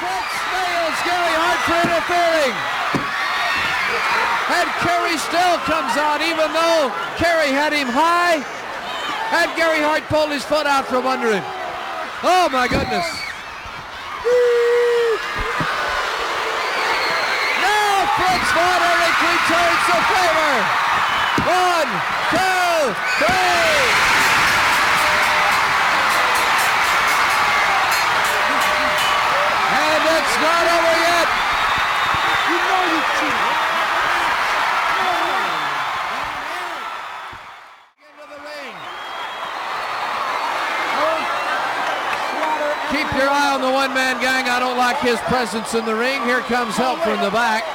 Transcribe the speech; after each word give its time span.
Fritz 0.00 0.34
nails 0.50 0.98
Gary 1.06 1.34
Hart 1.38 1.60
for 1.66 1.78
interfering. 1.86 2.54
And 4.54 4.68
Kerry 4.84 5.16
still 5.16 5.56
comes 5.64 5.96
out, 5.96 6.20
even 6.20 6.52
though 6.52 6.92
Kerry 7.16 7.50
had 7.54 7.72
him 7.72 7.88
high. 7.88 8.42
And 9.32 9.48
Gary 9.56 9.80
Hart 9.80 10.04
pulled 10.10 10.30
his 10.30 10.44
foot 10.44 10.66
out 10.66 10.86
from 10.86 11.06
under 11.06 11.32
him. 11.32 11.44
Oh 12.22 12.48
my 12.50 12.68
goodness. 12.68 13.06
Now 17.62 18.04
Fritz 18.18 18.50
von 18.52 18.80
Erich 18.82 19.18
returns 19.24 19.82
the 19.88 20.00
favor. 20.12 20.54
One, 21.44 21.90
two, 22.32 22.94
three. 23.20 24.23
One-man 43.84 44.16
gang. 44.16 44.48
I 44.48 44.56
don't 44.56 44.80
like 44.80 44.96
his 45.04 45.20
presence 45.28 45.76
in 45.76 45.84
the 45.84 45.92
ring. 45.92 46.24
Here 46.24 46.40
comes 46.48 46.72
help 46.72 47.04
from 47.04 47.20
the 47.20 47.28
back. 47.28 47.68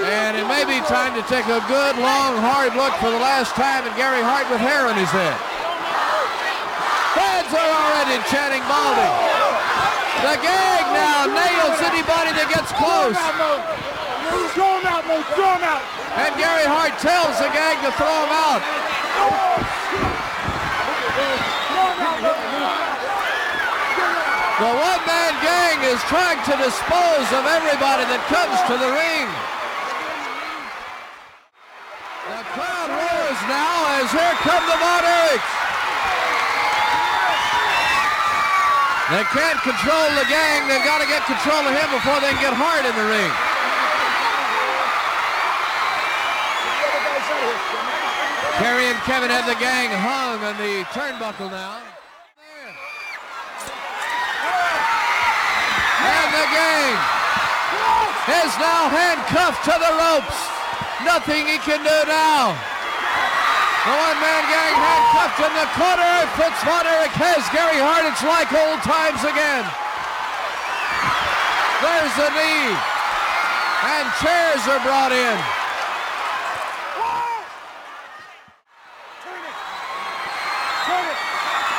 And 0.00 0.40
it 0.40 0.48
may 0.48 0.64
be 0.64 0.80
time 0.88 1.12
to 1.12 1.20
take 1.28 1.44
a 1.44 1.60
good, 1.68 1.94
long, 2.00 2.40
hard 2.40 2.72
look 2.72 2.96
for 3.04 3.12
the 3.12 3.20
last 3.20 3.52
time 3.52 3.84
at 3.84 3.92
Gary 4.00 4.24
Hart 4.24 4.48
with 4.48 4.64
hair 4.64 4.88
on 4.88 4.96
his 4.96 5.12
head. 5.12 5.36
Fans 7.12 7.52
are 7.52 7.72
already 7.76 8.16
chanting 8.32 8.64
Baldy. 8.64 9.12
The 10.24 10.40
gang 10.40 10.86
now 10.96 11.28
nails 11.28 11.84
anybody 11.84 12.32
that 12.32 12.48
gets 12.48 12.72
close. 12.80 13.12
Throw 14.56 14.80
him 14.80 14.88
out, 14.88 15.04
Mo. 15.04 15.20
Throw 15.36 15.52
him 15.52 15.68
out. 15.68 15.84
And 16.16 16.32
Gary 16.40 16.64
Hart 16.64 16.96
tells 16.96 17.36
the 17.36 17.52
gang 17.52 17.76
to 17.84 17.92
throw 17.92 18.24
him 18.24 18.32
out. 18.32 20.09
The 24.60 24.70
one-man 24.70 25.32
gang 25.42 25.82
is 25.90 25.98
trying 26.06 26.38
to 26.46 26.54
dispose 26.60 27.28
of 27.34 27.48
everybody 27.48 28.04
that 28.06 28.22
comes 28.30 28.54
to 28.70 28.74
the 28.78 28.90
ring. 28.94 29.26
The 32.30 32.44
crowd 32.54 32.90
roars 32.94 33.40
now 33.50 33.98
as 33.98 34.12
here 34.14 34.36
come 34.46 34.62
the 34.70 34.78
Von 34.78 35.02
Erichs. 35.02 35.50
They 39.10 39.24
can't 39.34 39.58
control 39.66 40.08
the 40.14 40.28
gang. 40.30 40.68
They've 40.70 40.86
got 40.86 41.02
to 41.02 41.08
get 41.10 41.26
control 41.26 41.66
of 41.66 41.74
him 41.74 41.90
before 41.90 42.22
they 42.22 42.30
can 42.30 42.38
get 42.38 42.54
Hart 42.54 42.86
in 42.86 42.94
the 42.94 43.08
ring. 43.10 43.49
Kerry 48.70 48.86
and 48.86 49.02
Kevin 49.02 49.34
have 49.34 49.50
the 49.50 49.58
gang 49.58 49.90
hung 49.90 50.38
on 50.46 50.54
the 50.54 50.86
turnbuckle 50.94 51.50
now. 51.50 51.82
And 56.06 56.28
the 56.30 56.46
gang 56.54 56.94
is 58.30 58.52
now 58.62 58.86
handcuffed 58.86 59.66
to 59.66 59.74
the 59.74 59.90
ropes. 59.98 60.38
Nothing 61.02 61.50
he 61.50 61.58
can 61.66 61.82
do 61.82 61.98
now. 62.06 62.54
The 63.90 63.90
one-man 63.90 64.42
gang 64.46 64.74
handcuffed 64.78 65.42
in 65.42 65.52
the 65.58 65.66
corner. 65.74 66.14
Fritz 66.38 66.62
von 66.62 66.86
Erich 66.86 67.16
has 67.18 67.42
Gary 67.50 67.82
Hart. 67.82 68.06
It's 68.06 68.22
like 68.22 68.54
old 68.54 68.78
times 68.86 69.26
again. 69.26 69.66
There's 71.82 72.14
the 72.14 72.30
knee. 72.38 72.70
And 73.98 74.06
chairs 74.22 74.62
are 74.70 74.82
brought 74.86 75.10
in. 75.10 75.59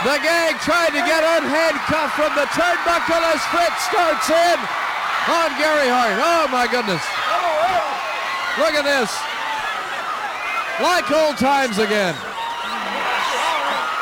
The 0.01 0.17
gang 0.17 0.57
trying 0.65 0.97
to 0.97 1.03
get 1.05 1.21
unhandcuffed 1.21 2.17
from 2.17 2.33
the 2.33 2.49
turnbuckle 2.57 3.21
as 3.21 3.41
Fritz 3.53 3.85
starts 3.85 4.29
in 4.33 4.57
on 5.29 5.53
Gary 5.61 5.85
Hart. 5.93 6.17
Oh 6.17 6.49
my 6.49 6.65
goodness. 6.65 7.05
Look 8.57 8.73
at 8.73 8.81
this. 8.81 9.13
Like 10.81 11.05
old 11.11 11.37
times 11.37 11.77
again. 11.77 12.15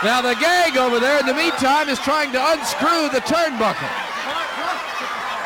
Now 0.01 0.23
the 0.23 0.39
gang 0.39 0.77
over 0.77 1.01
there 1.01 1.19
in 1.19 1.25
the 1.25 1.33
meantime 1.33 1.89
is 1.89 1.99
trying 1.99 2.31
to 2.31 2.39
unscrew 2.39 3.11
the 3.11 3.19
turnbuckle, 3.27 3.91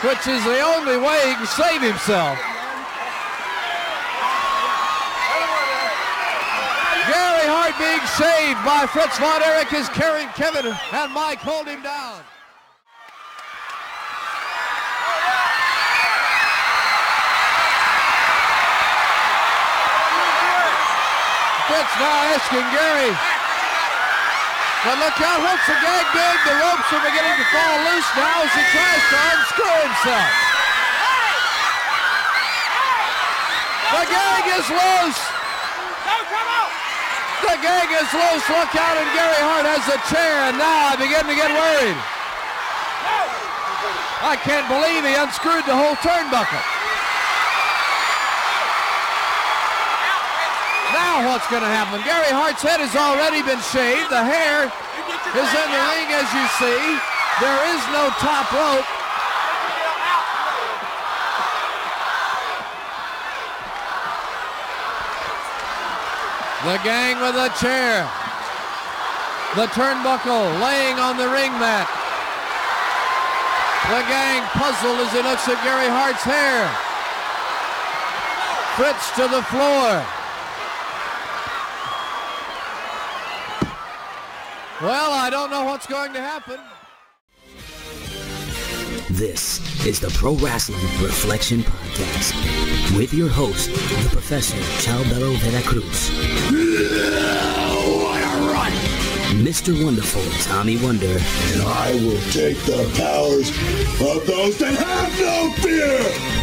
which 0.06 0.28
is 0.30 0.44
the 0.46 0.62
only 0.62 0.98
way 1.02 1.18
he 1.30 1.34
can 1.34 1.48
save 1.48 1.82
himself. 1.82 2.38
Gary 7.44 7.56
Hart 7.60 7.76
being 7.76 8.08
saved 8.16 8.64
by 8.64 8.88
Fritz 8.88 9.20
von 9.20 9.44
Erich 9.44 9.74
is 9.76 9.90
carrying 9.92 10.32
Kevin 10.32 10.64
and 10.64 11.12
Mike 11.12 11.44
hold 11.44 11.68
him 11.68 11.84
down. 11.84 12.24
Fritz 21.68 21.94
now 22.00 22.32
asking 22.32 22.64
Gary. 22.72 23.12
But 24.88 25.04
look 25.04 25.20
out, 25.20 25.44
what's 25.44 25.68
the 25.68 25.76
gang 25.84 26.08
doing? 26.16 26.40
The 26.48 26.56
ropes 26.64 26.90
are 26.96 27.04
beginning 27.04 27.36
to 27.44 27.48
fall 27.52 27.76
loose 27.92 28.08
now 28.16 28.40
as 28.40 28.56
he 28.56 28.64
tries 28.72 29.04
to 29.12 29.18
unscrew 29.20 29.78
himself. 29.84 30.32
The 33.92 34.04
gang 34.08 34.44
is 34.48 34.68
loose. 34.72 35.43
Gang 37.64 37.90
is 37.96 38.12
loose. 38.12 38.44
Look 38.52 38.76
out, 38.76 39.00
and 39.00 39.08
Gary 39.16 39.40
Hart 39.40 39.64
has 39.64 39.88
the 39.88 39.96
chair, 40.12 40.52
and 40.52 40.60
now 40.60 40.92
I 40.92 41.00
begin 41.00 41.24
to 41.24 41.32
get 41.32 41.48
worried. 41.48 41.96
I 44.20 44.36
can't 44.36 44.68
believe 44.68 45.08
he 45.08 45.16
unscrewed 45.16 45.64
the 45.64 45.72
whole 45.72 45.96
turnbuckle. 46.04 46.64
Now 50.92 51.24
what's 51.32 51.48
going 51.48 51.64
to 51.64 51.72
happen? 51.72 52.04
Gary 52.04 52.36
Hart's 52.36 52.60
head 52.60 52.84
has 52.84 52.96
already 53.00 53.40
been 53.48 53.64
shaved. 53.72 54.12
The 54.12 54.24
hair 54.24 54.68
is 54.68 55.50
in 55.56 55.68
the 55.72 55.82
ring, 55.88 56.08
as 56.20 56.28
you 56.36 56.46
see. 56.60 56.82
There 57.40 57.62
is 57.74 57.82
no 57.96 58.12
top 58.20 58.52
rope. 58.52 58.88
The 66.64 66.80
gang 66.82 67.20
with 67.20 67.36
a 67.36 67.50
chair. 67.60 68.10
The 69.56 69.68
turnbuckle 69.76 70.62
laying 70.64 70.98
on 70.98 71.18
the 71.18 71.28
ring 71.28 71.52
mat. 71.60 71.88
The 73.92 74.00
gang 74.08 74.42
puzzled 74.56 74.98
as 75.02 75.12
he 75.12 75.22
looks 75.22 75.46
at 75.50 75.62
Gary 75.62 75.92
Hart's 75.92 76.24
hair. 76.24 76.64
Fritz 78.78 79.12
to 79.18 79.28
the 79.28 79.44
floor. 79.52 80.02
Well, 84.82 85.12
I 85.12 85.30
don't 85.30 85.52
know 85.52 85.66
what's 85.66 85.86
going 85.86 86.14
to 86.14 86.22
happen. 86.22 86.60
This 89.24 89.62
is 89.86 90.02
the 90.02 90.10
Pro 90.10 90.36
Wrestling 90.36 90.82
Reflection 91.02 91.64
Podcast 91.64 92.34
with 92.98 93.14
your 93.14 93.30
host, 93.30 93.70
the 93.72 94.10
Professor 94.12 94.58
Chalbello 94.84 95.38
Veracruz. 95.38 96.10
What 98.04 98.22
a 98.22 98.52
run! 98.52 98.74
Mr. 99.42 99.82
Wonderful 99.82 100.24
Tommy 100.44 100.76
Wonder, 100.76 101.08
And 101.08 101.62
I 101.62 101.94
will 102.04 102.20
take 102.34 102.58
the 102.66 102.84
powers 103.00 103.48
of 104.02 104.28
those 104.28 104.58
that 104.58 104.76
have 104.76 105.18
no 105.18 105.54
fear! 105.64 106.02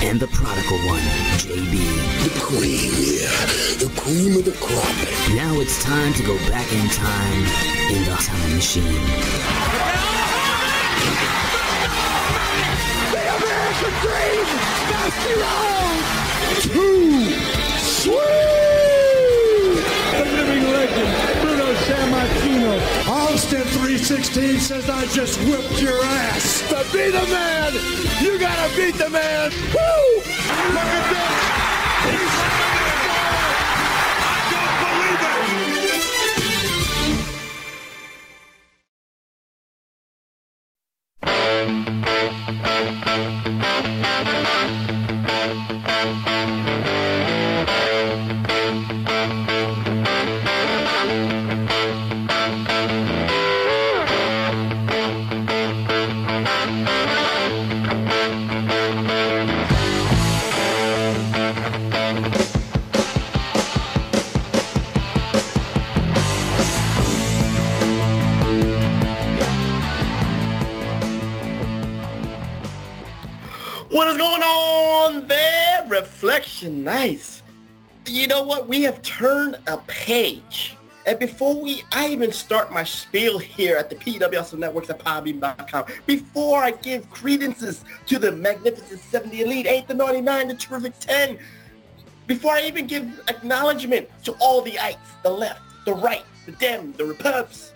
and 0.09 0.19
the 0.19 0.29
prodigal 0.29 0.79
one, 0.89 1.03
JB. 1.37 1.77
The 2.25 2.41
queen, 2.41 2.93
yeah. 2.97 3.29
The 3.77 3.93
cream 4.01 4.39
of 4.39 4.47
the 4.47 4.53
crop. 4.53 4.97
Now 5.37 5.61
it's 5.61 5.85
time 5.85 6.15
to 6.15 6.23
go 6.23 6.35
back 6.49 6.73
in 6.73 6.89
time 6.89 7.45
in 7.93 8.05
the 8.05 8.17
time 8.17 8.55
machine. 8.55 9.60
Dusty 13.83 15.35
Rhodes! 15.41 16.63
Too 16.65 17.31
sweet! 17.79 18.17
The 20.13 20.25
living 20.25 20.65
legend, 20.71 21.13
Bruno 21.41 21.73
Sammartino. 21.87 22.73
Austin 23.09 23.63
316 23.63 24.61
says 24.61 24.91
I 24.91 25.07
just 25.07 25.39
whipped 25.45 25.81
your 25.81 25.99
ass. 26.05 26.61
To 26.69 26.85
be 26.93 27.11
the 27.11 27.27
man, 27.29 27.73
you 28.21 28.39
gotta 28.39 28.69
beat 28.77 28.97
the 28.97 29.09
man. 29.09 29.51
Woo! 29.51 30.17
Look 30.75 30.91
at 30.99 31.07
this. 31.11 31.51
He's 32.21 32.40
nice. 76.85 77.43
You 78.07 78.27
know 78.27 78.43
what? 78.43 78.69
We 78.69 78.83
have 78.83 79.03
turned 79.03 79.59
a 79.67 79.79
page. 79.87 80.77
And 81.07 81.19
before 81.19 81.61
we, 81.61 81.83
I 81.93 82.09
even 82.09 82.31
start 82.31 82.73
my 82.73 82.85
spiel 82.85 83.39
here 83.39 83.77
at 83.77 83.89
the 83.89 83.97
PWS 83.97 84.59
Networks 84.59 84.91
at 84.91 84.99
Podbean.com, 84.99 85.85
before 86.07 86.63
I 86.63 86.73
give 86.73 87.09
credences 87.11 87.85
to 88.07 88.19
the 88.19 88.33
Magnificent 88.33 89.01
70 89.01 89.43
Elite, 89.43 89.67
8 89.67 89.89
to 89.89 89.95
99, 89.95 90.49
the 90.49 90.55
Terrific 90.55 90.99
10, 91.01 91.39
before 92.27 92.53
I 92.53 92.63
even 92.63 92.87
give 92.87 93.21
acknowledgement 93.29 94.09
to 94.25 94.33
all 94.41 94.63
the 94.63 94.79
ites, 94.79 94.99
the 95.23 95.31
left, 95.31 95.63
the 95.85 95.95
right, 95.95 96.25
the 96.47 96.53
dem, 96.53 96.93
the 96.93 97.05
repubs, 97.05 97.73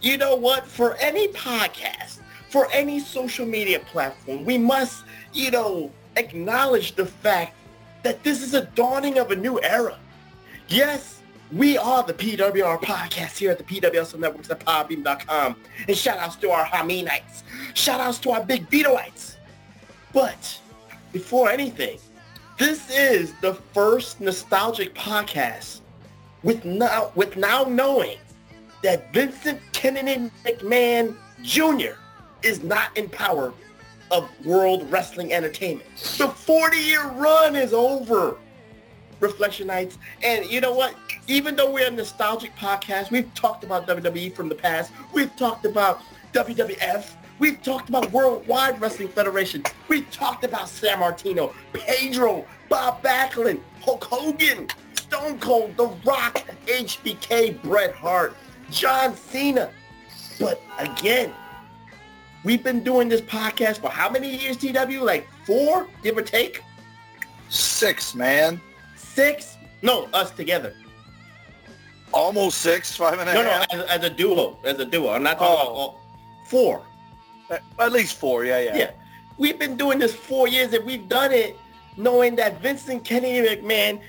you 0.00 0.16
know 0.16 0.36
what? 0.36 0.66
For 0.66 0.94
any 0.96 1.28
podcast, 1.28 2.20
for 2.50 2.68
any 2.72 3.00
social 3.00 3.46
media 3.46 3.80
platform, 3.80 4.44
we 4.44 4.56
must, 4.56 5.04
you 5.32 5.50
know, 5.50 5.90
acknowledge 6.16 6.94
the 6.94 7.04
fact 7.04 7.54
that 8.02 8.22
this 8.22 8.42
is 8.42 8.54
a 8.54 8.62
dawning 8.62 9.18
of 9.18 9.30
a 9.30 9.36
new 9.36 9.60
era. 9.62 9.98
Yes, 10.68 11.20
we 11.52 11.78
are 11.78 12.02
the 12.02 12.12
PWR 12.12 12.80
podcast 12.82 13.38
here 13.38 13.50
at 13.50 13.58
the 13.58 13.64
PWS 13.64 14.18
Networks 14.18 14.50
at 14.50 14.60
Podbean.com. 14.60 15.56
And 15.86 15.96
shout 15.96 16.18
outs 16.18 16.36
to 16.36 16.50
our 16.50 16.64
Haminites. 16.64 17.42
Shout 17.74 18.00
outs 18.00 18.18
to 18.18 18.32
our 18.32 18.44
Big 18.44 18.68
Vitoites. 18.68 19.36
But 20.12 20.58
before 21.12 21.50
anything, 21.50 21.98
this 22.58 22.90
is 22.90 23.32
the 23.40 23.54
first 23.54 24.20
nostalgic 24.20 24.94
podcast 24.94 25.80
with 26.42 26.64
now 26.64 27.12
with 27.14 27.36
now 27.36 27.64
knowing 27.64 28.18
that 28.82 29.12
Vincent 29.12 29.60
Kennedy 29.72 30.30
McMahon 30.44 31.16
Jr. 31.42 31.98
is 32.42 32.62
not 32.62 32.96
in 32.96 33.08
power 33.08 33.52
of 34.10 34.28
World 34.44 34.90
Wrestling 34.90 35.32
Entertainment. 35.32 35.88
The 35.96 36.28
40-year 36.28 37.08
run 37.10 37.56
is 37.56 37.72
over, 37.72 38.36
Reflectionites. 39.20 39.96
And 40.22 40.46
you 40.46 40.60
know 40.60 40.72
what? 40.72 40.94
Even 41.26 41.56
though 41.56 41.70
we're 41.70 41.88
a 41.88 41.90
nostalgic 41.90 42.54
podcast, 42.56 43.10
we've 43.10 43.32
talked 43.34 43.64
about 43.64 43.86
WWE 43.86 44.34
from 44.34 44.48
the 44.48 44.54
past. 44.54 44.92
We've 45.12 45.34
talked 45.36 45.64
about 45.64 46.00
WWF. 46.32 47.10
We've 47.38 47.62
talked 47.62 47.88
about 47.88 48.10
Worldwide 48.12 48.80
Wrestling 48.80 49.08
Federation. 49.08 49.62
We've 49.88 50.10
talked 50.10 50.44
about 50.44 50.66
Sammartino, 50.66 51.52
Pedro, 51.72 52.44
Bob 52.68 53.02
Backlund, 53.02 53.60
Hulk 53.80 54.04
Hogan, 54.04 54.68
Stone 54.94 55.38
Cold, 55.38 55.76
The 55.76 55.88
Rock, 56.04 56.42
HBK, 56.66 57.62
Bret 57.62 57.94
Hart, 57.94 58.36
John 58.70 59.14
Cena. 59.14 59.70
But 60.40 60.60
again, 60.78 61.32
we've 62.48 62.64
been 62.64 62.82
doing 62.82 63.10
this 63.10 63.20
podcast 63.20 63.78
for 63.78 63.90
how 63.90 64.08
many 64.08 64.34
years, 64.34 64.56
TW? 64.56 65.02
Like 65.02 65.28
four, 65.44 65.86
give 66.02 66.16
or 66.16 66.22
take? 66.22 66.62
Six, 67.50 68.14
man. 68.14 68.58
Six? 68.96 69.58
No, 69.82 70.04
us 70.14 70.30
together. 70.30 70.72
Almost 72.14 72.62
six, 72.62 72.96
five 72.96 73.18
and 73.18 73.28
a 73.28 73.34
No, 73.34 73.42
no, 73.42 73.50
half. 73.50 73.66
as, 73.74 73.82
as 73.82 74.04
a 74.04 74.08
duo, 74.08 74.58
as 74.64 74.78
a 74.80 74.86
duo. 74.86 75.10
I'm 75.10 75.22
not 75.22 75.38
talking 75.38 75.56
Oh. 75.58 75.60
about 75.62 75.72
all, 75.74 76.00
four. 76.46 76.86
At- 77.50 77.62
At 77.78 77.92
least 77.92 78.16
four, 78.16 78.46
yeah, 78.46 78.60
yeah. 78.60 78.76
Yeah. 78.78 78.90
We've 79.36 79.58
been 79.58 79.76
doing 79.76 79.98
this 79.98 80.14
four 80.14 80.48
years 80.48 80.72
and 80.72 80.86
we've 80.86 81.06
done 81.06 81.32
it 81.32 81.54
knowing 81.98 82.34
that 82.36 82.62
Vincent 82.62 83.04
Kennedy 83.04 83.46
McMahon, 83.46 84.00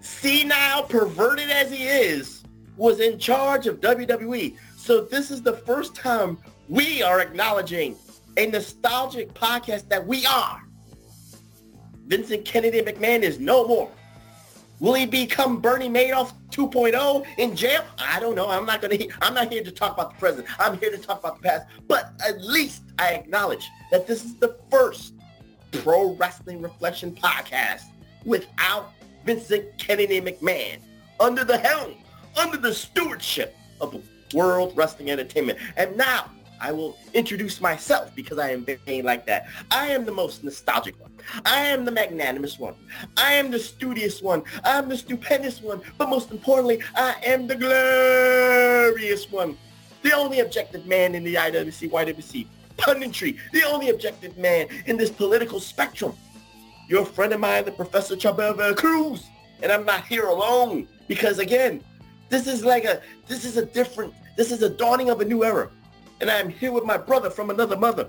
senile, 0.00 0.84
perverted 0.84 1.50
as 1.50 1.72
he 1.72 1.88
is, 1.88 2.44
was 2.76 3.00
in 3.00 3.18
charge 3.18 3.66
of 3.66 3.80
WWE. 3.80 4.56
So 4.76 5.00
this 5.00 5.32
is 5.32 5.42
the 5.42 5.54
first 5.54 5.96
time 5.96 6.38
we 6.68 7.02
are 7.02 7.20
acknowledging 7.20 7.96
a 8.36 8.46
nostalgic 8.46 9.32
podcast 9.34 9.88
that 9.88 10.06
we 10.06 10.26
are. 10.26 10.62
Vincent 12.06 12.44
Kennedy 12.44 12.82
McMahon 12.82 13.22
is 13.22 13.38
no 13.38 13.66
more. 13.66 13.90
Will 14.80 14.94
he 14.94 15.06
become 15.06 15.60
Bernie 15.60 15.88
Madoff 15.88 16.32
2.0 16.50 17.26
in 17.36 17.56
jail? 17.56 17.84
I 17.98 18.20
don't 18.20 18.36
know. 18.36 18.48
I'm 18.48 18.64
not 18.64 18.80
gonna. 18.80 18.96
I'm 19.20 19.34
not 19.34 19.52
here 19.52 19.64
to 19.64 19.72
talk 19.72 19.94
about 19.94 20.12
the 20.12 20.18
present. 20.18 20.46
I'm 20.60 20.78
here 20.78 20.90
to 20.90 20.98
talk 20.98 21.18
about 21.18 21.42
the 21.42 21.48
past. 21.48 21.66
But 21.88 22.12
at 22.24 22.40
least 22.40 22.82
I 22.98 23.14
acknowledge 23.14 23.68
that 23.90 24.06
this 24.06 24.24
is 24.24 24.36
the 24.36 24.56
first 24.70 25.14
pro 25.72 26.14
wrestling 26.14 26.62
reflection 26.62 27.12
podcast 27.12 27.84
without 28.24 28.92
Vincent 29.24 29.76
Kennedy 29.78 30.20
McMahon 30.20 30.78
under 31.18 31.44
the 31.44 31.58
helm, 31.58 31.94
under 32.36 32.56
the 32.56 32.72
stewardship 32.72 33.56
of 33.80 34.00
World 34.32 34.74
Wrestling 34.76 35.10
Entertainment. 35.10 35.58
And 35.76 35.96
now 35.96 36.30
I 36.60 36.72
will 36.72 36.96
introduce 37.14 37.60
myself 37.60 38.14
because 38.14 38.38
I 38.38 38.50
am 38.50 38.64
vain 38.64 39.04
like 39.04 39.26
that. 39.26 39.48
I 39.70 39.88
am 39.88 40.04
the 40.04 40.12
most 40.12 40.44
nostalgic 40.44 41.00
one. 41.00 41.12
I 41.44 41.60
am 41.60 41.84
the 41.84 41.90
magnanimous 41.90 42.58
one. 42.58 42.74
I 43.16 43.32
am 43.34 43.50
the 43.50 43.58
studious 43.58 44.22
one. 44.22 44.42
I 44.64 44.78
am 44.78 44.88
the 44.88 44.96
stupendous 44.96 45.60
one. 45.62 45.80
But 45.96 46.08
most 46.08 46.30
importantly, 46.30 46.82
I 46.94 47.16
am 47.24 47.46
the 47.46 47.56
glorious 47.56 49.30
one. 49.30 49.56
The 50.02 50.12
only 50.12 50.40
objective 50.40 50.86
man 50.86 51.14
in 51.14 51.24
the 51.24 51.34
IWC, 51.34 51.90
YWC, 51.90 52.46
punditry. 52.76 53.38
The 53.52 53.64
only 53.64 53.90
objective 53.90 54.36
man 54.38 54.68
in 54.86 54.96
this 54.96 55.10
political 55.10 55.60
spectrum. 55.60 56.14
You're 56.88 57.02
a 57.02 57.06
friend 57.06 57.32
of 57.32 57.40
mine, 57.40 57.64
the 57.64 57.72
Professor 57.72 58.16
Chabela 58.16 58.76
Cruz. 58.76 59.26
And 59.62 59.70
I'm 59.70 59.84
not 59.84 60.06
here 60.06 60.26
alone 60.26 60.88
because 61.08 61.38
again, 61.38 61.82
this 62.28 62.46
is 62.46 62.64
like 62.64 62.84
a, 62.84 63.02
this 63.26 63.44
is 63.44 63.56
a 63.56 63.64
different, 63.64 64.14
this 64.36 64.52
is 64.52 64.62
a 64.62 64.70
dawning 64.70 65.10
of 65.10 65.20
a 65.20 65.24
new 65.24 65.44
era. 65.44 65.70
And 66.20 66.30
I'm 66.30 66.48
here 66.48 66.72
with 66.72 66.84
my 66.84 66.96
brother 66.96 67.30
from 67.30 67.50
another 67.50 67.76
mother. 67.76 68.08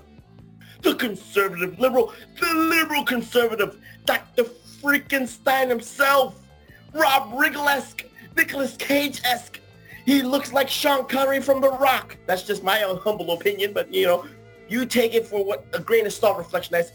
The 0.82 0.94
conservative 0.94 1.78
liberal, 1.78 2.12
the 2.40 2.54
liberal 2.54 3.04
conservative, 3.04 3.78
Dr. 4.04 4.44
freaking 4.44 5.28
Stein 5.28 5.68
himself. 5.68 6.40
Rob 6.92 7.32
Riggle-esque, 7.32 8.04
Nicolas 8.36 8.76
Cage-esque. 8.76 9.60
He 10.06 10.22
looks 10.22 10.52
like 10.52 10.68
Sean 10.68 11.06
Connery 11.06 11.40
from 11.40 11.60
The 11.60 11.70
Rock. 11.70 12.16
That's 12.26 12.42
just 12.42 12.64
my 12.64 12.82
own 12.82 12.96
humble 12.98 13.30
opinion, 13.32 13.72
but 13.72 13.92
you 13.92 14.06
know, 14.06 14.26
you 14.68 14.86
take 14.86 15.14
it 15.14 15.26
for 15.26 15.44
what 15.44 15.66
a 15.72 15.78
grain 15.78 16.06
of 16.06 16.12
salt 16.12 16.38
reflection 16.38 16.76
is. 16.76 16.90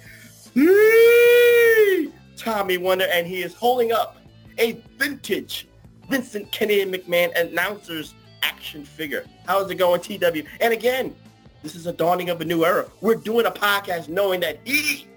Tommy 2.38 2.78
Wonder, 2.78 3.08
and 3.12 3.25
he 3.25 3.42
is 3.42 3.54
holding 3.54 3.92
up 3.92 4.18
a 4.58 4.74
vintage 4.98 5.68
Vincent 6.10 6.51
Kennedy 6.51 6.86
McMahon 6.86 7.38
announcer's 7.40 8.13
action 8.44 8.86
figure. 8.86 9.25
How's 9.48 9.70
it 9.70 9.75
going, 9.75 10.01
TW? 10.01 10.44
And 10.62 10.74
again, 10.74 11.15
this 11.63 11.75
is 11.75 11.88
a 11.88 11.94
dawning 11.94 12.30
of 12.30 12.42
a 12.42 12.46
new 12.46 12.63
era. 12.65 12.86
We're 13.01 13.15
doing 13.15 13.46
a 13.46 13.51
podcast 13.51 14.10
knowing 14.10 14.39
that 14.42 14.60
he 14.65 15.08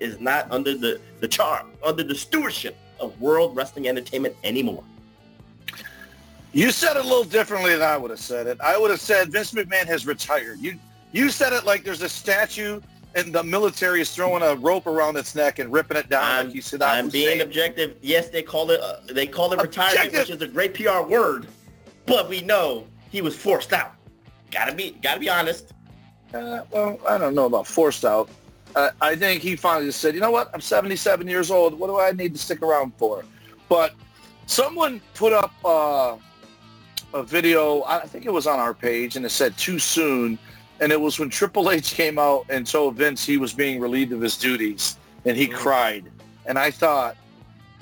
is 0.00 0.20
not 0.20 0.50
under 0.50 0.76
the, 0.76 1.00
the 1.20 1.28
charm, 1.28 1.72
under 1.84 2.02
the 2.02 2.14
stewardship 2.14 2.76
of 3.00 3.20
World 3.20 3.56
Wrestling 3.56 3.88
Entertainment 3.88 4.36
anymore. 4.44 4.84
You 6.52 6.70
said 6.70 6.96
it 6.96 7.04
a 7.04 7.08
little 7.08 7.24
differently 7.24 7.72
than 7.72 7.82
I 7.82 7.96
would 7.96 8.10
have 8.10 8.20
said 8.20 8.46
it. 8.46 8.58
I 8.60 8.78
would 8.78 8.90
have 8.90 9.00
said 9.00 9.30
Vince 9.30 9.52
McMahon 9.52 9.86
has 9.86 10.06
retired. 10.06 10.58
You 10.60 10.78
you 11.12 11.30
said 11.30 11.52
it 11.52 11.64
like 11.64 11.84
there's 11.84 12.02
a 12.02 12.08
statue 12.08 12.80
and 13.14 13.34
the 13.34 13.42
military 13.42 14.00
is 14.00 14.14
throwing 14.14 14.42
a 14.42 14.54
rope 14.56 14.86
around 14.86 15.16
its 15.16 15.34
neck 15.34 15.58
and 15.58 15.72
ripping 15.72 15.96
it 15.96 16.08
down 16.08 16.24
I'm, 16.24 16.46
like 16.46 16.54
you 16.54 16.62
said. 16.62 16.82
I'm 16.82 17.08
being 17.08 17.40
objective. 17.40 17.96
Yes, 18.02 18.28
they 18.28 18.42
call 18.42 18.70
it 18.70 18.80
uh, 18.80 18.96
they 19.10 19.26
call 19.26 19.52
it 19.52 19.60
retirement, 19.60 20.06
Objective. 20.06 20.20
which 20.20 20.36
is 20.36 20.42
a 20.42 20.52
great 20.52 20.74
PR 20.74 21.00
word, 21.02 21.46
but 22.08 22.28
we 22.28 22.40
know 22.40 22.86
he 23.10 23.22
was 23.22 23.36
forced 23.36 23.72
out. 23.72 23.94
Gotta 24.50 24.74
be 24.74 24.96
gotta 25.02 25.20
be 25.20 25.28
honest. 25.28 25.72
Uh, 26.34 26.60
well, 26.70 26.98
I 27.08 27.18
don't 27.18 27.34
know 27.34 27.46
about 27.46 27.66
forced 27.66 28.04
out. 28.04 28.28
Uh, 28.74 28.90
I 29.00 29.16
think 29.16 29.42
he 29.42 29.56
finally 29.56 29.86
just 29.86 30.00
said, 30.00 30.14
you 30.14 30.20
know 30.20 30.30
what? 30.30 30.50
I'm 30.52 30.60
77 30.60 31.26
years 31.26 31.50
old. 31.50 31.78
What 31.78 31.86
do 31.86 31.98
I 31.98 32.12
need 32.12 32.34
to 32.34 32.38
stick 32.38 32.60
around 32.62 32.92
for? 32.96 33.24
But 33.68 33.94
someone 34.46 35.00
put 35.14 35.32
up 35.32 35.52
uh, 35.64 36.16
a 37.14 37.22
video. 37.22 37.82
I 37.84 38.00
think 38.00 38.26
it 38.26 38.32
was 38.32 38.46
on 38.46 38.58
our 38.58 38.74
page, 38.74 39.16
and 39.16 39.24
it 39.24 39.30
said 39.30 39.56
too 39.56 39.78
soon. 39.78 40.38
And 40.80 40.92
it 40.92 41.00
was 41.00 41.18
when 41.18 41.30
Triple 41.30 41.70
H 41.70 41.94
came 41.94 42.18
out 42.18 42.46
and 42.50 42.66
told 42.66 42.96
Vince 42.96 43.24
he 43.24 43.36
was 43.36 43.52
being 43.52 43.80
relieved 43.80 44.12
of 44.12 44.20
his 44.20 44.36
duties, 44.36 44.96
and 45.24 45.36
he 45.36 45.46
cried. 45.46 46.04
And 46.46 46.58
I 46.58 46.70
thought, 46.70 47.16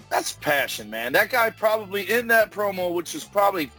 that's 0.09 0.35
passion, 0.35 0.89
man. 0.89 1.13
That 1.13 1.31
guy 1.31 1.51
probably 1.51 2.11
in 2.11 2.27
that 2.29 2.53
promo, 2.53 2.95
which 2.95 3.13
was 3.13 3.25
probably 3.25 3.71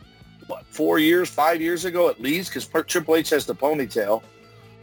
what 0.47 0.65
four 0.67 0.99
years, 0.99 1.29
five 1.29 1.61
years 1.61 1.85
ago 1.85 2.09
at 2.09 2.19
least, 2.21 2.49
because 2.53 2.67
Triple 2.85 3.15
H 3.15 3.29
has 3.31 3.45
the 3.45 3.55
ponytail. 3.55 4.21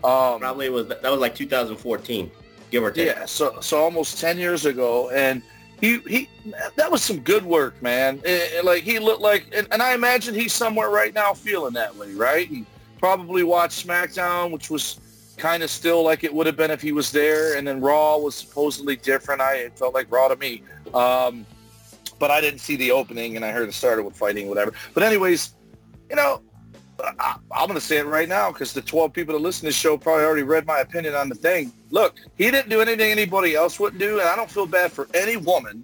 Um, 0.04 0.40
Probably 0.40 0.68
was 0.68 0.88
that 0.88 1.02
was 1.02 1.20
like 1.20 1.34
2014. 1.34 2.30
give 2.70 2.82
or 2.82 2.90
take. 2.90 3.06
Yeah, 3.08 3.24
so 3.24 3.58
so 3.60 3.78
almost 3.82 4.20
ten 4.20 4.36
years 4.38 4.66
ago, 4.66 5.08
and 5.10 5.42
he 5.80 5.98
he 6.00 6.28
that 6.76 6.90
was 6.90 7.02
some 7.02 7.20
good 7.20 7.44
work, 7.44 7.80
man. 7.82 8.20
It- 8.24 8.52
it- 8.58 8.64
like 8.64 8.82
he 8.82 8.98
looked 8.98 9.22
like, 9.22 9.46
and, 9.54 9.66
and 9.70 9.82
I 9.82 9.94
imagine 9.94 10.34
he's 10.34 10.52
somewhere 10.52 10.90
right 10.90 11.14
now 11.14 11.32
feeling 11.34 11.72
that 11.74 11.94
way, 11.96 12.12
right? 12.14 12.50
And 12.50 12.66
probably 12.98 13.42
watched 13.42 13.86
SmackDown, 13.86 14.50
which 14.50 14.70
was 14.70 15.00
kind 15.36 15.62
of 15.62 15.70
still 15.70 16.02
like 16.02 16.22
it 16.24 16.32
would 16.32 16.46
have 16.46 16.56
been 16.56 16.70
if 16.70 16.80
he 16.82 16.92
was 16.92 17.10
there, 17.10 17.56
and 17.56 17.66
then 17.66 17.80
Raw 17.80 18.18
was 18.18 18.34
supposedly 18.34 18.96
different. 18.96 19.40
I 19.40 19.54
it 19.56 19.78
felt 19.78 19.94
like 19.94 20.10
Raw 20.10 20.28
to 20.28 20.36
me, 20.36 20.62
um, 20.92 21.44
but 22.18 22.30
I 22.30 22.40
didn't 22.40 22.60
see 22.60 22.76
the 22.76 22.90
opening, 22.90 23.36
and 23.36 23.44
I 23.44 23.50
heard 23.52 23.68
it 23.68 23.72
started 23.72 24.04
with 24.04 24.16
fighting, 24.16 24.48
whatever. 24.48 24.72
But 24.92 25.02
anyways, 25.02 25.54
you 26.10 26.16
know. 26.16 26.42
I, 27.02 27.36
I'm 27.50 27.66
going 27.66 27.74
to 27.74 27.84
say 27.84 27.98
it 27.98 28.06
right 28.06 28.28
now 28.28 28.52
because 28.52 28.72
the 28.72 28.80
12 28.80 29.12
people 29.12 29.34
that 29.34 29.40
listen 29.40 29.62
to 29.62 29.66
this 29.66 29.74
show 29.74 29.98
probably 29.98 30.24
already 30.24 30.44
read 30.44 30.64
my 30.64 30.78
opinion 30.78 31.16
on 31.16 31.28
the 31.28 31.34
thing. 31.34 31.72
Look, 31.90 32.14
he 32.38 32.48
didn't 32.52 32.68
do 32.68 32.80
anything 32.80 33.10
anybody 33.10 33.56
else 33.56 33.80
wouldn't 33.80 34.00
do, 34.00 34.20
and 34.20 34.28
I 34.28 34.36
don't 34.36 34.48
feel 34.48 34.64
bad 34.64 34.92
for 34.92 35.08
any 35.12 35.36
woman 35.36 35.82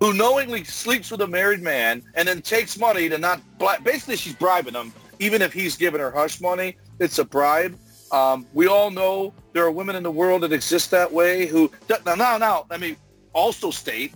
who 0.00 0.12
knowingly 0.12 0.64
sleeps 0.64 1.10
with 1.10 1.20
a 1.22 1.26
married 1.26 1.62
man 1.62 2.02
and 2.14 2.28
then 2.28 2.42
takes 2.42 2.78
money 2.78 3.08
to 3.08 3.18
not 3.18 3.40
Basically, 3.82 4.16
she's 4.16 4.34
bribing 4.34 4.74
him, 4.74 4.92
even 5.18 5.42
if 5.42 5.52
he's 5.52 5.76
giving 5.76 6.00
her 6.00 6.10
hush 6.10 6.40
money. 6.40 6.76
It's 6.98 7.18
a 7.18 7.24
bribe. 7.24 7.78
Um, 8.12 8.46
we 8.52 8.66
all 8.66 8.90
know 8.90 9.34
there 9.52 9.64
are 9.64 9.70
women 9.70 9.96
in 9.96 10.02
the 10.02 10.10
world 10.10 10.42
that 10.42 10.52
exist 10.52 10.90
that 10.92 11.10
way 11.10 11.46
who 11.46 11.70
now 12.06 12.14
now 12.14 12.38
now 12.38 12.66
let 12.70 12.80
me 12.80 12.96
also 13.32 13.70
state 13.70 14.14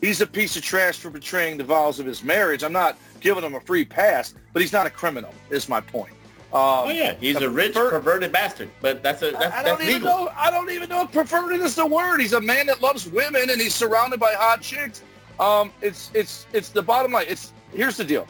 he's 0.00 0.20
a 0.20 0.26
piece 0.26 0.56
of 0.56 0.62
trash 0.62 0.98
for 0.98 1.10
betraying 1.10 1.56
the 1.58 1.64
vows 1.64 1.98
of 2.00 2.06
his 2.06 2.22
marriage. 2.22 2.62
I'm 2.62 2.72
not 2.72 2.98
giving 3.20 3.44
him 3.44 3.54
a 3.54 3.60
free 3.60 3.84
pass, 3.84 4.34
but 4.52 4.62
he's 4.62 4.72
not 4.72 4.86
a 4.86 4.90
criminal. 4.90 5.32
Is 5.50 5.68
my 5.68 5.80
point. 5.80 6.12
Um, 6.52 6.58
Oh 6.58 6.90
yeah, 6.90 7.14
he's 7.14 7.36
a 7.36 7.48
rich 7.48 7.74
per- 7.74 7.90
perverted 7.90 8.32
bastard. 8.32 8.70
But 8.80 9.02
that's 9.02 9.22
a 9.22 9.30
that's, 9.30 9.44
I 9.54 9.62
that's 9.62 9.64
don't 9.64 9.82
even 9.82 10.02
legal. 10.02 10.24
know. 10.24 10.32
I 10.36 10.50
don't 10.50 10.70
even 10.70 10.88
know 10.88 11.02
if 11.02 11.12
perverted 11.12 11.60
is 11.60 11.76
the 11.76 11.86
word. 11.86 12.20
He's 12.20 12.32
a 12.32 12.40
man 12.40 12.66
that 12.66 12.80
loves 12.80 13.08
women 13.08 13.50
and 13.50 13.60
he's 13.60 13.74
surrounded 13.74 14.18
by 14.18 14.34
hot 14.34 14.60
chicks. 14.60 15.02
Um, 15.38 15.72
it's 15.80 16.10
it's 16.12 16.46
it's 16.52 16.70
the 16.70 16.82
bottom 16.82 17.12
line. 17.12 17.26
It's 17.28 17.52
here's 17.72 17.96
the 17.96 18.04
deal. 18.04 18.26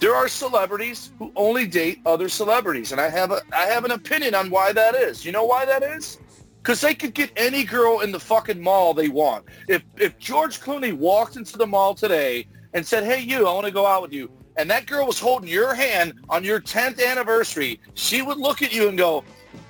There 0.00 0.14
are 0.14 0.28
celebrities 0.28 1.10
who 1.18 1.32
only 1.34 1.66
date 1.66 2.00
other 2.06 2.28
celebrities, 2.28 2.92
and 2.92 3.00
I 3.00 3.08
have 3.08 3.32
a 3.32 3.42
I 3.52 3.62
have 3.66 3.84
an 3.84 3.90
opinion 3.90 4.34
on 4.34 4.50
why 4.50 4.72
that 4.72 4.94
is. 4.94 5.24
You 5.24 5.32
know 5.32 5.44
why 5.44 5.64
that 5.64 5.82
is? 5.82 6.18
Because 6.64 6.80
they 6.80 6.94
could 6.94 7.12
get 7.12 7.30
any 7.36 7.62
girl 7.62 8.00
in 8.00 8.10
the 8.10 8.18
fucking 8.18 8.58
mall 8.58 8.94
they 8.94 9.08
want. 9.08 9.44
If 9.68 9.82
if 9.98 10.18
George 10.18 10.60
Clooney 10.60 10.96
walked 10.96 11.36
into 11.36 11.58
the 11.58 11.66
mall 11.66 11.94
today 11.94 12.46
and 12.72 12.84
said, 12.84 13.04
"Hey, 13.04 13.20
you, 13.20 13.46
I 13.46 13.52
want 13.52 13.66
to 13.66 13.70
go 13.72 13.86
out 13.86 14.00
with 14.00 14.14
you," 14.14 14.30
and 14.56 14.70
that 14.70 14.86
girl 14.86 15.06
was 15.06 15.18
holding 15.18 15.48
your 15.48 15.74
hand 15.74 16.14
on 16.28 16.42
your 16.42 16.60
10th 16.60 17.04
anniversary, 17.04 17.80
she 17.92 18.22
would 18.22 18.38
look 18.38 18.62
at 18.62 18.72
you 18.72 18.88
and 18.88 18.96
go, 18.96 19.24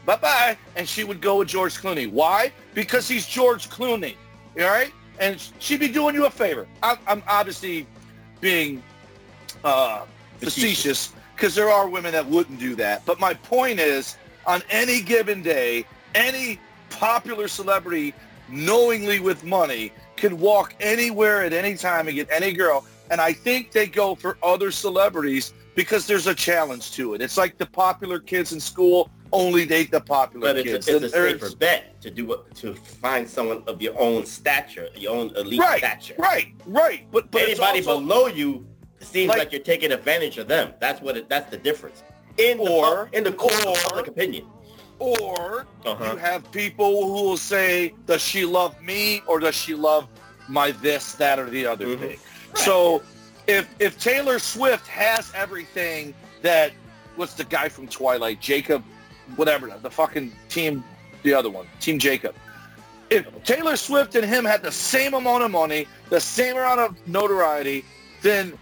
bye-bye, 0.04 0.56
and 0.76 0.88
she 0.88 1.04
would 1.04 1.20
go 1.20 1.38
with 1.38 1.48
George 1.48 1.74
Clooney. 1.74 2.10
Why? 2.10 2.52
Because 2.74 3.08
he's 3.08 3.26
George 3.26 3.68
Clooney, 3.70 4.16
all 4.58 4.66
right? 4.66 4.92
And 5.18 5.40
she'd 5.58 5.80
be 5.80 5.88
doing 5.88 6.14
you 6.14 6.26
a 6.26 6.30
favor. 6.30 6.66
I'm, 6.82 6.98
I'm 7.06 7.22
obviously 7.26 7.86
being 8.40 8.82
uh, 9.62 10.04
facetious 10.38 11.12
because 11.34 11.54
there 11.54 11.70
are 11.70 11.88
women 11.88 12.12
that 12.12 12.26
wouldn't 12.26 12.60
do 12.60 12.74
that. 12.76 13.04
But 13.06 13.18
my 13.18 13.34
point 13.34 13.80
is, 13.80 14.16
on 14.46 14.62
any 14.70 15.00
given 15.00 15.42
day, 15.42 15.86
any 16.14 16.60
popular 16.96 17.48
celebrity 17.48 18.14
knowingly 18.48 19.20
with 19.20 19.44
money 19.44 19.92
can 20.16 20.38
walk 20.38 20.74
anywhere 20.80 21.42
at 21.44 21.52
any 21.52 21.74
time 21.76 22.06
and 22.08 22.14
get 22.16 22.28
any 22.30 22.52
girl. 22.52 22.84
And 23.10 23.20
I 23.20 23.32
think 23.32 23.72
they 23.72 23.86
go 23.86 24.14
for 24.14 24.38
other 24.42 24.70
celebrities 24.70 25.52
because 25.74 26.06
there's 26.06 26.26
a 26.26 26.34
challenge 26.34 26.92
to 26.92 27.14
it. 27.14 27.20
It's 27.20 27.36
like 27.36 27.58
the 27.58 27.66
popular 27.66 28.18
kids 28.18 28.52
in 28.52 28.60
school 28.60 29.10
only 29.32 29.66
date 29.66 29.90
the 29.90 30.00
popular 30.00 30.54
But 30.54 30.62
kids. 30.64 30.86
it's 30.86 30.88
a, 30.88 31.04
it's 31.04 31.14
a 31.14 31.28
And 31.30 31.40
safer 31.40 31.56
bet 31.56 32.00
to 32.02 32.10
do 32.10 32.26
what 32.26 32.54
to 32.56 32.74
find 32.74 33.28
someone 33.28 33.64
of 33.66 33.82
your 33.82 33.98
own 33.98 34.24
stature, 34.24 34.88
your 34.94 35.12
own 35.16 35.34
elite 35.36 35.58
right, 35.58 35.78
stature. 35.78 36.14
right, 36.18 36.52
right. 36.66 37.06
But, 37.10 37.30
but 37.32 37.42
Anybody 37.42 37.80
also- 37.80 37.98
below 38.00 38.26
you 38.28 38.64
seems 39.00 39.28
Like- 39.30 39.38
like, 39.38 39.52
you're 39.52 39.60
taking 39.62 39.90
advantage 39.92 40.38
of 40.38 40.46
them. 40.48 40.72
That's 40.80 41.02
what 41.02 41.16
it, 41.16 41.28
that's 41.28 41.50
the 41.50 41.56
difference. 41.58 42.04
In 42.38 42.58
Or- 42.60 43.06
pub- 43.06 43.14
in 43.14 43.24
the 43.24 43.30
of 43.30 43.40
or- 43.66 43.74
public 43.88 44.06
opinion. 44.06 44.46
Or 45.04 45.66
Uh-huh. 45.84 46.12
you 46.12 46.16
have 46.16 46.50
people 46.50 47.04
who 47.06 47.24
will 47.24 47.36
say, 47.36 47.92
does 48.06 48.22
she 48.22 48.44
love 48.46 48.80
me 48.80 49.22
or 49.26 49.38
does 49.38 49.54
she 49.54 49.74
love 49.74 50.08
my 50.48 50.70
this, 50.70 51.12
that, 51.12 51.38
or 51.38 51.50
the 51.50 51.66
other 51.66 51.86
Mhm. 51.86 51.98
thing? 52.00 52.18
So 52.54 53.02
if 53.46 53.66
if 53.78 53.98
Taylor 54.00 54.38
Swift 54.38 54.86
has 54.86 55.30
everything 55.34 56.14
that, 56.42 56.72
what's 57.16 57.34
the 57.34 57.44
guy 57.44 57.68
from 57.68 57.86
Twilight, 57.88 58.40
Jacob, 58.40 58.82
whatever, 59.36 59.70
the 59.82 59.90
fucking 59.90 60.32
team, 60.48 60.82
the 61.22 61.34
other 61.34 61.50
one, 61.50 61.66
Team 61.80 61.98
Jacob. 61.98 62.34
If 63.10 63.26
Taylor 63.44 63.76
Swift 63.76 64.14
and 64.14 64.24
him 64.24 64.44
had 64.46 64.62
the 64.62 64.72
same 64.72 65.12
amount 65.14 65.44
of 65.44 65.50
money, 65.50 65.86
the 66.08 66.20
same 66.20 66.56
amount 66.56 66.80
of 66.80 66.96
notoriety, 67.06 67.84
then 68.22 68.56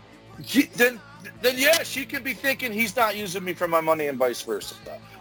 he- 0.45 0.69
then 0.75 1.01
then 1.41 1.55
yeah, 1.59 1.83
she 1.83 2.05
could 2.05 2.25
be 2.25 2.33
thinking 2.35 2.73
he's 2.73 2.95
not 2.97 3.17
using 3.17 3.45
me 3.45 3.52
for 3.52 3.69
my 3.69 3.81
money 3.81 4.07
and 4.09 4.19
vice 4.19 4.43
versa. 4.43 4.75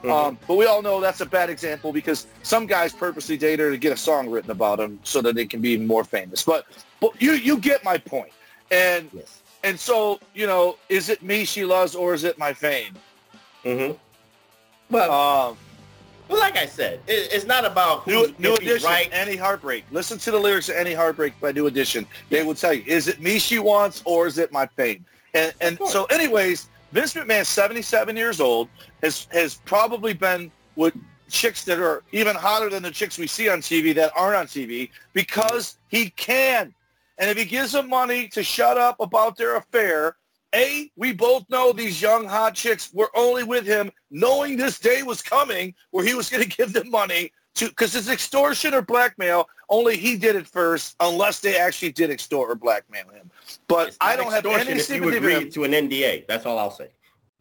Um, 0.03 0.37
but 0.47 0.55
we 0.55 0.65
all 0.65 0.81
know 0.81 0.99
that's 0.99 1.21
a 1.21 1.25
bad 1.25 1.49
example 1.49 1.93
because 1.93 2.25
some 2.41 2.65
guys 2.65 2.91
purposely 2.91 3.37
date 3.37 3.59
her 3.59 3.69
to 3.69 3.77
get 3.77 3.93
a 3.93 3.97
song 3.97 4.29
written 4.29 4.49
about 4.49 4.79
them 4.79 4.99
so 5.03 5.21
that 5.21 5.35
they 5.35 5.45
can 5.45 5.61
be 5.61 5.69
even 5.71 5.85
more 5.85 6.03
famous. 6.03 6.43
But 6.43 6.65
but 6.99 7.21
you 7.21 7.33
you 7.33 7.57
get 7.57 7.83
my 7.83 7.97
point. 7.97 8.31
And 8.71 9.09
Yes. 9.13 9.41
and 9.63 9.79
so 9.79 10.19
you 10.33 10.47
know, 10.47 10.77
is 10.89 11.09
it 11.09 11.21
me 11.21 11.45
she 11.45 11.65
loves 11.65 11.93
or 11.95 12.13
is 12.13 12.23
it 12.23 12.37
my 12.39 12.51
fame? 12.53 12.95
Mm-hmm. 13.63 13.95
Well, 14.89 15.11
Um, 15.11 15.57
well, 16.27 16.39
like 16.39 16.57
I 16.57 16.65
said, 16.65 17.01
it, 17.07 17.29
it's 17.31 17.45
not 17.45 17.65
about 17.65 18.03
who's, 18.03 18.29
new 18.39 18.49
new 18.49 18.55
edition, 18.55 18.89
right. 18.89 19.09
Any 19.11 19.35
Heartbreak. 19.35 19.83
Listen 19.91 20.17
to 20.19 20.31
the 20.31 20.39
lyrics 20.39 20.69
of 20.69 20.75
Any 20.75 20.93
Heartbreak 20.93 21.39
by 21.39 21.51
New 21.51 21.67
Edition. 21.67 22.07
They 22.29 22.41
will 22.43 22.55
tell 22.55 22.73
you, 22.73 22.83
is 22.87 23.07
it 23.07 23.21
me 23.21 23.37
she 23.37 23.59
wants 23.59 24.01
or 24.05 24.27
is 24.27 24.37
it 24.37 24.51
my 24.51 24.65
fame? 24.65 25.05
And 25.33 25.53
and 25.61 25.79
so, 25.87 26.05
anyways, 26.05 26.69
Vince 26.91 27.13
McMahon, 27.13 27.45
77 27.45 28.17
years 28.17 28.41
old, 28.41 28.67
has 29.01 29.27
has 29.31 29.55
probably 29.65 30.13
been 30.13 30.51
with 30.75 30.93
chicks 31.29 31.63
that 31.65 31.79
are 31.79 32.03
even 32.11 32.35
hotter 32.35 32.69
than 32.69 32.83
the 32.83 32.91
chicks 32.91 33.17
we 33.17 33.27
see 33.27 33.49
on 33.49 33.59
TV 33.59 33.95
that 33.95 34.11
aren't 34.15 34.35
on 34.35 34.45
TV 34.47 34.89
because 35.13 35.77
he 35.87 36.09
can. 36.11 36.73
And 37.17 37.29
if 37.29 37.37
he 37.37 37.45
gives 37.45 37.71
them 37.71 37.89
money 37.89 38.27
to 38.29 38.43
shut 38.43 38.77
up 38.77 38.97
about 38.99 39.37
their 39.37 39.55
affair, 39.55 40.17
A, 40.53 40.91
we 40.95 41.13
both 41.13 41.49
know 41.49 41.71
these 41.71 42.01
young 42.01 42.25
hot 42.25 42.55
chicks 42.55 42.91
were 42.93 43.11
only 43.15 43.43
with 43.43 43.65
him 43.65 43.91
knowing 44.09 44.57
this 44.57 44.79
day 44.79 45.03
was 45.03 45.21
coming 45.21 45.73
where 45.91 46.05
he 46.05 46.13
was 46.13 46.29
going 46.29 46.43
to 46.49 46.57
give 46.57 46.73
them 46.73 46.89
money 46.89 47.31
to, 47.55 47.69
because 47.69 47.95
it's 47.95 48.09
extortion 48.09 48.73
or 48.73 48.81
blackmail. 48.81 49.47
Only 49.69 49.97
he 49.97 50.17
did 50.17 50.35
it 50.35 50.47
first, 50.47 50.95
unless 50.99 51.39
they 51.39 51.57
actually 51.57 51.91
did 51.91 52.09
extort 52.09 52.49
or 52.49 52.55
blackmail 52.55 53.07
him. 53.09 53.30
But 53.67 53.95
I 54.01 54.15
don't 54.15 54.31
have 54.31 54.45
any 54.45 54.61
if 54.61 54.69
you 54.69 54.79
sympathy 54.79 55.17
agree 55.17 55.49
to 55.49 55.63
an 55.63 55.71
NDA. 55.71 56.25
That's 56.27 56.45
all 56.45 56.57
I'll 56.57 56.71
say. 56.71 56.89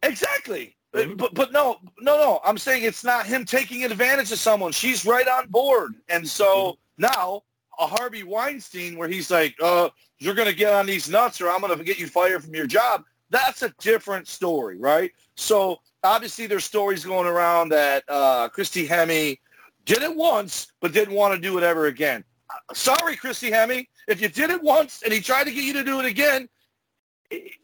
Exactly. 0.03 0.75
Mhm. 0.93 1.17
But 1.17 1.33
but 1.33 1.51
no 1.51 1.77
no 1.99 2.17
no. 2.17 2.41
I'm 2.43 2.57
saying 2.57 2.83
it's 2.83 3.03
not 3.03 3.25
him 3.25 3.45
taking 3.45 3.83
advantage 3.85 4.31
of 4.31 4.39
someone. 4.39 4.71
She's 4.71 5.05
right 5.05 5.27
on 5.27 5.47
board, 5.47 5.95
and 6.09 6.27
so 6.27 6.77
now 6.97 7.43
a 7.79 7.87
Harvey 7.87 8.23
Weinstein 8.23 8.97
where 8.97 9.07
he's 9.07 9.31
like, 9.31 9.55
uh, 9.61 9.89
you're 10.19 10.35
gonna 10.35 10.53
get 10.53 10.73
on 10.73 10.85
these 10.85 11.09
nuts, 11.09 11.39
or 11.39 11.49
I'm 11.49 11.61
gonna 11.61 11.81
get 11.83 11.97
you 11.97 12.07
fired 12.07 12.43
from 12.43 12.53
your 12.53 12.67
job. 12.67 13.03
That's 13.29 13.61
a 13.61 13.73
different 13.79 14.27
story, 14.27 14.77
right? 14.77 15.11
So 15.35 15.79
obviously 16.03 16.47
there's 16.47 16.65
stories 16.65 17.05
going 17.05 17.27
around 17.27 17.69
that 17.69 18.03
uh, 18.09 18.49
Christy 18.49 18.85
Hemme 18.85 19.39
did 19.85 20.01
it 20.03 20.13
once, 20.15 20.67
but 20.81 20.91
didn't 20.91 21.13
want 21.15 21.33
to 21.33 21.39
do 21.39 21.57
it 21.57 21.63
ever 21.63 21.85
again. 21.85 22.23
Uh, 22.49 22.73
Sorry, 22.73 23.15
Christy 23.15 23.49
Hemme. 23.49 23.87
If 24.11 24.21
you 24.21 24.29
did 24.29 24.49
it 24.49 24.61
once 24.61 25.01
and 25.03 25.13
he 25.13 25.21
tried 25.21 25.45
to 25.45 25.51
get 25.51 25.63
you 25.63 25.73
to 25.73 25.83
do 25.83 25.99
it 25.99 26.05
again, 26.05 26.49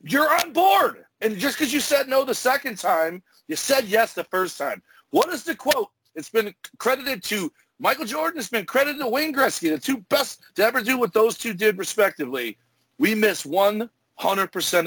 you're 0.02 0.34
on 0.40 0.54
board. 0.54 1.06
And 1.22 1.38
just 1.38 1.58
because 1.58 1.74
you 1.74 1.80
said 1.80 2.08
no 2.08 2.24
the 2.24 2.34
second 2.34 2.78
time, 2.78 3.22
you 3.48 3.56
said 3.56 3.86
yes 3.86 4.14
the 4.14 4.24
first 4.24 4.58
time. 4.58 4.82
What 5.10 5.30
is 5.30 5.44
the 5.44 5.56
quote? 5.56 5.90
It's 6.16 6.30
been 6.30 6.54
credited 6.78 7.22
to 7.24 7.52
Michael 7.80 8.06
Jordan. 8.06 8.40
It's 8.40 8.50
been 8.50 8.66
credited 8.66 9.02
to 9.02 9.08
Wayne 9.08 9.34
Gretzky, 9.34 9.70
the 9.70 9.78
two 9.78 9.98
best 10.10 10.42
to 10.56 10.64
ever 10.64 10.82
do 10.82 10.98
what 10.98 11.14
those 11.14 11.38
two 11.38 11.54
did 11.54 11.78
respectively. 11.78 12.58
We 12.98 13.14
miss 13.14 13.44
100% 13.44 13.90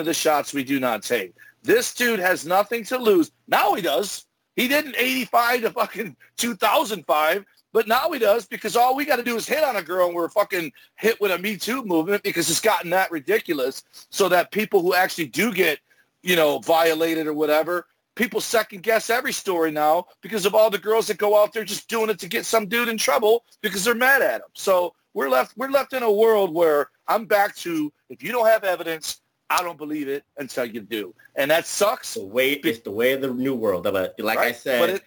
of 0.01 0.07
the 0.07 0.15
shots 0.15 0.55
we 0.55 0.65
do 0.65 0.81
not 0.81 1.03
take. 1.03 1.35
This 1.63 1.95
dude 1.95 2.21
has 2.21 2.47
nothing 2.47 2.85
to 2.85 2.97
lose. 2.97 3.33
Now 3.49 3.75
he 3.75 3.83
does. 3.83 4.27
He 4.57 4.67
didn't 4.67 4.97
85 4.97 5.61
to 5.63 5.71
fucking 5.71 6.17
2005, 6.37 7.45
but 7.73 7.87
now 7.87 8.11
he 8.11 8.19
does 8.19 8.47
because 8.47 8.77
all 8.77 8.97
we 8.97 9.05
got 9.05 9.17
to 9.17 9.23
do 9.23 9.37
is 9.37 9.47
hit 9.47 9.65
on 9.65 9.77
a 9.77 9.83
girl 9.83 10.07
and 10.07 10.15
we're 10.15 10.29
fucking 10.29 10.73
hit 10.97 11.21
with 11.21 11.33
a 11.33 11.39
Me 11.39 11.57
Too 11.57 11.85
movement 11.85 12.23
because 12.23 12.51
it's 12.51 12.61
gotten 12.61 12.91
that 12.91 13.11
ridiculous 13.11 13.85
so 14.11 14.29
that 14.29 14.51
people 14.51 14.83
who 14.83 14.95
actually 14.95 15.27
do 15.27 15.53
get, 15.53 15.79
you 16.23 16.37
know, 16.37 16.59
violated 16.59 17.27
or 17.27 17.33
whatever, 17.33 17.87
people 18.15 18.41
second 18.41 18.83
guess 18.83 19.09
every 19.09 19.33
story 19.33 19.71
now 19.71 20.05
because 20.21 20.47
of 20.47 20.55
all 20.55 20.71
the 20.71 20.79
girls 20.79 21.07
that 21.07 21.19
go 21.19 21.41
out 21.41 21.53
there 21.53 21.65
just 21.65 21.89
doing 21.89 22.11
it 22.11 22.19
to 22.19 22.29
get 22.29 22.45
some 22.45 22.67
dude 22.67 22.89
in 22.89 22.99
trouble 22.99 23.45
because 23.63 23.85
they're 23.85 23.95
mad 23.95 24.23
at 24.23 24.41
him. 24.41 24.49
So 24.55 24.95
we're 25.15 25.29
left 25.29 25.57
we're 25.57 25.71
left 25.71 25.93
in 25.93 26.03
a 26.03 26.11
world 26.11 26.53
where 26.53 26.91
I'm 27.09 27.25
back 27.25 27.55
to 27.57 27.93
if 28.09 28.23
you 28.23 28.33
don't 28.33 28.47
have 28.47 28.65
evidence, 28.65 29.21
I 29.49 29.63
don't 29.63 29.79
believe 29.79 30.09
it 30.09 30.25
until 30.39 30.65
you 30.65 30.81
do. 30.81 31.15
And 31.37 31.51
that 31.51 31.67
sucks. 31.67 32.15
The 32.15 32.25
way 32.25 32.53
it's 32.53 32.81
the 32.81 32.91
way 32.91 33.13
of 33.13 33.21
the 33.21 33.33
new 33.33 33.55
world. 33.55 33.85
But 33.85 34.15
like 34.19 34.39
I 34.39 34.53
said, 34.53 34.91
it, 34.91 35.03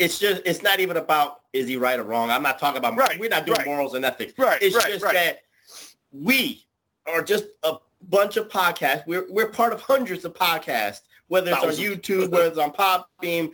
it's 0.00 0.18
just 0.18 0.42
it's 0.44 0.62
not 0.62 0.80
even 0.80 0.96
about 0.96 1.42
is 1.52 1.68
he 1.68 1.76
right 1.76 1.98
or 2.00 2.04
wrong. 2.04 2.30
I'm 2.30 2.42
not 2.42 2.58
talking 2.58 2.78
about 2.78 2.96
Right, 2.96 3.20
we're 3.20 3.28
not 3.28 3.44
doing 3.46 3.58
right. 3.58 3.66
morals 3.66 3.94
and 3.94 4.04
ethics. 4.04 4.32
Right, 4.38 4.60
It's 4.62 4.74
right, 4.74 4.92
just 4.92 5.04
that 5.04 5.40
we 6.10 6.66
are 7.06 7.22
just 7.22 7.44
a 7.62 7.76
bunch 8.08 8.36
of 8.36 8.48
podcasts. 8.48 9.06
We're 9.06 9.26
we're 9.30 9.50
part 9.50 9.72
of 9.72 9.80
hundreds 9.80 10.24
of 10.24 10.32
podcasts, 10.34 11.02
whether 11.28 11.50
it's 11.50 11.60
Thousands. 11.60 11.78
on 11.88 11.96
YouTube, 11.96 12.30
whether 12.30 12.48
it's 12.48 12.58
on 12.58 12.72
Podbean. 12.72 13.52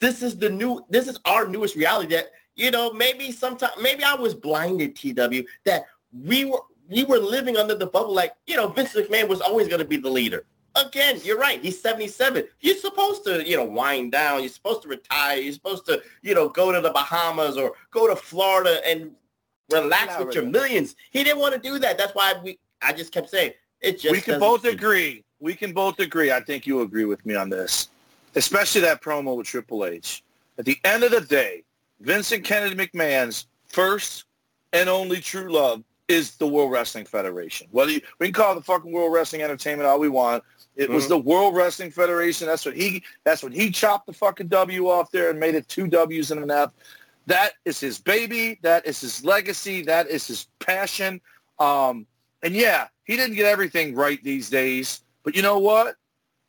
This 0.00 0.22
is 0.22 0.38
the 0.38 0.48
new 0.48 0.84
this 0.88 1.08
is 1.08 1.18
our 1.24 1.48
newest 1.48 1.74
reality 1.74 2.14
that, 2.14 2.30
you 2.54 2.70
know, 2.70 2.92
maybe 2.92 3.32
sometimes 3.32 3.72
maybe 3.82 4.04
I 4.04 4.14
was 4.14 4.34
blinded, 4.34 4.94
TW, 4.94 5.44
that 5.64 5.86
we 6.12 6.44
were 6.44 6.60
we 6.88 7.04
were 7.04 7.18
living 7.18 7.56
under 7.56 7.74
the 7.74 7.86
bubble 7.86 8.14
like, 8.14 8.32
you 8.46 8.56
know, 8.56 8.68
Vince 8.68 8.94
McMahon 8.94 9.28
was 9.28 9.40
always 9.40 9.66
going 9.66 9.80
to 9.80 9.84
be 9.84 9.96
the 9.96 10.08
leader. 10.08 10.44
Again, 10.74 11.20
you're 11.24 11.38
right. 11.38 11.60
He's 11.60 11.80
77. 11.80 12.44
You're 12.60 12.76
supposed 12.76 13.24
to, 13.24 13.46
you 13.48 13.56
know, 13.56 13.64
wind 13.64 14.12
down. 14.12 14.40
You're 14.40 14.48
supposed 14.48 14.82
to 14.82 14.88
retire. 14.88 15.38
You're 15.38 15.52
supposed 15.52 15.86
to, 15.86 16.02
you 16.22 16.34
know, 16.34 16.48
go 16.48 16.72
to 16.72 16.80
the 16.80 16.90
Bahamas 16.90 17.56
or 17.56 17.72
go 17.90 18.06
to 18.06 18.14
Florida 18.14 18.80
and 18.86 19.10
relax 19.70 20.18
with 20.18 20.34
your 20.34 20.44
millions. 20.44 20.94
He 21.10 21.24
didn't 21.24 21.40
want 21.40 21.54
to 21.54 21.60
do 21.60 21.78
that. 21.78 21.98
That's 21.98 22.14
why 22.14 22.34
we. 22.42 22.58
I 22.80 22.92
just 22.92 23.12
kept 23.12 23.28
saying 23.30 23.52
it. 23.80 23.98
Just 23.98 24.12
we 24.12 24.20
can 24.20 24.38
both 24.38 24.62
suit- 24.62 24.74
agree. 24.74 25.24
We 25.40 25.54
can 25.54 25.72
both 25.72 25.98
agree. 26.00 26.30
I 26.30 26.40
think 26.40 26.66
you 26.66 26.82
agree 26.82 27.04
with 27.04 27.24
me 27.26 27.34
on 27.34 27.48
this, 27.48 27.88
especially 28.34 28.80
that 28.82 29.02
promo 29.02 29.36
with 29.36 29.46
Triple 29.46 29.84
H. 29.84 30.22
At 30.58 30.64
the 30.64 30.78
end 30.84 31.04
of 31.04 31.10
the 31.12 31.20
day, 31.20 31.62
Vincent 32.00 32.44
Kennedy 32.44 32.74
McMahon's 32.74 33.46
first 33.68 34.24
and 34.72 34.88
only 34.88 35.20
true 35.20 35.52
love 35.52 35.82
is 36.08 36.36
the 36.36 36.46
World 36.46 36.72
Wrestling 36.72 37.04
Federation. 37.04 37.68
Whether 37.70 37.92
you, 37.92 38.00
we 38.18 38.26
can 38.26 38.32
call 38.32 38.52
it 38.52 38.54
the 38.56 38.62
fucking 38.62 38.90
World 38.90 39.12
Wrestling 39.12 39.42
Entertainment 39.42 39.86
all 39.86 39.98
we 40.00 40.08
want, 40.08 40.42
it 40.74 40.88
was 40.88 41.04
Mhm. 41.04 41.08
the 41.08 41.18
World 41.18 41.54
Wrestling 41.54 41.90
Federation. 41.90 42.46
That's 42.46 42.64
what 42.64 42.76
he. 42.76 43.02
That's 43.24 43.42
what 43.42 43.52
he 43.52 43.70
chopped 43.70 44.06
the 44.06 44.12
fucking 44.12 44.48
W 44.48 44.88
off 44.88 45.10
there 45.10 45.30
and 45.30 45.38
made 45.38 45.54
it 45.54 45.68
two 45.68 45.86
W's 45.86 46.30
and 46.30 46.42
an 46.42 46.50
F. 46.50 46.72
That 47.26 47.52
is 47.66 47.78
his 47.78 47.98
baby. 47.98 48.58
That 48.62 48.86
is 48.86 49.00
his 49.00 49.22
legacy. 49.24 49.82
That 49.82 50.08
is 50.08 50.26
his 50.26 50.46
passion. 50.60 51.20
Um, 51.58 52.06
and 52.42 52.54
yeah, 52.54 52.88
he 53.04 53.16
didn't 53.16 53.36
get 53.36 53.46
everything 53.46 53.94
right 53.94 54.22
these 54.24 54.48
days. 54.48 55.02
But 55.24 55.36
you 55.36 55.42
know 55.42 55.58
what? 55.58 55.96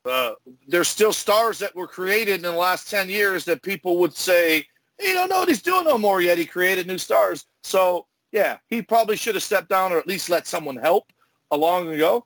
Uh, 0.06 0.34
there's 0.68 0.88
still 0.88 1.12
stars 1.12 1.60
that 1.60 1.76
were 1.76 1.88
created 1.88 2.36
in 2.36 2.42
the 2.44 2.52
last 2.54 2.90
10 2.90 3.10
years 3.10 3.44
that 3.46 3.62
people 3.62 3.98
would 3.98 4.16
say, 4.16 4.66
you 5.02 5.14
don't 5.14 5.30
know 5.30 5.40
what 5.40 5.50
he's 5.50 5.62
doing 5.62 5.84
no 5.84 5.98
more 5.98 6.22
yet. 6.22 6.38
He 6.38 6.46
created 6.46 6.88
new 6.88 6.98
stars. 6.98 7.46
So, 7.64 8.06
yeah, 8.32 8.58
he 8.68 8.82
probably 8.82 9.16
should 9.18 9.36
have 9.36 9.44
stepped 9.44 9.70
down 9.70 9.92
or 9.92 9.98
at 9.98 10.08
least 10.08 10.30
let 10.30 10.48
someone 10.48 10.76
help 10.78 11.12
a 11.52 11.58
long 11.58 11.88
ago. 11.94 12.26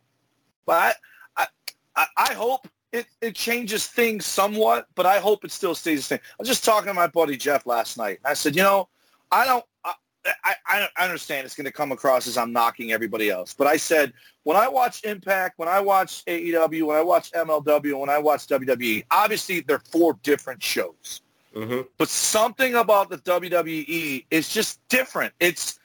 But 0.66 0.96
I, 1.38 1.48
I, 1.96 2.06
I 2.18 2.34
hope 2.34 2.68
it, 2.92 3.08
it 3.22 3.36
changes 3.36 3.88
things 3.88 4.26
somewhat, 4.26 4.88
but 4.96 5.06
I 5.06 5.20
hope 5.20 5.44
it 5.46 5.52
still 5.52 5.76
stays 5.76 6.00
the 6.00 6.04
same. 6.04 6.20
I 6.24 6.36
was 6.40 6.48
just 6.48 6.64
talking 6.64 6.88
to 6.88 6.94
my 6.94 7.08
buddy 7.08 7.38
Jeff 7.38 7.66
last 7.66 7.98
night. 7.98 8.20
I 8.26 8.34
said, 8.34 8.56
you 8.56 8.64
know, 8.64 8.88
I 9.32 9.46
don't, 9.46 9.66
I, 9.86 10.56
I, 10.68 10.88
I 10.96 11.04
understand 11.04 11.46
it's 11.46 11.56
going 11.56 11.66
to 11.66 11.72
come 11.72 11.92
across 11.92 12.28
as 12.28 12.38
I'm 12.38 12.54
knocking 12.54 12.94
everybody 12.94 13.30
else, 13.30 13.54
but 13.54 13.68
I 13.68 13.76
said 13.76 14.14
when 14.44 14.56
I 14.56 14.70
watch 14.70 15.04
Impact, 15.04 15.60
when 15.60 15.68
I 15.68 15.82
watch 15.82 16.24
AEW, 16.26 16.86
when 16.88 16.96
I 16.98 17.02
watch 17.02 17.32
MLW, 17.34 18.00
when 18.00 18.10
I 18.10 18.20
watch 18.20 18.48
WWE, 18.48 19.04
obviously 19.12 19.60
they're 19.62 19.82
four 19.92 20.18
different 20.24 20.64
shows, 20.64 21.22
Mhm. 21.54 21.88
but 21.98 22.08
something 22.08 22.76
about 22.76 23.10
the 23.10 23.18
WWE 23.18 24.26
is 24.32 24.48
just 24.50 24.80
different. 24.88 25.34
It's 25.42 25.80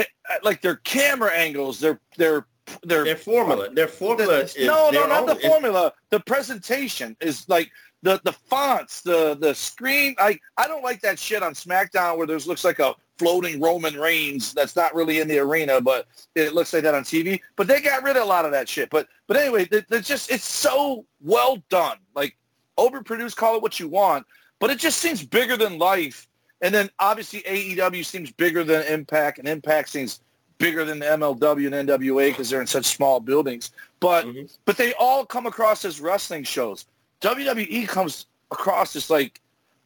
it, 0.00 0.08
uh, 0.30 0.34
like 0.42 0.60
their 0.62 0.76
camera 0.76 1.32
angles, 1.32 1.80
their 1.80 2.00
their 2.16 2.46
their 2.84 3.04
Their 3.04 3.16
formula. 3.16 3.70
Their 3.72 3.88
formula 3.88 4.38
is 4.40 4.56
no, 4.58 4.90
no, 4.90 5.06
not 5.06 5.20
own- 5.20 5.26
the 5.26 5.36
formula. 5.36 5.92
The 6.10 6.20
presentation 6.20 7.16
is 7.20 7.48
like 7.48 7.70
the 8.02 8.20
the 8.24 8.32
fonts, 8.32 9.02
the 9.02 9.36
the 9.40 9.54
screen. 9.54 10.14
I 10.18 10.38
I 10.56 10.66
don't 10.68 10.82
like 10.82 11.00
that 11.02 11.18
shit 11.18 11.42
on 11.42 11.54
SmackDown 11.54 12.16
where 12.18 12.26
there's 12.26 12.46
looks 12.46 12.64
like 12.64 12.78
a 12.78 12.94
floating 13.18 13.60
Roman 13.60 13.94
Reigns 13.98 14.52
that's 14.52 14.76
not 14.76 14.94
really 14.94 15.20
in 15.20 15.28
the 15.28 15.38
arena, 15.38 15.80
but 15.80 16.06
it 16.34 16.52
looks 16.54 16.72
like 16.74 16.82
that 16.82 16.94
on 16.94 17.02
TV. 17.04 17.40
But 17.56 17.66
they 17.66 17.80
got 17.80 18.02
rid 18.02 18.16
of 18.16 18.22
a 18.22 18.26
lot 18.26 18.44
of 18.44 18.50
that 18.52 18.68
shit. 18.68 18.90
But 18.90 19.08
but 19.26 19.36
anyway, 19.36 19.64
they- 19.66 19.84
they're 19.88 20.00
just 20.00 20.30
it's 20.30 20.44
so 20.44 21.06
well 21.20 21.56
done. 21.70 21.98
Like 22.14 22.36
overproduced, 22.78 23.36
call 23.36 23.56
it 23.56 23.62
what 23.62 23.80
you 23.80 23.88
want, 23.88 24.26
but 24.60 24.70
it 24.70 24.78
just 24.78 24.98
seems 24.98 25.24
bigger 25.24 25.56
than 25.56 25.78
life. 25.78 26.28
And 26.62 26.74
then 26.74 26.90
obviously 26.98 27.40
AEW 27.42 28.04
seems 28.04 28.30
bigger 28.32 28.64
than 28.64 28.82
Impact, 28.86 29.38
and 29.38 29.46
Impact 29.48 29.88
seems 29.88 30.20
bigger 30.58 30.84
than 30.84 30.98
the 30.98 31.06
MLW 31.06 31.66
and 31.66 31.88
NWA 31.88 32.30
because 32.30 32.48
they're 32.48 32.62
in 32.62 32.66
such 32.66 32.86
small 32.86 33.20
buildings. 33.20 33.72
But 34.00 34.24
Mhm. 34.26 34.50
but 34.64 34.76
they 34.76 34.94
all 34.94 35.26
come 35.26 35.46
across 35.46 35.84
as 35.84 36.00
wrestling 36.00 36.44
shows. 36.44 36.86
WWE 37.20 37.86
comes 37.86 38.26
across 38.50 38.96
as 38.96 39.10
like 39.10 39.40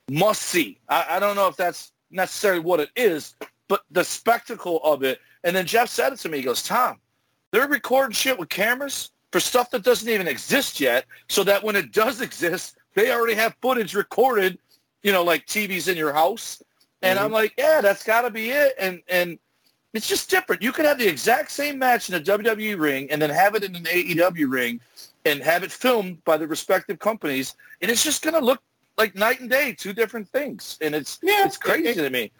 must 0.09 0.43
see. 0.43 0.79
I, 0.89 1.07
I 1.17 1.19
don't 1.19 1.37
know 1.37 1.49
if 1.49 1.57
that's 1.57 1.93
necessarily 2.11 2.61
what 2.61 2.81
it 2.81 2.91
is, 2.97 3.35
but 3.69 3.83
the 3.91 4.05
spectacle 4.05 4.81
of 4.85 5.03
it. 5.03 5.21
And 5.45 5.55
then 5.55 5.67
Jeff 5.67 5.89
said 5.89 6.13
it 6.13 6.19
to 6.21 6.29
me. 6.29 6.39
He 6.39 6.45
goes, 6.45 6.63
Tom, 6.63 7.01
they're 7.53 7.69
recording 7.69 8.13
shit 8.13 8.39
with 8.39 8.49
cameras 8.49 9.11
for 9.33 9.41
stuff 9.41 9.71
that 9.71 9.83
doesn't 9.85 10.09
even 10.09 10.27
exist 10.29 10.81
yet, 10.81 11.07
so 11.29 11.43
that 11.45 11.63
when 11.63 11.77
it 11.77 11.93
does 11.93 12.21
exist, 12.29 12.77
they 12.95 13.13
already 13.13 13.35
have 13.35 13.55
footage 13.63 13.95
recorded, 13.95 14.59
you 15.03 15.13
know, 15.13 15.23
like 15.23 15.47
TVs 15.47 15.89
in 15.89 15.97
your 15.97 16.13
house. 16.13 16.63
And 17.03 17.19
I'm 17.19 17.27
mm-hmm. 17.27 17.35
like, 17.35 17.55
yeah, 17.57 17.81
that's 17.81 18.05
got 18.05 18.23
to 18.23 18.31
be 18.31 18.51
it. 18.51 18.75
And 18.79 19.03
and 19.09 19.39
it's 19.93 20.07
just 20.07 20.31
different. 20.31 20.63
You 20.63 20.73
could 20.73 20.85
have 20.85 20.99
the 20.99 21.09
exact 21.09 21.51
same 21.51 21.79
match 21.79 22.09
in 22.09 22.15
a 22.15 22.21
WWE 22.21 22.79
ring 22.79 23.11
and 23.11 23.21
then 23.21 23.31
have 23.31 23.55
it 23.55 23.65
in 23.65 23.75
an 23.75 23.85
AEW 23.85 24.51
ring 24.51 24.81
and 25.25 25.43
have 25.43 25.63
it 25.63 25.73
filmed 25.73 26.23
by 26.25 26.37
the 26.37 26.47
respective 26.47 26.99
companies, 26.99 27.57
and 27.83 27.91
it's 27.91 28.03
just 28.03 28.23
going 28.23 28.35
to 28.35 28.41
look 28.41 28.63
like 28.97 29.15
night 29.15 29.41
and 29.41 29.51
day, 29.51 29.73
two 29.73 29.93
different 29.93 30.29
things. 30.29 30.79
And 30.81 30.95
it's 30.95 31.19
Yeah, 31.23 31.47
it's 31.47 31.57
crazy 31.57 31.89
it- 31.89 31.95
to 31.97 32.11
me. 32.11 32.33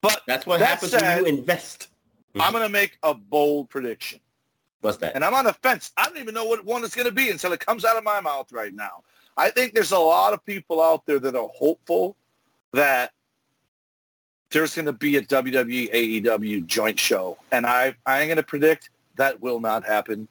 But 0.00 0.22
That's 0.26 0.44
what 0.44 0.60
That 0.60 0.66
happens 0.66 0.92
said- 0.92 1.22
when 1.22 1.32
you 1.32 1.38
invest. 1.38 1.88
I'm 2.38 2.52
going 2.52 2.64
to 2.64 2.68
make 2.68 2.98
a 3.02 3.14
bold 3.14 3.70
prediction. 3.70 4.20
What's 4.80 4.98
that? 4.98 5.14
And 5.14 5.24
I'm 5.24 5.34
on 5.34 5.44
the 5.44 5.52
fence. 5.54 5.92
I 5.96 6.04
don't 6.06 6.18
even 6.18 6.34
know 6.34 6.44
what 6.44 6.64
one 6.64 6.84
it's 6.84 6.94
going 6.94 7.06
to 7.06 7.12
be 7.12 7.30
until 7.30 7.52
it 7.52 7.60
comes 7.64 7.84
out 7.84 7.96
of 7.96 8.04
my 8.04 8.20
mouth 8.20 8.52
right 8.52 8.74
now. 8.74 9.02
I 9.36 9.50
think 9.50 9.74
there's 9.74 9.92
a 9.92 9.98
lot 9.98 10.32
of 10.32 10.44
people 10.44 10.82
out 10.82 11.06
there 11.06 11.18
that 11.18 11.34
are 11.34 11.48
hopeful 11.54 12.16
that 12.72 13.12
there's 14.50 14.74
going 14.74 14.86
to 14.86 14.92
be 14.92 15.16
a 15.16 15.22
WWE 15.22 16.22
AEW 16.22 16.66
joint 16.66 16.98
show. 16.98 17.36
And 17.50 17.66
I, 17.66 17.94
I 18.06 18.20
am 18.20 18.28
going 18.28 18.36
to 18.36 18.42
predict 18.42 18.90
that 19.16 19.40
will 19.40 19.60
not 19.60 19.84
happen 19.84 20.28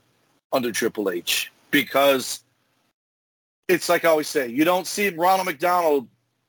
under 0.52 0.72
Triple 0.72 1.10
H 1.10 1.52
because 1.72 2.44
it's 3.68 3.90
like 3.90 4.06
I 4.06 4.10
always 4.10 4.30
say, 4.30 4.48
you 4.48 4.64
don't 4.64 4.88
see 4.88 5.10
Ronald 5.10 5.48
McDonald 5.48 6.08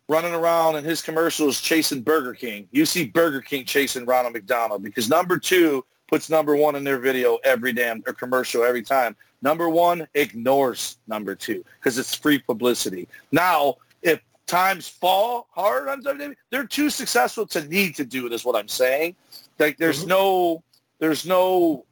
running 0.08 0.34
around 0.34 0.76
in 0.76 0.84
his 0.84 1.00
commercials 1.00 1.60
chasing 1.60 2.02
Burger 2.02 2.34
King. 2.34 2.68
You 2.70 2.86
see 2.86 3.06
Burger 3.06 3.40
King 3.40 3.64
chasing 3.64 4.04
Ronald 4.04 4.34
McDonald 4.34 4.82
because 4.82 5.08
number 5.08 5.38
two 5.38 5.84
puts 6.08 6.28
number 6.28 6.54
one 6.54 6.76
in 6.76 6.84
their 6.84 6.98
video 6.98 7.38
every 7.44 7.72
damn 7.72 8.02
or 8.06 8.12
commercial 8.12 8.62
every 8.62 8.82
time. 8.82 9.16
Number 9.44 9.68
one 9.68 10.09
ignores 10.14 10.96
number 11.07 11.35
two 11.35 11.62
because 11.78 11.98
it's 11.98 12.14
free 12.14 12.38
publicity. 12.38 13.07
Now, 13.30 13.76
if 14.02 14.20
times 14.46 14.88
fall 14.88 15.48
hard 15.50 15.87
on 15.88 16.02
WWE, 16.02 16.35
they're 16.50 16.66
too 16.66 16.88
successful 16.88 17.46
to 17.48 17.62
need 17.68 17.94
to 17.96 18.07
do 18.07 18.26
it. 18.26 18.33
Is 18.33 18.42
what 18.44 18.57
I'm 18.57 18.68
saying. 18.68 19.14
Like, 19.59 19.76
there's 19.76 20.04
Mhm. 20.04 20.09
no, 20.09 20.62
there's 20.98 21.26
no, 21.26 21.85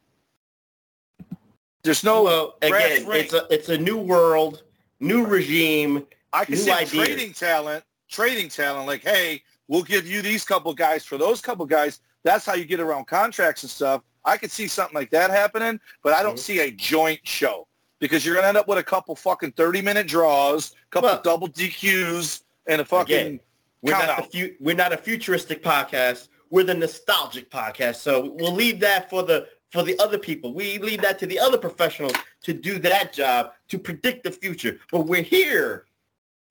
there's 1.82 2.02
no. 2.02 2.22
well, 2.22 2.54
again, 2.62 3.06
ring. 3.06 3.24
it's 3.24 3.34
a 3.34 3.46
it's 3.50 3.68
a 3.68 3.76
new 3.76 3.98
world, 3.98 4.62
new 5.00 5.26
regime. 5.26 6.06
I 6.32 6.46
can 6.46 6.54
new 6.54 6.60
see 6.60 6.70
ideas. 6.70 6.90
trading 6.90 7.32
talent, 7.34 7.84
trading 8.08 8.48
talent. 8.48 8.86
Like, 8.86 9.02
hey, 9.02 9.42
we'll 9.68 9.82
give 9.82 10.06
you 10.06 10.22
these 10.22 10.42
couple 10.44 10.72
guys 10.72 11.04
for 11.04 11.18
those 11.18 11.42
couple 11.42 11.66
guys. 11.66 12.00
That's 12.24 12.46
how 12.46 12.54
you 12.54 12.64
get 12.64 12.80
around 12.80 13.06
contracts 13.08 13.62
and 13.62 13.70
stuff. 13.70 14.02
I 14.24 14.36
could 14.36 14.50
see 14.50 14.68
something 14.68 14.94
like 14.94 15.10
that 15.10 15.30
happening, 15.30 15.80
but 16.02 16.12
I 16.12 16.22
don't 16.22 16.36
Mhm. 16.36 16.40
see 16.40 16.60
a 16.60 16.70
joint 16.70 17.20
show 17.24 17.66
because 17.98 18.24
you're 18.24 18.34
gonna 18.34 18.48
end 18.48 18.56
up 18.56 18.68
with 18.68 18.78
a 18.78 18.82
couple 18.84 19.14
fucking 19.16 19.52
thirty 19.52 19.82
minute 19.82 20.06
draws, 20.06 20.72
a 20.72 20.74
couple 20.90 21.08
Well, 21.10 21.20
double 21.22 21.48
DQs, 21.48 22.42
and 22.66 22.80
a 22.80 22.84
fucking 22.84 23.16
Again, 23.16 23.40
We're 23.82 23.92
not 23.92 24.08
out. 24.08 24.30
the 24.30 24.48
fu- 24.48 24.54
we're 24.60 24.76
not 24.76 24.92
a 24.92 24.96
futuristic 24.96 25.62
podcast. 25.62 26.28
We're 26.50 26.64
the 26.64 26.74
nostalgic 26.74 27.50
podcast. 27.50 27.96
So 27.96 28.30
we'll 28.38 28.52
leave 28.52 28.78
that 28.80 29.10
for 29.10 29.22
the 29.22 29.48
for 29.70 29.82
the 29.82 29.98
other 30.00 30.18
people. 30.18 30.52
We 30.52 30.76
leave 30.78 31.00
that 31.00 31.18
to 31.20 31.26
the 31.26 31.38
other 31.40 31.56
professionals 31.56 32.12
to 32.42 32.52
do 32.52 32.78
that 32.80 33.12
job 33.14 33.52
to 33.68 33.78
predict 33.78 34.22
the 34.22 34.30
future. 34.30 34.78
But 34.92 35.06
we're 35.06 35.22
here 35.22 35.86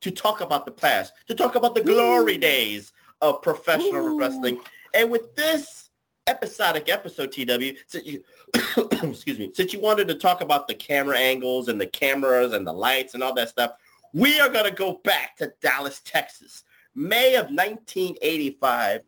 to 0.02 0.10
talk 0.12 0.42
about 0.42 0.66
the 0.66 0.72
past, 0.72 1.14
to 1.28 1.36
talk 1.36 1.54
about 1.56 1.76
the 1.76 1.82
glory 1.84 2.38
days 2.40 2.92
of 3.22 3.42
professional 3.44 4.04
Woo. 4.16 4.20
wrestling. 4.20 4.60
And 4.96 5.12
with 5.12 5.36
this 5.36 5.81
episodic 6.28 6.90
episode, 6.90 7.32
TW, 7.32 7.78
since 7.88 8.06
you 8.06 8.24
excuse 9.04 9.40
me, 9.40 9.52
since 9.54 9.74
you 9.74 9.80
wanted 9.80 10.08
to 10.08 10.16
talk 10.16 10.42
about 10.42 10.68
the 10.68 10.76
camera 10.76 11.18
angles 11.18 11.68
and 11.68 11.80
the 11.80 11.88
cameras 11.88 12.54
and 12.54 12.66
the 12.66 12.74
lights 12.74 13.14
and 13.14 13.24
all 13.24 13.34
that 13.34 13.50
stuff, 13.50 13.72
we 14.14 14.40
are 14.40 14.50
going 14.50 14.66
to 14.66 14.72
go 14.72 15.00
back 15.04 15.38
to 15.38 15.54
Dallas, 15.62 16.02
Texas, 16.04 16.64
May 16.96 17.36
of 17.36 17.46
1985, 17.46 19.02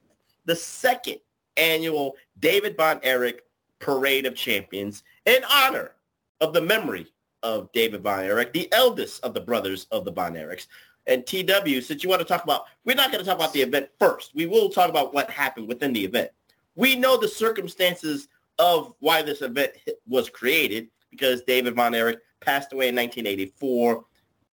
the 0.45 0.55
second 0.55 1.17
annual 1.57 2.15
David 2.39 2.77
Von 2.77 2.99
Erich 3.03 3.41
Parade 3.79 4.25
of 4.25 4.35
Champions 4.35 5.03
in 5.25 5.43
honor 5.49 5.91
of 6.41 6.53
the 6.53 6.61
memory 6.61 7.07
of 7.43 7.71
David 7.73 8.01
Von 8.01 8.23
Erich, 8.23 8.53
the 8.53 8.71
eldest 8.71 9.23
of 9.23 9.33
the 9.33 9.41
brothers 9.41 9.87
of 9.91 10.05
the 10.05 10.11
Von 10.11 10.33
Erichs. 10.33 10.67
And 11.05 11.25
TW, 11.25 11.81
since 11.81 12.01
you 12.01 12.09
want 12.09 12.21
to 12.21 12.27
talk 12.27 12.45
about, 12.45 12.63
we're 12.85 12.95
not 12.95 13.11
going 13.11 13.21
to 13.21 13.29
talk 13.29 13.37
about 13.37 13.51
the 13.51 13.61
event 13.61 13.89
first. 13.99 14.33
We 14.33 14.45
will 14.45 14.69
talk 14.69 14.89
about 14.89 15.13
what 15.13 15.29
happened 15.29 15.67
within 15.67 15.91
the 15.91 16.05
event. 16.05 16.31
We 16.75 16.95
know 16.95 17.17
the 17.17 17.27
circumstances 17.27 18.27
of 18.59 18.93
why 18.99 19.21
this 19.21 19.41
event 19.41 19.73
was 20.07 20.29
created 20.29 20.87
because 21.11 21.43
David 21.43 21.75
Von 21.75 21.93
Erich 21.93 22.19
passed 22.39 22.73
away 22.73 22.89
in 22.89 22.95
1984, 22.95 24.03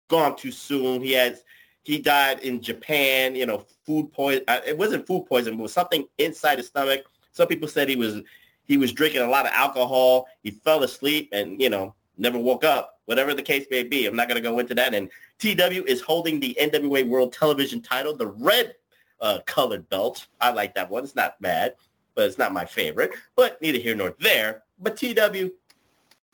gone 0.08 0.36
too 0.36 0.50
soon. 0.50 1.02
He 1.02 1.12
has 1.12 1.42
he 1.82 1.98
died 1.98 2.40
in 2.40 2.60
Japan. 2.60 3.34
You 3.34 3.46
know, 3.46 3.64
food 3.84 4.12
poison. 4.12 4.42
Uh, 4.48 4.60
it 4.66 4.76
wasn't 4.76 5.06
food 5.06 5.26
poison, 5.26 5.54
but 5.54 5.60
it 5.60 5.62
was 5.62 5.72
something 5.72 6.06
inside 6.18 6.58
his 6.58 6.68
stomach. 6.68 7.04
Some 7.32 7.48
people 7.48 7.68
said 7.68 7.88
he 7.88 7.96
was 7.96 8.22
he 8.64 8.76
was 8.76 8.92
drinking 8.92 9.22
a 9.22 9.28
lot 9.28 9.46
of 9.46 9.52
alcohol. 9.52 10.26
He 10.42 10.50
fell 10.50 10.82
asleep 10.82 11.28
and 11.32 11.60
you 11.60 11.70
know 11.70 11.94
never 12.18 12.38
woke 12.38 12.64
up. 12.64 13.00
Whatever 13.04 13.34
the 13.34 13.42
case 13.42 13.66
may 13.70 13.84
be, 13.84 14.06
I'm 14.06 14.16
not 14.16 14.28
going 14.28 14.42
to 14.42 14.48
go 14.48 14.58
into 14.58 14.74
that. 14.74 14.94
And 14.94 15.08
TW 15.38 15.84
is 15.86 16.00
holding 16.00 16.40
the 16.40 16.56
NWA 16.60 17.06
World 17.06 17.32
Television 17.32 17.80
title, 17.80 18.16
the 18.16 18.26
red 18.26 18.74
uh, 19.20 19.38
colored 19.46 19.88
belt. 19.88 20.26
I 20.40 20.50
like 20.50 20.74
that 20.74 20.90
one. 20.90 21.04
It's 21.04 21.14
not 21.14 21.40
bad, 21.40 21.74
but 22.16 22.24
it's 22.24 22.38
not 22.38 22.52
my 22.52 22.64
favorite. 22.64 23.12
But 23.36 23.62
neither 23.62 23.78
here 23.78 23.94
nor 23.94 24.14
there. 24.18 24.64
But 24.80 24.96
TW, 24.96 25.52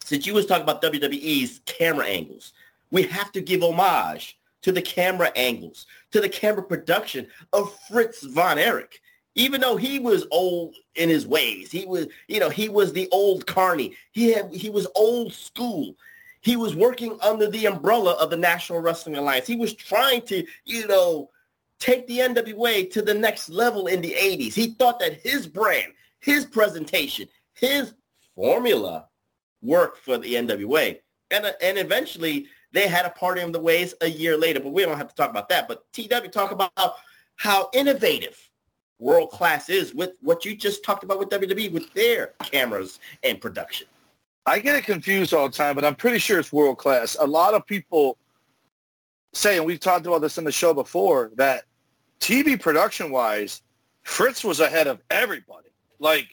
since 0.03 0.27
you 0.27 0.33
was 0.33 0.47
talking 0.47 0.62
about 0.62 0.81
WWE's 0.81 1.61
camera 1.66 2.07
angles, 2.07 2.55
we 2.90 3.03
have 3.03 3.33
to 3.33 3.42
give 3.42 3.62
homage 3.62 4.38
to 4.62 4.73
the 4.73 4.81
camera 4.81 5.31
angles, 5.37 5.87
to 6.12 6.21
the 6.21 6.29
camera 6.29 6.62
production 6.62 7.27
of 7.53 7.77
Fritz 7.90 8.23
von 8.23 8.59
Erich. 8.59 9.01
Even 9.35 9.61
though 9.61 9.77
he 9.77 9.99
was 9.99 10.27
old 10.31 10.77
in 10.95 11.09
his 11.09 11.27
ways, 11.27 11.71
he 11.71 11.87
was, 11.87 12.07
you 12.29 12.38
know, 12.38 12.51
he 12.51 12.68
was 12.68 12.92
the 12.92 13.09
old 13.11 13.47
carny. 13.47 13.97
He 14.12 14.31
had, 14.31 14.55
he 14.55 14.71
was 14.71 14.87
old 14.95 15.33
school. 15.33 15.95
He 16.42 16.57
was 16.57 16.77
working 16.77 17.18
under 17.23 17.49
the 17.49 17.66
umbrella 17.66 18.12
of 18.14 18.31
the 18.31 18.37
National 18.37 18.81
Wrestling 18.81 19.16
Alliance. 19.16 19.47
He 19.47 19.57
was 19.57 19.75
trying 19.75 20.23
to, 20.23 20.45
you 20.64 20.87
know, 20.87 21.31
take 21.83 22.07
the 22.07 22.18
NWA 22.18 22.88
to 22.92 23.03
the 23.03 23.12
next 23.12 23.49
level 23.49 23.88
in 23.88 24.01
the 24.01 24.12
80s. 24.12 24.55
He 24.55 24.68
thought 24.68 25.01
that 25.01 25.14
his 25.14 25.49
brand, 25.49 25.92
his 26.21 26.45
presentation, 26.45 27.27
his 27.55 27.95
formula 28.37 29.07
worked 29.62 29.99
for 29.99 30.16
the 30.16 30.35
NWA. 30.35 31.01
And, 31.33 31.45
uh, 31.45 31.53
and 31.61 31.79
eventually 31.79 32.47
they 32.71 32.87
had 32.87 33.05
a 33.05 33.11
party 33.11 33.40
in 33.40 33.51
the 33.51 33.59
ways 33.59 33.95
a 34.01 34.07
year 34.07 34.37
later, 34.37 34.61
but 34.61 34.73
we 34.73 34.85
don't 34.85 34.97
have 34.97 35.09
to 35.09 35.14
talk 35.14 35.31
about 35.31 35.49
that. 35.49 35.66
But 35.66 35.85
TW, 35.92 36.31
talk 36.31 36.53
about 36.53 36.95
how 37.35 37.68
innovative 37.75 38.38
world 39.01 39.31
class 39.31 39.68
is 39.68 39.92
with 39.92 40.12
what 40.21 40.45
you 40.45 40.55
just 40.55 40.85
talked 40.85 41.03
about 41.03 41.18
with 41.18 41.31
WWE 41.31 41.73
with 41.73 41.92
their 41.95 42.35
cameras 42.45 43.01
and 43.25 43.40
production. 43.40 43.88
I 44.47 44.61
get 44.61 44.77
it 44.77 44.85
confused 44.85 45.35
all 45.35 45.49
the 45.49 45.55
time, 45.55 45.75
but 45.75 45.85
I'm 45.85 45.97
pretty 45.97 46.18
sure 46.18 46.38
it's 46.38 46.53
world 46.53 46.79
class. 46.79 47.16
A 47.18 47.27
lot 47.27 47.55
of 47.55 47.66
people 47.66 48.18
say, 49.33 49.57
and 49.57 49.66
we've 49.66 49.81
talked 49.81 50.07
about 50.07 50.21
this 50.21 50.38
in 50.38 50.45
the 50.45 50.53
show 50.53 50.73
before, 50.73 51.33
that 51.37 51.64
TV 52.23 52.59
production 52.59 53.11
wise, 53.11 53.63
Fritz 54.03 54.45
was 54.45 54.61
ahead 54.61 54.87
of 54.87 55.01
everybody. 55.11 55.69
Like 55.99 56.29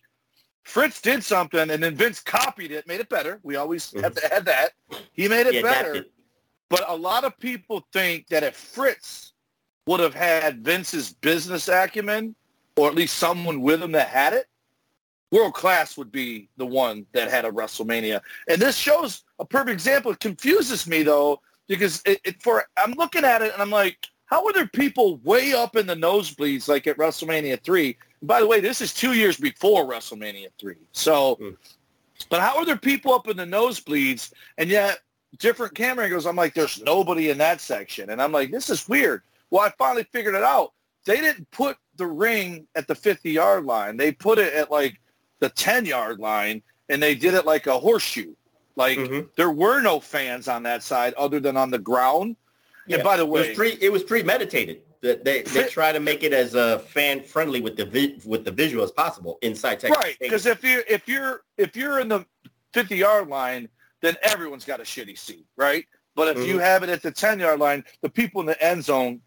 Fritz 0.64 1.02
did 1.02 1.24
something 1.24 1.72
and 1.72 1.82
then 1.82 1.96
Vince 1.96 2.20
copied 2.20 2.72
it, 2.72 2.88
made 2.88 3.00
it 3.00 3.10
better. 3.10 3.40
We 3.42 3.56
always 3.56 3.92
have 4.00 4.14
to 4.16 4.34
add 4.34 4.46
that. 4.46 4.74
He 5.14 5.28
made 5.28 5.48
it 5.48 5.64
better. 5.64 6.06
But 6.70 6.86
a 6.88 6.96
lot 6.96 7.24
of 7.24 7.38
people 7.40 7.86
think 7.92 8.28
that 8.28 8.44
if 8.44 8.56
Fritz 8.56 9.34
would 9.88 10.00
have 10.00 10.14
had 10.14 10.64
Vince's 10.64 11.12
business 11.12 11.68
acumen, 11.68 12.36
or 12.78 12.88
at 12.88 12.96
least 12.96 13.18
someone 13.18 13.62
with 13.62 13.82
him 13.82 13.92
that 13.94 14.10
had 14.10 14.34
it, 14.34 14.46
world 15.32 15.56
class 15.56 15.98
would 15.98 16.12
be 16.12 16.50
the 16.58 16.66
one 16.66 17.08
that 17.14 17.32
had 17.32 17.46
a 17.46 17.52
WrestleMania. 17.52 18.22
And 18.48 18.62
this 18.62 18.76
shows 18.76 19.24
a 19.40 19.46
perfect 19.46 19.72
example. 19.72 20.12
It 20.12 20.20
confuses 20.20 20.86
me 20.86 21.02
though 21.02 21.42
because 21.68 22.04
it, 22.06 22.22
it, 22.24 22.42
for 22.44 22.66
I'm 22.78 22.92
looking 22.92 23.26
at 23.26 23.42
it 23.42 23.54
and 23.54 23.62
I'm 23.62 23.72
like, 23.72 23.98
how 24.30 24.46
are 24.46 24.54
there 24.54 24.68
people 24.68 25.18
way 25.24 25.54
up 25.54 25.76
in 25.76 25.88
the 25.88 25.96
nosebleeds 25.96 26.68
like 26.68 26.88
at 26.88 26.98
WrestleMania 26.98 27.62
three? 27.64 27.98
By 28.22 28.40
the 28.40 28.48
way, 28.48 28.60
this 28.60 28.82
is 28.82 28.94
two 28.94 29.14
years 29.14 29.38
before 29.38 29.86
WrestleMania 29.86 30.50
three. 30.60 30.76
So, 30.92 31.38
mm. 31.38 31.56
but 32.30 32.42
how 32.42 32.58
are 32.58 32.66
there 32.66 32.78
people 32.78 33.14
up 33.14 33.28
in 33.28 33.38
the 33.38 33.46
nosebleeds 33.46 34.32
and 34.58 34.70
yet 34.70 35.00
different 35.38 35.76
camera 35.76 36.06
angles. 36.06 36.26
I'm 36.26 36.36
like, 36.36 36.54
there's 36.54 36.82
nobody 36.82 37.30
in 37.30 37.38
that 37.38 37.62
section. 37.62 38.10
And 38.10 38.22
I'm 38.22 38.32
like, 38.32 38.52
this 38.52 38.70
is 38.70 38.88
weird. 38.90 39.22
Well, 39.50 39.64
I 39.64 39.72
finally 39.78 40.08
figured 40.12 40.36
it 40.36 40.44
out. 40.44 40.74
They 41.06 41.18
didn't 41.18 41.50
put 41.52 41.78
the 41.96 42.08
ring 42.08 42.68
at 42.76 42.88
the 42.88 42.96
50 42.96 43.32
yard 43.32 43.66
line. 43.66 43.98
They 43.98 44.12
put 44.12 44.40
it 44.40 44.54
at 44.54 44.72
like 44.72 45.00
the 45.40 45.50
10 45.50 45.86
yard 45.86 46.20
line 46.20 46.62
and 46.90 47.02
they 47.02 47.16
did 47.16 47.34
it 47.34 47.46
like 47.46 47.68
a 47.68 47.80
horseshoe. 47.80 48.34
Like 48.76 48.98
mm-hmm. 48.98 49.28
there 49.36 49.52
were 49.52 49.82
no 49.82 50.00
fans 50.00 50.48
on 50.48 50.64
that 50.64 50.84
side 50.84 51.14
other 51.16 51.40
than 51.40 51.58
on 51.58 51.72
the 51.72 51.80
ground. 51.80 52.36
Yeah. 52.90 52.98
And 52.98 53.04
by 53.04 53.16
the 53.16 53.26
way, 53.26 53.42
it 53.42 53.48
was, 53.50 53.58
pre, 53.58 53.78
it 53.80 53.92
was 53.92 54.04
premeditated. 54.04 54.82
They, 55.02 55.16
they, 55.16 55.42
they 55.44 55.64
try 55.68 55.94
to 55.94 56.02
make 56.02 56.24
it 56.24 56.34
as 56.34 56.56
uh, 56.56 56.80
fan 56.80 57.24
friendly 57.24 57.62
with 57.62 57.78
the 57.78 57.86
vi- 57.86 58.20
with 58.26 58.44
the 58.44 58.52
visual 58.52 58.84
as 58.84 58.92
possible 58.92 59.38
inside 59.42 59.80
Texas. 59.80 60.04
Right, 60.04 60.18
because 60.20 60.46
if 60.46 60.62
you 60.62 60.84
if 60.90 61.08
you're 61.08 61.44
if 61.58 61.78
you're 61.78 62.02
in 62.02 62.10
the 62.10 62.26
50 62.74 62.98
yard 62.98 63.30
line 63.30 63.70
then 64.02 64.16
everyone's 64.22 64.66
got 64.66 64.80
a 64.80 64.84
shitty 64.84 65.18
seat, 65.18 65.46
right? 65.58 65.86
But 66.16 66.30
if 66.30 66.38
mm-hmm. 66.38 66.50
you 66.52 66.60
have 66.60 66.84
it 66.84 66.90
at 66.90 67.02
the 67.02 67.12
10-yard 67.12 67.60
line, 67.60 67.84
the 68.02 68.10
people 68.10 68.42
in 68.42 68.48
the 68.48 68.62
end 68.64 68.84
zone 68.84 69.22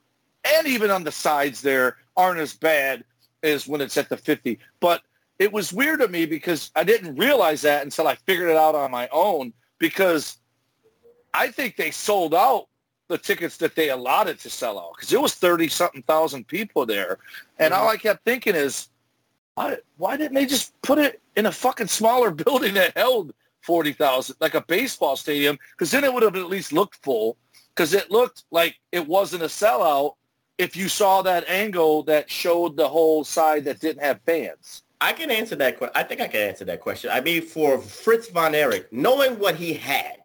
and 0.45 0.67
even 0.67 0.91
on 0.91 1.05
the 1.05 1.13
sides 1.13 1.63
there 1.63 1.97
aren't 2.17 2.41
as 2.41 2.55
bad 2.55 3.05
as 3.43 3.67
when 3.67 3.81
it's 3.81 3.97
at 3.97 4.09
the 4.09 4.17
50. 4.17 4.59
But 4.81 5.03
it 5.39 5.53
was 5.53 5.73
weird 5.73 6.01
to 6.01 6.09
me 6.09 6.27
because 6.27 6.71
I 6.77 6.85
didn't 6.85 7.17
realize 7.17 7.63
that 7.63 7.83
until 7.85 8.09
I 8.09 8.15
figured 8.15 8.51
it 8.51 8.57
out 8.57 8.75
on 8.75 8.91
my 8.91 9.09
own 9.13 9.53
because 9.79 10.39
I 11.35 11.49
think 11.49 11.77
they 11.77 11.91
sold 11.91 12.35
out 12.35 12.69
the 13.13 13.19
tickets 13.19 13.59
that 13.59 13.77
they 13.77 13.91
allotted 13.91 14.39
to 14.41 14.51
sell 14.51 14.79
out 14.79 14.95
because 14.97 15.13
it 15.13 15.21
was 15.21 15.35
30 15.35 15.69
something 15.69 16.03
thousand 16.03 16.49
people 16.49 16.87
there. 16.87 17.19
And 17.59 17.73
mm-hmm. 17.73 17.83
all 17.83 17.89
I 17.89 17.97
kept 17.97 18.25
thinking 18.25 18.55
is, 18.55 18.89
why, 19.55 19.77
why 19.99 20.17
didn't 20.17 20.35
they 20.35 20.47
just 20.47 20.81
put 20.81 20.99
it 20.99 21.21
in 21.37 21.47
a 21.47 21.53
fucking 21.53 21.89
smaller 21.89 22.31
building 22.45 22.75
that 22.75 22.97
held 22.97 23.35
40,000, 23.61 24.37
like 24.41 24.55
a 24.55 24.63
baseball 24.63 25.17
stadium, 25.17 25.59
because 25.73 25.91
then 25.91 26.05
it 26.05 26.13
would 26.13 26.23
have 26.23 26.37
at 26.37 26.49
least 26.49 26.73
looked 26.73 26.97
full, 26.97 27.37
because 27.75 27.93
it 27.95 28.11
looked 28.11 28.45
like 28.51 28.77
it 28.91 29.07
wasn't 29.07 29.43
a 29.43 29.47
sellout 29.47 30.15
if 30.59 30.77
you 30.77 30.89
saw 30.89 31.23
that 31.23 31.49
angle 31.49 32.03
that 32.05 32.31
showed 32.31 32.77
the 32.77 32.89
whole 32.89 33.25
side 33.25 33.65
that 33.65 33.81
didn't 33.81 34.03
have 34.03 34.21
fans. 34.23 34.83
I 35.01 35.13
can 35.13 35.31
answer 35.31 35.57
that 35.57 35.77
question. 35.77 35.93
I 35.97 36.03
think 36.05 36.21
I 36.21 36.29
can 36.29 36.41
answer 36.41 36.65
that 36.65 36.81
question. 36.81 37.11
I 37.13 37.21
mean, 37.21 37.43
for 37.43 37.79
Fritz 37.79 38.29
von 38.29 38.55
Erich, 38.55 38.91
knowing 38.93 39.39
what 39.39 39.57
he 39.57 39.75
had 39.75 40.19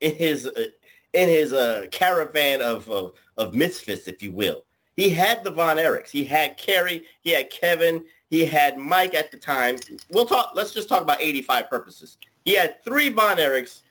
in 0.00 0.14
his 0.14 0.46
uh, 0.46 0.64
in 1.14 1.28
his 1.28 1.52
uh, 1.52 1.86
caravan 1.90 2.60
of, 2.60 2.88
of 2.90 3.14
of 3.36 3.54
misfits, 3.54 4.06
if 4.06 4.22
you 4.22 4.30
will, 4.30 4.64
he 4.96 5.10
had 5.10 5.42
the 5.42 5.50
Von 5.50 5.76
Erichs. 5.76 6.10
He 6.10 6.24
had 6.24 6.56
Kerry. 6.56 7.04
He 7.22 7.30
had 7.30 7.50
Kevin. 7.50 8.04
He 8.30 8.44
had 8.44 8.78
Mike 8.78 9.14
at 9.14 9.30
the 9.30 9.36
time. 9.36 9.76
We'll 10.10 10.26
talk. 10.26 10.52
Let's 10.54 10.72
just 10.72 10.88
talk 10.88 11.02
about 11.02 11.20
85 11.20 11.70
purposes. 11.70 12.18
He 12.44 12.54
had 12.54 12.82
three 12.84 13.08
Von 13.08 13.38
Erichs 13.38 13.82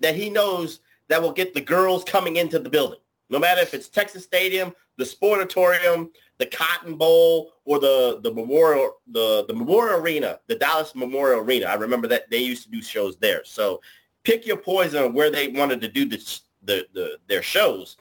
that 0.00 0.16
he 0.16 0.28
knows 0.30 0.80
that 1.08 1.20
will 1.20 1.32
get 1.32 1.54
the 1.54 1.60
girls 1.60 2.04
coming 2.04 2.36
into 2.36 2.58
the 2.58 2.70
building. 2.70 3.00
No 3.30 3.38
matter 3.38 3.60
if 3.60 3.74
it's 3.74 3.88
Texas 3.88 4.24
Stadium, 4.24 4.74
the 4.96 5.04
Sportatorium, 5.04 6.10
the 6.38 6.46
Cotton 6.46 6.96
Bowl, 6.96 7.52
or 7.64 7.78
the 7.78 8.20
the 8.22 8.32
Memorial 8.32 8.96
the 9.12 9.44
the 9.46 9.54
Memorial 9.54 10.00
Arena, 10.00 10.40
the 10.46 10.56
Dallas 10.56 10.94
Memorial 10.94 11.40
Arena. 11.40 11.66
I 11.66 11.74
remember 11.74 12.08
that 12.08 12.30
they 12.30 12.38
used 12.38 12.64
to 12.64 12.70
do 12.70 12.82
shows 12.82 13.16
there. 13.16 13.42
So 13.44 13.80
pick 14.24 14.46
your 14.46 14.56
poison 14.56 15.14
where 15.14 15.30
they 15.30 15.48
wanted 15.48 15.80
to 15.80 15.88
do 15.88 16.04
the, 16.04 16.40
the, 16.62 16.86
the 16.92 17.18
their 17.28 17.42
shows. 17.42 17.96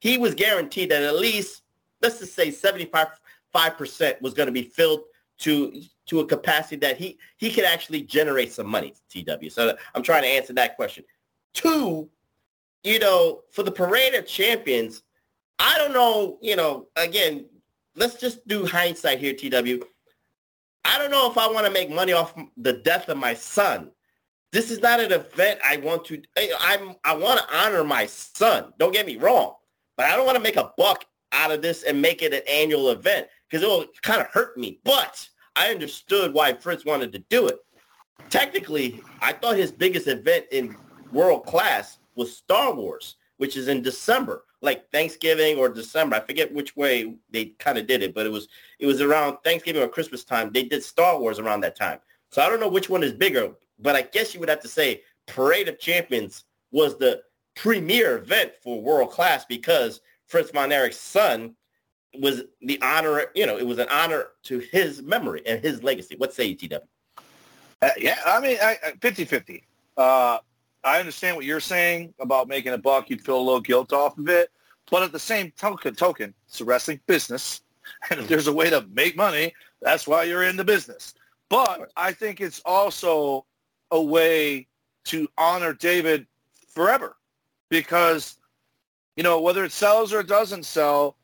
He 0.00 0.18
was 0.18 0.34
guaranteed 0.34 0.90
that 0.90 1.02
at 1.02 1.16
least 1.16 1.62
let's 2.02 2.18
just 2.18 2.34
say 2.34 2.50
75 2.50 3.08
percent 3.76 4.20
was 4.22 4.34
going 4.34 4.46
to 4.46 4.52
be 4.52 4.62
filled 4.62 5.02
to 5.38 5.82
to 6.06 6.20
a 6.20 6.26
capacity 6.26 6.76
that 6.76 6.96
he 6.96 7.18
he 7.36 7.50
could 7.50 7.64
actually 7.64 8.02
generate 8.02 8.52
some 8.52 8.66
money 8.66 8.94
TW. 9.08 9.50
So 9.50 9.76
I'm 9.94 10.02
trying 10.02 10.22
to 10.22 10.28
answer 10.28 10.52
that 10.54 10.76
question. 10.76 11.04
Two, 11.52 12.08
you 12.84 12.98
know, 12.98 13.40
for 13.50 13.62
the 13.62 13.72
parade 13.72 14.14
of 14.14 14.26
champions, 14.26 15.02
I 15.58 15.76
don't 15.78 15.92
know, 15.92 16.38
you 16.40 16.56
know, 16.56 16.86
again, 16.96 17.46
let's 17.96 18.14
just 18.14 18.46
do 18.48 18.66
hindsight 18.66 19.18
here, 19.18 19.34
TW. 19.34 19.84
I 20.84 20.98
don't 20.98 21.10
know 21.10 21.30
if 21.30 21.36
I 21.36 21.46
want 21.48 21.66
to 21.66 21.72
make 21.72 21.90
money 21.90 22.12
off 22.12 22.34
the 22.56 22.74
death 22.74 23.08
of 23.08 23.18
my 23.18 23.34
son. 23.34 23.90
This 24.52 24.70
is 24.70 24.80
not 24.80 24.98
an 25.00 25.12
event 25.12 25.60
I 25.64 25.76
want 25.76 26.04
to 26.06 26.20
I'm 26.60 26.96
I 27.04 27.14
want 27.14 27.40
to 27.40 27.56
honor 27.56 27.84
my 27.84 28.06
son. 28.06 28.72
Don't 28.78 28.92
get 28.92 29.06
me 29.06 29.16
wrong. 29.16 29.54
But 29.96 30.06
I 30.06 30.16
don't 30.16 30.26
want 30.26 30.36
to 30.36 30.42
make 30.42 30.56
a 30.56 30.72
buck 30.76 31.04
out 31.32 31.52
of 31.52 31.62
this 31.62 31.84
and 31.84 32.00
make 32.00 32.22
it 32.22 32.34
an 32.34 32.42
annual 32.48 32.90
event 32.90 33.28
because 33.48 33.62
it 33.62 33.68
will 33.68 33.86
kind 34.02 34.20
of 34.20 34.26
hurt 34.28 34.56
me. 34.56 34.80
But 34.84 35.28
I 35.56 35.70
understood 35.70 36.32
why 36.32 36.52
Fritz 36.54 36.84
wanted 36.84 37.12
to 37.12 37.18
do 37.28 37.48
it. 37.48 37.58
Technically, 38.28 39.02
I 39.20 39.32
thought 39.32 39.56
his 39.56 39.72
biggest 39.72 40.06
event 40.06 40.46
in 40.50 40.76
world 41.12 41.46
class 41.46 41.98
was 42.14 42.36
Star 42.36 42.74
Wars, 42.74 43.16
which 43.38 43.56
is 43.56 43.68
in 43.68 43.82
December, 43.82 44.44
like 44.62 44.90
Thanksgiving 44.90 45.58
or 45.58 45.68
December. 45.68 46.16
I 46.16 46.20
forget 46.20 46.52
which 46.52 46.76
way 46.76 47.14
they 47.30 47.46
kind 47.58 47.78
of 47.78 47.86
did 47.86 48.02
it, 48.02 48.14
but 48.14 48.26
it 48.26 48.32
was 48.32 48.48
it 48.78 48.86
was 48.86 49.00
around 49.00 49.38
Thanksgiving 49.44 49.82
or 49.82 49.88
Christmas 49.88 50.24
time. 50.24 50.50
They 50.52 50.64
did 50.64 50.82
Star 50.82 51.18
Wars 51.18 51.38
around 51.38 51.60
that 51.60 51.76
time. 51.76 52.00
So 52.30 52.42
I 52.42 52.48
don't 52.48 52.60
know 52.60 52.68
which 52.68 52.88
one 52.88 53.02
is 53.02 53.12
bigger, 53.12 53.52
but 53.78 53.96
I 53.96 54.02
guess 54.02 54.34
you 54.34 54.40
would 54.40 54.48
have 54.48 54.60
to 54.60 54.68
say 54.68 55.02
Parade 55.26 55.68
of 55.68 55.78
Champions 55.78 56.44
was 56.70 56.96
the 56.96 57.22
premier 57.56 58.18
event 58.18 58.52
for 58.62 58.80
world 58.80 59.10
class 59.10 59.44
because 59.44 60.00
Fritz 60.26 60.50
von 60.50 60.70
Erich's 60.70 61.00
son 61.00 61.54
was 62.18 62.42
the 62.62 62.80
honor, 62.82 63.26
you 63.34 63.46
know, 63.46 63.58
it 63.58 63.66
was 63.66 63.78
an 63.78 63.88
honor 63.90 64.28
to 64.44 64.58
his 64.58 65.02
memory 65.02 65.42
and 65.46 65.62
his 65.62 65.82
legacy. 65.82 66.16
What 66.16 66.32
say 66.32 66.46
you, 66.46 66.56
TW? 66.56 66.74
Uh, 67.82 67.90
yeah, 67.96 68.18
I 68.26 68.40
mean, 68.40 68.58
I, 68.60 68.76
I, 68.84 68.90
50-50. 68.92 69.62
Uh, 69.96 70.38
I 70.82 70.98
understand 70.98 71.36
what 71.36 71.44
you're 71.44 71.60
saying 71.60 72.14
about 72.20 72.48
making 72.48 72.72
a 72.72 72.78
buck. 72.78 73.10
You'd 73.10 73.22
feel 73.22 73.38
a 73.38 73.42
little 73.42 73.60
guilt 73.60 73.92
off 73.92 74.18
of 74.18 74.28
it. 74.28 74.50
But 74.90 75.02
at 75.02 75.12
the 75.12 75.18
same 75.18 75.52
token, 75.56 75.94
token, 75.94 76.34
it's 76.48 76.60
a 76.60 76.64
wrestling 76.64 77.00
business. 77.06 77.62
And 78.08 78.20
if 78.20 78.28
there's 78.28 78.46
a 78.46 78.52
way 78.52 78.70
to 78.70 78.86
make 78.92 79.16
money, 79.16 79.52
that's 79.82 80.06
why 80.06 80.22
you're 80.22 80.44
in 80.44 80.56
the 80.56 80.64
business. 80.64 81.12
But 81.50 81.90
I 81.96 82.12
think 82.12 82.40
it's 82.40 82.62
also 82.64 83.44
a 83.90 84.00
way 84.00 84.68
to 85.06 85.28
honor 85.36 85.74
David 85.74 86.26
forever 86.68 87.16
because, 87.68 88.38
you 89.16 89.22
know, 89.22 89.40
whether 89.40 89.64
it 89.64 89.72
sells 89.72 90.12
or 90.14 90.20
it 90.20 90.28
doesn't 90.28 90.64
sell, 90.64 91.16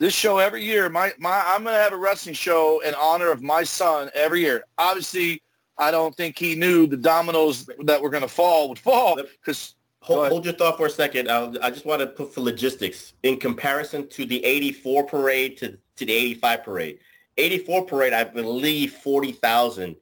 this 0.00 0.14
show 0.14 0.38
every 0.38 0.64
year, 0.64 0.88
my, 0.88 1.12
my 1.18 1.42
I'm 1.46 1.64
going 1.64 1.74
to 1.74 1.80
have 1.80 1.92
a 1.92 1.96
wrestling 1.96 2.34
show 2.34 2.80
in 2.80 2.94
honor 2.94 3.30
of 3.30 3.42
my 3.42 3.62
son 3.62 4.10
every 4.14 4.40
year. 4.40 4.64
Obviously, 4.78 5.42
I 5.76 5.90
don't 5.90 6.16
think 6.16 6.38
he 6.38 6.54
knew 6.54 6.86
the 6.86 6.96
dominoes 6.96 7.68
that 7.84 8.00
were 8.00 8.10
going 8.10 8.22
to 8.22 8.28
fall 8.28 8.68
would 8.68 8.78
fall 8.78 9.16
because 9.16 9.74
Hold, 10.00 10.28
hold, 10.28 10.44
your 10.44 10.54
thought 10.54 10.78
for 10.78 10.86
a 10.86 10.90
second. 10.90 11.28
I'll, 11.30 11.54
i 11.62 11.70
just 11.70 11.84
want 11.84 12.00
to 12.00 12.06
put 12.06 12.32
for 12.32 12.40
logistics 12.40 13.14
in 13.24 13.36
comparison 13.36 14.08
to 14.08 14.24
the 14.24 14.42
84 14.44 15.04
parade 15.04 15.56
to, 15.58 15.76
to 15.96 16.04
the 16.06 16.12
85 16.12 16.64
parade. 16.64 16.98
84 17.38 17.86
parade, 17.86 18.12
I 18.12 18.24
believe 18.24 18.92
40,000 18.92 19.96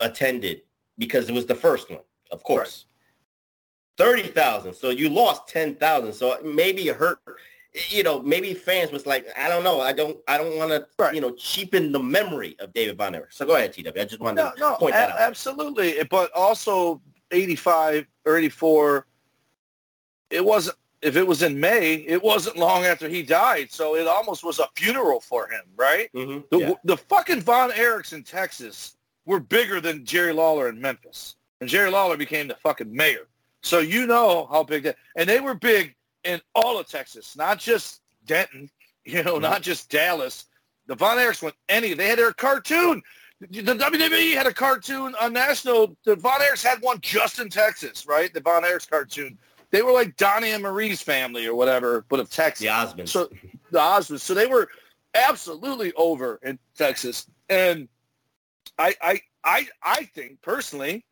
attended 0.00 0.62
because 0.96 1.28
it 1.28 1.34
was 1.34 1.46
the 1.46 1.54
first 1.54 1.90
one, 1.90 2.00
of 2.30 2.42
course. 2.42 2.86
Right. 3.98 4.24
30,000. 4.24 4.74
So 4.74 4.90
you 4.90 5.08
lost 5.08 5.48
10,000. 5.48 6.12
So 6.12 6.38
maybe 6.44 6.88
it 6.88 6.96
hurt. 6.96 7.18
You 7.88 8.04
know, 8.04 8.22
maybe 8.22 8.54
fans 8.54 8.92
was 8.92 9.04
like, 9.04 9.26
I 9.36 9.48
don't 9.48 9.64
know. 9.64 9.80
I 9.80 9.92
don't, 9.92 10.16
I 10.28 10.38
don't 10.38 10.56
want 10.56 10.70
to, 10.70 10.86
you 11.12 11.20
know, 11.20 11.32
cheapen 11.32 11.90
the 11.90 11.98
memory 11.98 12.56
of 12.60 12.72
David 12.72 12.96
Von 12.96 13.14
Erich. 13.14 13.32
So 13.32 13.44
go 13.44 13.56
ahead, 13.56 13.72
TW. 13.72 13.88
I 13.98 14.04
just 14.04 14.20
wanted 14.20 14.42
no, 14.42 14.52
to 14.52 14.60
no, 14.60 14.76
point 14.76 14.94
that 14.94 15.10
out. 15.10 15.20
Absolutely. 15.20 16.02
But 16.08 16.30
also 16.32 17.00
85 17.32 18.06
or 18.26 18.36
84, 18.36 19.06
it 20.30 20.44
wasn't, 20.44 20.76
if 21.04 21.16
it 21.16 21.26
was 21.26 21.42
in 21.42 21.60
May, 21.60 21.94
it 21.94 22.22
wasn't 22.22 22.56
long 22.56 22.84
after 22.84 23.08
he 23.08 23.22
died. 23.22 23.70
So 23.70 23.94
it 23.94 24.06
almost 24.06 24.42
was 24.42 24.58
a 24.58 24.66
funeral 24.74 25.20
for 25.20 25.46
him, 25.48 25.62
right? 25.76 26.10
Mm-hmm. 26.14 26.40
The, 26.50 26.58
yeah. 26.58 26.74
the 26.84 26.96
fucking 26.96 27.42
Von 27.42 27.70
Erichs 27.72 28.12
in 28.12 28.22
Texas 28.22 28.96
were 29.26 29.38
bigger 29.38 29.80
than 29.80 30.04
Jerry 30.04 30.32
Lawler 30.32 30.68
in 30.68 30.80
Memphis. 30.80 31.36
And 31.60 31.68
Jerry 31.68 31.90
Lawler 31.90 32.16
became 32.16 32.48
the 32.48 32.56
fucking 32.56 32.94
mayor. 32.94 33.28
So 33.62 33.80
you 33.80 34.06
know 34.06 34.48
how 34.50 34.62
big 34.62 34.82
that, 34.84 34.96
and 35.16 35.28
they 35.28 35.40
were 35.40 35.54
big 35.54 35.94
in 36.24 36.40
all 36.54 36.78
of 36.78 36.88
Texas, 36.88 37.36
not 37.36 37.58
just 37.58 38.00
Denton, 38.26 38.70
you 39.04 39.22
know, 39.22 39.34
mm-hmm. 39.34 39.42
not 39.42 39.62
just 39.62 39.90
Dallas. 39.90 40.46
The 40.86 40.94
Von 40.94 41.18
Erichs 41.18 41.42
went 41.42 41.54
any, 41.68 41.94
they 41.94 42.08
had 42.08 42.18
their 42.18 42.32
cartoon 42.32 43.02
the 43.50 43.74
WWE 43.74 44.34
had 44.34 44.46
a 44.46 44.54
cartoon 44.54 45.14
on 45.20 45.32
national. 45.32 45.96
The 46.04 46.16
Von 46.16 46.40
Erichs 46.40 46.64
had 46.64 46.80
one 46.80 46.98
just 47.00 47.40
in 47.40 47.48
Texas, 47.50 48.06
right? 48.06 48.32
The 48.32 48.40
Von 48.40 48.62
Erichs 48.62 48.88
cartoon. 48.88 49.36
They 49.74 49.82
were 49.82 49.90
like 49.90 50.16
Donnie 50.16 50.52
and 50.52 50.62
Marie's 50.62 51.02
family 51.02 51.48
or 51.48 51.56
whatever, 51.56 52.04
but 52.08 52.20
of 52.20 52.30
Texas. 52.30 52.64
The 52.64 52.70
Osmonds. 52.70 53.08
So 53.08 53.28
the 53.72 53.80
Osmonds. 53.80 54.20
So 54.20 54.32
they 54.32 54.46
were 54.46 54.68
absolutely 55.16 55.92
over 55.94 56.38
in 56.44 56.60
Texas. 56.78 57.26
And 57.48 57.88
I 58.78 58.94
I 59.02 59.20
I 59.42 59.66
I 59.82 60.04
think 60.14 60.40
personally, 60.42 61.04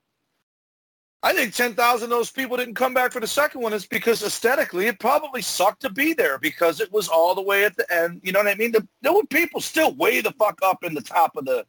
I 1.25 1.33
think 1.33 1.53
10,000 1.55 2.05
of 2.05 2.11
those 2.11 2.31
people 2.31 2.57
didn't 2.57 2.77
come 2.77 2.95
back 2.95 3.11
for 3.11 3.19
the 3.19 3.27
second 3.27 3.63
one 3.63 3.73
is 3.73 3.85
because 3.85 4.23
aesthetically 4.23 4.87
it 4.87 5.01
probably 5.01 5.43
sucked 5.43 5.83
to 5.83 5.91
be 5.91 6.13
there 6.13 6.39
because 6.39 6.81
it 6.81 6.93
was 6.93 7.09
all 7.09 7.35
the 7.35 7.43
way 7.43 7.65
at 7.65 7.77
the 7.77 7.93
end. 7.93 8.21
You 8.23 8.31
know 8.31 8.39
what 8.39 8.47
I 8.47 8.55
mean? 8.55 8.71
The, 8.71 8.87
there 9.01 9.13
were 9.13 9.27
people 9.27 9.61
still 9.61 9.93
way 9.97 10.21
the 10.21 10.31
fuck 10.39 10.61
up 10.63 10.85
in 10.85 10.95
the 10.95 11.03
top 11.03 11.37
of 11.37 11.47
the 11.47 11.67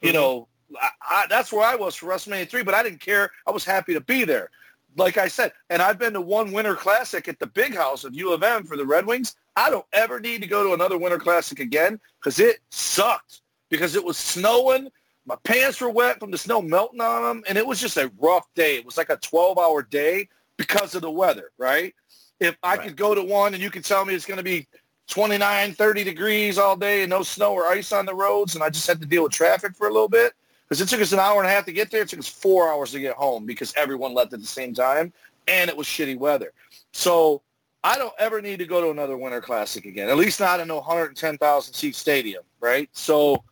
you 0.00 0.08
mm-hmm. 0.08 0.16
know, 0.16 0.48
I, 0.80 0.88
I, 1.02 1.26
that's 1.28 1.52
where 1.52 1.66
I 1.66 1.74
was 1.74 1.96
for 1.96 2.06
WrestleMania 2.06 2.48
3, 2.48 2.62
but 2.62 2.72
I 2.72 2.82
didn't 2.82 3.00
care. 3.00 3.30
I 3.46 3.50
was 3.50 3.66
happy 3.66 3.92
to 3.92 4.00
be 4.00 4.24
there. 4.24 4.48
Like 4.96 5.18
I 5.18 5.28
said, 5.28 5.52
and 5.68 5.80
I've 5.80 5.98
been 5.98 6.12
to 6.14 6.20
one 6.20 6.52
Winter 6.52 6.74
Classic 6.74 7.28
at 7.28 7.38
the 7.38 7.46
big 7.46 7.74
house 7.74 8.04
of 8.04 8.14
U 8.14 8.32
of 8.32 8.42
M 8.42 8.64
for 8.64 8.76
the 8.76 8.84
Red 8.84 9.06
Wings. 9.06 9.36
I 9.56 9.70
don't 9.70 9.86
ever 9.92 10.20
need 10.20 10.42
to 10.42 10.48
go 10.48 10.64
to 10.64 10.74
another 10.74 10.98
Winter 10.98 11.18
Classic 11.18 11.60
again 11.60 12.00
because 12.20 12.40
it 12.40 12.58
sucked 12.70 13.42
because 13.68 13.94
it 13.94 14.04
was 14.04 14.16
snowing. 14.16 14.88
My 15.26 15.36
pants 15.44 15.80
were 15.80 15.90
wet 15.90 16.18
from 16.18 16.30
the 16.30 16.38
snow 16.38 16.60
melting 16.60 17.00
on 17.00 17.22
them, 17.22 17.42
and 17.48 17.56
it 17.56 17.66
was 17.66 17.80
just 17.80 17.96
a 17.96 18.10
rough 18.18 18.46
day. 18.54 18.76
It 18.76 18.84
was 18.84 18.96
like 18.96 19.10
a 19.10 19.16
12-hour 19.18 19.82
day 19.82 20.28
because 20.56 20.94
of 20.94 21.02
the 21.02 21.10
weather, 21.10 21.52
right? 21.56 21.94
If 22.40 22.56
I 22.62 22.76
right. 22.76 22.88
could 22.88 22.96
go 22.96 23.14
to 23.14 23.22
one 23.22 23.54
and 23.54 23.62
you 23.62 23.70
could 23.70 23.84
tell 23.84 24.04
me 24.04 24.14
it's 24.14 24.26
going 24.26 24.38
to 24.38 24.44
be 24.44 24.66
29, 25.08 25.72
30 25.74 26.04
degrees 26.04 26.58
all 26.58 26.76
day 26.76 27.02
and 27.02 27.10
no 27.10 27.22
snow 27.22 27.52
or 27.52 27.66
ice 27.66 27.92
on 27.92 28.06
the 28.06 28.14
roads, 28.14 28.54
and 28.54 28.64
I 28.64 28.70
just 28.70 28.86
had 28.86 29.00
to 29.00 29.06
deal 29.06 29.24
with 29.24 29.32
traffic 29.32 29.76
for 29.76 29.88
a 29.88 29.92
little 29.92 30.08
bit. 30.08 30.32
Because 30.70 30.80
it 30.82 30.88
took 30.88 31.00
us 31.00 31.10
an 31.10 31.18
hour 31.18 31.40
and 31.40 31.50
a 31.50 31.52
half 31.52 31.64
to 31.64 31.72
get 31.72 31.90
there. 31.90 32.02
It 32.02 32.08
took 32.08 32.20
us 32.20 32.28
four 32.28 32.70
hours 32.70 32.92
to 32.92 33.00
get 33.00 33.16
home 33.16 33.44
because 33.44 33.74
everyone 33.76 34.14
left 34.14 34.32
at 34.32 34.40
the 34.40 34.46
same 34.46 34.72
time, 34.72 35.12
and 35.48 35.68
it 35.68 35.76
was 35.76 35.88
shitty 35.88 36.16
weather. 36.16 36.52
So 36.92 37.42
I 37.82 37.98
don't 37.98 38.14
ever 38.20 38.40
need 38.40 38.60
to 38.60 38.66
go 38.66 38.80
to 38.80 38.90
another 38.90 39.16
Winter 39.16 39.40
Classic 39.40 39.84
again, 39.84 40.08
at 40.08 40.16
least 40.16 40.38
not 40.38 40.60
in 40.60 40.70
a 40.70 40.76
110,000 40.76 41.74
seat 41.74 41.96
stadium, 41.96 42.44
right? 42.60 42.88
So 42.92 43.42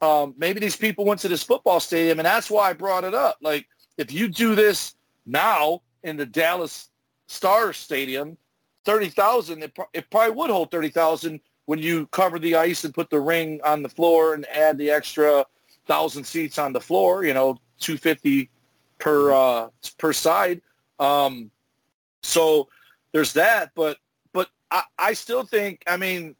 um, 0.00 0.34
maybe 0.38 0.60
these 0.60 0.76
people 0.76 1.04
went 1.04 1.20
to 1.20 1.28
this 1.28 1.42
football 1.42 1.78
stadium, 1.78 2.18
and 2.18 2.24
that's 2.26 2.50
why 2.50 2.70
I 2.70 2.72
brought 2.72 3.04
it 3.04 3.12
up. 3.12 3.36
Like, 3.42 3.68
if 3.98 4.10
you 4.10 4.26
do 4.28 4.54
this 4.54 4.94
now 5.26 5.82
in 6.04 6.16
the 6.16 6.24
Dallas 6.24 6.88
Stars 7.26 7.76
Stadium, 7.76 8.38
30,000, 8.86 9.62
it, 9.62 9.76
it 9.92 10.10
probably 10.10 10.34
would 10.34 10.50
hold 10.50 10.70
30,000 10.70 11.38
when 11.66 11.78
you 11.78 12.06
cover 12.06 12.38
the 12.38 12.54
ice 12.54 12.84
and 12.84 12.94
put 12.94 13.10
the 13.10 13.20
ring 13.20 13.60
on 13.62 13.82
the 13.82 13.88
floor 13.90 14.32
and 14.32 14.46
add 14.46 14.78
the 14.78 14.90
extra 14.90 15.44
thousand 15.92 16.24
seats 16.24 16.58
on 16.58 16.72
the 16.72 16.80
floor, 16.80 17.22
you 17.22 17.34
know, 17.34 17.58
250 17.80 18.48
per, 18.98 19.30
uh, 19.30 19.68
per 19.98 20.10
side. 20.14 20.62
Um, 20.98 21.50
so 22.22 22.68
there's 23.12 23.34
that, 23.34 23.72
but, 23.74 23.98
but 24.32 24.48
I, 24.70 24.84
I 24.98 25.12
still 25.12 25.42
think, 25.42 25.82
I 25.86 25.98
mean, 25.98 26.34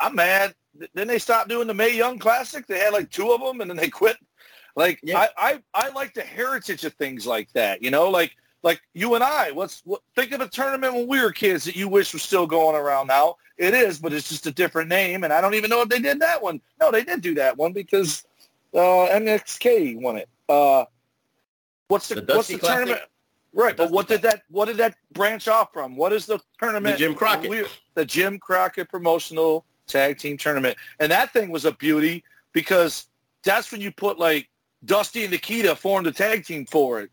I'm 0.00 0.16
mad. 0.16 0.52
Then 0.94 1.06
they 1.06 1.20
stopped 1.20 1.48
doing 1.48 1.68
the 1.68 1.74
Mae 1.74 1.96
Young 1.96 2.18
Classic. 2.18 2.66
They 2.66 2.80
had 2.80 2.92
like 2.92 3.08
two 3.10 3.30
of 3.30 3.40
them 3.40 3.60
and 3.60 3.70
then 3.70 3.76
they 3.76 3.88
quit. 4.00 4.16
Like 4.74 4.98
yeah. 5.04 5.18
I, 5.18 5.28
I, 5.36 5.86
I 5.86 5.88
like 5.90 6.14
the 6.14 6.22
heritage 6.22 6.84
of 6.84 6.94
things 6.94 7.24
like 7.24 7.52
that, 7.52 7.80
you 7.80 7.92
know, 7.92 8.10
like 8.10 8.34
like 8.64 8.80
you 8.94 9.14
and 9.14 9.22
I, 9.22 9.52
what's 9.52 9.82
what, 9.84 10.02
think 10.16 10.32
of 10.32 10.40
a 10.40 10.48
tournament 10.48 10.94
when 10.94 11.06
we 11.06 11.20
were 11.20 11.30
kids 11.30 11.64
that 11.64 11.76
you 11.76 11.88
wish 11.88 12.12
was 12.12 12.22
still 12.22 12.46
going 12.46 12.74
around 12.74 13.06
now. 13.06 13.36
It 13.56 13.74
is, 13.74 13.98
but 14.00 14.12
it's 14.12 14.28
just 14.28 14.46
a 14.46 14.52
different 14.52 14.88
name, 14.88 15.22
and 15.22 15.32
I 15.32 15.40
don't 15.40 15.54
even 15.54 15.70
know 15.70 15.82
if 15.82 15.88
they 15.88 16.00
did 16.00 16.20
that 16.20 16.42
one. 16.42 16.60
No, 16.80 16.90
they 16.90 17.04
did 17.04 17.20
do 17.20 17.34
that 17.34 17.56
one 17.56 17.72
because 17.72 18.24
uh, 18.74 18.78
NXT 18.78 20.00
won 20.00 20.16
it. 20.16 20.28
Uh, 20.48 20.84
what's 21.88 22.08
the, 22.08 22.16
the 22.20 22.34
what's 22.34 22.48
the 22.48 22.58
Classic? 22.58 22.76
tournament? 22.76 23.02
Right, 23.52 23.76
the 23.76 23.84
but 23.84 23.92
what 23.92 24.08
did 24.08 24.22
that 24.22 24.42
what 24.50 24.66
did 24.66 24.76
that 24.78 24.94
branch 25.12 25.48
off 25.48 25.72
from? 25.72 25.96
What 25.96 26.12
is 26.12 26.26
the 26.26 26.38
tournament? 26.58 26.98
The 26.98 27.04
Jim 27.06 27.14
Crockett. 27.14 27.68
The 27.94 28.04
Jim 28.04 28.38
Crockett 28.38 28.88
promotional 28.88 29.64
tag 29.86 30.18
team 30.18 30.36
tournament, 30.36 30.76
and 31.00 31.10
that 31.10 31.32
thing 31.32 31.50
was 31.50 31.64
a 31.64 31.72
beauty 31.72 32.24
because 32.52 33.06
that's 33.42 33.72
when 33.72 33.80
you 33.80 33.90
put 33.90 34.18
like 34.18 34.48
Dusty 34.84 35.22
and 35.22 35.32
Nikita 35.32 35.74
formed 35.74 36.06
a 36.06 36.12
tag 36.12 36.44
team 36.44 36.66
for 36.66 37.00
it 37.00 37.10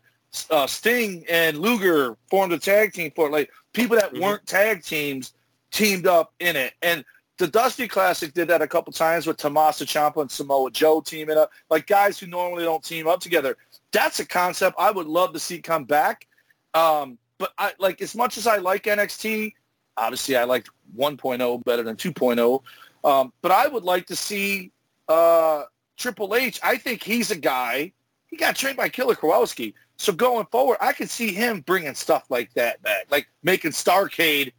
uh, 0.50 0.66
Sting 0.66 1.24
and 1.28 1.58
Luger 1.58 2.16
formed 2.28 2.52
a 2.52 2.58
tag 2.58 2.92
team 2.92 3.12
for 3.14 3.28
it. 3.28 3.32
Like 3.32 3.50
people 3.72 3.96
that 3.96 4.12
mm-hmm. 4.12 4.22
weren't 4.22 4.46
tag 4.46 4.82
teams 4.82 5.32
teamed 5.70 6.06
up 6.06 6.32
in 6.40 6.56
it. 6.56 6.74
And 6.82 7.04
the 7.38 7.46
Dusty 7.46 7.86
Classic 7.86 8.32
did 8.32 8.48
that 8.48 8.62
a 8.62 8.66
couple 8.66 8.92
times 8.92 9.26
with 9.26 9.36
Tommaso 9.36 9.84
Ciampa 9.84 10.22
and 10.22 10.30
Samoa 10.30 10.70
Joe 10.70 11.00
teaming 11.00 11.36
up, 11.36 11.52
like 11.68 11.86
guys 11.86 12.18
who 12.18 12.26
normally 12.26 12.64
don't 12.64 12.82
team 12.82 13.06
up 13.06 13.20
together. 13.20 13.56
That's 13.92 14.20
a 14.20 14.26
concept 14.26 14.76
I 14.78 14.90
would 14.90 15.06
love 15.06 15.32
to 15.34 15.38
see 15.38 15.60
come 15.60 15.84
back. 15.84 16.26
Um, 16.74 17.18
but 17.38 17.52
I 17.58 17.72
like 17.78 18.00
as 18.00 18.14
much 18.14 18.38
as 18.38 18.46
I 18.46 18.56
like 18.56 18.84
NXT, 18.84 19.52
obviously 19.96 20.36
I 20.36 20.44
like 20.44 20.66
1.0 20.96 21.64
better 21.64 21.82
than 21.82 21.96
2.0. 21.96 22.62
Um, 23.04 23.32
but 23.42 23.52
I 23.52 23.68
would 23.68 23.84
like 23.84 24.06
to 24.06 24.16
see 24.16 24.72
uh, 25.08 25.64
Triple 25.96 26.34
H. 26.34 26.58
I 26.62 26.76
think 26.76 27.02
he's 27.02 27.30
a 27.30 27.36
guy. 27.36 27.92
He 28.28 28.36
got 28.36 28.56
trained 28.56 28.76
by 28.76 28.88
Killer 28.88 29.14
Kowalski. 29.14 29.74
So 29.98 30.12
going 30.12 30.46
forward, 30.46 30.78
I 30.80 30.92
could 30.92 31.08
see 31.08 31.32
him 31.32 31.60
bringing 31.60 31.94
stuff 31.94 32.24
like 32.30 32.52
that 32.54 32.82
back, 32.82 33.06
like 33.10 33.28
making 33.42 33.70
Starcade 33.70 34.52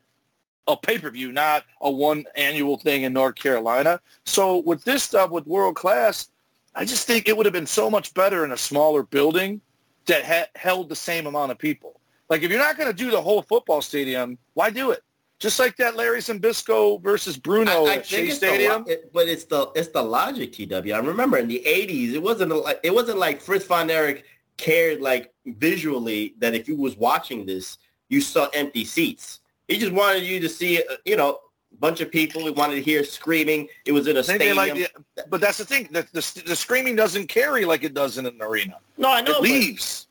a 0.67 0.75
pay-per-view, 0.75 1.31
not 1.31 1.63
a 1.81 1.89
one 1.89 2.25
annual 2.35 2.77
thing 2.77 3.03
in 3.03 3.13
North 3.13 3.35
Carolina. 3.35 3.99
So 4.25 4.57
with 4.57 4.83
this 4.83 5.03
stuff 5.03 5.31
with 5.31 5.47
World 5.47 5.75
Class, 5.75 6.29
I 6.75 6.85
just 6.85 7.07
think 7.07 7.27
it 7.27 7.35
would 7.35 7.45
have 7.45 7.53
been 7.53 7.65
so 7.65 7.89
much 7.89 8.13
better 8.13 8.45
in 8.45 8.51
a 8.51 8.57
smaller 8.57 9.03
building 9.03 9.61
that 10.05 10.25
ha- 10.25 10.47
held 10.55 10.89
the 10.89 10.95
same 10.95 11.25
amount 11.25 11.51
of 11.51 11.57
people. 11.57 11.99
Like 12.29 12.43
if 12.43 12.51
you're 12.51 12.59
not 12.59 12.77
going 12.77 12.89
to 12.89 12.95
do 12.95 13.09
the 13.09 13.21
whole 13.21 13.41
football 13.41 13.81
stadium, 13.81 14.37
why 14.53 14.69
do 14.69 14.91
it? 14.91 15.03
Just 15.39 15.59
like 15.59 15.77
that 15.77 15.95
Larry 15.95 16.19
Zbyszko 16.19 17.01
versus 17.01 17.37
Bruno 17.37 17.85
I, 17.85 17.91
I 17.91 17.95
at 17.97 18.05
Shea 18.07 18.29
Stadium. 18.31 18.83
The, 18.85 18.93
it, 18.93 19.13
but 19.13 19.27
it's 19.27 19.45
the 19.45 19.69
it's 19.75 19.89
the 19.89 20.01
logic, 20.01 20.51
TW. 20.51 20.91
I 20.91 20.97
remember 20.97 21.37
in 21.37 21.47
the 21.47 21.61
'80s, 21.65 22.13
it 22.13 22.21
wasn't 22.21 22.55
like 22.55 22.79
it 22.81 22.93
wasn't 22.93 23.19
like 23.19 23.39
Fritz 23.39 23.65
von 23.65 23.89
Erich 23.91 24.25
cared 24.57 24.99
like 24.99 25.31
visually 25.45 26.33
that 26.39 26.55
if 26.55 26.67
you 26.67 26.75
was 26.75 26.97
watching 26.97 27.45
this, 27.45 27.77
you 28.09 28.19
saw 28.19 28.47
empty 28.53 28.83
seats. 28.83 29.41
He 29.67 29.77
just 29.77 29.91
wanted 29.91 30.23
you 30.23 30.39
to 30.39 30.49
see, 30.49 30.79
uh, 30.79 30.95
you 31.05 31.15
know, 31.17 31.39
a 31.73 31.75
bunch 31.79 32.01
of 32.01 32.11
people. 32.11 32.41
He 32.41 32.51
wanted 32.51 32.75
to 32.75 32.81
hear 32.81 33.03
screaming. 33.03 33.67
It 33.85 33.91
was 33.91 34.07
in 34.07 34.17
a 34.17 34.23
stadium. 34.23 34.57
like 34.57 34.73
the- 34.73 34.89
but 35.29 35.41
that's 35.41 35.57
the 35.57 35.65
thing. 35.65 35.89
The, 35.91 36.03
the, 36.13 36.43
the 36.45 36.55
screaming 36.55 36.95
doesn't 36.95 37.27
carry 37.27 37.65
like 37.65 37.83
it 37.83 37.93
does 37.93 38.17
in 38.17 38.25
an 38.25 38.37
arena. 38.41 38.77
no, 38.97 39.11
I 39.11 39.21
know. 39.21 39.31
It 39.31 39.33
but- 39.35 39.41
leaves. 39.41 40.07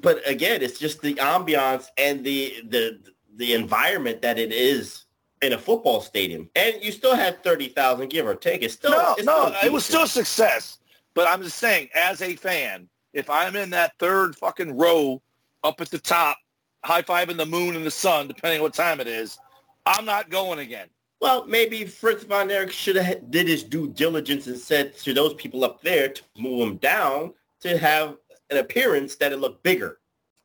but 0.00 0.26
again, 0.28 0.62
it's 0.62 0.78
just 0.78 1.00
the 1.02 1.14
ambiance 1.14 1.86
and 1.98 2.24
the 2.24 2.62
the 2.68 3.00
the 3.36 3.54
environment 3.54 4.22
that 4.22 4.38
it 4.38 4.52
is 4.52 5.04
in 5.42 5.52
a 5.52 5.58
football 5.58 6.00
stadium, 6.00 6.48
and 6.56 6.76
you 6.82 6.90
still 6.90 7.14
had 7.14 7.42
thirty 7.44 7.68
thousand, 7.68 8.08
give 8.10 8.26
or 8.26 8.34
take. 8.34 8.62
It's 8.62 8.74
still 8.74 8.90
No, 8.92 9.14
it's 9.18 9.26
no, 9.26 9.46
still 9.54 9.66
it 9.68 9.72
was 9.72 9.84
still 9.84 10.02
a 10.04 10.08
success. 10.08 10.78
But 11.14 11.28
I'm 11.28 11.42
just 11.42 11.58
saying, 11.58 11.88
as 11.94 12.22
a 12.22 12.34
fan, 12.36 12.88
if 13.12 13.28
I'm 13.28 13.56
in 13.56 13.70
that 13.70 13.92
third 13.98 14.36
fucking 14.36 14.76
row 14.76 15.20
up 15.64 15.80
at 15.80 15.90
the 15.90 15.98
top, 15.98 16.38
high 16.84 17.02
fiving 17.02 17.36
the 17.36 17.46
moon 17.46 17.76
and 17.76 17.84
the 17.84 17.90
sun, 17.90 18.28
depending 18.28 18.60
on 18.60 18.64
what 18.64 18.74
time 18.74 19.00
it 19.00 19.06
is, 19.06 19.38
I'm 19.86 20.04
not 20.04 20.30
going 20.30 20.58
again. 20.60 20.88
Well, 21.20 21.46
maybe 21.46 21.84
Fritz 21.84 22.24
von 22.24 22.50
Erich 22.50 22.70
should 22.70 22.96
have 22.96 23.30
did 23.30 23.48
his 23.48 23.64
due 23.64 23.88
diligence 23.88 24.46
and 24.46 24.56
said 24.56 24.96
to 24.98 25.12
those 25.12 25.34
people 25.34 25.64
up 25.64 25.82
there 25.82 26.08
to 26.10 26.22
move 26.36 26.60
them 26.60 26.76
down 26.76 27.34
to 27.60 27.76
have 27.76 28.16
an 28.50 28.58
appearance 28.58 29.16
that 29.16 29.32
it 29.32 29.38
looked 29.38 29.62
bigger, 29.62 29.98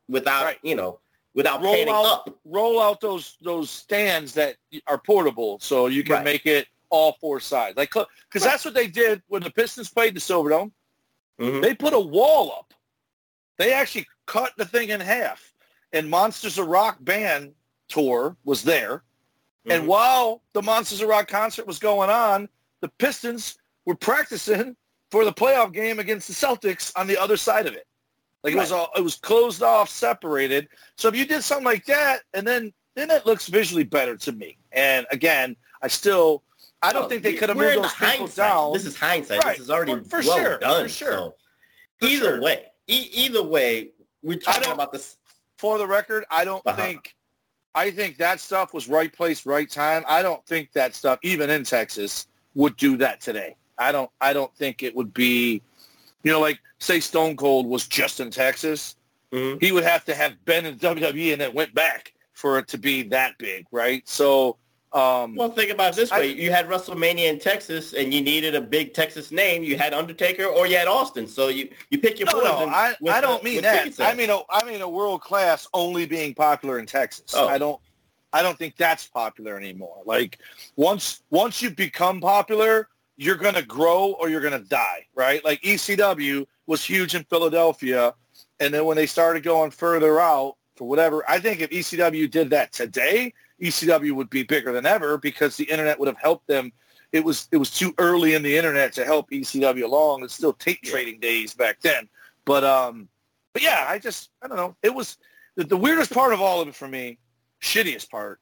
without 0.09 0.45
Right. 0.45 0.59
you 0.63 0.75
know, 0.75 0.99
without 1.35 1.61
Roll 1.61 1.89
out, 1.89 2.27
up. 2.27 2.39
roll 2.43 2.81
out 2.81 2.99
those 3.01 3.37
those 3.41 3.69
stands 3.69 4.33
that 4.33 4.55
are 4.87 4.97
portable, 4.97 5.59
so 5.59 5.87
you 5.87 6.03
can 6.03 6.15
Right. 6.15 6.25
make 6.25 6.45
it 6.47 6.67
all 6.89 7.17
four 7.21 7.39
sides. 7.39 7.77
Like, 7.77 7.91
because 7.91 8.43
that's 8.43 8.65
what 8.65 8.73
they 8.73 8.87
did 8.87 9.21
when 9.27 9.43
the 9.43 9.51
Pistons 9.51 9.89
played 9.89 10.15
the 10.15 10.19
Silverdome. 10.19 10.71
Mhm. 11.39 11.61
They 11.61 11.75
put 11.75 11.93
a 11.93 11.99
wall 11.99 12.51
up. 12.51 12.73
They 13.57 13.73
actually 13.73 14.07
cut 14.25 14.53
the 14.57 14.65
thing 14.65 14.89
in 14.89 14.99
half. 14.99 15.52
And 15.93 16.09
Monsters 16.09 16.57
of 16.57 16.67
Rock 16.67 16.97
band 17.01 17.53
tour 17.87 18.35
was 18.43 18.63
there. 18.63 19.03
And 19.69 19.83
Mhm. 19.83 19.87
while 19.87 20.41
the 20.53 20.61
Monsters 20.61 21.01
of 21.01 21.07
Rock 21.07 21.27
concert 21.27 21.65
was 21.65 21.79
going 21.79 22.09
on, 22.09 22.49
the 22.81 22.89
Pistons 22.89 23.57
were 23.85 23.95
practicing 23.95 24.75
for 25.11 25.23
the 25.23 25.31
playoff 25.31 25.71
game 25.71 25.99
against 25.99 26.27
the 26.27 26.33
Celtics 26.33 26.91
on 26.97 27.07
the 27.07 27.17
other 27.17 27.37
side 27.37 27.67
of 27.67 27.73
it. 27.75 27.87
Like 28.43 28.53
it 28.53 28.57
was 28.57 28.71
all 28.73 28.91
it 28.97 29.01
was 29.01 29.15
closed 29.15 29.63
off, 29.63 29.89
separated. 29.89 30.67
So 30.97 31.07
if 31.07 31.15
you 31.15 31.25
did 31.25 31.43
something 31.43 31.63
like 31.65 31.85
that, 31.85 32.23
and 32.33 32.45
then 32.45 32.73
then 32.95 33.09
it 33.09 33.25
looks 33.25 33.47
visually 33.47 33.83
better 33.85 34.17
to 34.17 34.31
me. 34.33 34.57
And 34.73 35.05
again, 35.11 35.55
I 35.81 35.87
still 35.87 36.43
I 36.81 36.91
don't 36.91 37.03
No, 37.03 37.07
think 37.09 37.23
they 37.23 37.35
could 37.35 37.47
have 37.47 37.57
moved 37.57 37.77
those 37.81 37.93
people 37.93 38.27
down. 38.27 38.73
This 38.73 38.85
is 38.85 38.97
hindsight. 38.97 39.41
Right. 39.45 39.55
This 39.57 39.63
is 39.65 39.69
already 39.69 39.93
For- 40.03 40.21
for 40.21 40.27
well 40.27 40.37
sure, 40.37 40.57
done. 40.57 40.83
for 40.83 40.89
sure. 40.89 41.11
So 41.13 41.35
For 42.01 42.05
either 42.07 42.25
sure. 42.25 42.41
way, 42.41 42.65
e- 42.87 43.09
either 43.13 43.41
way, 43.41 43.91
we're 44.21 44.37
talking 44.39 44.69
about 44.73 44.91
this. 44.91 45.15
For 45.63 45.77
the 45.77 45.87
record, 45.87 46.25
I 46.29 46.43
don't 46.43 46.61
Uh-huh. 46.67 46.75
think 46.81 47.15
I 47.73 47.89
think 47.89 48.17
that 48.17 48.39
stuff 48.41 48.71
was 48.73 48.87
right 48.89 49.11
place, 49.11 49.45
right 49.47 49.67
time. 49.67 50.03
I 50.07 50.21
don't 50.21 50.45
think 50.45 50.73
that 50.73 50.93
stuff, 50.93 51.17
even 51.23 51.49
in 51.49 51.63
Texas, 51.63 52.27
would 52.53 52.75
do 52.77 52.97
that 52.97 53.21
today. 53.21 53.55
I 53.77 53.93
don't 53.93 54.11
I 54.19 54.33
don't 54.33 54.53
think 54.57 54.83
it 54.83 54.93
would 54.93 55.13
be 55.13 55.61
you 56.23 56.31
know, 56.31 56.41
like 56.41 56.59
say 56.79 56.99
Stone 56.99 57.37
Cold 57.37 57.65
was 57.65 57.87
just 57.87 58.19
in 58.19 58.29
Texas, 58.29 58.95
Mhm. 59.31 59.61
he 59.61 59.71
would 59.71 59.85
have 59.85 60.03
to 60.05 60.13
have 60.13 60.33
been 60.45 60.65
in 60.65 60.77
WWE 60.77 61.31
and 61.31 61.41
then 61.41 61.53
went 61.53 61.73
back 61.73 62.13
for 62.33 62.59
it 62.59 62.67
to 62.67 62.77
be 62.77 63.01
that 63.03 63.37
big, 63.37 63.65
right? 63.71 64.07
So 64.07 64.57
um 64.93 65.35
Well, 65.35 65.49
think 65.49 65.71
about 65.71 65.93
it 65.93 65.95
this 65.95 66.11
I- 66.11 66.19
way: 66.19 66.27
you 66.33 66.51
had 66.51 66.67
WrestleMania 66.67 67.29
in 67.29 67.39
Texas, 67.39 67.93
and 67.93 68.13
you 68.13 68.21
needed 68.21 68.53
a 68.55 68.61
big 68.61 68.93
Texas 68.93 69.31
name. 69.31 69.63
You 69.63 69.77
had 69.77 69.93
Undertaker, 69.93 70.45
or 70.45 70.67
you 70.67 70.77
had 70.77 70.87
Austin. 70.87 71.27
So 71.27 71.47
you 71.47 71.69
you 71.89 71.97
pick 71.97 72.19
your 72.19 72.27
no, 72.27 72.41
no. 72.41 72.67
I, 72.67 72.95
I 73.09 73.19
don't 73.19 73.43
mean 73.43 73.63
that. 73.63 73.99
I 73.99 74.13
mean, 74.13 74.29
a, 74.29 74.39
I 74.49 74.63
mean 74.63 74.81
a 74.81 74.89
world 74.89 75.21
class 75.21 75.67
only 75.73 76.05
being 76.05 76.33
popular 76.35 76.79
in 76.79 76.85
Texas. 76.85 77.33
Oh. 77.35 77.47
I 77.47 77.57
don't, 77.57 77.79
I 78.33 78.41
don't 78.43 78.57
think 78.57 78.77
that's 78.77 79.07
popular 79.07 79.57
anymore. 79.57 80.01
Like 80.05 80.39
once, 80.75 81.23
once 81.31 81.61
you 81.61 81.71
become 81.71 82.21
popular, 82.21 82.87
you're 83.17 83.35
gonna 83.35 83.61
grow 83.63 84.11
or 84.19 84.29
you're 84.29 84.41
gonna 84.41 84.59
die, 84.59 85.07
right? 85.15 85.43
Like 85.43 85.61
ECW 85.61 86.45
was 86.67 86.83
huge 86.83 87.15
in 87.15 87.23
Philadelphia, 87.23 88.13
and 88.59 88.73
then 88.73 88.85
when 88.85 88.95
they 88.97 89.07
started 89.07 89.43
going 89.43 89.71
further 89.71 90.19
out 90.19 90.55
for 90.75 90.87
whatever, 90.87 91.23
I 91.27 91.39
think 91.39 91.61
if 91.61 91.69
ECW 91.71 92.29
did 92.29 92.49
that 92.51 92.71
today, 92.71 93.33
ECW 93.63 94.11
would 94.11 94.29
be 94.29 94.43
bigger 94.43 94.73
than 94.73 94.85
ever 94.85 95.17
because 95.17 95.55
the 95.55 95.63
internet 95.63 95.97
would 95.97 96.07
have 96.07 96.19
helped 96.19 96.47
them. 96.47 96.71
It 97.13 97.23
was 97.23 97.47
it 97.51 97.57
was 97.57 97.69
too 97.69 97.93
early 97.97 98.33
in 98.33 98.43
the 98.43 98.57
internet 98.57 98.91
to 98.93 99.05
help 99.05 99.31
ECW 99.31 99.83
along. 99.83 100.23
It's 100.23 100.33
still 100.33 100.53
tape 100.53 100.81
trading 100.83 101.19
days 101.19 101.53
back 101.53 101.79
then. 101.79 102.09
But 102.45 102.63
um, 102.65 103.07
but 103.53 103.61
yeah, 103.61 103.85
I 103.87 103.99
just 103.99 104.31
I 104.41 104.47
don't 104.47 104.57
know. 104.57 104.75
It 104.83 104.93
was 104.93 105.17
the, 105.55 105.63
the 105.63 105.77
weirdest 105.77 106.13
part 106.13 106.33
of 106.33 106.41
all 106.41 106.59
of 106.59 106.67
it 106.67 106.75
for 106.75 106.87
me, 106.87 107.19
shittiest 107.61 108.09
part, 108.09 108.41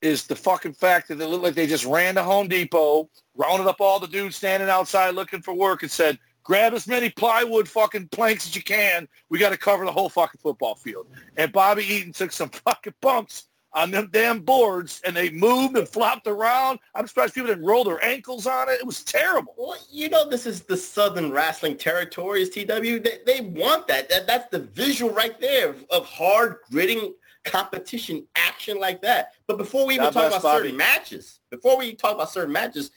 is 0.00 0.26
the 0.26 0.36
fucking 0.36 0.72
fact 0.72 1.08
that 1.08 1.20
it 1.20 1.26
looked 1.26 1.44
like 1.44 1.54
they 1.54 1.66
just 1.66 1.84
ran 1.84 2.14
to 2.14 2.22
Home 2.22 2.48
Depot, 2.48 3.10
rounded 3.36 3.68
up 3.68 3.80
all 3.80 3.98
the 3.98 4.06
dudes 4.06 4.36
standing 4.36 4.70
outside 4.70 5.10
looking 5.10 5.42
for 5.42 5.52
work, 5.52 5.82
and 5.82 5.90
said, 5.90 6.18
"Grab 6.42 6.72
as 6.72 6.86
many 6.86 7.10
plywood 7.10 7.68
fucking 7.68 8.08
planks 8.08 8.46
as 8.46 8.56
you 8.56 8.62
can. 8.62 9.08
We 9.28 9.38
got 9.38 9.50
to 9.50 9.58
cover 9.58 9.84
the 9.84 9.92
whole 9.92 10.08
fucking 10.08 10.40
football 10.40 10.76
field." 10.76 11.08
And 11.36 11.52
Bobby 11.52 11.84
Eaton 11.84 12.12
took 12.12 12.32
some 12.32 12.48
fucking 12.64 12.94
bumps 13.02 13.48
on 13.72 13.90
them 13.90 14.08
damn 14.12 14.40
boards, 14.40 15.00
and 15.04 15.14
they 15.14 15.30
moved 15.30 15.76
and 15.76 15.88
flopped 15.88 16.26
around. 16.26 16.78
I'm 16.94 17.06
surprised 17.06 17.34
people 17.34 17.48
didn't 17.48 17.64
roll 17.64 17.84
their 17.84 18.02
ankles 18.04 18.46
on 18.46 18.68
it. 18.68 18.80
It 18.80 18.86
was 18.86 19.04
terrible. 19.04 19.54
Well, 19.58 19.76
you 19.90 20.08
know, 20.08 20.28
this 20.28 20.46
is 20.46 20.62
the 20.62 20.76
Southern 20.76 21.30
Wrestling 21.30 21.76
Territories, 21.76 22.48
TW. 22.50 22.64
They, 22.66 23.18
they 23.26 23.40
want 23.42 23.86
that. 23.88 24.08
that. 24.08 24.26
That's 24.26 24.48
the 24.48 24.60
visual 24.60 25.12
right 25.12 25.38
there 25.40 25.70
of, 25.70 25.84
of 25.90 26.06
hard, 26.06 26.56
gritting 26.70 27.14
competition 27.44 28.26
action 28.36 28.78
like 28.78 29.02
that. 29.02 29.32
But 29.46 29.58
before 29.58 29.86
we 29.86 29.94
even 29.94 30.06
God 30.06 30.12
talk 30.14 30.40
about 30.40 30.42
certain 30.42 30.76
matches, 30.76 31.40
before 31.50 31.78
we 31.78 31.94
talk 31.94 32.14
about 32.14 32.30
certain 32.30 32.52
matches, 32.52 32.90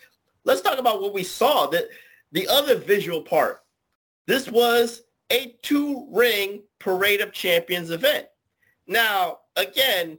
let's 0.45 0.61
talk 0.61 0.79
about 0.79 1.01
what 1.01 1.13
we 1.13 1.23
saw. 1.23 1.67
That 1.67 1.89
the 2.31 2.47
other 2.47 2.75
visual 2.75 3.21
part. 3.21 3.63
This 4.27 4.49
was 4.49 5.03
a 5.31 5.55
two-ring 5.61 6.61
Parade 6.79 7.21
of 7.21 7.31
Champions 7.31 7.89
event. 7.89 8.27
Now, 8.87 9.39
again, 9.55 10.17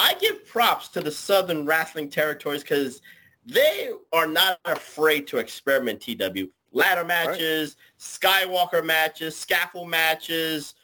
I 0.00 0.14
give 0.14 0.46
props 0.46 0.88
to 0.88 1.02
the 1.02 1.10
Southern 1.10 1.66
Wrestling 1.66 2.08
Territories 2.08 2.62
because 2.62 3.02
they 3.44 3.90
are 4.14 4.26
not 4.26 4.58
afraid 4.64 5.26
to 5.28 5.36
experiment, 5.36 6.00
TW. 6.00 6.48
Ladder 6.72 7.04
matches, 7.04 7.76
Skywalker 7.98 8.82
matches, 8.82 9.36
scaffold 9.36 9.90
matches, 9.90 10.74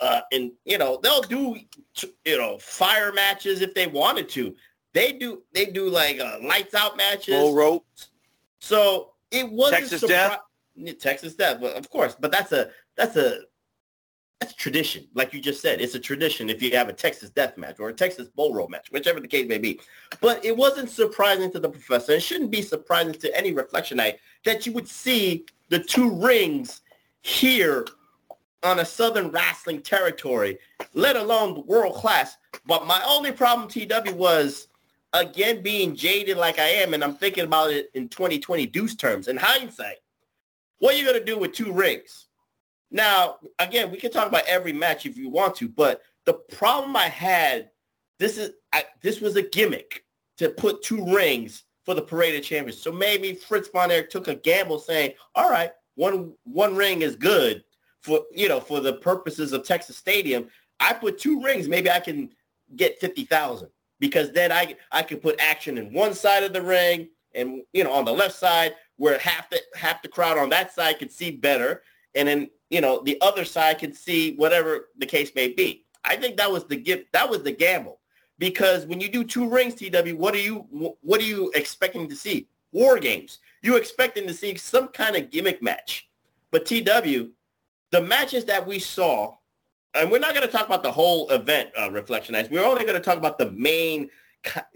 uh, 0.00 0.20
and, 0.32 0.52
you 0.64 0.78
know, 0.78 1.00
they'll 1.02 1.22
do, 1.22 1.56
you 2.24 2.38
know, 2.38 2.58
fire 2.58 3.12
matches 3.12 3.60
if 3.60 3.74
they 3.74 3.88
wanted 3.88 4.28
to. 4.28 4.54
They 4.92 5.12
do, 5.12 5.42
they 5.52 5.66
do 5.66 5.88
like 5.88 6.20
uh, 6.20 6.38
lights 6.42 6.74
out 6.74 6.96
matches. 6.96 7.34
Full 7.34 7.54
rope. 7.54 7.86
So 8.60 9.14
it 9.32 9.50
wasn't 9.50 9.80
Texas 9.80 10.04
surpri- 10.04 10.08
Death? 10.08 10.98
Texas 11.00 11.34
Death, 11.34 11.60
but 11.60 11.76
of 11.76 11.90
course. 11.90 12.16
But 12.18 12.30
that's 12.30 12.52
a 12.52 12.70
that's 12.96 13.16
a 13.16 13.40
that's 14.40 14.54
tradition, 14.54 15.06
like 15.14 15.34
you 15.34 15.40
just 15.40 15.60
said. 15.60 15.80
It's 15.80 15.94
a 15.94 16.00
tradition 16.00 16.48
if 16.48 16.62
you 16.62 16.70
have 16.72 16.88
a 16.88 16.94
Texas 16.94 17.28
Death 17.28 17.58
match 17.58 17.78
or 17.78 17.90
a 17.90 17.92
Texas 17.92 18.28
Bull 18.28 18.54
Rope 18.54 18.70
match, 18.70 18.90
whichever 18.90 19.20
the 19.20 19.28
case 19.28 19.46
may 19.46 19.58
be. 19.58 19.78
But 20.20 20.42
it 20.44 20.56
wasn't 20.56 20.88
surprising 20.88 21.52
to 21.52 21.60
the 21.60 21.68
professor. 21.68 22.12
It 22.12 22.22
shouldn't 22.22 22.50
be 22.50 22.62
surprising 22.62 23.12
to 23.12 23.36
any 23.36 23.52
reflection 23.52 23.98
night 23.98 24.18
that 24.46 24.64
you 24.64 24.72
would 24.72 24.88
see 24.88 25.44
the 25.68 25.78
two 25.78 26.10
rings 26.10 26.80
here 27.20 27.86
on 28.62 28.80
a 28.80 28.84
Southern 28.84 29.30
wrestling 29.30 29.82
territory, 29.82 30.58
let 30.94 31.16
alone 31.16 31.62
world 31.66 31.94
class. 31.94 32.38
But 32.66 32.86
my 32.86 33.02
only 33.06 33.32
problem, 33.32 33.68
TW, 33.68 34.14
was 34.14 34.68
again 35.12 35.62
being 35.62 35.94
jaded 35.94 36.38
like 36.38 36.58
I 36.58 36.68
am, 36.68 36.94
and 36.94 37.04
I'm 37.04 37.14
thinking 37.14 37.44
about 37.44 37.72
it 37.72 37.90
in 37.92 38.08
2020 38.08 38.66
deuce 38.66 38.94
terms. 38.94 39.28
In 39.28 39.36
hindsight, 39.36 39.96
what 40.78 40.94
are 40.94 40.98
you 40.98 41.04
gonna 41.04 41.22
do 41.22 41.38
with 41.38 41.52
two 41.52 41.72
rings? 41.72 42.26
Now, 42.90 43.36
again, 43.58 43.90
we 43.90 43.98
can 43.98 44.10
talk 44.10 44.26
about 44.26 44.46
every 44.46 44.72
match 44.72 45.06
if 45.06 45.16
you 45.16 45.28
want 45.28 45.54
to, 45.56 45.68
but 45.68 46.02
the 46.26 46.34
problem 46.34 46.96
I 46.96 47.08
had, 47.08 47.70
this 48.18 48.36
is 48.36 48.52
I, 48.72 48.84
this 49.02 49.20
was 49.20 49.36
a 49.36 49.42
gimmick 49.42 50.04
to 50.38 50.50
put 50.50 50.82
two 50.82 51.04
rings 51.14 51.64
for 51.84 51.94
the 51.94 52.02
Parade 52.02 52.36
of 52.36 52.42
Champions. 52.42 52.80
So 52.80 52.92
maybe 52.92 53.34
Fritz 53.34 53.68
von 53.68 53.90
Erich 53.90 54.10
took 54.10 54.28
a 54.28 54.34
gamble 54.34 54.78
saying, 54.78 55.12
all 55.34 55.50
right, 55.50 55.72
one 55.94 56.32
one 56.44 56.74
ring 56.74 57.02
is 57.02 57.16
good 57.16 57.64
for 58.02 58.22
you 58.32 58.48
know 58.48 58.60
for 58.60 58.80
the 58.80 58.94
purposes 58.94 59.52
of 59.52 59.64
Texas 59.64 59.96
Stadium. 59.96 60.48
I 60.78 60.92
put 60.92 61.18
two 61.18 61.42
rings, 61.42 61.68
maybe 61.68 61.90
I 61.90 62.00
can 62.00 62.30
get 62.76 62.98
fifty 63.00 63.24
thousand 63.24 63.68
because 63.98 64.32
then 64.32 64.50
I 64.52 64.76
I 64.92 65.02
could 65.02 65.22
put 65.22 65.40
action 65.40 65.78
in 65.78 65.92
one 65.92 66.14
side 66.14 66.42
of 66.42 66.52
the 66.52 66.62
ring 66.62 67.08
and 67.34 67.62
you 67.72 67.84
know 67.84 67.92
on 67.92 68.04
the 68.04 68.12
left 68.12 68.34
side 68.34 68.74
where 68.96 69.18
half 69.18 69.48
the 69.50 69.60
half 69.74 70.02
the 70.02 70.08
crowd 70.08 70.38
on 70.38 70.50
that 70.50 70.72
side 70.72 70.98
could 70.98 71.12
see 71.12 71.30
better, 71.30 71.82
and 72.14 72.28
then 72.28 72.50
you 72.70 72.80
know 72.80 73.02
the 73.02 73.18
other 73.20 73.44
side 73.44 73.78
can 73.78 73.92
see 73.92 74.34
whatever 74.36 74.88
the 74.98 75.06
case 75.06 75.32
may 75.34 75.48
be. 75.48 75.84
I 76.04 76.16
think 76.16 76.36
that 76.38 76.50
was 76.50 76.64
the 76.64 76.76
gift. 76.76 77.12
That 77.12 77.28
was 77.28 77.42
the 77.42 77.52
gamble 77.52 78.00
because 78.38 78.86
when 78.86 79.00
you 79.00 79.08
do 79.08 79.24
two 79.24 79.48
rings, 79.48 79.74
TW, 79.74 80.16
what 80.16 80.34
are 80.34 80.38
you 80.38 80.66
what 81.02 81.20
are 81.20 81.24
you 81.24 81.50
expecting 81.54 82.08
to 82.08 82.16
see? 82.16 82.48
War 82.72 82.98
games. 82.98 83.38
You 83.62 83.76
expecting 83.76 84.26
to 84.26 84.34
see 84.34 84.56
some 84.56 84.88
kind 84.88 85.16
of 85.16 85.30
gimmick 85.30 85.62
match, 85.62 86.08
but 86.50 86.64
TW, 86.64 87.30
the 87.90 88.00
matches 88.00 88.44
that 88.46 88.66
we 88.66 88.78
saw 88.78 89.36
and 89.94 90.10
we're 90.10 90.18
not 90.18 90.34
going 90.34 90.46
to 90.46 90.52
talk 90.52 90.66
about 90.66 90.82
the 90.82 90.92
whole 90.92 91.28
event, 91.30 91.70
uh, 91.78 91.90
Reflection 91.90 92.34
Nights. 92.34 92.48
We're 92.50 92.64
only 92.64 92.84
going 92.84 92.94
to 92.94 93.00
talk 93.00 93.18
about 93.18 93.38
the 93.38 93.50
main 93.52 94.08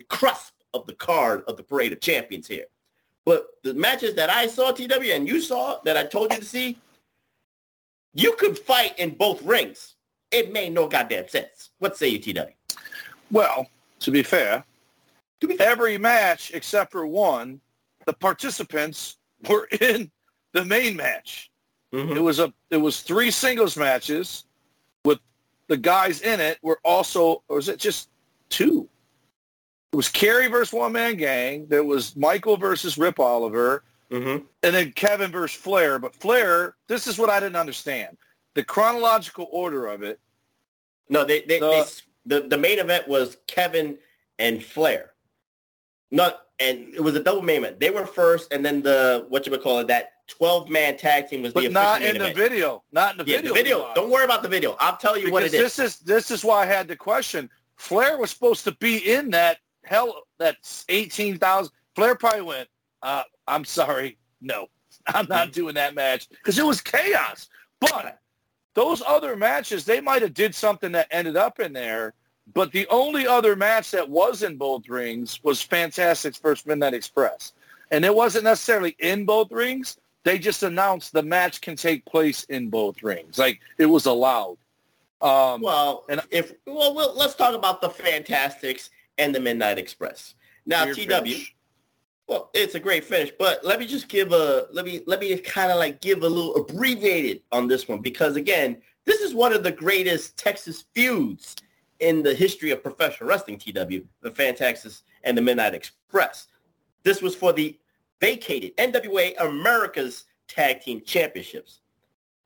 crust 0.08 0.52
of 0.72 0.86
the 0.86 0.94
card 0.94 1.44
of 1.46 1.56
the 1.56 1.62
Parade 1.62 1.92
of 1.92 2.00
Champions 2.00 2.48
here. 2.48 2.64
But 3.24 3.46
the 3.62 3.74
matches 3.74 4.14
that 4.16 4.28
I 4.28 4.46
saw, 4.46 4.72
TW, 4.72 5.12
and 5.12 5.26
you 5.26 5.40
saw 5.40 5.78
that 5.84 5.96
I 5.96 6.04
told 6.04 6.32
you 6.32 6.40
to 6.40 6.44
see, 6.44 6.78
you 8.14 8.34
could 8.36 8.58
fight 8.58 8.98
in 8.98 9.10
both 9.10 9.42
rings. 9.42 9.94
It 10.30 10.52
made 10.52 10.72
no 10.72 10.88
goddamn 10.88 11.28
sense. 11.28 11.70
What 11.78 11.96
say 11.96 12.08
you, 12.08 12.18
TW? 12.18 12.52
Well, 13.30 13.68
to 14.00 14.10
be 14.10 14.22
fair, 14.22 14.64
To 15.40 15.48
be 15.48 15.56
fair. 15.56 15.70
every 15.70 15.98
match 15.98 16.52
except 16.54 16.92
for 16.92 17.06
one, 17.06 17.60
the 18.06 18.12
participants 18.12 19.16
were 19.48 19.68
in 19.80 20.10
the 20.52 20.64
main 20.64 20.96
match. 20.96 21.50
Mhm. 21.92 22.16
It 22.16 22.20
was 22.20 22.38
a 22.40 22.52
it 22.70 22.76
was 22.78 23.00
three 23.00 23.30
singles 23.30 23.76
matches 23.76 24.44
with 25.04 25.20
the 25.68 25.76
guys 25.76 26.20
in 26.22 26.40
it 26.40 26.58
were 26.62 26.80
also 26.84 27.42
or 27.48 27.56
was 27.56 27.68
it 27.68 27.78
just 27.78 28.08
two? 28.48 28.88
It 29.92 29.96
was 29.96 30.08
Kerry 30.08 30.48
versus 30.48 30.72
One 30.72 30.90
Man 30.92 31.16
Gang. 31.16 31.66
There 31.68 31.84
was 31.84 32.16
Michael 32.16 32.56
versus 32.56 32.98
Rip 32.98 33.20
Oliver, 33.20 33.84
Mhm. 34.14 34.46
and 34.62 34.74
then 34.74 34.92
Kevin 34.92 35.30
versus 35.32 35.60
Flair. 35.60 35.98
But 35.98 36.14
Flair, 36.14 36.76
this 36.88 37.06
is 37.06 37.18
what 37.18 37.30
I 37.30 37.40
didn't 37.40 37.56
understand: 37.56 38.16
the 38.54 38.64
chronological 38.64 39.48
order 39.50 39.86
of 39.86 40.02
it. 40.02 40.20
No, 41.08 41.24
they, 41.24 41.42
they, 41.42 41.58
The- 41.58 41.70
they 42.26 42.40
the, 42.40 42.48
the 42.48 42.58
main 42.58 42.78
event 42.78 43.06
was 43.08 43.36
Kevin 43.46 43.98
and 44.38 44.62
Flair. 44.64 45.12
Not, 46.10 46.46
and 46.60 46.94
it 46.94 47.00
was 47.02 47.14
a 47.16 47.22
double 47.22 47.42
main 47.42 47.58
event. 47.58 47.80
They 47.80 47.90
were 47.90 48.06
first, 48.06 48.52
and 48.52 48.64
then 48.64 48.80
the, 48.82 49.26
what 49.28 49.46
you 49.46 49.58
call 49.58 49.80
it, 49.80 49.88
that 49.88 50.12
12-man 50.40 50.96
tag 50.96 51.28
team 51.28 51.42
was 51.42 51.52
the 51.52 51.54
But 51.54 51.64
official 51.66 51.82
not 51.82 52.00
main 52.00 52.10
in 52.10 52.18
the 52.18 52.30
event. 52.30 52.36
video. 52.36 52.82
Not 52.92 53.12
in 53.12 53.18
the 53.18 53.30
Yeah, 53.30 53.36
video. 53.38 53.52
the 53.52 53.58
video. 53.58 53.92
Don't 53.94 54.10
worry 54.10 54.24
about 54.24 54.42
the 54.42 54.48
video. 54.48 54.76
I'll 54.80 54.96
tell 54.96 55.18
you 55.18 55.30
what 55.32 55.40
because 55.42 55.54
it 55.54 55.60
is. 55.64 55.76
this 55.76 55.78
is 55.78 55.98
this 56.00 56.30
is 56.30 56.44
why 56.44 56.62
I 56.62 56.66
had 56.66 56.88
the 56.88 56.96
question. 56.96 57.50
Flair 57.76 58.16
was 58.16 58.30
supposed 58.30 58.64
to 58.64 58.72
be 58.76 59.12
in 59.12 59.28
that 59.30 59.58
hell 59.84 60.22
that's 60.38 60.84
eighteen 60.88 61.36
thousand. 61.38 61.72
Flair 61.96 62.14
probably 62.14 62.42
went. 62.42 62.68
Uh, 63.04 63.22
I'm 63.46 63.64
sorry, 63.66 64.16
no, 64.40 64.68
I'm 65.06 65.26
not 65.28 65.52
doing 65.52 65.74
that 65.74 65.94
match 65.94 66.28
because 66.30 66.58
it 66.58 66.64
was 66.64 66.80
chaos. 66.80 67.48
But 67.78 68.18
those 68.72 69.02
other 69.06 69.36
matches, 69.36 69.84
they 69.84 70.00
might 70.00 70.22
have 70.22 70.32
did 70.34 70.54
something 70.54 70.90
that 70.92 71.06
ended 71.10 71.36
up 71.36 71.60
in 71.60 71.72
there. 71.74 72.14
But 72.54 72.72
the 72.72 72.86
only 72.88 73.26
other 73.26 73.56
match 73.56 73.90
that 73.92 74.08
was 74.08 74.42
in 74.42 74.56
both 74.56 74.88
rings 74.88 75.42
was 75.42 75.62
Fantastic's 75.62 76.38
first 76.38 76.66
Midnight 76.66 76.94
Express, 76.94 77.52
and 77.90 78.04
it 78.04 78.14
wasn't 78.14 78.44
necessarily 78.44 78.96
in 78.98 79.24
both 79.24 79.52
rings. 79.52 79.98
They 80.24 80.38
just 80.38 80.62
announced 80.62 81.12
the 81.12 81.22
match 81.22 81.60
can 81.60 81.76
take 81.76 82.04
place 82.06 82.44
in 82.44 82.70
both 82.70 83.02
rings, 83.02 83.38
like 83.38 83.60
it 83.78 83.86
was 83.86 84.06
allowed. 84.06 84.56
Um, 85.20 85.60
Well, 85.60 86.04
And- 86.08 86.22
if 86.30 86.52
well, 86.66 86.94
well, 86.94 87.14
let's 87.14 87.34
talk 87.34 87.54
about 87.54 87.80
the 87.82 87.90
Fantastics 87.90 88.88
and 89.18 89.34
the 89.34 89.40
Midnight 89.40 89.78
Express. 89.78 90.34
Now, 90.66 90.86
TW. 90.86 91.46
Well, 92.26 92.50
it's 92.54 92.74
a 92.74 92.80
great 92.80 93.04
finish, 93.04 93.30
but 93.38 93.64
let 93.64 93.78
me 93.78 93.86
just 93.86 94.08
give 94.08 94.32
a 94.32 94.66
let 94.72 94.84
me 94.84 95.02
let 95.06 95.20
me 95.20 95.36
kind 95.38 95.70
of 95.70 95.78
like 95.78 96.00
give 96.00 96.22
a 96.22 96.28
little 96.28 96.56
abbreviated 96.56 97.42
on 97.52 97.68
this 97.68 97.86
one 97.86 98.00
because 98.00 98.36
again, 98.36 98.80
this 99.04 99.20
is 99.20 99.34
one 99.34 99.52
of 99.52 99.62
the 99.62 99.72
greatest 99.72 100.38
Texas 100.38 100.84
feuds 100.94 101.56
in 102.00 102.22
the 102.22 102.34
history 102.34 102.70
of 102.70 102.82
professional 102.82 103.28
wrestling. 103.28 103.58
TW, 103.58 104.06
the 104.22 104.30
Fantastics 104.30 105.02
and 105.22 105.36
the 105.36 105.42
Midnight 105.42 105.74
Express. 105.74 106.48
This 107.02 107.20
was 107.20 107.34
for 107.34 107.52
the 107.52 107.78
vacated 108.20 108.74
NWA 108.78 109.34
America's 109.40 110.24
Tag 110.48 110.80
Team 110.80 111.02
Championships. 111.04 111.80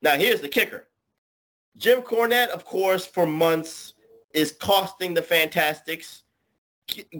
Now, 0.02 0.16
here's 0.16 0.40
the 0.40 0.48
kicker. 0.48 0.88
Jim 1.76 2.02
Cornette, 2.02 2.48
of 2.48 2.64
course, 2.64 3.06
for 3.06 3.26
months 3.26 3.94
is 4.32 4.52
costing 4.52 5.14
the 5.14 5.22
Fantastics, 5.22 6.24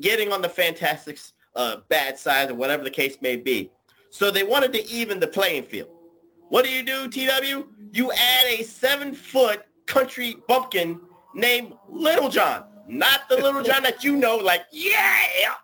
getting 0.01 0.33
on 0.33 0.43
the 0.43 0.49
Fantastics' 0.49 1.33
uh, 1.59 1.79
bad 1.89 2.19
side 2.19 2.51
or 2.51 2.55
whatever 2.55 2.85
the 2.85 2.91
case 2.91 3.19
may 3.21 3.37
be. 3.37 3.71
So 4.09 4.31
they 4.31 4.45
wanted 4.45 4.73
to 4.73 4.89
even 4.89 5.21
the 5.21 5.27
playing 5.27 5.65
field. 5.65 5.91
What 6.49 6.65
do 6.65 6.71
you 6.71 6.83
do, 6.83 7.09
TW? 7.09 7.69
You 7.93 8.13
add 8.13 8.45
a 8.47 8.63
seven-foot 8.63 9.65
country 9.85 10.37
bumpkin 10.47 10.99
named 11.35 11.75
Little 11.89 12.31
John. 12.31 12.65
Not 12.87 13.29
the 13.29 13.37
Little 13.37 13.63
John 13.63 13.83
that 13.83 14.03
you 14.03 14.17
know, 14.17 14.37
like, 14.37 14.63
yeah. 14.73 15.55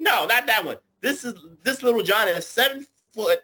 No, 0.00 0.26
not 0.26 0.46
that 0.46 0.64
one. 0.64 0.78
This 1.00 1.24
is 1.24 1.34
this 1.62 1.82
Little 1.82 2.02
John 2.02 2.26
is 2.28 2.46
seven 2.46 2.86
foot, 3.12 3.40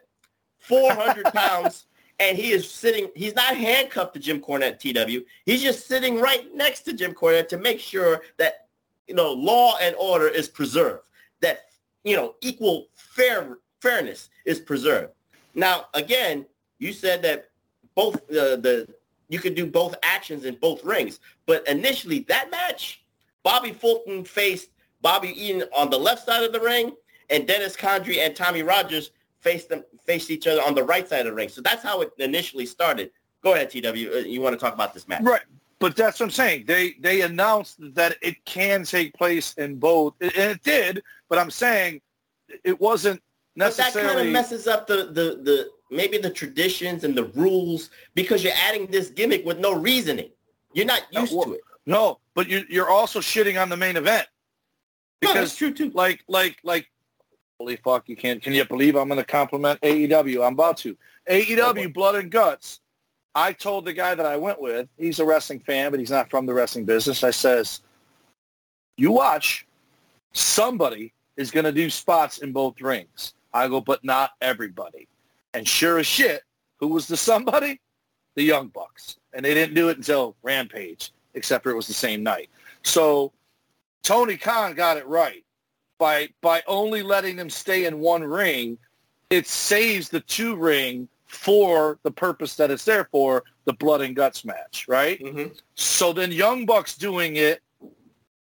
400 0.59 1.25
pounds, 1.33 1.85
and 2.19 2.37
he 2.37 2.51
is 2.51 2.69
sitting, 2.69 3.09
he's 3.15 3.35
not 3.35 3.55
handcuffed 3.55 4.13
to 4.15 4.19
Jim 4.19 4.41
Cornette, 4.41 4.79
TW. 4.79 5.25
He's 5.45 5.61
just 5.61 5.87
sitting 5.87 6.19
right 6.19 6.53
next 6.53 6.81
to 6.81 6.93
Jim 6.93 7.13
Cornette 7.13 7.47
to 7.49 7.57
make 7.57 7.79
sure 7.79 8.21
that, 8.37 8.67
you 9.07 9.15
know, 9.15 9.31
law 9.31 9.77
and 9.81 9.95
order 9.95 10.27
is 10.27 10.49
preserved, 10.49 11.05
that, 11.41 11.68
you 12.03 12.15
know, 12.15 12.35
equal 12.41 12.87
fair 12.95 13.57
fairness 13.81 14.29
is 14.45 14.59
preserved. 14.59 15.13
Now, 15.55 15.85
again, 15.93 16.45
you 16.79 16.93
said 16.93 17.21
that 17.23 17.49
both 17.95 18.15
uh, 18.31 18.55
the 18.57 18.87
you 19.29 19.39
could 19.39 19.53
do 19.55 19.65
both 19.67 19.95
actions 20.01 20.45
in 20.45 20.55
both 20.55 20.83
rings, 20.83 21.19
but 21.45 21.67
initially 21.67 22.19
that 22.29 22.49
match, 22.49 23.03
Bobby 23.43 23.71
Fulton 23.71 24.23
faced 24.23 24.69
Bobby 25.01 25.29
Eaton 25.29 25.63
on 25.75 25.89
the 25.89 25.99
left 25.99 26.25
side 26.25 26.43
of 26.43 26.51
the 26.51 26.59
ring, 26.59 26.95
and 27.29 27.47
Dennis 27.47 27.75
Condrey 27.75 28.17
and 28.17 28.35
Tommy 28.35 28.63
Rogers 28.63 29.11
faced 29.39 29.69
them 29.69 29.83
faced 30.05 30.31
each 30.31 30.47
other 30.47 30.61
on 30.61 30.73
the 30.75 30.83
right 30.83 31.07
side 31.07 31.21
of 31.21 31.27
the 31.27 31.33
ring. 31.33 31.49
So 31.49 31.61
that's 31.61 31.83
how 31.83 32.01
it 32.01 32.11
initially 32.17 32.65
started. 32.65 33.11
Go 33.43 33.53
ahead, 33.53 33.69
TW. 33.69 33.85
Uh, 33.85 34.19
You 34.19 34.41
want 34.41 34.53
to 34.53 34.59
talk 34.59 34.73
about 34.73 34.93
this 34.93 35.07
match? 35.07 35.21
Right. 35.23 35.41
But 35.79 35.95
that's 35.95 36.19
what 36.19 36.25
I'm 36.27 36.31
saying. 36.31 36.65
They 36.67 36.93
they 36.99 37.21
announced 37.21 37.77
that 37.95 38.17
it 38.21 38.43
can 38.45 38.83
take 38.83 39.13
place 39.13 39.53
in 39.53 39.77
both, 39.77 40.13
and 40.21 40.31
it 40.35 40.63
did. 40.63 41.01
But 41.29 41.39
I'm 41.39 41.51
saying 41.51 42.01
it 42.63 42.79
wasn't 42.79 43.21
But 43.55 43.77
that 43.77 43.93
kind 43.93 44.19
of 44.19 44.27
messes 44.27 44.67
up 44.67 44.87
the, 44.87 45.05
the, 45.05 45.39
the 45.43 45.69
maybe 45.91 46.17
the 46.17 46.29
traditions 46.29 47.03
and 47.03 47.15
the 47.15 47.25
rules 47.25 47.89
because 48.13 48.43
you're 48.43 48.53
adding 48.67 48.87
this 48.87 49.09
gimmick 49.09 49.45
with 49.45 49.59
no 49.59 49.73
reasoning. 49.73 50.29
You're 50.73 50.85
not 50.85 51.03
No, 51.13 51.21
used 51.21 51.33
well, 51.35 51.45
to 51.45 51.53
it. 51.53 51.61
no, 51.85 52.19
but 52.35 52.47
you, 52.47 52.63
you're 52.69 52.89
also 52.89 53.19
shitting 53.19 53.61
on 53.61 53.69
the 53.69 53.77
main 53.77 53.95
event 53.97 54.27
No, 55.21 55.29
because 55.29 55.49
that's 55.49 55.55
true 55.55 55.73
too. 55.73 55.91
like 55.91 56.23
like 56.27 56.57
like 56.63 56.89
holy 57.59 57.75
fuck 57.77 58.07
you 58.07 58.15
can't 58.15 58.41
can 58.41 58.53
you 58.53 58.63
believe 58.65 58.95
i'm 58.95 59.09
going 59.09 59.19
to 59.19 59.25
compliment 59.25 59.77
aew 59.81 60.45
i'm 60.47 60.53
about 60.53 60.77
to 60.77 60.95
aew 61.29 61.59
Okay. 61.71 61.87
blood 61.87 62.15
and 62.15 62.31
guts 62.31 62.79
i 63.35 63.53
told 63.53 63.85
the 63.85 63.93
guy 63.93 64.15
that 64.15 64.25
i 64.25 64.35
went 64.35 64.61
with 64.61 64.87
he's 64.97 65.19
a 65.19 65.25
wrestling 65.25 65.59
fan 65.59 65.91
but 65.91 65.99
he's 65.99 66.11
not 66.11 66.29
from 66.29 66.45
the 66.45 66.53
wrestling 66.53 66.85
business. 66.85 67.23
I 67.23 67.31
says 67.31 67.81
you 68.97 69.11
watch 69.11 69.65
somebody 70.33 71.13
is 71.37 71.51
going 71.51 71.63
to 71.63 71.71
do 71.71 71.89
spots 71.89 72.39
in 72.39 72.51
both 72.51 72.81
rings. 72.81 73.33
I 73.53 73.67
go 73.67 73.79
but 73.79 74.03
not 74.03 74.31
everybody. 74.41 75.07
And 75.53 75.67
sure 75.67 75.99
as 75.99 76.05
shit 76.07 76.43
who 76.79 76.87
was 76.87 77.07
the 77.07 77.17
somebody? 77.17 77.79
The 78.35 78.43
young 78.43 78.67
bucks. 78.67 79.17
And 79.33 79.43
they 79.43 79.53
didn't 79.53 79.75
do 79.75 79.89
it 79.89 79.97
until 79.97 80.35
rampage 80.43 81.11
except 81.33 81.63
for 81.63 81.69
it 81.69 81.75
was 81.75 81.87
the 81.87 81.93
same 81.93 82.23
night. 82.23 82.49
So 82.83 83.31
Tony 84.03 84.37
Khan 84.37 84.73
got 84.73 84.97
it 84.97 85.07
right. 85.07 85.43
By 85.97 86.29
by 86.41 86.63
only 86.67 87.03
letting 87.03 87.35
them 87.35 87.49
stay 87.49 87.85
in 87.85 87.99
one 87.99 88.23
ring. 88.23 88.77
It 89.29 89.47
saves 89.47 90.09
the 90.09 90.21
two 90.21 90.55
ring 90.55 91.07
for 91.29 91.99
the 92.03 92.11
purpose 92.11 92.55
that 92.55 92.71
it's 92.71 92.83
there 92.83 93.07
for, 93.11 93.43
the 93.65 93.73
blood 93.73 94.01
and 94.01 94.15
guts 94.15 94.43
match, 94.43 94.85
right? 94.87 95.19
Mhm. 95.19 95.55
So 95.75 96.11
then 96.11 96.31
Young 96.31 96.65
Bucks 96.65 96.97
doing 96.97 97.35
it 97.35 97.61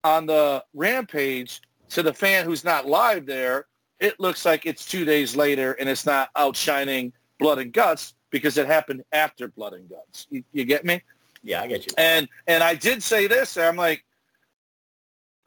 on 0.04 0.26
the 0.26 0.64
Rampage 0.74 1.62
to 1.90 2.04
the 2.04 2.14
fan 2.14 2.44
who's 2.46 2.66
not 2.66 2.86
live 2.86 3.26
there, 3.26 3.68
it 4.00 4.20
looks 4.20 4.44
like 4.44 4.66
it's 4.66 4.86
two 4.86 5.06
days 5.06 5.34
later 5.36 5.74
and 5.74 5.88
it's 5.88 6.06
not 6.06 6.30
outshining 6.36 7.14
blood 7.40 7.58
and 7.60 7.72
guts 7.72 8.16
because 8.32 8.58
it 8.58 8.66
happened 8.68 9.02
after 9.14 9.48
blood 9.48 9.74
and 9.74 9.90
guts. 9.90 10.28
You, 10.30 10.44
you 10.52 10.66
get 10.66 10.84
me? 10.84 11.02
Yeah, 11.42 11.62
I 11.62 11.68
get 11.68 11.86
you. 11.86 11.94
And 11.98 12.28
and 12.48 12.64
I 12.64 12.76
did 12.76 13.02
say 13.02 13.28
this. 13.28 13.56
I'm 13.58 13.78
like, 13.78 14.04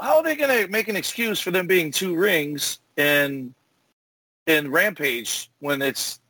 how 0.01 0.17
are 0.17 0.23
they 0.23 0.37
going 0.37 0.65
to 0.65 0.71
make 0.71 0.89
an 0.89 0.97
excuse 0.97 1.39
for 1.39 1.51
them 1.51 1.67
being 1.67 1.91
two 1.91 2.15
rings 2.17 2.81
in 2.97 3.55
in 4.47 4.71
Rampage 4.71 5.51
when 5.59 5.83
it's 5.83 6.21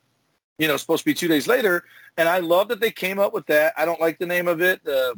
you 0.58 0.68
know 0.68 0.76
supposed 0.76 1.00
to 1.02 1.04
be 1.06 1.14
two 1.14 1.28
days 1.28 1.46
later? 1.46 1.84
And 2.16 2.28
I 2.28 2.38
love 2.38 2.68
that 2.68 2.80
they 2.80 2.90
came 2.90 3.18
up 3.18 3.32
with 3.32 3.46
that. 3.46 3.74
I 3.76 3.84
don't 3.84 4.00
like 4.00 4.18
the 4.18 4.26
name 4.26 4.48
of 4.48 4.60
it, 4.62 4.82
the 4.84 5.14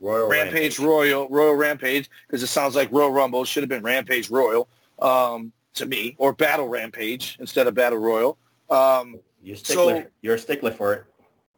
Royal 0.00 0.28
Rampage 0.28 0.78
Royal 0.78 1.28
Royal 1.28 1.54
Rampage, 1.54 2.08
because 2.26 2.42
it 2.42 2.48
sounds 2.48 2.74
like 2.74 2.90
Royal 2.92 3.10
Rumble. 3.10 3.44
Should 3.44 3.62
have 3.62 3.70
been 3.70 3.82
Rampage 3.82 4.30
Royal 4.30 4.68
um, 5.00 5.52
to 5.74 5.86
me, 5.86 6.14
or 6.18 6.32
Battle 6.32 6.68
Rampage 6.68 7.36
instead 7.40 7.66
of 7.66 7.74
Battle 7.74 7.98
Royal. 7.98 8.36
Um, 8.70 9.18
You're 9.42 9.56
stickler. 9.56 10.02
So- 10.02 10.06
You're 10.22 10.34
a 10.36 10.38
stickler 10.38 10.72
for 10.72 10.92
it. 10.94 11.04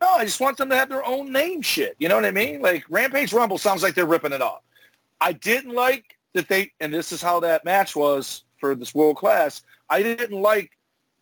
No, 0.01 0.11
I 0.11 0.25
just 0.25 0.41
want 0.41 0.59
them 0.59 0.69
to 0.69 0.77
have 0.77 0.91
their 0.91 1.05
own 1.07 1.33
name 1.33 1.62
shit. 1.62 1.95
You 1.99 2.09
know 2.11 2.17
what 2.17 2.27
I 2.27 2.31
mean? 2.31 2.61
Like 2.61 2.85
Rampage 2.91 3.33
Rumble 3.33 3.57
sounds 3.57 3.83
like 3.83 3.95
they're 3.95 4.05
ripping 4.05 4.33
it 4.33 4.43
off. 4.43 4.61
I 5.21 5.33
didn't 5.33 5.73
like 5.73 6.19
that 6.35 6.47
they, 6.49 6.73
and 6.81 6.93
this 6.93 7.11
is 7.12 7.23
how 7.23 7.41
that 7.41 7.65
match 7.65 7.97
was 7.97 8.45
for 8.59 8.75
this 8.75 8.95
world 8.95 9.17
class. 9.17 9.62
I 9.89 10.03
didn't 10.03 10.33
like 10.33 10.73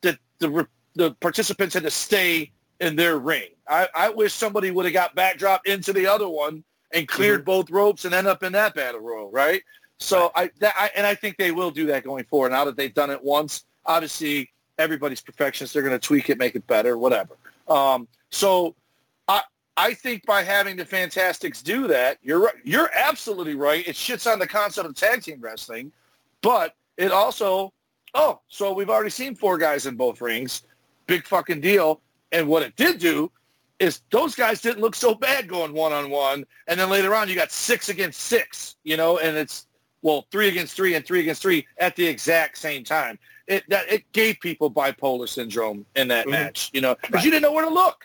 that 0.00 0.18
the 0.38 0.66
the 0.94 1.12
participants 1.14 1.74
had 1.74 1.82
to 1.84 1.90
stay 1.90 2.50
in 2.80 2.96
their 2.96 3.18
ring. 3.18 3.48
I, 3.68 3.88
I 3.94 4.10
wish 4.10 4.32
somebody 4.32 4.70
would 4.70 4.84
have 4.84 4.94
got 4.94 5.14
backdrop 5.14 5.66
into 5.66 5.92
the 5.92 6.06
other 6.06 6.28
one 6.28 6.64
and 6.92 7.08
cleared 7.08 7.40
mm-hmm. 7.40 7.46
both 7.46 7.70
ropes 7.70 8.04
and 8.04 8.14
end 8.14 8.26
up 8.26 8.42
in 8.42 8.52
that 8.52 8.74
battle 8.74 9.00
royal, 9.00 9.30
right? 9.30 9.62
So. 9.98 10.32
I, 10.34 10.50
that, 10.58 10.74
I 10.76 10.90
and 10.96 11.06
I 11.06 11.14
think 11.14 11.36
they 11.36 11.52
will 11.52 11.70
do 11.70 11.86
that 11.86 12.04
going 12.04 12.24
forward. 12.24 12.50
Now 12.50 12.64
that 12.64 12.76
they've 12.76 12.92
done 12.92 13.10
it 13.10 13.22
once, 13.22 13.64
obviously 13.86 14.50
everybody's 14.78 15.20
perfectionist. 15.20 15.74
They're 15.74 15.82
going 15.82 15.98
to 15.98 16.06
tweak 16.06 16.30
it, 16.30 16.38
make 16.38 16.54
it 16.54 16.66
better, 16.66 16.98
whatever. 16.98 17.36
Um, 17.68 18.08
so 18.30 18.74
I 19.28 19.42
I 19.76 19.94
think 19.94 20.26
by 20.26 20.42
having 20.42 20.76
the 20.76 20.84
Fantastics 20.84 21.62
do 21.62 21.86
that, 21.88 22.18
you're 22.22 22.40
right. 22.40 22.54
You're 22.64 22.90
absolutely 22.94 23.54
right. 23.54 23.86
It 23.86 23.96
shits 23.96 24.30
on 24.30 24.38
the 24.38 24.46
concept 24.46 24.88
of 24.88 24.94
tag 24.94 25.22
team 25.22 25.40
wrestling, 25.40 25.92
but 26.42 26.74
it 26.96 27.12
also 27.12 27.72
oh, 28.14 28.40
so 28.48 28.72
we've 28.72 28.90
already 28.90 29.10
seen 29.10 29.34
four 29.34 29.56
guys 29.56 29.86
in 29.86 29.96
both 29.96 30.20
rings. 30.20 30.62
Big 31.06 31.26
fucking 31.26 31.60
deal. 31.60 32.00
And 32.32 32.48
what 32.48 32.62
it 32.62 32.76
did 32.76 32.98
do 32.98 33.30
is 33.78 34.02
those 34.10 34.34
guys 34.34 34.60
didn't 34.60 34.80
look 34.80 34.94
so 34.94 35.14
bad 35.14 35.48
going 35.48 35.72
one 35.72 35.92
on 35.92 36.08
one, 36.08 36.46
and 36.68 36.78
then 36.78 36.88
later 36.88 37.14
on 37.14 37.28
you 37.28 37.34
got 37.34 37.50
six 37.50 37.88
against 37.88 38.20
six, 38.20 38.76
you 38.84 38.96
know, 38.96 39.18
and 39.18 39.36
it's 39.36 39.66
well 40.02 40.26
three 40.30 40.48
against 40.48 40.76
three 40.76 40.94
and 40.94 41.04
three 41.04 41.20
against 41.20 41.42
three 41.42 41.66
at 41.78 41.96
the 41.96 42.06
exact 42.06 42.58
same 42.58 42.84
time. 42.84 43.18
It 43.48 43.64
that 43.68 43.90
it 43.90 44.10
gave 44.12 44.38
people 44.40 44.70
bipolar 44.70 45.28
syndrome 45.28 45.84
in 45.96 46.08
that 46.08 46.22
mm-hmm. 46.22 46.32
match, 46.32 46.70
you 46.72 46.80
know, 46.80 46.94
because 46.94 47.14
right. 47.14 47.24
you 47.24 47.30
didn't 47.30 47.42
know 47.42 47.52
where 47.52 47.64
to 47.64 47.74
look. 47.74 48.04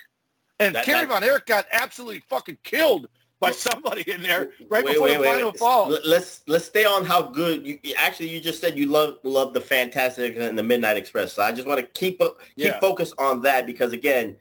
And 0.59 0.73
that, 0.73 0.85
Kerry 0.85 1.05
Von 1.05 1.23
Erich 1.23 1.45
got 1.45 1.67
absolutely 1.71 2.23
fucking 2.27 2.57
killed 2.63 3.07
by 3.39 3.51
somebody 3.51 4.09
in 4.09 4.21
there 4.21 4.51
right 4.69 4.83
wait, 4.83 4.93
before 4.93 5.07
wait, 5.07 5.13
the 5.15 5.19
wait, 5.21 5.33
final 5.35 5.51
fall. 5.53 5.97
Let's 6.05 6.41
let's 6.47 6.65
stay 6.65 6.85
on 6.85 7.05
how 7.05 7.21
good 7.21 7.65
you 7.65 7.79
actually 7.97 8.29
you 8.29 8.39
just 8.39 8.59
said 8.59 8.77
you 8.77 8.87
love 8.87 9.17
love 9.23 9.53
the 9.53 9.61
Fantastic 9.61 10.35
and 10.37 10.57
the 10.57 10.63
Midnight 10.63 10.97
Express. 10.97 11.33
So 11.33 11.43
I 11.43 11.51
just 11.51 11.67
want 11.67 11.79
to 11.79 11.85
keep 11.85 12.19
keep 12.19 12.37
yeah. 12.55 12.79
focus 12.79 13.13
on 13.17 13.41
that 13.43 13.65
because 13.65 13.93
again, 13.93 14.35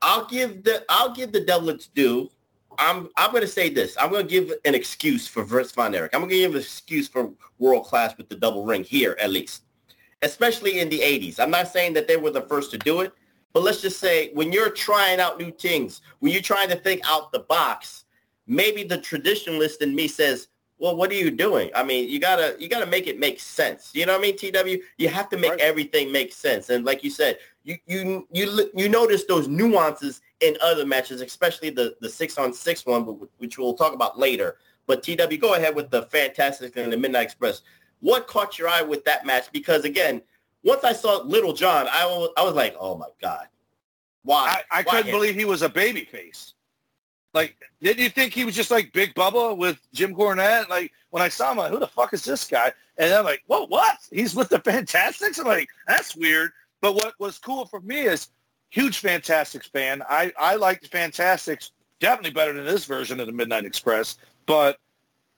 I'll 0.00 0.26
give 0.26 0.64
the 0.64 0.84
I'll 0.88 1.12
give 1.12 1.32
the 1.32 1.40
devil 1.40 1.68
its 1.70 1.88
due. 1.88 2.30
I'm 2.78 3.08
I'm 3.16 3.30
going 3.30 3.42
to 3.42 3.48
say 3.48 3.68
this. 3.68 3.96
I'm 4.00 4.10
going 4.10 4.26
to 4.26 4.30
give 4.30 4.52
an 4.64 4.74
excuse 4.74 5.28
for 5.28 5.44
Vince 5.44 5.72
Von 5.72 5.94
Erich. 5.94 6.14
I'm 6.14 6.20
going 6.20 6.30
to 6.30 6.36
give 6.36 6.54
an 6.54 6.60
excuse 6.60 7.08
for 7.08 7.30
world 7.58 7.84
class 7.84 8.16
with 8.16 8.28
the 8.28 8.36
double 8.36 8.64
ring 8.64 8.84
here 8.84 9.16
at 9.20 9.30
least, 9.30 9.64
especially 10.22 10.80
in 10.80 10.88
the 10.88 10.98
80s. 10.98 11.38
I'm 11.38 11.50
not 11.50 11.68
saying 11.68 11.92
that 11.94 12.08
they 12.08 12.16
were 12.16 12.30
the 12.30 12.42
first 12.42 12.70
to 12.72 12.78
do 12.78 13.02
it, 13.02 13.12
but 13.52 13.62
let's 13.62 13.80
just 13.80 14.00
say 14.00 14.30
when 14.32 14.50
you're 14.50 14.70
trying 14.70 15.20
out 15.20 15.38
new 15.38 15.52
things, 15.52 16.00
when 16.18 16.32
you're 16.32 16.42
trying 16.42 16.68
to 16.70 16.76
think 16.76 17.02
out 17.04 17.30
the 17.30 17.40
box, 17.40 18.03
maybe 18.46 18.84
the 18.84 18.98
traditionalist 18.98 19.80
in 19.80 19.94
me 19.94 20.08
says, 20.08 20.48
well, 20.78 20.96
what 20.96 21.10
are 21.10 21.14
you 21.14 21.30
doing? 21.30 21.70
I 21.74 21.84
mean, 21.84 22.08
you 22.08 22.18
gotta 22.18 22.56
you 22.58 22.68
gotta 22.68 22.86
make 22.86 23.06
it 23.06 23.18
make 23.18 23.38
sense. 23.40 23.90
You 23.94 24.06
know 24.06 24.12
what 24.12 24.18
I 24.18 24.22
mean, 24.22 24.36
TW? 24.36 24.82
You 24.98 25.08
have 25.08 25.28
to 25.30 25.36
make 25.38 25.52
right. 25.52 25.60
everything 25.60 26.10
make 26.10 26.32
sense. 26.32 26.68
And 26.68 26.84
like 26.84 27.04
you 27.04 27.10
said, 27.10 27.38
you 27.62 27.78
you 27.86 28.26
you 28.32 28.70
you 28.74 28.88
notice 28.88 29.24
those 29.24 29.46
nuances 29.48 30.20
in 30.40 30.56
other 30.60 30.84
matches, 30.84 31.20
especially 31.20 31.70
the 31.70 31.94
the 32.00 32.08
six 32.08 32.38
on 32.38 32.52
six 32.52 32.84
one, 32.84 33.02
which 33.38 33.56
we'll 33.56 33.74
talk 33.74 33.94
about 33.94 34.18
later. 34.18 34.56
But 34.86 35.02
TW, 35.02 35.36
go 35.40 35.54
ahead 35.54 35.74
with 35.74 35.90
the 35.90 36.02
Fantastic 36.02 36.76
and 36.76 36.92
the 36.92 36.96
Midnight 36.96 37.22
Express. 37.22 37.62
What 38.00 38.26
caught 38.26 38.58
your 38.58 38.68
eye 38.68 38.82
with 38.82 39.04
that 39.04 39.24
match? 39.24 39.50
Because 39.52 39.84
again, 39.84 40.20
once 40.62 40.84
I 40.84 40.92
saw 40.92 41.22
Little 41.22 41.52
John, 41.52 41.86
I 41.90 42.04
was 42.04 42.30
I 42.36 42.42
was 42.42 42.54
like, 42.54 42.74
oh 42.78 42.98
my 42.98 43.08
god, 43.22 43.46
why? 44.24 44.62
I, 44.70 44.80
I 44.80 44.82
Why 44.82 44.90
couldn't 44.90 45.06
him? 45.06 45.12
believe 45.12 45.34
he 45.36 45.44
was 45.44 45.62
a 45.62 45.68
baby 45.68 46.04
face. 46.04 46.53
Like, 47.34 47.56
didn't 47.82 48.02
you 48.02 48.08
think 48.08 48.32
he 48.32 48.44
was 48.44 48.54
just 48.54 48.70
like 48.70 48.92
Big 48.92 49.12
Bubba 49.14 49.56
with 49.56 49.78
Jim 49.92 50.14
Cornette? 50.14 50.68
Like, 50.68 50.92
when 51.10 51.22
I 51.22 51.28
saw 51.28 51.50
him, 51.50 51.58
like, 51.58 51.72
who 51.72 51.80
the 51.80 51.86
fuck 51.86 52.14
is 52.14 52.24
this 52.24 52.46
guy? 52.46 52.72
And 52.96 53.12
I'm 53.12 53.24
like, 53.24 53.42
whoa, 53.48 53.66
what? 53.66 53.98
He's 54.10 54.36
with 54.36 54.48
the 54.48 54.60
Fantastics? 54.60 55.38
I'm 55.38 55.46
like, 55.46 55.68
that's 55.88 56.14
weird. 56.14 56.52
But 56.80 56.94
what 56.94 57.14
was 57.18 57.38
cool 57.38 57.66
for 57.66 57.80
me 57.80 58.02
is 58.02 58.28
huge 58.70 58.98
Fantastics 58.98 59.66
fan. 59.66 60.02
I, 60.08 60.32
I 60.38 60.54
like 60.54 60.80
the 60.80 60.88
Fantastics 60.88 61.72
definitely 61.98 62.32
better 62.32 62.52
than 62.52 62.64
this 62.64 62.84
version 62.84 63.18
of 63.18 63.26
the 63.26 63.32
Midnight 63.32 63.64
Express, 63.64 64.18
but 64.46 64.78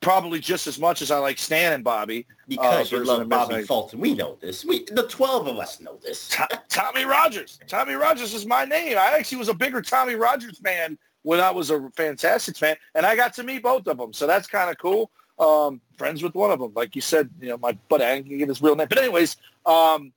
probably 0.00 0.38
just 0.38 0.66
as 0.66 0.78
much 0.78 1.00
as 1.00 1.10
I 1.10 1.18
like 1.18 1.38
Stan 1.38 1.72
and 1.72 1.82
Bobby. 1.82 2.26
Because 2.46 2.92
uh, 2.92 2.96
you 2.96 3.04
love 3.04 3.28
Bobby 3.28 3.62
Fulton. 3.62 4.00
We 4.00 4.14
know 4.14 4.36
this. 4.40 4.64
We 4.64 4.84
the 4.84 5.06
12 5.08 5.48
of 5.48 5.58
us 5.58 5.80
know 5.80 5.98
this. 6.02 6.34
Tommy 6.68 7.04
Rogers. 7.04 7.58
Tommy 7.66 7.94
Rogers 7.94 8.34
is 8.34 8.46
my 8.46 8.64
name. 8.64 8.98
I 8.98 9.16
actually 9.18 9.38
was 9.38 9.48
a 9.48 9.54
bigger 9.54 9.80
Tommy 9.80 10.14
Rogers 10.14 10.58
fan 10.58 10.98
when 11.26 11.40
I 11.40 11.50
was 11.50 11.70
a 11.70 11.90
Fantastics 11.96 12.60
fan, 12.60 12.76
and 12.94 13.04
I 13.04 13.16
got 13.16 13.34
to 13.34 13.42
meet 13.42 13.60
both 13.60 13.88
of 13.88 13.98
them. 13.98 14.12
So 14.12 14.28
that's 14.28 14.46
kind 14.46 14.70
of 14.70 14.78
cool. 14.78 15.10
Um, 15.40 15.80
friends 15.98 16.22
with 16.22 16.36
one 16.36 16.52
of 16.52 16.60
them, 16.60 16.72
like 16.76 16.94
you 16.94 17.02
said, 17.02 17.28
you 17.40 17.48
know, 17.48 17.58
my 17.58 17.72
buddy, 17.88 18.04
I 18.04 18.22
can 18.22 18.38
give 18.38 18.48
his 18.48 18.62
real 18.62 18.76
name. 18.76 18.86
But 18.88 18.98
anyways, 18.98 19.36
um, 19.66 20.12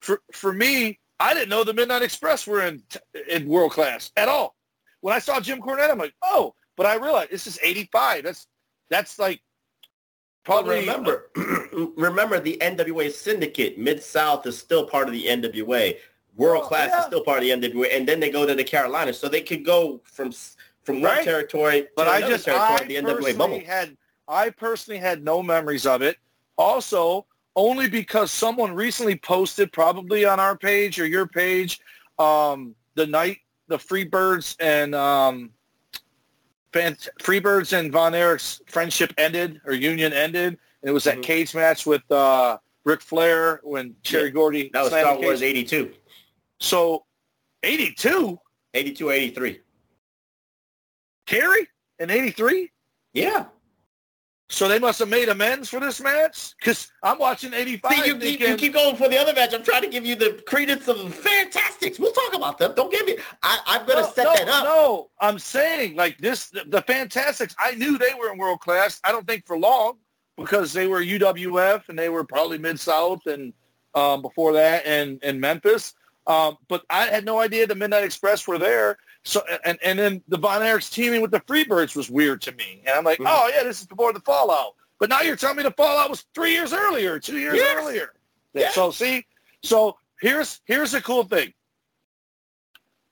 for 0.00 0.20
for 0.32 0.52
me, 0.52 0.98
I 1.20 1.32
didn't 1.32 1.48
know 1.48 1.62
the 1.62 1.72
Midnight 1.72 2.02
Express 2.02 2.44
were 2.44 2.66
in 2.66 2.82
in 3.30 3.46
world 3.46 3.70
class 3.70 4.10
at 4.16 4.28
all. 4.28 4.56
When 5.00 5.14
I 5.14 5.20
saw 5.20 5.38
Jim 5.38 5.62
Cornette, 5.62 5.92
I'm 5.92 5.98
like, 5.98 6.14
oh, 6.22 6.56
but 6.74 6.86
I 6.86 6.96
realized 6.96 7.30
this 7.30 7.46
is 7.46 7.60
'85. 7.62 8.24
That's 8.24 8.48
that's 8.90 9.16
like 9.16 9.40
probably 10.44 10.80
remember 10.80 11.30
remember 11.96 12.40
the 12.40 12.58
NWA 12.60 13.12
syndicate. 13.12 13.78
Mid 13.78 14.02
South 14.02 14.44
is 14.44 14.58
still 14.58 14.86
part 14.86 15.06
of 15.06 15.12
the 15.12 15.24
NWA. 15.26 15.96
World 16.38 16.62
oh, 16.64 16.68
class 16.68 16.90
yeah. 16.92 17.00
is 17.00 17.06
still 17.06 17.22
part 17.22 17.38
of 17.38 17.60
the 17.60 17.68
NWA, 17.68 17.94
and 17.94 18.08
then 18.08 18.20
they 18.20 18.30
go 18.30 18.46
to 18.46 18.54
the 18.54 18.64
Carolinas, 18.64 19.18
so 19.18 19.28
they 19.28 19.42
could 19.42 19.64
go 19.64 20.00
from 20.04 20.32
from 20.84 21.02
one 21.02 21.22
territory 21.22 21.86
but 21.96 22.08
I 22.08 22.20
just, 22.20 22.46
territory, 22.46 22.80
I 22.80 22.84
the 22.84 22.96
NWA 22.96 23.36
bubble. 23.36 23.60
Had, 23.60 23.94
I 24.26 24.48
personally 24.48 24.98
had 24.98 25.22
no 25.22 25.42
memories 25.42 25.84
of 25.84 26.00
it. 26.00 26.16
Also, 26.56 27.26
only 27.56 27.90
because 27.90 28.30
someone 28.30 28.72
recently 28.72 29.16
posted, 29.16 29.70
probably 29.70 30.24
on 30.24 30.40
our 30.40 30.56
page 30.56 30.98
or 30.98 31.06
your 31.06 31.26
page, 31.26 31.80
um, 32.18 32.74
the 32.94 33.06
night 33.06 33.38
the 33.66 33.76
Freebirds 33.76 34.56
and 34.60 34.94
um, 34.94 35.50
Freebirds 36.72 37.78
and 37.78 37.92
Von 37.92 38.14
Erich's 38.14 38.62
friendship 38.66 39.12
ended 39.18 39.60
or 39.66 39.74
union 39.74 40.12
ended. 40.12 40.58
And 40.82 40.90
it 40.90 40.92
was 40.92 41.04
that 41.04 41.14
mm-hmm. 41.14 41.22
cage 41.22 41.54
match 41.54 41.84
with 41.84 42.08
uh, 42.10 42.58
Ric 42.84 43.02
Flair 43.02 43.60
when 43.62 43.94
Cherry 44.02 44.26
yeah. 44.26 44.30
Gordy. 44.30 44.70
That 44.72 44.84
was 44.84 44.92
Star 44.92 45.18
Wars 45.18 45.42
'82. 45.42 45.92
So 46.60 47.04
82? 47.62 48.38
82, 48.74 49.10
83. 49.10 49.60
Kerry 51.26 51.68
in 51.98 52.10
83? 52.10 52.70
Yeah. 53.12 53.46
So 54.50 54.66
they 54.66 54.78
must 54.78 54.98
have 55.00 55.10
made 55.10 55.28
amends 55.28 55.68
for 55.68 55.78
this 55.78 56.00
match? 56.00 56.54
Because 56.58 56.90
I'm 57.02 57.18
watching 57.18 57.52
85. 57.52 57.92
See, 57.92 58.06
you, 58.06 58.16
keep, 58.16 58.40
you 58.40 58.56
keep 58.56 58.72
going 58.72 58.96
for 58.96 59.06
the 59.06 59.18
other 59.18 59.34
match. 59.34 59.52
I'm 59.52 59.62
trying 59.62 59.82
to 59.82 59.88
give 59.88 60.06
you 60.06 60.16
the 60.16 60.42
credence 60.46 60.88
of 60.88 60.98
the 60.98 61.10
Fantastics. 61.10 61.98
We'll 61.98 62.12
talk 62.12 62.34
about 62.34 62.56
them. 62.56 62.72
Don't 62.74 62.90
give 62.90 63.04
me. 63.04 63.18
I, 63.42 63.58
I'm 63.66 63.86
going 63.86 63.98
to 63.98 64.04
no, 64.04 64.12
set 64.12 64.24
no, 64.24 64.34
that 64.34 64.48
up. 64.48 64.64
No, 64.64 65.10
I'm 65.20 65.38
saying 65.38 65.96
like 65.96 66.16
this, 66.16 66.48
the, 66.48 66.64
the 66.66 66.80
Fantastics, 66.80 67.54
I 67.58 67.74
knew 67.74 67.98
they 67.98 68.14
were 68.18 68.32
in 68.32 68.38
world 68.38 68.60
class. 68.60 69.00
I 69.04 69.12
don't 69.12 69.26
think 69.26 69.46
for 69.46 69.58
long 69.58 69.98
because 70.38 70.72
they 70.72 70.86
were 70.86 71.02
UWF 71.02 71.90
and 71.90 71.98
they 71.98 72.08
were 72.08 72.24
probably 72.24 72.56
Mid-South 72.56 73.26
and 73.26 73.52
um, 73.94 74.22
before 74.22 74.54
that 74.54 74.86
and, 74.86 75.18
and 75.22 75.38
Memphis. 75.38 75.92
Um, 76.28 76.58
but 76.68 76.84
I 76.90 77.06
had 77.06 77.24
no 77.24 77.40
idea 77.40 77.66
the 77.66 77.74
Midnight 77.74 78.04
Express 78.04 78.46
were 78.46 78.58
there. 78.58 78.98
So 79.24 79.42
and 79.64 79.78
and 79.84 79.98
then 79.98 80.22
the 80.28 80.38
Von 80.38 80.60
Erichs 80.60 80.92
teaming 80.92 81.22
with 81.22 81.30
the 81.30 81.40
Freebirds 81.40 81.96
was 81.96 82.10
weird 82.10 82.42
to 82.42 82.52
me. 82.52 82.82
And 82.86 82.96
I'm 82.96 83.04
like, 83.04 83.18
mm-hmm. 83.18 83.26
oh 83.28 83.50
yeah, 83.52 83.64
this 83.64 83.80
is 83.80 83.86
before 83.86 84.12
the 84.12 84.20
Fallout. 84.20 84.74
But 85.00 85.08
now 85.08 85.22
you're 85.22 85.36
telling 85.36 85.56
me 85.56 85.62
the 85.62 85.70
Fallout 85.72 86.10
was 86.10 86.24
three 86.34 86.52
years 86.52 86.72
earlier, 86.72 87.18
two 87.18 87.38
years 87.38 87.56
yes. 87.56 87.76
earlier. 87.76 88.12
Yes. 88.52 88.74
So 88.74 88.90
see, 88.90 89.24
so 89.62 89.96
here's 90.20 90.60
here's 90.66 90.92
the 90.92 91.00
cool 91.00 91.24
thing. 91.24 91.52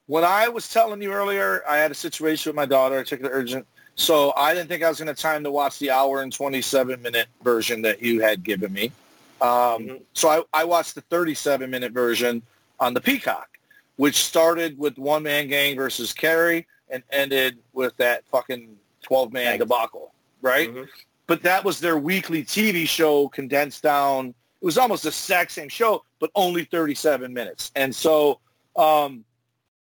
When 0.07 0.23
I 0.23 0.49
was 0.49 0.69
telling 0.69 1.03
you 1.03 1.13
earlier, 1.13 1.63
I 1.69 1.79
had 1.79 1.91
a 1.91 1.95
situation 1.95 2.51
with 2.51 2.57
my 2.57 2.67
daughter. 2.67 2.99
I 2.99 3.03
took 3.03 3.21
it 3.21 3.29
urgent. 3.33 3.67
So 3.97 4.35
I 4.37 4.53
didn't 4.53 4.69
think 4.69 4.83
I 4.83 4.89
was 4.91 4.99
going 4.99 5.07
to 5.07 5.13
have 5.13 5.19
time 5.19 5.43
to 5.45 5.51
watch 5.51 5.79
the 5.79 5.91
hour 5.91 6.23
and 6.23 6.33
27 6.33 7.01
minute 7.01 7.29
version 7.43 7.81
that 7.83 8.03
you 8.03 8.21
had 8.21 8.43
given 8.43 8.73
me. 8.73 8.93
Um, 9.41 9.49
mm-hmm. 9.49 9.95
So 10.13 10.29
I, 10.29 10.43
I 10.61 10.65
watched 10.65 10.95
the 10.95 11.01
37 11.01 11.69
minute 11.69 11.93
version 11.93 12.43
on 12.81 12.95
the 12.95 13.01
Peacock, 13.01 13.59
which 13.97 14.25
started 14.25 14.79
with 14.79 14.99
One 14.99 15.23
Man 15.23 15.49
Gang 15.49 15.77
versus 15.77 16.13
Kerry 16.13 16.67
and 16.89 17.03
ended 17.11 17.59
with 17.73 17.97
that 17.97 18.27
fucking 18.29 18.77
12 19.03 19.33
man 19.33 19.59
debacle, 19.59 20.13
right? 20.43 20.71
Mm-hmm. 20.71 20.85
But 21.27 21.43
that 21.43 21.65
was 21.65 21.81
their 21.81 21.99
weekly 21.99 22.45
TV 22.45 22.87
show 22.87 23.29
condensed 23.29 23.83
down. 23.83 24.29
It 24.61 24.65
was 24.65 24.79
almost 24.79 25.03
the 25.03 25.09
exact 25.09 25.53
same 25.53 25.69
show, 25.69 26.05
but 26.21 26.31
only 26.35 26.65
37 26.65 27.33
minutes. 27.33 27.73
And 27.75 27.95
so 27.95 28.41
um, 28.77 29.25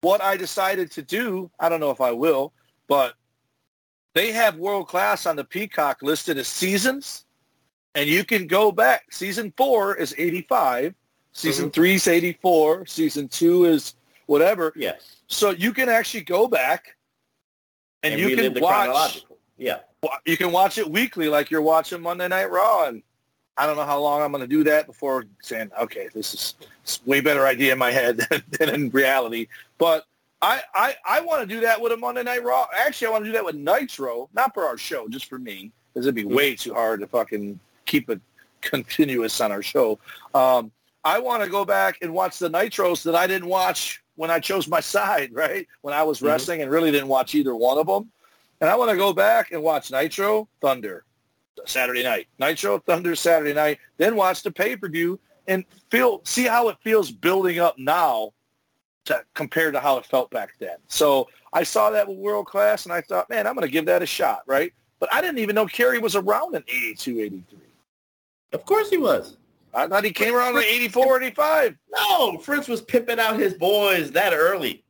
what 0.02 0.22
I 0.22 0.38
decided 0.38 0.92
to 0.92 1.02
do, 1.02 1.52
I 1.60 1.70
don't 1.70 1.80
know 1.80 1.92
if 1.92 2.02
I 2.02 2.12
will, 2.12 2.54
but 2.88 3.14
they 4.14 4.32
have 4.32 4.58
world 4.58 4.88
class 4.88 5.26
on 5.26 5.36
the 5.36 5.44
Peacock 5.44 6.02
listed 6.02 6.38
as 6.38 6.48
seasons. 6.48 7.26
And 7.94 8.10
you 8.10 8.26
can 8.26 8.48
go 8.48 8.72
back. 8.72 9.12
Season 9.12 9.54
four 9.56 9.96
is 9.96 10.14
85. 10.18 10.94
Season 11.36 11.66
mm-hmm. 11.66 11.72
three 11.72 11.96
is 11.96 12.08
84. 12.08 12.86
Season 12.86 13.28
two 13.28 13.66
is 13.66 13.96
whatever. 14.26 14.72
Yes. 14.74 15.18
So 15.28 15.50
you 15.50 15.74
can 15.74 15.90
actually 15.90 16.24
go 16.24 16.48
back 16.48 16.96
and, 18.04 18.14
and 18.14 18.22
you 18.22 18.38
can 18.38 18.62
watch. 18.62 19.26
Yeah. 19.58 19.80
You 20.26 20.38
can 20.38 20.54
watch 20.54 20.78
it 20.78 20.90
weekly 20.90 21.28
like 21.28 21.52
you're 21.52 21.62
watching 21.62 22.02
Monday 22.02 22.30
Night 22.30 22.50
Raw. 22.50 22.86
And 22.86 23.04
I 23.58 23.68
don't 23.68 23.76
know 23.76 23.84
how 23.84 24.00
long 24.00 24.22
I'm 24.22 24.32
going 24.32 24.44
to 24.44 24.48
do 24.48 24.64
that 24.64 24.88
before 24.88 25.26
saying, 25.42 25.72
okay, 25.82 26.08
this 26.14 26.34
is 26.34 27.00
way 27.06 27.20
better 27.20 27.46
idea 27.46 27.74
in 27.74 27.80
my 27.80 27.92
head 27.92 28.26
than 28.58 28.70
in 28.70 28.90
reality. 28.92 29.48
But 29.78 30.06
I, 30.42 30.62
I, 30.74 30.96
I 31.06 31.20
want 31.20 31.42
to 31.42 31.54
do 31.54 31.60
that 31.62 31.82
with 31.82 31.92
a 31.92 31.98
Monday 31.98 32.24
Night 32.24 32.46
Raw. 32.46 32.66
Actually, 32.74 33.08
I 33.08 33.12
want 33.12 33.26
to 33.26 33.30
do 33.30 33.34
that 33.34 33.44
with 33.44 33.56
Nitro, 33.56 34.30
not 34.34 34.54
for 34.54 34.64
our 34.64 34.78
show, 34.78 35.10
just 35.10 35.26
for 35.26 35.38
me, 35.38 35.74
because 35.94 36.06
it'd 36.06 36.16
be 36.16 36.24
way 36.24 36.56
too 36.56 36.74
hard 36.74 37.02
to 37.02 37.08
fucking 37.08 37.60
keep 37.86 38.10
it 38.10 38.22
continuous 38.62 39.42
on 39.42 39.52
our 39.52 39.62
show. 39.62 40.00
Um, 40.34 40.72
I 41.06 41.20
want 41.20 41.44
to 41.44 41.50
go 41.50 41.64
back 41.64 42.00
and 42.02 42.12
watch 42.12 42.40
the 42.40 42.50
Nitros 42.50 43.04
that 43.04 43.16
I 43.16 43.28
didn't 43.28 43.48
watch 43.48 44.04
when 44.16 44.32
I 44.32 44.40
chose 44.40 44.68
my 44.68 44.80
side, 44.82 45.30
right? 45.32 45.68
When 45.82 45.94
I 45.94 46.04
was 46.04 46.18
mm-hmm. 46.18 46.28
wrestling 46.28 46.62
and 46.64 46.72
really 46.72 46.92
didn't 46.92 47.08
watch 47.08 47.36
either 47.36 47.56
one 47.56 47.78
of 47.78 47.86
them. 47.86 48.12
And 48.60 48.70
I 48.70 48.76
want 48.76 48.90
to 48.90 48.98
go 48.98 49.14
back 49.14 49.52
and 49.52 49.62
watch 49.62 49.92
Nitro, 49.92 50.48
Thunder, 50.62 51.06
Saturday 51.66 52.04
night. 52.04 52.28
Nitro, 52.40 52.80
Thunder, 52.80 53.16
Saturday 53.16 53.54
night. 53.54 53.80
Then 53.98 54.16
watch 54.16 54.44
the 54.44 54.52
pay-per-view 54.52 55.20
and 55.48 55.64
feel 55.92 56.22
see 56.24 56.46
how 56.46 56.70
it 56.70 56.78
feels 56.82 57.12
building 57.12 57.60
up 57.60 57.78
now 57.78 58.32
to, 59.06 59.24
compared 59.36 59.74
to 59.74 59.80
how 59.80 59.98
it 59.98 60.06
felt 60.06 60.32
back 60.32 60.54
then. 60.60 60.78
So 60.88 61.28
I 61.54 61.64
saw 61.64 61.92
that 61.92 62.08
with 62.08 62.18
World 62.18 62.48
Class, 62.48 62.86
and 62.86 62.94
I 62.94 63.02
thought, 63.02 63.30
man, 63.30 63.46
I'm 63.46 63.54
going 63.54 63.68
to 63.68 63.72
give 63.72 63.86
that 63.86 64.02
a 64.02 64.08
shot, 64.08 64.42
right? 64.48 64.74
But 65.00 65.14
I 65.14 65.22
didn't 65.22 65.40
even 65.40 65.54
know 65.54 65.68
Kerry 65.68 66.00
was 66.00 66.16
around 66.16 66.56
in 66.56 66.64
82, 66.68 67.20
83. 67.20 67.60
Of 68.54 68.66
course 68.66 68.90
he 68.90 68.98
was. 68.98 69.38
I 69.76 69.88
thought 69.88 70.04
he 70.04 70.12
came 70.12 70.34
around 70.34 70.56
in 70.58 70.64
84, 70.64 71.22
85. 71.24 71.78
No, 71.94 72.38
Fritz 72.40 72.68
was 72.68 72.82
pimping 72.82 73.20
out 73.20 73.38
his 73.38 73.54
boys 73.54 74.12
that 74.12 74.34
early, 74.34 74.84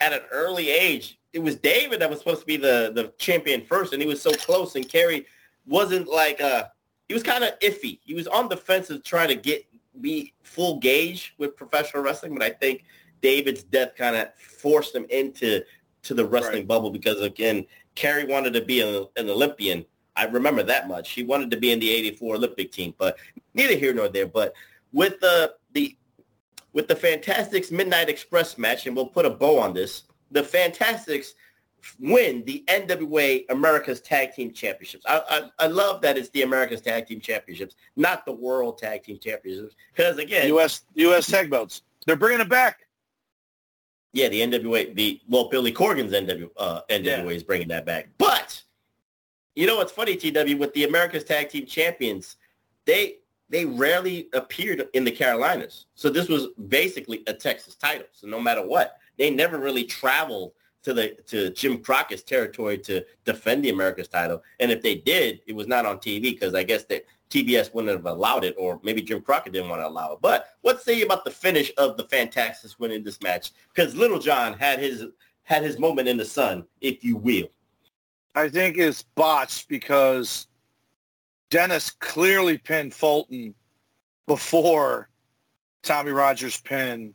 at 0.00 0.12
an 0.12 0.20
early 0.30 0.70
age. 0.70 1.18
It 1.32 1.40
was 1.40 1.56
David 1.56 2.00
that 2.00 2.08
was 2.08 2.20
supposed 2.20 2.40
to 2.40 2.46
be 2.46 2.56
the, 2.56 2.92
the 2.94 3.12
champion 3.18 3.62
first, 3.62 3.92
and 3.92 4.00
he 4.00 4.08
was 4.08 4.22
so 4.22 4.32
close, 4.32 4.76
and 4.76 4.88
Kerry 4.88 5.26
wasn't 5.66 6.08
like, 6.08 6.40
uh, 6.40 6.64
he 7.08 7.14
was 7.14 7.22
kind 7.22 7.44
of 7.44 7.58
iffy. 7.60 7.98
He 8.04 8.14
was 8.14 8.26
on 8.26 8.48
the 8.48 8.56
fence 8.56 8.90
of 8.90 9.02
trying 9.02 9.28
to 9.28 9.36
get 9.36 9.64
be 10.00 10.32
full 10.42 10.78
gauge 10.78 11.34
with 11.38 11.56
professional 11.56 12.02
wrestling, 12.02 12.34
but 12.34 12.42
I 12.42 12.50
think 12.50 12.84
David's 13.20 13.62
death 13.64 13.96
kind 13.96 14.16
of 14.16 14.28
forced 14.36 14.94
him 14.94 15.06
into 15.10 15.62
to 16.02 16.14
the 16.14 16.24
wrestling 16.24 16.54
right. 16.58 16.68
bubble 16.68 16.90
because 16.90 17.20
again, 17.20 17.66
Kerry 17.94 18.24
wanted 18.24 18.52
to 18.54 18.64
be 18.64 18.80
an, 18.80 19.06
an, 19.16 19.28
Olympian. 19.28 19.84
I 20.18 20.24
remember 20.24 20.62
that 20.64 20.88
much. 20.88 21.10
He 21.10 21.22
wanted 21.22 21.50
to 21.52 21.56
be 21.56 21.72
in 21.72 21.78
the 21.78 21.90
'84 21.90 22.34
Olympic 22.34 22.72
team, 22.72 22.94
but 22.98 23.16
neither 23.54 23.76
here 23.76 23.94
nor 23.94 24.08
there. 24.08 24.26
But 24.26 24.54
with 24.92 25.20
the 25.20 25.54
the 25.72 25.96
with 26.72 26.88
the 26.88 26.96
Fantastics 26.96 27.70
Midnight 27.70 28.08
Express 28.08 28.58
match, 28.58 28.86
and 28.86 28.94
we'll 28.94 29.06
put 29.06 29.26
a 29.26 29.30
bow 29.30 29.58
on 29.58 29.72
this. 29.72 30.04
The 30.30 30.42
Fantastics 30.42 31.34
win 32.00 32.44
the 32.44 32.64
NWA 32.68 33.44
America's 33.50 34.00
Tag 34.00 34.34
Team 34.34 34.52
Championships. 34.52 35.04
I, 35.06 35.22
I, 35.58 35.64
I 35.64 35.66
love 35.68 36.00
that 36.02 36.18
it's 36.18 36.28
the 36.30 36.42
America's 36.42 36.80
Tag 36.80 37.06
Team 37.06 37.20
Championships, 37.20 37.76
not 37.96 38.26
the 38.26 38.32
World 38.32 38.78
Tag 38.78 39.04
Team 39.04 39.18
Championships. 39.18 39.76
Because 39.94 40.18
again, 40.18 40.48
U.S. 40.48 40.82
U.S. 40.94 41.26
Tag 41.26 41.50
Belts, 41.50 41.82
they're 42.06 42.16
bringing 42.16 42.40
it 42.40 42.48
back. 42.48 42.80
Yeah, 44.12 44.28
the 44.28 44.40
NWA, 44.40 44.94
the 44.94 45.20
well, 45.28 45.48
Billy 45.48 45.70
Corgan's 45.70 46.12
NW, 46.12 46.48
uh, 46.56 46.80
NWA 46.90 47.04
yeah. 47.04 47.24
is 47.24 47.44
bringing 47.44 47.68
that 47.68 47.84
back. 47.84 48.08
But 48.18 48.62
you 49.58 49.66
know 49.66 49.76
what's 49.76 49.90
funny, 49.90 50.14
TW, 50.14 50.56
with 50.56 50.72
the 50.72 50.84
America's 50.84 51.24
Tag 51.24 51.48
Team 51.48 51.66
Champions, 51.66 52.36
they 52.84 53.16
they 53.50 53.64
rarely 53.64 54.28
appeared 54.32 54.86
in 54.92 55.02
the 55.02 55.10
Carolinas. 55.10 55.86
So 55.96 56.10
this 56.10 56.28
was 56.28 56.48
basically 56.68 57.24
a 57.26 57.32
Texas 57.32 57.74
title. 57.74 58.06
So 58.12 58.28
no 58.28 58.38
matter 58.40 58.64
what, 58.64 58.98
they 59.16 59.30
never 59.30 59.58
really 59.58 59.82
traveled 59.82 60.52
to 60.84 60.94
the 60.94 61.16
to 61.26 61.50
Jim 61.50 61.78
Crockett's 61.78 62.22
territory 62.22 62.78
to 62.78 63.04
defend 63.24 63.64
the 63.64 63.70
America's 63.70 64.06
title. 64.06 64.44
And 64.60 64.70
if 64.70 64.80
they 64.80 64.94
did, 64.94 65.40
it 65.48 65.56
was 65.56 65.66
not 65.66 65.86
on 65.86 65.98
TV 65.98 66.22
because 66.22 66.54
I 66.54 66.62
guess 66.62 66.84
that 66.84 67.04
TBS 67.30 67.74
wouldn't 67.74 67.92
have 67.92 68.06
allowed 68.06 68.44
it, 68.44 68.54
or 68.56 68.78
maybe 68.84 69.02
Jim 69.02 69.20
Crockett 69.20 69.54
didn't 69.54 69.70
want 69.70 69.82
to 69.82 69.88
allow 69.88 70.12
it. 70.12 70.20
But 70.22 70.50
what 70.60 70.80
say 70.80 71.02
about 71.02 71.24
the 71.24 71.32
finish 71.32 71.72
of 71.78 71.96
the 71.96 72.04
Fantastics 72.04 72.78
winning 72.78 73.02
this 73.02 73.20
match? 73.22 73.50
Because 73.74 73.96
Little 73.96 74.20
John 74.20 74.56
had 74.56 74.78
his 74.78 75.06
had 75.42 75.64
his 75.64 75.80
moment 75.80 76.06
in 76.06 76.16
the 76.16 76.24
sun, 76.24 76.64
if 76.80 77.02
you 77.02 77.16
will. 77.16 77.48
I 78.38 78.48
think 78.48 78.78
it's 78.78 79.02
botched 79.02 79.68
because 79.68 80.46
Dennis 81.50 81.90
clearly 81.90 82.56
pinned 82.56 82.94
Fulton 82.94 83.52
before 84.28 85.08
Tommy 85.82 86.12
Rogers 86.12 86.60
pinned 86.60 87.14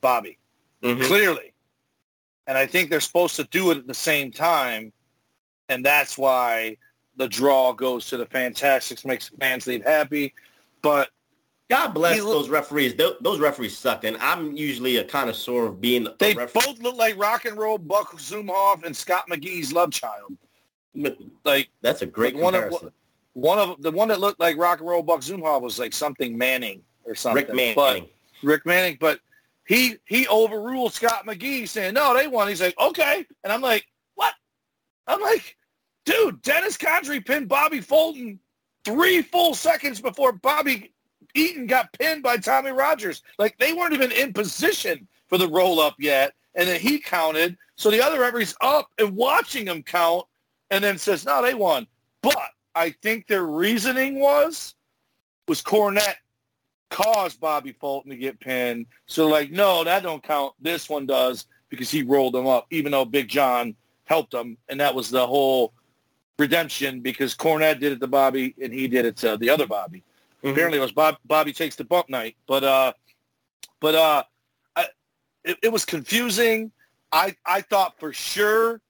Bobby. 0.00 0.38
Mm-hmm. 0.84 1.02
Clearly. 1.02 1.54
And 2.46 2.56
I 2.56 2.66
think 2.66 2.88
they're 2.88 3.00
supposed 3.00 3.34
to 3.36 3.44
do 3.44 3.72
it 3.72 3.78
at 3.78 3.88
the 3.88 3.94
same 3.94 4.30
time. 4.30 4.92
And 5.68 5.84
that's 5.84 6.16
why 6.16 6.76
the 7.16 7.26
draw 7.26 7.72
goes 7.72 8.06
to 8.06 8.16
the 8.16 8.26
Fantastics, 8.26 9.04
makes 9.04 9.28
fans 9.40 9.66
leave 9.66 9.84
happy. 9.84 10.34
But 10.82 11.10
God 11.68 11.88
bless 11.88 12.18
those 12.18 12.48
referees. 12.48 12.94
Those 12.94 13.40
referees 13.40 13.76
suck, 13.76 14.04
and 14.04 14.16
I'm 14.18 14.52
usually 14.56 14.98
a 14.98 15.04
connoisseur 15.04 15.66
of 15.66 15.80
being. 15.80 16.06
They 16.18 16.34
both 16.34 16.80
look 16.80 16.96
like 16.96 17.18
rock 17.18 17.44
and 17.44 17.56
roll 17.56 17.78
Buck 17.78 18.12
Zumhofe 18.18 18.84
and 18.84 18.96
Scott 18.96 19.24
McGee's 19.28 19.72
love 19.72 19.90
child. 19.90 20.36
Like 21.44 21.70
that's 21.82 22.02
a 22.02 22.06
great 22.06 22.34
like 22.34 22.42
one 22.42 22.54
of 22.54 22.92
one 23.34 23.58
of 23.58 23.80
the 23.82 23.90
one 23.90 24.08
that 24.08 24.20
looked 24.20 24.40
like 24.40 24.56
rock 24.56 24.80
and 24.80 24.88
roll 24.88 25.02
Buck 25.02 25.20
Zumhofe 25.20 25.62
was 25.62 25.78
like 25.78 25.92
something 25.92 26.36
Manning 26.36 26.82
or 27.04 27.14
something. 27.14 27.46
Rick 27.46 27.54
Manning. 27.54 27.74
But, 27.74 28.10
Rick 28.42 28.66
Manning, 28.66 28.98
but 29.00 29.20
he 29.66 29.96
he 30.06 30.26
overruled 30.28 30.92
Scott 30.92 31.26
McGee 31.26 31.68
saying 31.68 31.94
no, 31.94 32.16
they 32.16 32.26
won. 32.26 32.48
He's 32.48 32.60
like 32.60 32.78
okay, 32.78 33.24
and 33.44 33.52
I'm 33.52 33.60
like 33.60 33.86
what? 34.14 34.34
I'm 35.06 35.20
like 35.20 35.56
Dude, 36.04 36.42
Dennis 36.42 36.76
Condrey 36.76 37.24
pinned 37.24 37.48
Bobby 37.48 37.80
Fulton 37.80 38.40
three 38.84 39.22
full 39.22 39.54
seconds 39.54 40.00
before 40.00 40.32
Bobby 40.32 40.92
Eaton 41.34 41.66
got 41.66 41.92
pinned 41.92 42.22
by 42.22 42.36
Tommy 42.36 42.70
Rogers. 42.70 43.22
Like 43.38 43.56
they 43.58 43.72
weren't 43.72 43.92
even 43.92 44.10
in 44.10 44.32
position 44.32 45.06
for 45.28 45.38
the 45.38 45.48
roll 45.48 45.78
up 45.78 45.94
yet. 45.98 46.32
And 46.56 46.68
then 46.68 46.80
he 46.80 46.98
counted. 46.98 47.56
So 47.76 47.90
the 47.90 48.02
other 48.02 48.20
referee's 48.20 48.56
up 48.60 48.88
and 48.98 49.14
watching 49.14 49.66
him 49.66 49.82
count 49.82 50.26
and 50.70 50.82
then 50.82 50.98
says, 50.98 51.24
no, 51.24 51.42
they 51.42 51.54
won. 51.54 51.86
But 52.22 52.50
I 52.74 52.90
think 53.02 53.26
their 53.26 53.44
reasoning 53.44 54.20
was, 54.20 54.74
was 55.48 55.62
Cornette 55.62 56.16
caused 56.90 57.40
Bobby 57.40 57.72
Fulton 57.72 58.10
to 58.10 58.16
get 58.16 58.40
pinned. 58.40 58.86
So 59.06 59.26
like, 59.28 59.50
no, 59.50 59.84
that 59.84 60.02
don't 60.02 60.22
count. 60.22 60.54
This 60.60 60.88
one 60.88 61.06
does 61.06 61.46
because 61.68 61.90
he 61.90 62.02
rolled 62.02 62.34
him 62.34 62.46
up, 62.46 62.66
even 62.70 62.92
though 62.92 63.04
Big 63.04 63.28
John 63.28 63.74
helped 64.04 64.34
him. 64.34 64.56
And 64.68 64.80
that 64.80 64.94
was 64.94 65.10
the 65.10 65.26
whole 65.26 65.72
redemption 66.38 67.00
because 67.00 67.34
Cornette 67.34 67.80
did 67.80 67.92
it 67.92 68.00
to 68.00 68.06
Bobby 68.06 68.54
and 68.60 68.72
he 68.72 68.88
did 68.88 69.04
it 69.04 69.16
to 69.18 69.36
the 69.36 69.50
other 69.50 69.66
Bobby. 69.66 70.02
Mm-hmm. 70.38 70.48
Apparently 70.48 70.78
it 70.78 70.82
was 70.82 70.92
Bob, 70.92 71.16
Bobby 71.24 71.52
takes 71.52 71.76
the 71.76 71.84
bump 71.84 72.08
night, 72.08 72.36
but 72.46 72.64
uh, 72.64 72.92
but 73.78 73.94
uh, 73.94 74.22
I, 74.74 74.86
it, 75.44 75.58
it 75.62 75.72
was 75.72 75.84
confusing. 75.84 76.72
I 77.12 77.36
I 77.44 77.60
thought 77.60 77.98
for 78.00 78.12
sure 78.12 78.80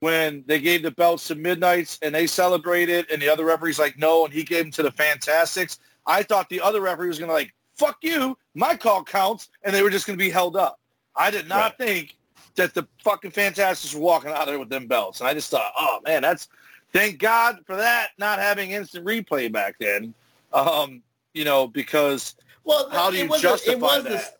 when 0.00 0.44
they 0.46 0.60
gave 0.60 0.82
the 0.82 0.90
belts 0.90 1.26
to 1.28 1.34
Midnights 1.34 1.98
and 2.02 2.14
they 2.14 2.26
celebrated 2.26 3.06
and 3.10 3.20
the 3.20 3.28
other 3.28 3.44
referee's 3.44 3.78
like 3.78 3.98
no 3.98 4.24
and 4.24 4.32
he 4.34 4.42
gave 4.42 4.64
them 4.64 4.72
to 4.72 4.82
the 4.82 4.92
Fantastics. 4.92 5.78
I 6.06 6.22
thought 6.22 6.48
the 6.48 6.60
other 6.60 6.80
referee 6.80 7.08
was 7.08 7.18
gonna 7.18 7.32
like 7.32 7.52
fuck 7.74 7.98
you, 8.02 8.36
my 8.54 8.76
call 8.76 9.04
counts, 9.04 9.50
and 9.62 9.74
they 9.74 9.82
were 9.82 9.90
just 9.90 10.06
gonna 10.06 10.16
be 10.16 10.30
held 10.30 10.56
up. 10.56 10.80
I 11.14 11.30
did 11.30 11.48
not 11.48 11.78
right. 11.78 11.88
think 11.88 12.16
that 12.56 12.74
the 12.74 12.86
fucking 13.02 13.30
Fantastics 13.30 13.94
were 13.94 14.00
walking 14.00 14.30
out 14.30 14.46
there 14.46 14.58
with 14.58 14.68
them 14.68 14.86
belts, 14.86 15.20
and 15.20 15.28
I 15.28 15.34
just 15.34 15.50
thought, 15.50 15.72
oh 15.78 16.00
man, 16.04 16.22
that's 16.22 16.48
thank 16.92 17.18
God 17.18 17.60
for 17.66 17.76
that, 17.76 18.10
not 18.18 18.38
having 18.38 18.70
instant 18.70 19.04
replay 19.04 19.50
back 19.50 19.76
then. 19.78 20.14
Um, 20.52 21.02
you 21.34 21.44
know, 21.44 21.66
because 21.66 22.34
well, 22.64 22.88
how 22.90 23.10
do 23.10 23.16
you 23.16 23.38
justify 23.38 24.00
that? 24.00 24.35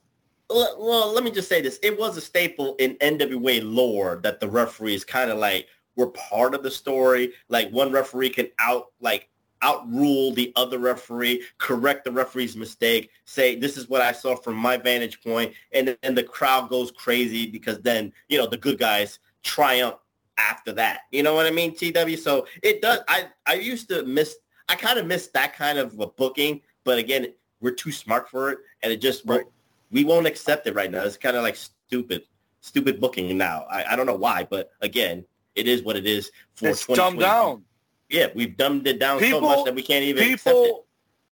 Well, 0.49 1.13
let 1.13 1.25
me 1.25 1.31
just 1.31 1.49
say 1.49 1.61
this. 1.61 1.79
It 1.83 1.99
was 1.99 2.17
a 2.17 2.21
staple 2.21 2.77
in 2.77 2.95
NWA 2.97 3.61
lore 3.63 4.21
that 4.23 4.41
the 4.41 4.49
referees 4.49 5.05
kind 5.05 5.31
of 5.31 5.39
like 5.39 5.69
were 5.97 6.09
part 6.09 6.55
of 6.55 6.63
the 6.63 6.71
story. 6.71 7.33
Like 7.49 7.71
one 7.71 7.91
referee 7.91 8.31
can 8.31 8.49
out 8.59 8.87
like 9.01 9.29
outrule 9.63 10.33
the 10.33 10.53
other 10.55 10.79
referee, 10.79 11.43
correct 11.59 12.05
the 12.05 12.13
referee's 12.13 12.57
mistake, 12.57 13.11
say 13.25 13.57
this 13.57 13.77
is 13.77 13.89
what 13.89 14.03
I 14.03 14.13
saw 14.13 14.37
from 14.37 14.55
my 14.55 14.77
vantage 14.77 15.23
point, 15.23 15.55
and 15.73 15.97
then 16.03 16.15
the 16.15 16.23
crowd 16.23 16.69
goes 16.69 16.91
crazy 16.91 17.47
because 17.47 17.81
then 17.81 18.13
you 18.29 18.39
know 18.39 18.47
the 18.47 18.59
good 18.59 18.79
guys 18.79 19.19
triumph 19.43 19.97
after 20.39 20.73
that. 20.73 21.01
You 21.11 21.23
know 21.23 21.35
what 21.35 21.47
I 21.47 21.51
mean, 21.51 21.75
TW? 21.75 22.17
So 22.17 22.47
it 22.63 22.83
does. 22.83 23.01
I, 23.09 23.27
I 23.47 23.55
used 23.55 23.89
to 23.89 24.05
miss, 24.05 24.37
I 24.69 24.75
kind 24.75 24.99
of 24.99 25.07
missed 25.07 25.33
that 25.35 25.55
kind 25.55 25.79
of 25.79 25.99
a 25.99 26.07
booking, 26.07 26.61
but 26.85 26.99
again, 26.99 27.29
we're 27.61 27.73
too 27.73 27.93
smart 27.93 28.29
for 28.29 28.51
it. 28.51 28.59
And 28.83 28.93
it 28.93 29.01
just, 29.01 29.25
right. 29.25 29.45
We 29.91 30.05
won't 30.05 30.27
accept 30.27 30.67
it 30.67 30.75
right 30.75 30.91
now. 30.91 31.03
It's 31.03 31.17
kind 31.17 31.37
of 31.37 31.43
like 31.43 31.57
stupid, 31.57 32.23
stupid 32.61 33.01
booking 33.01 33.37
now. 33.37 33.67
I, 33.71 33.93
I 33.93 33.97
don't 33.97 34.07
know 34.07 34.17
why, 34.17 34.47
but 34.49 34.71
again, 34.81 35.25
it 35.55 35.67
is 35.67 35.83
what 35.83 35.97
it 35.97 36.07
is 36.07 36.31
for 36.55 36.69
it's 36.69 36.87
dumbed 36.87 37.21
down. 37.21 37.63
Yeah, 38.09 38.29
we've 38.35 38.57
dumbed 38.57 38.87
it 38.87 39.01
down 39.01 39.19
people, 39.19 39.41
so 39.41 39.47
much 39.47 39.65
that 39.65 39.75
we 39.75 39.83
can't 39.83 40.05
even 40.05 40.23
people, 40.23 40.87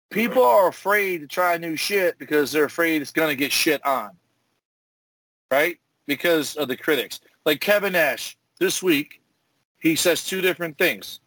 People 0.10 0.44
are 0.44 0.68
afraid 0.68 1.22
to 1.22 1.28
try 1.28 1.58
new 1.58 1.76
shit 1.76 2.18
because 2.20 2.52
they're 2.52 2.66
afraid 2.66 3.02
it's 3.02 3.12
going 3.12 3.30
to 3.30 3.36
get 3.36 3.52
shit 3.52 3.84
on. 3.86 4.12
Right? 5.52 5.80
Because 6.06 6.56
of 6.56 6.68
the 6.68 6.78
critics. 6.78 7.20
Like 7.46 7.62
Kevin 7.62 7.94
Nash 7.94 8.38
this 8.60 8.82
week, 8.82 9.22
he 9.80 9.96
says 9.96 10.24
two 10.24 10.42
different 10.42 10.78
things. 10.78 11.20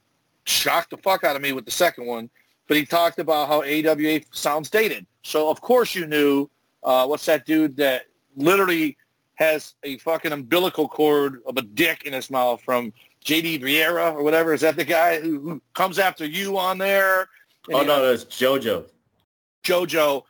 Shocked 0.45 0.91
the 0.91 0.99
fuck 0.99 1.24
out 1.24 1.37
of 1.37 1.43
me 1.43 1.53
with 1.53 1.64
the 1.64 1.70
second 1.70 2.07
one, 2.07 2.31
but 2.68 2.77
he 2.77 2.87
talked 2.87 3.18
about 3.18 3.49
how 3.49 3.62
AWA 3.62 4.20
sounds 4.33 4.70
dated. 4.70 5.05
So 5.22 5.51
of 5.51 5.61
course 5.61 5.95
you 5.95 6.07
knew 6.07 6.49
uh, 6.87 7.07
what's 7.07 7.26
that 7.26 7.45
dude 7.45 7.76
that 7.76 8.07
literally 8.37 8.97
has 9.34 9.74
a 9.82 9.99
fucking 9.99 10.32
umbilical 10.32 10.89
cord 10.89 11.43
of 11.47 11.59
a 11.59 11.62
dick 11.62 12.05
in 12.05 12.12
his 12.12 12.30
mouth 12.30 12.61
from 12.62 12.93
JD 13.24 13.61
Vieira 13.61 14.14
or 14.14 14.22
whatever. 14.22 14.55
Is 14.55 14.62
that 14.62 14.76
the 14.76 14.84
guy 14.84 15.20
who, 15.20 15.41
who 15.41 15.62
comes 15.74 15.99
after 15.99 16.24
you 16.24 16.59
on 16.59 16.78
there? 16.78 17.28
And 17.68 17.76
oh, 17.76 17.82
no, 17.82 18.11
it's 18.11 18.24
JoJo. 18.24 18.89
JoJo. 19.64 20.22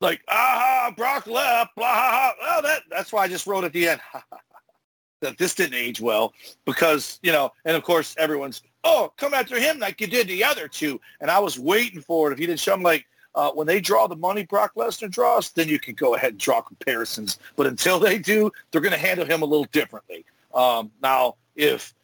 Like, 0.00 0.20
ah, 0.28 0.92
Brock 0.96 1.26
left, 1.26 1.76
blah, 1.76 2.32
blah. 2.38 2.60
that, 2.62 2.82
that's 2.90 3.12
why 3.12 3.22
I 3.22 3.28
just 3.28 3.46
wrote 3.46 3.64
at 3.64 3.72
the 3.72 3.88
end 3.88 4.00
that 5.20 5.38
this 5.38 5.54
didn't 5.54 5.74
age 5.74 6.00
well 6.00 6.32
because, 6.66 7.20
you 7.22 7.30
know, 7.30 7.52
and 7.64 7.76
of 7.76 7.84
course 7.84 8.14
everyone's, 8.18 8.62
oh, 8.82 9.12
come 9.16 9.32
after 9.32 9.58
him 9.58 9.78
like 9.78 10.00
you 10.00 10.06
did 10.06 10.26
the 10.26 10.42
other 10.42 10.66
two. 10.66 11.00
And 11.20 11.30
I 11.30 11.38
was 11.38 11.58
waiting 11.58 12.00
for 12.00 12.28
it. 12.28 12.32
If 12.32 12.38
he 12.38 12.46
didn't 12.46 12.60
show 12.60 12.74
him 12.74 12.82
like, 12.82 13.06
uh, 13.34 13.50
when 13.52 13.66
they 13.66 13.80
draw 13.80 14.06
the 14.06 14.16
money 14.16 14.44
Brock 14.44 14.72
Lesnar 14.76 15.10
draws, 15.10 15.50
then 15.50 15.68
you 15.68 15.78
can 15.78 15.94
go 15.94 16.14
ahead 16.14 16.32
and 16.32 16.40
draw 16.40 16.60
comparisons. 16.60 17.38
But 17.56 17.66
until 17.66 17.98
they 17.98 18.18
do, 18.18 18.50
they're 18.70 18.80
going 18.80 18.92
to 18.92 18.98
handle 18.98 19.26
him 19.26 19.42
a 19.42 19.44
little 19.44 19.66
differently. 19.72 20.24
Um, 20.54 20.90
now, 21.02 21.36
if 21.56 21.94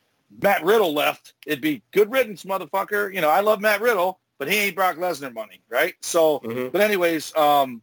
Matt 0.43 0.65
Riddle 0.65 0.93
left, 0.93 1.35
it'd 1.47 1.61
be 1.61 1.83
good 1.93 2.11
riddance, 2.11 2.45
motherfucker. 2.45 3.13
You 3.15 3.21
know, 3.21 3.29
I 3.29 3.41
love 3.41 3.61
Matt 3.61 3.81
Riddle, 3.81 4.19
but 4.39 4.49
he 4.49 4.57
ain't 4.59 4.77
Brock 4.77 4.97
Lesnar 4.97 5.33
money, 5.33 5.61
right? 5.69 5.95
So, 6.01 6.41
mm-hmm. 6.41 6.69
but 6.69 6.81
anyways, 6.81 7.35
um, 7.37 7.81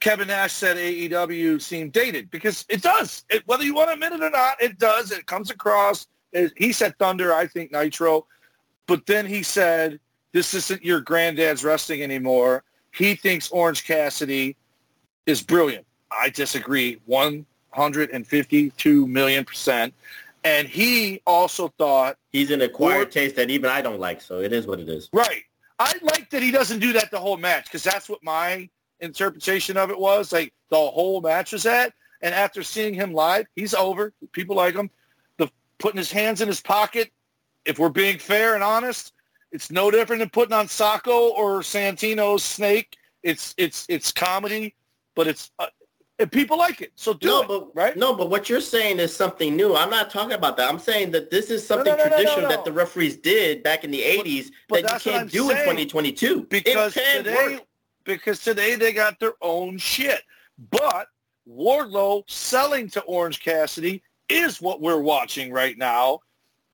Kevin 0.00 0.28
Nash 0.28 0.52
said 0.52 0.76
AEW 0.76 1.60
seemed 1.62 1.92
dated 1.92 2.30
because 2.30 2.64
it 2.68 2.82
does. 2.82 3.24
It, 3.30 3.42
whether 3.46 3.64
you 3.64 3.74
want 3.74 3.88
to 3.88 3.94
admit 3.94 4.12
it 4.12 4.22
or 4.22 4.30
not, 4.30 4.62
it 4.62 4.78
does. 4.78 5.10
It 5.10 5.26
comes 5.26 5.50
across. 5.50 6.06
It, 6.32 6.52
he 6.56 6.72
said 6.72 6.98
Thunder, 6.98 7.32
I 7.32 7.46
think 7.46 7.72
Nitro. 7.72 8.26
But 8.86 9.06
then 9.06 9.24
he 9.24 9.42
said 9.42 9.98
this 10.34 10.52
isn't 10.52 10.84
your 10.84 11.00
granddad's 11.00 11.64
wrestling 11.64 12.02
anymore. 12.02 12.64
He 12.92 13.14
thinks 13.14 13.50
Orange 13.50 13.86
Cassidy 13.86 14.56
is 15.26 15.42
brilliant. 15.42 15.86
I 16.10 16.28
disagree 16.28 17.00
152 17.06 19.06
million 19.06 19.44
percent. 19.44 19.94
And 20.42 20.68
he 20.68 21.22
also 21.26 21.68
thought 21.78 22.18
he's 22.32 22.50
an 22.50 22.60
acquired 22.60 23.08
or, 23.08 23.10
taste 23.10 23.36
that 23.36 23.48
even 23.48 23.70
I 23.70 23.80
don't 23.80 24.00
like. 24.00 24.20
So 24.20 24.40
it 24.40 24.52
is 24.52 24.66
what 24.66 24.80
it 24.80 24.88
is. 24.88 25.08
Right. 25.12 25.44
I 25.78 25.94
like 26.02 26.28
that 26.30 26.42
he 26.42 26.50
doesn't 26.50 26.80
do 26.80 26.92
that 26.92 27.10
the 27.10 27.18
whole 27.18 27.36
match 27.36 27.64
because 27.64 27.84
that's 27.84 28.08
what 28.08 28.22
my 28.22 28.68
interpretation 29.00 29.76
of 29.76 29.90
it 29.90 29.98
was. 29.98 30.32
Like 30.32 30.52
the 30.68 30.76
whole 30.76 31.20
match 31.20 31.52
was 31.52 31.62
that. 31.62 31.94
And 32.22 32.34
after 32.34 32.62
seeing 32.62 32.92
him 32.92 33.14
live, 33.14 33.46
he's 33.54 33.72
over. 33.72 34.12
People 34.32 34.56
like 34.56 34.74
him. 34.74 34.90
The 35.36 35.48
putting 35.78 35.98
his 35.98 36.10
hands 36.10 36.40
in 36.40 36.48
his 36.48 36.60
pocket. 36.60 37.10
If 37.64 37.78
we're 37.78 37.88
being 37.88 38.18
fair 38.18 38.54
and 38.54 38.64
honest, 38.64 39.14
it's 39.54 39.70
no 39.70 39.88
different 39.88 40.18
than 40.18 40.30
putting 40.30 40.52
on 40.52 40.66
Socko 40.66 41.30
or 41.30 41.60
Santino's 41.60 42.42
Snake. 42.42 42.96
It's 43.22 43.54
it's 43.56 43.86
it's 43.88 44.10
comedy, 44.10 44.74
but 45.14 45.28
it's 45.28 45.52
uh, 45.60 45.66
people 46.32 46.58
like 46.58 46.80
it. 46.80 46.90
So 46.96 47.14
do 47.14 47.28
no, 47.28 47.42
it, 47.42 47.48
but 47.48 47.74
right? 47.74 47.96
No, 47.96 48.14
but 48.14 48.30
what 48.30 48.50
you're 48.50 48.60
saying 48.60 48.98
is 48.98 49.14
something 49.14 49.54
new. 49.54 49.76
I'm 49.76 49.90
not 49.90 50.10
talking 50.10 50.32
about 50.32 50.56
that. 50.56 50.68
I'm 50.68 50.80
saying 50.80 51.12
that 51.12 51.30
this 51.30 51.50
is 51.50 51.64
something 51.64 51.96
no, 51.96 51.96
no, 51.96 52.08
traditional 52.08 52.48
that 52.48 52.64
the 52.64 52.72
referees 52.72 53.16
did 53.16 53.62
back 53.62 53.84
in 53.84 53.92
the 53.92 54.00
80s 54.00 54.50
but, 54.68 54.82
but 54.82 54.90
that 54.90 55.06
you 55.06 55.12
can't 55.12 55.30
do 55.30 55.50
in 55.50 55.56
2022. 55.58 56.46
Because 56.50 56.94
today, 56.94 57.54
work. 57.54 57.62
because 58.02 58.40
today 58.40 58.74
they 58.74 58.92
got 58.92 59.20
their 59.20 59.34
own 59.40 59.78
shit. 59.78 60.22
But 60.70 61.06
Wardlow 61.48 62.28
selling 62.28 62.90
to 62.90 63.00
Orange 63.02 63.40
Cassidy 63.40 64.02
is 64.28 64.60
what 64.60 64.80
we're 64.80 65.00
watching 65.00 65.52
right 65.52 65.78
now. 65.78 66.20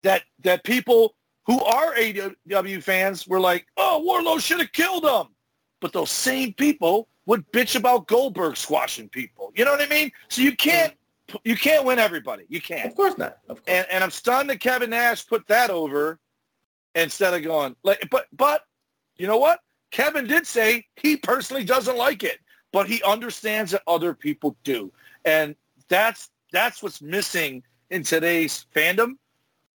That 0.03 0.23
that 0.45 0.65
people 0.65 1.15
who 1.51 1.61
are 1.65 1.97
AEW 1.97 2.81
fans 2.81 3.27
were 3.27 3.41
like, 3.41 3.67
oh, 3.77 4.01
Wardlow 4.07 4.41
should 4.41 4.61
have 4.61 4.71
killed 4.71 5.05
him. 5.05 5.35
But 5.81 5.93
those 5.93 6.13
same 6.13 6.53
people 6.53 7.09
would 7.27 7.45
bitch 7.51 7.75
about 7.75 8.07
Goldberg 8.07 8.57
squashing 8.57 9.09
people. 9.09 9.51
You 9.57 9.65
know 9.65 9.73
what 9.73 9.83
I 9.83 9.89
mean? 9.89 10.13
So 10.29 10.43
you 10.43 10.55
can't 10.55 10.95
you 11.43 11.57
can't 11.57 11.85
win 11.85 11.99
everybody. 11.99 12.45
You 12.49 12.61
can't. 12.61 12.89
Of 12.89 12.95
course 12.95 13.19
not. 13.19 13.39
Of 13.49 13.65
course. 13.65 13.67
And 13.67 13.85
and 13.91 14.05
I'm 14.05 14.13
stunned 14.13 14.49
that 14.51 14.61
Kevin 14.61 14.91
Nash 14.91 15.27
put 15.27 15.45
that 15.49 15.71
over 15.71 16.21
instead 16.95 17.35
of 17.35 17.43
going 17.43 17.75
like 17.83 18.07
but 18.13 18.27
but 18.33 18.63
you 19.17 19.27
know 19.27 19.39
what? 19.39 19.59
Kevin 19.91 20.29
did 20.29 20.47
say 20.47 20.87
he 20.95 21.17
personally 21.17 21.65
doesn't 21.65 21.97
like 21.97 22.23
it, 22.23 22.39
but 22.73 22.87
he 22.87 23.03
understands 23.03 23.73
that 23.73 23.83
other 23.89 24.15
people 24.15 24.57
do. 24.63 24.93
And 25.25 25.57
that's 25.89 26.31
that's 26.53 26.81
what's 26.81 27.03
missing 27.03 27.65
in 27.91 28.05
today's 28.05 28.67
fandom. 28.73 29.15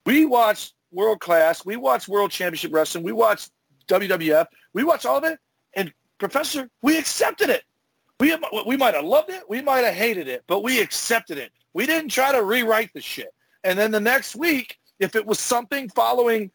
We 0.05 0.27
watch 0.27 0.75
world 0.93 1.21
class. 1.21 1.65
We 1.65 1.77
watch 1.77 2.09
World 2.09 2.31
Championship 2.31 2.73
Wrestling. 2.73 3.05
We 3.05 3.13
watch 3.13 3.49
WWF. 3.89 4.47
We 4.73 4.85
watch 4.85 5.07
all 5.07 5.19
of 5.19 5.25
it. 5.25 5.39
And 5.75 5.93
Professor, 6.19 6.69
we 6.83 6.99
accepted 6.99 7.51
it. 7.51 7.65
We, 8.21 8.37
we 8.67 8.77
might 8.77 8.95
have 8.95 9.05
loved 9.05 9.31
it. 9.31 9.43
We 9.49 9.63
might 9.63 9.85
have 9.85 9.95
hated 9.95 10.29
it, 10.29 10.45
but 10.47 10.63
we 10.63 10.81
accepted 10.81 11.39
it. 11.39 11.51
We 11.75 11.87
didn't 11.87 12.11
try 12.11 12.31
to 12.31 12.45
rewrite 12.45 12.93
the 12.95 13.01
shit. 13.01 13.35
And 13.65 13.79
then 13.79 13.91
the 13.91 14.01
next 14.01 14.37
week, 14.37 14.79
if 15.01 15.17
it 15.17 15.27
was 15.27 15.41
something 15.41 15.89
following 15.89 16.51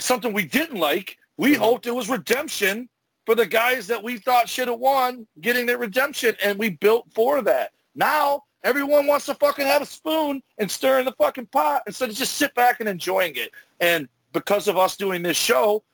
something 0.00 0.32
we 0.32 0.44
didn't 0.44 0.78
like, 0.78 1.16
we 1.36 1.52
mm-hmm. 1.52 1.62
hoped 1.62 1.86
it 1.86 1.94
was 1.94 2.08
redemption 2.08 2.88
for 3.26 3.34
the 3.34 3.46
guys 3.46 3.86
that 3.86 4.02
we 4.02 4.18
thought 4.18 4.48
should 4.48 4.68
have 4.68 4.78
won 4.78 5.26
getting 5.40 5.66
their 5.66 5.78
redemption, 5.78 6.34
and 6.42 6.58
we 6.58 6.70
built 6.70 7.06
for 7.14 7.42
that. 7.42 7.72
Now 7.94 8.42
Everyone 8.64 9.06
wants 9.06 9.26
to 9.26 9.34
fucking 9.34 9.66
have 9.66 9.82
a 9.82 9.86
spoon 9.86 10.42
and 10.58 10.70
stir 10.70 10.98
in 10.98 11.04
the 11.04 11.12
fucking 11.12 11.46
pot 11.46 11.82
instead 11.86 12.10
of 12.10 12.16
just 12.16 12.34
sit 12.34 12.54
back 12.54 12.80
and 12.80 12.88
enjoying 12.88 13.34
it. 13.36 13.52
And 13.80 14.08
because 14.32 14.68
of 14.68 14.76
us 14.76 14.96
doing 14.96 15.22
this 15.22 15.36
show, 15.36 15.84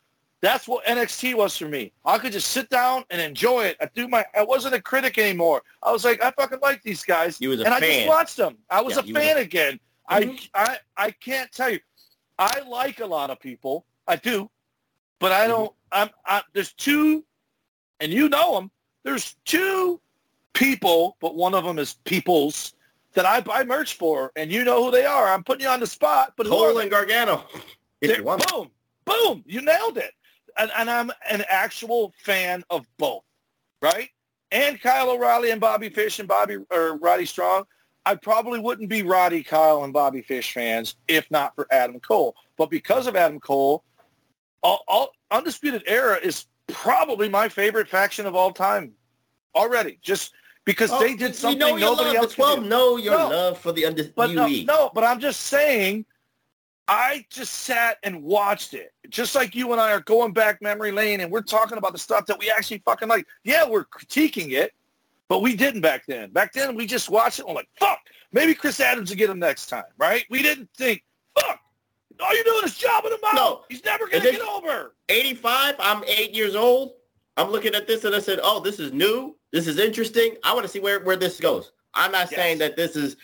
that's 0.41 0.69
what 0.69 0.85
NXT 0.85 1.35
was 1.35 1.57
for 1.57 1.69
me. 1.69 1.93
I 2.05 2.19
could 2.19 2.33
just 2.33 2.49
sit 2.49 2.69
down 2.69 3.05
and 3.09 3.21
enjoy 3.21 3.65
it. 3.65 3.79
I 3.81 3.89
do 3.95 4.09
my. 4.09 4.27
I 4.35 4.43
wasn't 4.43 4.75
a 4.75 4.83
critic 4.83 5.17
anymore. 5.17 5.63
I 5.83 5.91
was 5.91 6.05
like, 6.05 6.23
I 6.23 6.31
fucking 6.33 6.59
like 6.61 6.83
these 6.83 7.03
guys, 7.03 7.41
you 7.41 7.49
was 7.49 7.61
a 7.61 7.65
and 7.65 7.75
fan. 7.75 7.83
I 7.83 7.95
just 7.95 8.09
watched 8.09 8.37
them. 8.37 8.59
I 8.69 8.83
was 8.83 8.97
yeah, 8.97 9.11
a 9.11 9.15
fan 9.15 9.37
a... 9.39 9.41
again. 9.41 9.81
Mm-hmm. 10.11 10.37
I, 10.55 10.77
I 10.99 11.07
I 11.07 11.11
can't 11.13 11.51
tell 11.51 11.71
you. 11.71 11.81
I 12.39 12.61
like 12.69 13.01
a 13.01 13.07
lot 13.07 13.31
of 13.31 13.41
people. 13.41 13.87
I 14.07 14.17
do, 14.17 14.51
but 15.19 15.33
I 15.33 15.47
don't. 15.47 15.71
Mm-hmm. 15.93 16.03
I'm. 16.03 16.11
I, 16.27 16.43
there's 16.53 16.75
two, 16.75 17.25
and 18.01 18.13
you 18.13 18.29
know 18.29 18.55
them. 18.57 18.71
There's 19.03 19.37
two 19.47 19.99
people, 20.55 21.17
but 21.21 21.35
one 21.35 21.55
of 21.55 21.65
them 21.65 21.79
is 21.79 21.95
peoples 22.05 22.75
that 23.13 23.27
I 23.27 23.41
buy 23.41 23.65
merch 23.65 23.95
for, 23.97 24.33
and 24.37 24.51
you 24.51 24.65
know 24.65 24.85
who 24.85 24.91
they 24.91 25.05
are. 25.05 25.29
I'm 25.29 25.45
putting 25.45 25.67
you 25.67 25.71
on 25.71 25.81
the 25.81 25.87
spot, 25.87 26.33
but 26.37 26.47
Cole 26.47 26.79
and 26.79 26.91
Gargano. 26.91 27.45
boom, 28.01 28.71
boom, 29.05 29.45
you 29.47 29.61
nailed 29.61 29.99
it. 29.99 30.13
And, 30.57 30.71
and 30.77 30.91
I'm 30.91 31.11
an 31.31 31.45
actual 31.49 32.13
fan 32.23 32.65
of 32.71 32.87
both, 32.99 33.25
right? 33.83 34.11
And 34.53 34.81
Kyle 34.81 35.11
O'Reilly 35.11 35.51
and 35.51 35.61
Bobby 35.61 35.89
Fish 35.89 36.19
and 36.19 36.29
Bobby 36.29 36.59
or 36.71 36.97
Roddy 36.99 37.27
Strong. 37.27 37.65
I 38.07 38.15
probably 38.15 38.61
wouldn't 38.61 38.89
be 38.89 39.03
Roddy, 39.03 39.43
Kyle, 39.43 39.83
and 39.85 39.93
Bobby 39.93 40.23
Fish 40.23 40.53
fans 40.53 40.97
if 41.09 41.29
not 41.31 41.55
for 41.55 41.67
Adam 41.71 41.99
Cole. 42.01 42.37
But 42.57 42.71
because 42.71 43.07
of 43.07 43.17
Adam 43.17 43.41
Cole, 43.41 43.83
all, 44.63 44.85
all, 44.87 45.11
Undisputed 45.31 45.83
Era 45.87 46.19
is 46.23 46.47
probably 46.69 47.29
my 47.29 47.49
favorite 47.49 47.89
faction 47.89 48.27
of 48.27 48.35
all 48.35 48.53
time 48.53 48.93
already. 49.55 49.99
Just 50.03 50.35
because 50.65 50.91
oh, 50.91 50.99
they 50.99 51.15
did 51.15 51.35
something 51.35 51.59
know 51.59 51.77
nobody 51.77 52.17
else 52.17 52.31
the 52.31 52.37
12 52.37 52.59
could 52.61 52.69
know 52.69 52.97
your 52.97 53.19
no, 53.19 53.29
love 53.29 53.59
for 53.59 53.73
the 53.73 53.85
undisputed. 53.87 54.15
But 54.15 54.31
no, 54.33 54.47
no, 54.47 54.91
but 54.95 55.05
I'm 55.05 55.21
just 55.21 55.43
saying, 55.43 56.07
I 56.89 57.25
just 57.31 57.53
sat 57.53 57.99
and 58.03 58.23
watched 58.23 58.75
it, 58.75 58.93
just 59.09 59.35
like 59.35 59.55
you 59.55 59.73
and 59.73 59.81
I 59.81 59.93
are 59.93 60.01
going 60.01 60.33
back 60.33 60.63
memory 60.63 60.93
lane, 60.93 61.21
and 61.21 61.31
we're 61.31 61.43
talking 61.43 61.79
about 61.79 61.93
the 61.93 61.99
stuff 61.99 62.27
that 62.27 62.39
we 62.39 62.51
actually 62.51 62.83
fucking 62.85 63.09
like. 63.09 63.27
Yeah, 63.43 63.69
we're 63.69 63.85
critiquing 63.85 64.53
it, 64.53 64.73
but 65.29 65.41
we 65.41 65.57
didn't 65.57 65.81
back 65.81 66.05
then. 66.07 66.31
Back 66.31 66.53
then, 66.53 66.75
we 66.75 66.87
just 66.87 67.11
watched 67.11 67.39
it 67.39 67.43
and 67.43 67.49
we're 67.51 67.61
like, 67.61 67.69
fuck, 67.79 68.01
maybe 68.33 68.55
Chris 68.55 68.81
Adams 68.81 69.11
will 69.11 69.17
get 69.17 69.31
him 69.31 69.39
next 69.39 69.67
time, 69.67 69.85
right? 69.99 70.25
We 70.31 70.43
didn't 70.43 70.69
think, 70.77 71.03
fuck, 71.39 71.61
all 72.21 72.35
you're 72.35 72.45
doing 72.45 72.65
is 72.65 72.77
jobbing 72.77 73.13
him 73.13 73.19
out. 73.27 73.35
No. 73.35 73.61
He's 73.69 73.85
never 73.85 74.07
going 74.07 74.23
to 74.23 74.33
get 74.33 74.41
over. 74.41 74.95
85, 75.09 75.77
I'm 75.79 76.05
eight 76.05 76.35
years 76.35 76.55
old. 76.55 76.93
I'm 77.37 77.51
looking 77.51 77.75
at 77.75 77.87
this 77.87 78.05
and 78.05 78.15
I 78.15 78.21
said, 78.21 78.41
oh, 78.43 78.61
this 78.61 78.79
is 78.79 78.93
new. 78.93 79.37
This 79.53 79.67
is 79.67 79.79
interesting. 79.79 80.37
I 80.45 80.53
want 80.53 80.65
to 80.65 80.69
see 80.71 80.81
where, 80.81 81.01
where 81.01 81.17
this 81.17 81.41
goes. 81.41 81.73
I'm 81.95 82.13
not 82.13 82.31
yes. 82.31 82.41
saying 82.41 82.59
that 82.59 82.77
this 82.77 82.97
is, 82.97 83.17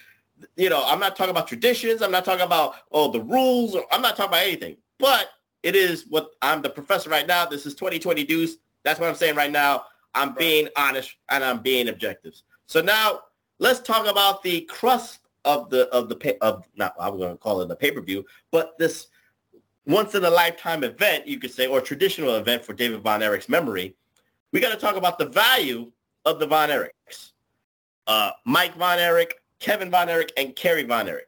you 0.57 0.71
know, 0.71 0.83
I'm 0.85 0.99
not 0.99 1.17
talking 1.17 1.31
about 1.31 1.47
traditions. 1.47 2.03
I'm 2.03 2.11
not 2.11 2.25
talking 2.25 2.45
about, 2.45 2.75
oh, 2.93 3.11
the 3.11 3.23
rules. 3.23 3.75
Or, 3.75 3.85
I'm 3.93 4.03
not 4.03 4.17
talking 4.17 4.31
about 4.31 4.43
anything. 4.43 4.77
But 4.99 5.29
it 5.63 5.77
is 5.77 6.07
what 6.09 6.31
I'm 6.43 6.63
the 6.63 6.71
professor 6.71 7.11
right 7.11 7.27
now. 7.27 7.47
This 7.47 7.67
is 7.67 7.75
2020 7.75 8.25
Deuce. 8.25 8.57
That's 8.85 8.99
what 8.99 9.09
I'm 9.09 9.15
saying 9.15 9.37
right 9.37 9.53
now. 9.53 9.85
I'm 10.15 10.35
being 10.35 10.69
honest 10.77 11.15
and 11.29 11.45
I'm 11.45 11.61
being 11.61 11.89
objective. 11.89 12.35
So 12.67 12.81
now 12.81 13.21
let's 13.59 13.81
talk 13.81 14.07
about 14.07 14.43
the 14.43 14.63
crust 14.63 15.21
of 15.45 15.71
the 15.71 15.89
of 15.89 16.09
the 16.09 16.37
of 16.43 16.65
not 16.75 16.95
I'm 16.99 17.17
going 17.17 17.33
to 17.33 17.39
call 17.39 17.61
it 17.61 17.71
a 17.71 17.77
pay 17.77 17.91
per 17.91 18.01
view, 18.01 18.25
but 18.51 18.77
this 18.79 19.07
once 19.87 20.15
in 20.15 20.25
a 20.25 20.31
lifetime 20.31 20.85
event, 20.85 21.27
you 21.27 21.39
could 21.39 21.51
say, 21.51 21.67
or 21.67 21.81
traditional 21.81 22.37
event 22.37 22.65
for 22.65 22.73
David 22.73 23.01
Von 23.01 23.23
Erich's 23.23 23.49
memory 23.49 23.97
we 24.53 24.61
got 24.61 24.71
to 24.73 24.77
talk 24.79 24.97
about 24.97 25.19
the 25.19 25.27
value 25.27 25.91
of 26.25 26.39
the 26.39 26.47
Von 26.47 26.69
Erichs. 26.69 27.33
Uh, 28.07 28.31
Mike 28.45 28.75
Von 28.75 28.99
Erich, 28.99 29.35
Kevin 29.61 29.91
Von 29.91 30.09
Erich, 30.09 30.33
and 30.37 30.55
Kerry 30.57 30.83
Von 30.85 31.09
Erich. 31.09 31.27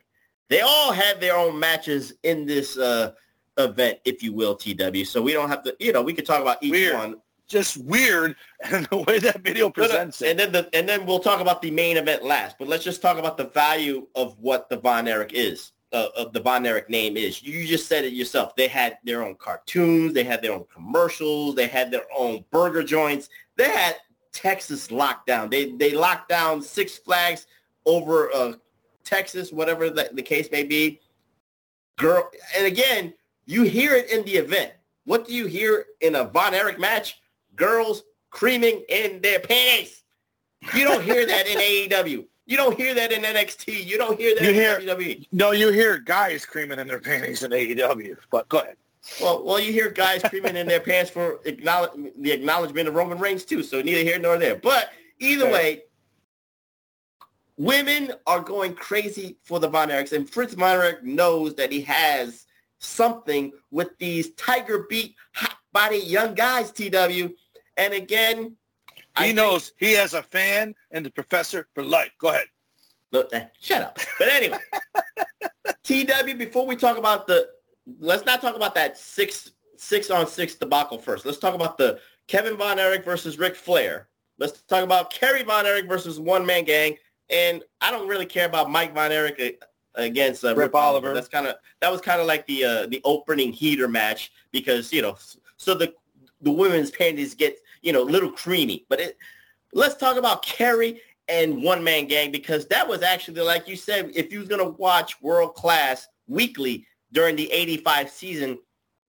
They 0.48 0.60
all 0.60 0.92
had 0.92 1.20
their 1.20 1.36
own 1.36 1.58
matches 1.58 2.12
in 2.22 2.44
this 2.44 2.76
uh, 2.76 3.12
event, 3.56 3.98
if 4.04 4.22
you 4.22 4.32
will, 4.32 4.54
TW. 4.56 5.04
So 5.04 5.22
we 5.22 5.32
don't 5.32 5.48
have 5.48 5.62
to, 5.64 5.76
you 5.78 5.92
know, 5.92 6.02
we 6.02 6.12
could 6.12 6.26
talk 6.26 6.40
about 6.42 6.62
each 6.62 6.72
Weird. 6.72 6.94
one. 6.94 7.16
just 7.48 7.76
weird, 7.78 8.34
and 8.64 8.86
the 8.86 8.96
way 8.98 9.18
that 9.18 9.40
video 9.42 9.68
presents 9.70 10.22
and 10.22 10.40
it. 10.40 10.52
then 10.52 10.52
the 10.52 10.76
and 10.76 10.88
then 10.88 11.04
we'll 11.06 11.18
talk 11.20 11.40
about 11.40 11.60
the 11.62 11.70
main 11.70 11.96
event 11.98 12.24
last. 12.24 12.56
But 12.58 12.68
let's 12.68 12.82
just 12.84 13.02
talk 13.02 13.18
about 13.18 13.36
the 13.36 13.44
value 13.44 14.06
of 14.14 14.38
what 14.38 14.68
the 14.70 14.76
Von 14.78 15.06
Erich 15.06 15.32
is, 15.34 15.72
uh, 15.92 16.08
of 16.16 16.32
the 16.32 16.40
Von 16.40 16.64
Erich 16.66 16.88
name 16.88 17.16
is. 17.16 17.42
You 17.42 17.66
just 17.66 17.86
said 17.86 18.04
it 18.04 18.12
yourself. 18.12 18.56
They 18.56 18.68
had 18.68 18.98
their 19.04 19.22
own 19.24 19.34
cartoons, 19.36 20.14
they 20.14 20.24
had 20.24 20.42
their 20.42 20.52
own 20.52 20.64
commercials, 20.72 21.54
they 21.54 21.66
had 21.66 21.90
their 21.90 22.06
own 22.16 22.44
burger 22.50 22.82
joints. 22.82 23.28
They 23.56 23.68
had 23.68 23.96
Texas 24.32 24.88
lockdown. 24.88 25.50
They 25.50 25.72
they 25.72 25.92
locked 25.92 26.28
down 26.28 26.62
Six 26.62 26.98
Flags 26.98 27.46
over 27.84 28.32
uh, 28.32 28.54
Texas, 29.04 29.52
whatever 29.52 29.90
the, 29.90 30.10
the 30.12 30.22
case 30.22 30.50
may 30.50 30.64
be. 30.64 31.00
Girl, 31.96 32.28
and 32.56 32.66
again, 32.66 33.12
you 33.46 33.62
hear 33.62 33.94
it 33.94 34.10
in 34.10 34.24
the 34.24 34.36
event. 34.36 34.72
What 35.04 35.26
do 35.26 35.34
you 35.34 35.46
hear 35.46 35.86
in 36.00 36.14
a 36.14 36.24
Von 36.24 36.54
Erich 36.54 36.78
match? 36.78 37.20
Girls 37.56 38.04
creaming 38.30 38.82
in 38.88 39.20
their 39.20 39.40
pants. 39.40 40.02
You 40.74 40.84
don't 40.84 41.02
hear 41.02 41.26
that 41.26 41.46
in 41.46 41.58
AEW. 41.58 42.24
You 42.52 42.58
don't 42.58 42.76
hear 42.76 42.92
that 42.94 43.12
in 43.12 43.22
NXT. 43.22 43.86
You 43.86 43.96
don't 43.96 44.20
hear 44.20 44.34
that 44.34 44.42
You 44.44 44.50
in 44.50 44.54
hear- 44.54 44.78
WWE. 44.80 45.26
No, 45.32 45.52
you 45.52 45.70
hear 45.72 45.96
guys 45.96 46.42
screaming 46.42 46.78
in 46.78 46.86
their 46.86 46.98
panties 47.00 47.42
in 47.42 47.50
AEW, 47.50 48.14
but 48.30 48.46
go 48.50 48.58
ahead. 48.58 48.76
Well, 49.22 49.42
well, 49.42 49.58
you 49.58 49.72
hear 49.72 49.88
guys 49.88 50.20
creaming 50.22 50.56
in 50.56 50.66
their 50.66 50.78
pants 50.90 51.10
for 51.10 51.40
acknowledge, 51.46 51.92
the 52.18 52.30
acknowledgement 52.30 52.88
of 52.88 52.94
Roman 52.94 53.16
Reigns 53.18 53.46
too. 53.46 53.62
So 53.62 53.80
neither 53.80 54.02
here 54.02 54.18
nor 54.18 54.36
there. 54.36 54.56
But 54.56 54.90
either 55.18 55.44
Okay. 55.46 55.52
way, 55.52 55.82
women 57.56 58.12
are 58.26 58.40
going 58.40 58.74
crazy 58.74 59.38
for 59.44 59.58
the 59.58 59.68
Von 59.68 59.88
Erichs, 59.88 60.12
and 60.12 60.28
Fritz 60.28 60.52
Von 60.52 60.76
Erich 60.76 61.02
knows 61.02 61.54
that 61.54 61.72
he 61.72 61.80
has 61.80 62.44
something 62.80 63.50
with 63.70 63.96
these 63.96 64.34
tiger 64.34 64.84
beat, 64.90 65.14
hot 65.34 65.56
body 65.72 65.96
young 65.96 66.34
guys. 66.34 66.70
TW, 66.70 67.30
and 67.78 67.94
again, 67.94 68.56
I 69.16 69.22
He 69.22 69.26
think- 69.28 69.36
knows 69.36 69.72
he 69.78 69.92
has 69.92 70.14
a 70.14 70.22
fan 70.22 70.74
and 70.90 71.04
the 71.04 71.10
professor 71.10 71.68
for 71.74 71.82
life. 71.84 72.10
Go 72.18 72.28
ahead. 72.30 72.46
Look, 73.12 73.28
eh, 73.34 73.46
shut 73.60 73.82
up. 73.82 73.98
But 74.18 74.28
anyway, 74.28 74.58
TW. 75.84 76.34
Before 76.38 76.66
we 76.66 76.76
talk 76.76 76.96
about 76.98 77.26
the, 77.26 77.48
let's 77.98 78.24
not 78.24 78.40
talk 78.40 78.56
about 78.56 78.74
that 78.74 78.96
six 78.96 79.52
six 79.76 80.10
on 80.10 80.26
six 80.26 80.54
debacle 80.54 80.98
first. 80.98 81.26
Let's 81.26 81.38
talk 81.38 81.54
about 81.54 81.76
the 81.76 81.98
Kevin 82.28 82.56
Von 82.56 82.78
Erich 82.78 83.04
versus 83.04 83.38
Ric 83.38 83.54
Flair. 83.56 84.08
Let's 84.38 84.62
talk 84.62 84.82
about 84.84 85.12
Kerry 85.12 85.42
Von 85.42 85.66
Erich 85.66 85.86
versus 85.88 86.18
One 86.18 86.46
Man 86.46 86.64
Gang. 86.64 86.96
And 87.30 87.62
I 87.80 87.90
don't 87.90 88.08
really 88.08 88.26
care 88.26 88.46
about 88.46 88.70
Mike 88.70 88.94
Von 88.94 89.12
Erich 89.12 89.40
uh, 89.40 89.66
against 90.00 90.44
uh, 90.44 90.54
Rip 90.54 90.74
Oliver. 90.74 91.12
That's 91.12 91.28
kind 91.28 91.46
of 91.46 91.56
that 91.80 91.90
was 91.92 92.00
kind 92.00 92.20
of 92.20 92.26
like 92.26 92.46
the 92.46 92.64
uh, 92.64 92.86
the 92.86 93.00
opening 93.04 93.52
heater 93.52 93.88
match 93.88 94.32
because 94.52 94.92
you 94.92 95.02
know 95.02 95.16
so 95.58 95.74
the 95.74 95.92
the 96.40 96.50
women's 96.50 96.90
panties 96.90 97.34
get 97.34 97.58
you 97.82 97.92
know 97.92 98.02
a 98.02 98.04
little 98.04 98.30
creamy. 98.30 98.86
But 98.88 99.00
it, 99.00 99.18
let's 99.72 99.96
talk 99.96 100.16
about 100.16 100.44
Kerry 100.44 101.00
and 101.28 101.62
One 101.62 101.84
Man 101.84 102.06
Gang 102.06 102.30
because 102.30 102.66
that 102.68 102.88
was 102.88 103.02
actually 103.02 103.42
like 103.42 103.68
you 103.68 103.76
said, 103.76 104.10
if 104.14 104.32
you 104.32 104.40
was 104.40 104.48
gonna 104.48 104.70
watch 104.70 105.20
World 105.20 105.54
Class 105.54 106.08
weekly 106.26 106.86
during 107.12 107.36
the 107.36 107.50
'85 107.52 108.10
season, 108.10 108.58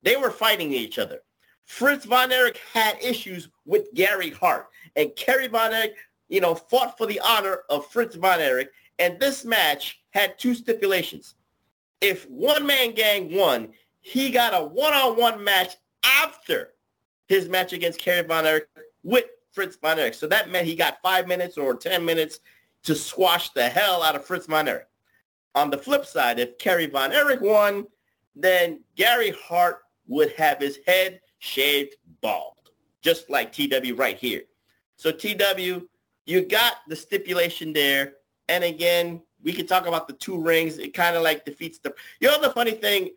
they 0.02 0.16
were 0.18 0.32
fighting 0.32 0.74
each 0.74 1.00
other. 1.00 1.20
Fritz 1.66 2.06
Von 2.06 2.32
Erich 2.32 2.60
had 2.74 3.02
issues 3.02 3.50
with 3.66 3.94
Gary 3.94 4.30
Hart, 4.30 4.68
and 4.96 5.16
Kerry 5.16 5.48
Von 5.48 5.74
Erich, 5.74 5.96
you 6.28 6.42
know, 6.42 6.56
fought 6.56 6.98
for 6.98 7.08
the 7.08 7.20
honor 7.22 7.60
of 7.70 7.88
Fritz 7.88 8.16
Von 8.16 8.40
Erich. 8.40 8.70
And 9.00 9.20
this 9.20 9.44
match 9.44 10.02
had 10.12 10.38
two 10.38 10.54
stipulations. 10.54 11.36
If 12.00 12.30
One 12.30 12.66
Man 12.66 12.94
Gang 12.94 13.36
won, 13.36 13.70
he 14.02 14.30
got 14.30 14.54
a 14.54 14.64
one-on-one 14.64 15.44
match 15.44 15.76
after 16.04 16.73
his 17.28 17.50
match 17.50 17.74
against 17.74 18.00
Kerry 18.00 18.26
Von 18.26 18.46
Erich 18.46 18.68
with 19.04 19.26
Fritz 19.52 19.76
Von 19.78 20.00
Erich. 20.00 20.14
So 20.14 20.28
that 20.28 20.50
meant 20.50 20.68
he 20.68 20.76
got 20.76 20.98
five 21.02 21.28
minutes 21.28 21.58
or 21.58 21.76
10 21.76 22.04
minutes 22.04 22.40
to 22.84 22.96
squash 22.96 23.50
the 23.52 23.70
hell 23.70 24.04
out 24.04 24.16
of 24.16 24.26
Fritz 24.26 24.48
Von 24.48 24.68
Erich. 24.68 24.88
On 25.56 25.70
the 25.70 25.78
flip 25.78 26.06
side, 26.06 26.40
if 26.40 26.58
Kerry 26.58 26.88
Von 26.88 27.12
Erich 27.12 27.42
won, 27.42 27.86
then 28.36 28.82
Gary 28.96 29.34
Hart 29.48 29.80
would 30.08 30.34
have 30.34 30.60
his 30.60 30.80
head 30.86 31.22
shaved 31.40 31.96
bald, 32.22 32.72
just 33.02 33.30
like 33.30 33.54
TW 33.54 33.94
right 33.96 34.18
here. 34.18 34.42
So 34.96 35.12
TW, 35.12 35.88
you 36.26 36.42
got 36.42 36.78
the 36.88 36.96
stipulation 36.96 37.74
there. 37.74 38.14
And 38.50 38.64
again, 38.64 39.22
we 39.44 39.54
could 39.54 39.68
talk 39.68 39.86
about 39.86 40.08
the 40.08 40.14
two 40.14 40.42
rings. 40.42 40.78
It 40.78 40.94
kind 40.94 41.16
of 41.16 41.24
like 41.24 41.46
defeats 41.46 41.80
the, 41.80 41.94
you 42.20 42.28
know, 42.28 42.42
the 42.42 42.50
funny 42.50 42.72
thing, 42.72 43.12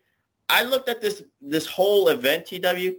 I 0.49 0.63
looked 0.63 0.89
at 0.89 1.01
this, 1.01 1.23
this 1.41 1.65
whole 1.65 2.09
event, 2.09 2.45
TW. 2.45 2.95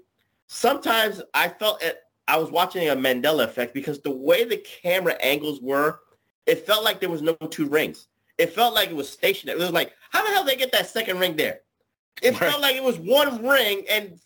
Sometimes 0.48 1.22
I 1.34 1.48
felt 1.48 1.82
it, 1.82 2.00
I 2.26 2.38
was 2.38 2.50
watching 2.50 2.88
a 2.88 2.96
Mandela 2.96 3.44
effect 3.44 3.72
because 3.74 4.00
the 4.00 4.10
way 4.10 4.44
the 4.44 4.56
camera 4.82 5.14
angles 5.20 5.60
were, 5.60 6.00
it 6.46 6.66
felt 6.66 6.82
like 6.84 7.00
there 7.00 7.10
was 7.10 7.22
no 7.22 7.34
two 7.50 7.66
rings. 7.68 8.08
It 8.38 8.52
felt 8.52 8.74
like 8.74 8.88
it 8.90 8.96
was 8.96 9.08
stationary. 9.08 9.58
It 9.58 9.62
was 9.62 9.72
like, 9.72 9.92
how 10.10 10.24
the 10.24 10.30
hell 10.30 10.44
did 10.44 10.52
they 10.52 10.56
get 10.56 10.72
that 10.72 10.88
second 10.88 11.18
ring 11.18 11.36
there? 11.36 11.60
It 12.22 12.40
Right. 12.40 12.50
felt 12.50 12.62
like 12.62 12.76
it 12.76 12.82
was 12.82 12.98
one 12.98 13.46
ring 13.46 13.84
and 13.90 14.18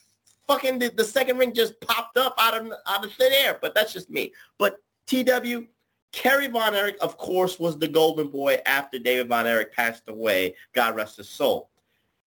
fucking 0.47 0.79
the, 0.79 0.91
the 0.91 1.05
second 1.05 1.39
ring 1.39 1.53
just 1.53 1.81
popped 1.81 2.16
up 2.16 2.35
out 2.39 2.55
of 2.57 2.73
out 2.87 3.05
of 3.05 3.12
thin 3.14 3.33
air. 3.33 3.59
But 3.61 3.75
that's 3.75 3.93
just 3.93 4.09
me. 4.09 4.33
But 4.59 4.77
TW, 5.09 5.66
Kerry 6.12 6.47
Von 6.47 6.75
Erich, 6.75 6.97
of 7.01 7.18
course, 7.18 7.59
was 7.59 7.79
the 7.79 7.89
golden 7.89 8.29
boy 8.29 8.59
after 8.66 8.99
David 8.99 9.29
Von 9.29 9.47
Erich 9.47 9.73
passed 9.73 10.05
away. 10.09 10.55
God 10.73 10.95
rest 10.95 11.16
his 11.16 11.29
soul. 11.29 11.70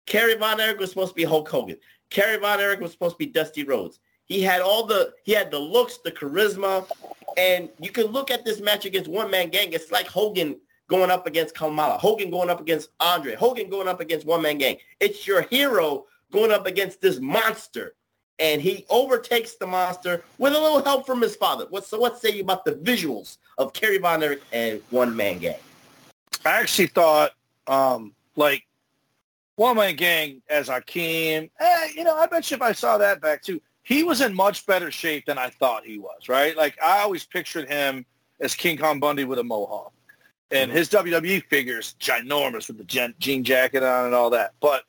Kerry 0.05 0.35
Von 0.35 0.59
Erich 0.59 0.79
was 0.79 0.89
supposed 0.89 1.11
to 1.11 1.15
be 1.15 1.23
Hulk 1.23 1.47
Hogan. 1.49 1.77
Kerry 2.09 2.37
Von 2.37 2.59
Erich 2.59 2.79
was 2.79 2.91
supposed 2.91 3.15
to 3.15 3.17
be 3.17 3.25
Dusty 3.25 3.63
Rhodes. 3.63 3.99
He 4.25 4.41
had 4.41 4.61
all 4.61 4.85
the 4.85 5.13
he 5.23 5.31
had 5.31 5.51
the 5.51 5.59
looks, 5.59 5.97
the 5.97 6.11
charisma, 6.11 6.89
and 7.37 7.69
you 7.79 7.91
can 7.91 8.07
look 8.07 8.31
at 8.31 8.43
this 8.43 8.59
match 8.59 8.85
against 8.85 9.09
one 9.09 9.29
man 9.29 9.49
gang. 9.49 9.73
It's 9.73 9.91
like 9.91 10.07
Hogan 10.07 10.59
going 10.87 11.11
up 11.11 11.27
against 11.27 11.55
Kamala, 11.55 11.97
Hogan 11.97 12.29
going 12.29 12.49
up 12.49 12.59
against 12.59 12.89
Andre, 12.99 13.35
Hogan 13.35 13.69
going 13.69 13.87
up 13.87 13.99
against 13.99 14.25
one 14.25 14.41
man 14.41 14.57
gang. 14.57 14.77
It's 14.99 15.27
your 15.27 15.43
hero 15.43 16.05
going 16.31 16.51
up 16.51 16.65
against 16.65 17.01
this 17.01 17.19
monster, 17.19 17.95
and 18.39 18.61
he 18.61 18.85
overtakes 18.89 19.55
the 19.55 19.67
monster 19.67 20.23
with 20.37 20.53
a 20.53 20.59
little 20.59 20.83
help 20.83 21.05
from 21.05 21.21
his 21.21 21.35
father. 21.35 21.65
What 21.69 21.85
so? 21.85 21.99
What 21.99 22.19
say 22.19 22.31
you 22.31 22.41
about 22.41 22.65
the 22.65 22.73
visuals 22.73 23.37
of 23.57 23.73
Kerry 23.73 23.97
Von 23.99 24.23
Erich 24.23 24.41
and 24.51 24.81
one 24.89 25.15
man 25.15 25.39
gang? 25.39 25.59
I 26.45 26.59
actually 26.59 26.87
thought, 26.87 27.31
um, 27.67 28.13
like, 28.35 28.65
One 29.55 29.77
Man 29.77 29.95
Gang 29.95 30.41
as 30.49 30.67
Akeem, 30.67 31.49
eh, 31.59 31.87
you 31.95 32.03
know, 32.03 32.15
I 32.15 32.25
bet 32.27 32.49
you 32.51 32.55
if 32.55 32.61
I 32.61 32.73
saw 32.73 32.97
that 32.97 33.21
back 33.21 33.41
too, 33.41 33.61
he 33.83 34.03
was 34.03 34.21
in 34.21 34.33
much 34.33 34.65
better 34.65 34.91
shape 34.91 35.25
than 35.25 35.37
I 35.37 35.49
thought 35.49 35.85
he 35.85 35.97
was, 35.97 36.27
right? 36.27 36.57
Like, 36.57 36.77
I 36.81 36.99
always 36.99 37.23
pictured 37.23 37.69
him 37.69 38.05
as 38.39 38.55
King 38.55 38.77
Kong 38.77 38.99
Bundy 38.99 39.23
with 39.23 39.39
a 39.39 39.43
mohawk. 39.43 39.93
And 40.51 40.71
his 40.71 40.89
WWE 40.89 41.43
figure's 41.45 41.95
ginormous 41.99 42.67
with 42.67 42.77
the 42.77 42.83
gen- 42.83 43.15
jean 43.19 43.43
jacket 43.43 43.83
on 43.83 44.05
and 44.05 44.15
all 44.15 44.29
that. 44.29 44.53
But 44.59 44.83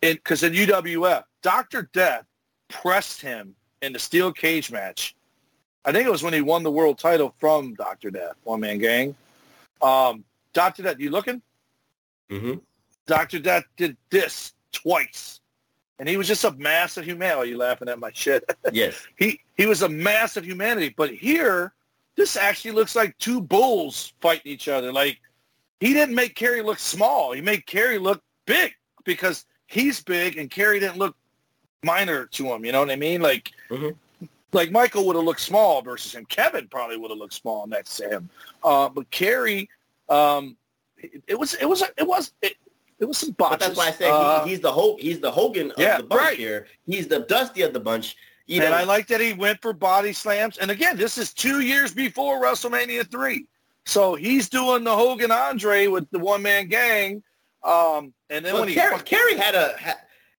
because 0.00 0.42
in 0.42 0.52
UWF, 0.52 1.24
Dr. 1.42 1.88
Death 1.92 2.24
pressed 2.68 3.20
him 3.20 3.54
in 3.82 3.92
the 3.92 3.98
steel 3.98 4.32
cage 4.32 4.70
match. 4.70 5.14
I 5.84 5.92
think 5.92 6.06
it 6.06 6.10
was 6.10 6.22
when 6.22 6.34
he 6.34 6.40
won 6.40 6.62
the 6.62 6.70
world 6.70 6.98
title 6.98 7.34
from 7.38 7.74
Dr. 7.74 8.10
Death, 8.10 8.34
One 8.44 8.60
Man 8.60 8.78
Gang. 8.78 9.14
Um, 9.80 10.24
Dr. 10.52 10.82
Death, 10.82 10.98
you 10.98 11.10
looking? 11.10 11.40
Mm-hmm. 12.30 12.54
Dr. 13.06 13.38
Death 13.38 13.64
did 13.76 13.96
this 14.10 14.54
twice. 14.72 15.40
And 15.98 16.08
he 16.08 16.16
was 16.16 16.26
just 16.28 16.44
a 16.44 16.52
mass 16.52 16.96
of 16.96 17.04
humanity. 17.04 17.40
Oh, 17.40 17.42
you 17.44 17.58
laughing 17.58 17.88
at 17.88 17.98
my 17.98 18.10
shit? 18.14 18.44
Yes. 18.72 19.06
he 19.18 19.40
he 19.56 19.66
was 19.66 19.82
a 19.82 19.88
mass 19.88 20.36
of 20.36 20.44
humanity. 20.46 20.94
But 20.96 21.12
here, 21.12 21.74
this 22.16 22.36
actually 22.36 22.70
looks 22.72 22.96
like 22.96 23.16
two 23.18 23.40
bulls 23.40 24.14
fighting 24.20 24.50
each 24.52 24.68
other. 24.68 24.92
Like 24.92 25.20
he 25.80 25.92
didn't 25.92 26.14
make 26.14 26.34
Kerry 26.34 26.62
look 26.62 26.78
small. 26.78 27.32
He 27.32 27.40
made 27.42 27.66
Kerry 27.66 27.98
look 27.98 28.22
big 28.46 28.72
because 29.04 29.44
he's 29.66 30.02
big 30.02 30.38
and 30.38 30.50
Kerry 30.50 30.80
didn't 30.80 30.96
look 30.98 31.16
minor 31.82 32.26
to 32.26 32.46
him. 32.46 32.64
You 32.64 32.72
know 32.72 32.80
what 32.80 32.90
I 32.90 32.96
mean? 32.96 33.20
Like 33.20 33.50
Mhm. 33.68 33.94
like 34.52 34.70
Michael 34.70 35.06
would 35.06 35.16
have 35.16 35.24
looked 35.26 35.40
small 35.40 35.82
versus 35.82 36.14
him. 36.14 36.24
Kevin 36.26 36.66
probably 36.68 36.96
would 36.96 37.10
have 37.10 37.18
looked 37.18 37.34
small 37.34 37.66
next 37.66 37.96
to 37.98 38.08
him. 38.08 38.30
Uh, 38.64 38.88
but 38.88 39.10
Kerry, 39.10 39.68
um, 40.08 40.56
it, 40.96 41.22
it 41.26 41.38
was 41.38 41.54
it 41.54 41.66
was 41.66 41.82
it 41.98 42.06
was 42.06 42.32
it, 42.40 42.54
it 43.00 43.06
was 43.06 43.18
some 43.18 43.32
botches. 43.32 43.58
But 43.58 43.60
that's 43.60 43.78
why 43.78 43.88
I 43.88 43.90
say 43.92 44.10
Uh, 44.10 44.44
he, 44.44 44.50
he's 44.50 44.60
the 44.60 44.70
Ho- 44.72 44.96
he's 45.00 45.20
the 45.20 45.30
Hogan 45.30 45.70
of 45.72 45.78
yeah, 45.78 45.96
the 45.98 46.04
bunch 46.04 46.20
right. 46.20 46.38
here. 46.38 46.66
He's 46.86 47.08
the 47.08 47.20
Dusty 47.20 47.62
of 47.62 47.72
the 47.72 47.80
bunch. 47.80 48.16
You 48.46 48.60
and 48.62 48.70
know, 48.70 48.76
I 48.76 48.84
like 48.84 49.06
that 49.08 49.20
he 49.20 49.32
went 49.32 49.62
for 49.62 49.72
body 49.72 50.12
slams. 50.12 50.58
And 50.58 50.70
again, 50.70 50.96
this 50.96 51.18
is 51.18 51.32
two 51.32 51.60
years 51.60 51.94
before 51.94 52.42
WrestleMania 52.42 53.10
three, 53.10 53.46
so 53.86 54.14
he's 54.14 54.48
doing 54.48 54.84
the 54.84 54.94
Hogan 54.94 55.30
Andre 55.30 55.86
with 55.86 56.10
the 56.10 56.18
one 56.18 56.42
man 56.42 56.68
gang. 56.68 57.22
Um, 57.62 58.12
and 58.28 58.44
then 58.44 58.54
well, 58.54 58.62
when 58.62 58.68
he 58.68 58.74
Kerry, 58.74 58.98
Kerry 59.00 59.36
had 59.36 59.54
a 59.54 59.76
ha, 59.78 59.94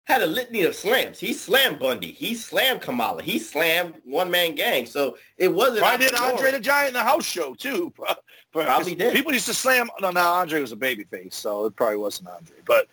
had 0.05 0.23
a 0.23 0.27
litany 0.27 0.63
of 0.63 0.75
slams. 0.75 1.21
He 1.21 1.33
slammed 1.33 1.79
Bundy. 1.79 2.11
He 2.11 2.35
slammed 2.35 2.81
Kamala. 2.81 3.23
He 3.23 3.39
slammed 3.39 3.95
One 4.05 4.31
Man 4.31 4.55
Gang. 4.57 4.87
So 4.87 5.17
it 5.39 5.49
wasn't. 5.53 5.85
I 5.85 5.97
did 5.97 6.15
Andre 6.15 6.51
the 6.51 6.61
Giant 6.61 6.89
in 6.89 6.95
the 6.95 7.05
house 7.05 7.25
show 7.25 7.55
too. 7.55 7.93
bro. 7.97 8.09
Probably 8.53 8.95
did. 8.95 9.13
People 9.15 9.33
used 9.33 9.47
to 9.47 9.55
slam. 9.55 9.89
No, 10.01 10.11
no, 10.11 10.21
Andre 10.21 10.61
was 10.61 10.73
a 10.73 10.77
babyface, 10.77 11.35
so 11.35 11.67
it 11.67 11.77
probably 11.77 11.97
wasn't 11.99 12.29
Andre. 12.29 12.57
But 12.67 12.89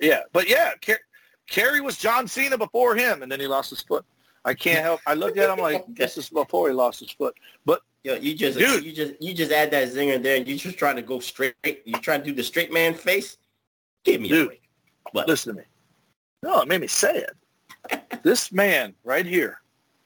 yeah, 0.00 0.22
but 0.32 0.48
yeah, 0.48 0.72
Ker- 0.80 0.98
Kerry 1.48 1.80
was 1.80 1.96
John 1.96 2.26
Cena 2.26 2.58
before 2.58 2.96
him, 2.96 3.22
and 3.22 3.30
then 3.30 3.38
he 3.38 3.46
lost 3.46 3.70
his 3.70 3.80
foot. 3.80 4.04
I 4.44 4.54
can't 4.54 4.80
help. 4.80 5.00
I 5.06 5.14
looked 5.14 5.38
at 5.38 5.48
him 5.50 5.58
like 5.62 5.84
this 5.94 6.18
is 6.18 6.28
before 6.28 6.68
he 6.68 6.74
lost 6.74 7.00
his 7.00 7.10
foot. 7.10 7.34
But 7.64 7.82
Yo, 8.04 8.14
you 8.14 8.34
just 8.36 8.56
Dude. 8.58 8.84
you 8.84 8.92
just 8.92 9.14
you 9.20 9.34
just 9.34 9.50
add 9.52 9.70
that 9.72 9.88
zinger 9.88 10.22
there, 10.22 10.36
and 10.36 10.46
you 10.46 10.56
just 10.56 10.78
trying 10.78 10.96
to 10.96 11.02
go 11.02 11.18
straight. 11.20 11.54
You 11.64 11.94
trying 11.94 12.20
to 12.20 12.26
do 12.26 12.34
the 12.34 12.42
straight 12.42 12.72
man 12.72 12.94
face. 12.94 13.38
Give 14.04 14.20
me 14.20 14.28
a 14.28 14.32
Dude. 14.32 14.46
break. 14.48 14.62
What? 15.12 15.28
listen 15.28 15.54
to 15.54 15.60
me. 15.60 15.66
No, 16.42 16.60
it 16.62 16.68
made 16.68 16.80
me 16.80 16.86
say 16.86 17.24
it. 17.90 18.00
this 18.22 18.52
man 18.52 18.94
right 19.04 19.26
here, 19.26 19.60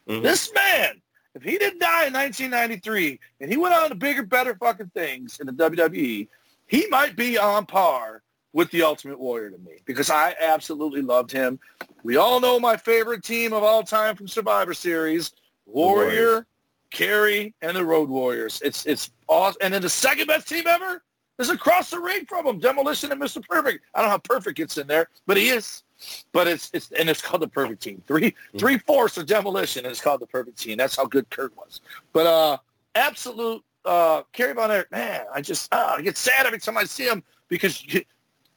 Mhm. 0.08 0.22
this 0.22 0.52
man, 0.54 0.99
if 1.34 1.42
he 1.42 1.58
didn't 1.58 1.80
die 1.80 2.06
in 2.06 2.12
1993 2.12 3.18
and 3.40 3.50
he 3.50 3.56
went 3.56 3.74
on 3.74 3.88
to 3.90 3.94
bigger, 3.94 4.22
better 4.22 4.54
fucking 4.54 4.90
things 4.94 5.40
in 5.40 5.46
the 5.46 5.52
WWE, 5.52 6.28
he 6.66 6.86
might 6.88 7.16
be 7.16 7.38
on 7.38 7.66
par 7.66 8.22
with 8.52 8.70
the 8.70 8.82
Ultimate 8.82 9.18
Warrior 9.18 9.50
to 9.50 9.58
me 9.58 9.78
because 9.84 10.10
I 10.10 10.34
absolutely 10.40 11.02
loved 11.02 11.30
him. 11.30 11.58
We 12.02 12.16
all 12.16 12.40
know 12.40 12.58
my 12.58 12.76
favorite 12.76 13.22
team 13.22 13.52
of 13.52 13.62
all 13.62 13.82
time 13.82 14.16
from 14.16 14.26
Survivor 14.26 14.74
Series, 14.74 15.32
Warrior, 15.66 16.46
Kerry, 16.90 17.54
and 17.62 17.76
the 17.76 17.84
Road 17.84 18.08
Warriors. 18.08 18.60
It's 18.64 18.86
it's 18.86 19.10
awesome. 19.28 19.58
And 19.60 19.74
then 19.74 19.82
the 19.82 19.88
second 19.88 20.26
best 20.26 20.48
team 20.48 20.66
ever 20.66 21.02
is 21.38 21.50
across 21.50 21.90
the 21.90 22.00
ring 22.00 22.26
from 22.26 22.46
him, 22.46 22.58
Demolition 22.58 23.12
and 23.12 23.20
Mr. 23.20 23.46
Perfect. 23.46 23.84
I 23.94 24.00
don't 24.00 24.08
know 24.08 24.12
how 24.12 24.18
Perfect 24.18 24.56
gets 24.56 24.78
in 24.78 24.86
there, 24.86 25.08
but 25.26 25.36
he 25.36 25.50
is. 25.50 25.82
But 26.32 26.48
it's 26.48 26.70
it's 26.72 26.90
and 26.92 27.08
it's 27.08 27.22
called 27.22 27.42
the 27.42 27.48
Perfect 27.48 27.82
Team. 27.82 28.02
Three 28.06 28.34
three 28.58 28.78
fourths 28.78 29.18
of 29.18 29.26
Demolition, 29.26 29.84
and 29.84 29.92
it's 29.92 30.00
called 30.00 30.20
the 30.20 30.26
Perfect 30.26 30.58
Team. 30.58 30.78
That's 30.78 30.96
how 30.96 31.06
good 31.06 31.28
Kurt 31.30 31.56
was. 31.56 31.80
But 32.12 32.26
uh, 32.26 32.58
absolute 32.94 33.62
uh, 33.84 34.22
Kerry 34.32 34.54
Von 34.54 34.70
Erich, 34.70 34.90
man, 34.90 35.24
I 35.32 35.40
just 35.40 35.72
uh, 35.72 35.94
I 35.98 36.02
get 36.02 36.16
sad 36.16 36.46
every 36.46 36.58
time 36.58 36.76
I 36.76 36.84
see 36.84 37.06
him 37.06 37.22
because 37.48 37.76
he 37.76 38.06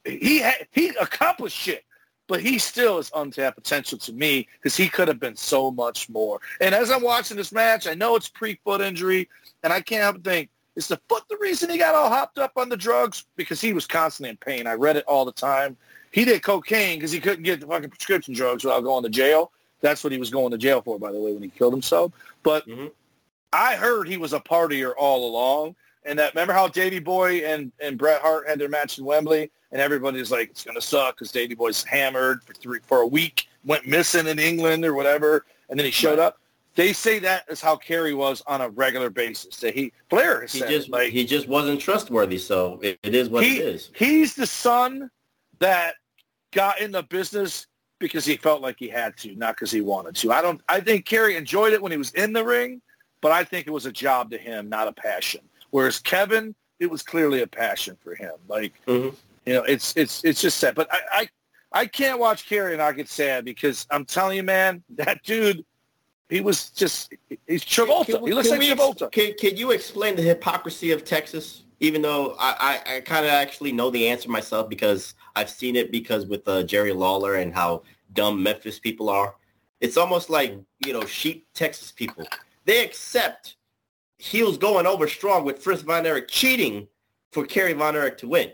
he, 0.05 0.43
he 0.71 0.89
accomplished 0.99 1.57
shit. 1.57 1.85
But 2.27 2.39
he 2.39 2.57
still 2.57 2.99
is 2.99 3.11
untapped 3.13 3.57
potential 3.57 3.97
to 3.99 4.13
me 4.13 4.47
because 4.53 4.77
he 4.77 4.87
could 4.87 5.09
have 5.09 5.19
been 5.19 5.35
so 5.35 5.69
much 5.69 6.09
more. 6.09 6.39
And 6.61 6.73
as 6.73 6.89
I'm 6.89 7.03
watching 7.03 7.35
this 7.35 7.51
match, 7.51 7.85
I 7.85 7.95
know 7.95 8.15
it's 8.15 8.29
pre-foot 8.29 8.79
injury, 8.79 9.27
and 9.61 9.73
I 9.73 9.81
can't 9.81 10.03
help 10.03 10.15
but 10.15 10.23
think, 10.23 10.49
is 10.75 10.87
the 10.87 10.99
foot 11.09 11.23
the 11.29 11.37
reason 11.39 11.69
he 11.69 11.77
got 11.77 11.95
all 11.95 12.09
hopped 12.09 12.37
up 12.37 12.53
on 12.55 12.69
the 12.69 12.77
drugs? 12.77 13.25
Because 13.35 13.61
he 13.61 13.73
was 13.73 13.85
constantly 13.85 14.29
in 14.29 14.37
pain. 14.37 14.67
I 14.67 14.73
read 14.73 14.95
it 14.97 15.05
all 15.07 15.25
the 15.25 15.31
time. 15.31 15.77
He 16.11 16.25
did 16.25 16.43
cocaine 16.43 16.97
because 16.99 17.11
he 17.11 17.19
couldn't 17.19 17.43
get 17.43 17.59
the 17.59 17.67
fucking 17.67 17.89
prescription 17.89 18.33
drugs 18.33 18.63
without 18.63 18.81
going 18.81 19.03
to 19.03 19.09
jail. 19.09 19.51
That's 19.81 20.03
what 20.03 20.13
he 20.13 20.19
was 20.19 20.29
going 20.29 20.51
to 20.51 20.57
jail 20.57 20.81
for, 20.81 20.97
by 20.97 21.11
the 21.11 21.19
way, 21.19 21.33
when 21.33 21.43
he 21.43 21.49
killed 21.49 21.73
himself. 21.73 22.11
But 22.43 22.67
Mhm. 22.67 22.91
I 23.51 23.75
heard 23.75 24.07
he 24.07 24.17
was 24.17 24.33
a 24.33 24.39
partier 24.39 24.93
all 24.97 25.27
along. 25.27 25.75
And 26.05 26.19
that 26.19 26.33
remember 26.33 26.53
how 26.53 26.67
Davey 26.67 26.99
Boy 26.99 27.45
and, 27.45 27.71
and 27.79 27.97
Bret 27.97 28.21
Hart 28.21 28.47
had 28.47 28.59
their 28.59 28.67
match 28.67 28.97
in 28.99 29.05
Wembley, 29.05 29.49
and 29.71 29.79
everybody's 29.81 30.31
like, 30.31 30.49
it's 30.49 30.63
gonna 30.65 30.81
suck 30.81 31.15
because 31.15 31.31
Davey 31.31 31.55
Boy's 31.55 31.83
hammered 31.83 32.43
for 32.43 32.53
three 32.53 32.79
for 32.85 33.01
a 33.01 33.07
week, 33.07 33.47
went 33.63 33.87
missing 33.87 34.27
in 34.27 34.37
England 34.37 34.83
or 34.83 34.93
whatever, 34.93 35.45
and 35.69 35.79
then 35.79 35.85
he 35.85 35.91
showed 35.91 36.19
up. 36.19 36.39
They 36.75 36.91
say 36.93 37.19
that 37.19 37.43
is 37.49 37.61
how 37.61 37.75
Kerry 37.75 38.13
was 38.13 38.41
on 38.47 38.61
a 38.61 38.69
regular 38.69 39.09
basis. 39.09 39.57
That 39.57 39.75
he 39.75 39.93
Blair 40.09 40.41
has 40.41 40.53
He 40.53 40.59
said 40.59 40.69
just 40.69 40.89
like 40.89 41.11
he 41.11 41.25
just 41.25 41.47
wasn't 41.47 41.79
trustworthy. 41.79 42.37
So 42.37 42.79
it, 42.81 42.99
it 43.03 43.13
is 43.13 43.29
what 43.29 43.43
he, 43.43 43.57
it 43.57 43.65
is. 43.67 43.91
He's 43.95 44.35
the 44.35 44.47
son 44.47 45.09
that 45.59 45.95
got 46.51 46.79
in 46.79 46.91
the 46.91 47.03
business 47.03 47.67
because 47.99 48.25
he 48.25 48.37
felt 48.37 48.61
like 48.61 48.75
he 48.79 48.87
had 48.87 49.15
to, 49.17 49.35
not 49.35 49.55
because 49.55 49.71
he 49.71 49.81
wanted 49.81 50.15
to. 50.15 50.31
I 50.31 50.41
don't. 50.41 50.61
I 50.67 50.79
think 50.79 51.05
Kerry 51.05 51.37
enjoyed 51.37 51.73
it 51.73 51.81
when 51.81 51.91
he 51.91 51.97
was 51.97 52.11
in 52.11 52.33
the 52.33 52.43
ring, 52.43 52.81
but 53.21 53.31
I 53.31 53.43
think 53.43 53.67
it 53.67 53.71
was 53.71 53.85
a 53.85 53.91
job 53.91 54.31
to 54.31 54.37
him, 54.37 54.67
not 54.67 54.87
a 54.87 54.93
passion. 54.93 55.41
Whereas 55.69 55.99
Kevin, 55.99 56.55
it 56.79 56.89
was 56.89 57.03
clearly 57.03 57.43
a 57.43 57.47
passion 57.47 57.97
for 58.03 58.15
him. 58.15 58.33
Like 58.47 58.73
Mhm. 58.87 59.15
you 59.45 59.53
know, 59.53 59.63
it's 59.63 59.95
it's 59.95 60.23
it's 60.23 60.41
just 60.41 60.57
sad. 60.57 60.73
But 60.73 60.87
I 60.91 60.99
I, 61.11 61.29
I 61.81 61.85
can't 61.85 62.19
watch 62.19 62.47
Kerry 62.47 62.71
and 62.73 62.79
not 62.79 62.95
get 62.95 63.09
sad 63.09 63.45
because 63.45 63.85
I'm 63.91 64.05
telling 64.05 64.37
you, 64.37 64.43
man, 64.43 64.83
that 64.95 65.21
dude. 65.23 65.63
He 66.29 66.41
was 66.41 66.69
just, 66.71 67.13
he's 67.47 67.63
Travolta. 67.63 68.05
Can 68.07 68.21
we- 68.21 68.29
he 68.31 68.33
looks 68.35 68.49
can 68.49 68.59
like 68.59 68.67
we 68.69 68.75
Travolta. 68.75 69.11
Can, 69.11 69.33
can 69.39 69.55
you 69.57 69.71
explain 69.71 70.15
the 70.15 70.21
hypocrisy 70.21 70.91
of 70.91 71.03
Texas? 71.03 71.63
Even 71.79 72.01
though 72.01 72.35
I, 72.39 72.81
I, 72.87 72.95
I 72.95 72.99
kind 73.01 73.25
of 73.25 73.31
actually 73.31 73.71
know 73.73 73.89
the 73.89 74.07
answer 74.07 74.29
myself 74.29 74.69
because 74.69 75.15
I've 75.35 75.49
seen 75.49 75.75
it 75.75 75.91
because 75.91 76.25
with 76.25 76.47
uh, 76.47 76.63
Jerry 76.63 76.93
Lawler 76.93 77.35
and 77.35 77.53
how 77.53 77.83
dumb 78.13 78.41
Memphis 78.41 78.79
people 78.79 79.09
are. 79.09 79.35
It's 79.81 79.97
almost 79.97 80.29
like, 80.29 80.57
you 80.85 80.93
know, 80.93 81.05
sheep 81.05 81.45
Texas 81.53 81.91
people. 81.91 82.25
They 82.63 82.83
accept 82.85 83.57
heels 84.17 84.57
going 84.57 84.87
over 84.87 85.09
strong 85.09 85.43
with 85.43 85.61
Fritz 85.61 85.81
Von 85.81 86.05
Erich 86.05 86.29
cheating 86.29 86.87
for 87.33 87.45
Kerry 87.45 87.73
Von 87.73 87.95
Erich 87.97 88.17
to 88.19 88.29
win. 88.29 88.51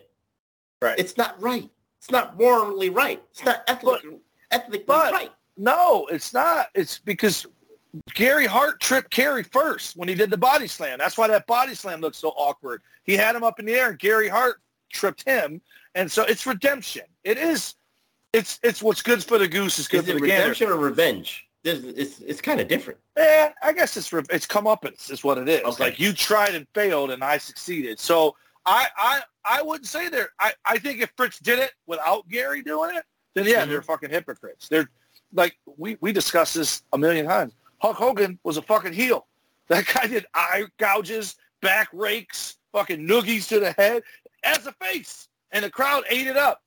Right. 0.82 0.98
It's 0.98 1.16
not 1.18 1.40
right. 1.40 1.70
It's 2.00 2.10
not 2.10 2.36
morally 2.40 2.90
right. 2.90 3.22
It's 3.32 3.46
not 3.46 3.62
ethically, 3.68 4.18
ethically 4.50 4.84
but- 4.88 5.12
right. 5.14 5.32
No, 5.56 6.08
it's 6.08 6.34
not. 6.34 6.68
It's 6.74 6.98
because 6.98 7.46
Gary 8.14 8.46
Hart 8.46 8.80
tripped 8.80 9.10
Kerry 9.10 9.44
first 9.44 9.98
when 9.98 10.08
he 10.08 10.16
did 10.16 10.30
the 10.30 10.38
body 10.38 10.68
slam. 10.68 10.98
That's 11.00 11.18
why 11.18 11.28
that 11.28 11.48
body 11.48 11.74
slam 11.74 12.02
looks 12.02 12.18
so 12.18 12.30
awkward. 12.30 12.82
He 13.04 13.16
had 13.18 13.36
him 13.36 13.44
up 13.44 13.60
in 13.60 13.66
the 13.66 13.74
air, 13.74 13.90
and 13.90 14.00
Gary 14.00 14.28
Hart 14.28 14.62
tripped 14.92 15.28
him, 15.28 15.62
and 15.96 16.12
so 16.12 16.24
it's 16.24 16.46
redemption. 16.46 17.04
It 17.24 17.38
is. 17.38 17.76
It's 18.32 18.60
it's 18.62 18.84
what's 18.84 19.02
good 19.02 19.24
for 19.24 19.40
the 19.40 19.48
goose 19.48 19.80
is 19.80 19.88
good 19.88 20.02
Is 20.02 20.06
for 20.08 20.14
the 20.14 20.20
gander. 20.28 20.42
redemption 20.44 20.70
or 20.70 20.76
revenge? 20.78 21.48
This, 21.64 21.84
it's 21.84 22.20
it's 22.22 22.42
kind 22.42 22.62
of 22.62 22.68
different. 22.68 23.00
Yeah, 23.18 23.52
I 23.64 23.74
guess 23.74 23.98
it's 23.98 24.14
re- 24.14 24.24
it's 24.30 24.46
comeuppance 24.46 25.10
is 25.12 25.24
what 25.24 25.40
it 25.40 25.50
is. 25.50 25.62
Okay. 25.64 25.84
Like 25.86 26.00
you 26.00 26.14
tried 26.14 26.54
and 26.54 26.68
failed, 26.76 27.10
and 27.10 27.24
I 27.24 27.40
succeeded. 27.40 28.00
So 28.00 28.36
I 28.68 28.88
I 28.98 29.22
I 29.46 29.62
wouldn't 29.64 29.88
say 29.88 30.10
there. 30.10 30.30
I 30.40 30.54
I 30.64 30.78
think 30.78 31.02
if 31.02 31.12
Fritz 31.18 31.40
did 31.40 31.58
it 31.58 31.72
without 31.88 32.30
Gary 32.30 32.62
doing 32.62 32.96
it, 32.96 33.04
then 33.34 33.46
yeah, 33.48 33.66
Mhm. 33.66 33.70
they're 33.70 33.82
fucking 33.82 34.12
hypocrites. 34.12 34.68
They're 34.70 34.90
like 35.34 35.58
we 35.78 35.98
we 36.00 36.12
discussed 36.12 36.54
this 36.54 36.84
a 36.94 36.98
million 37.00 37.26
times. 37.26 37.54
Hulk 37.82 37.96
Hogan 37.98 38.40
was 38.44 38.58
a 38.58 38.62
fucking 38.62 38.94
heel. 38.94 39.26
That 39.68 39.86
guy 39.94 40.08
did 40.08 40.26
eye 40.34 40.64
gouges, 40.78 41.36
back 41.62 41.90
rakes, 41.94 42.58
fucking 42.74 43.08
noogies 43.08 43.48
to 43.50 43.60
the 43.60 43.72
head 43.74 44.04
as 44.44 44.66
a 44.66 44.72
face, 44.74 45.28
and 45.52 45.64
the 45.64 45.70
crowd 45.70 46.04
ate 46.10 46.28
it 46.28 46.38
up. 46.38 46.64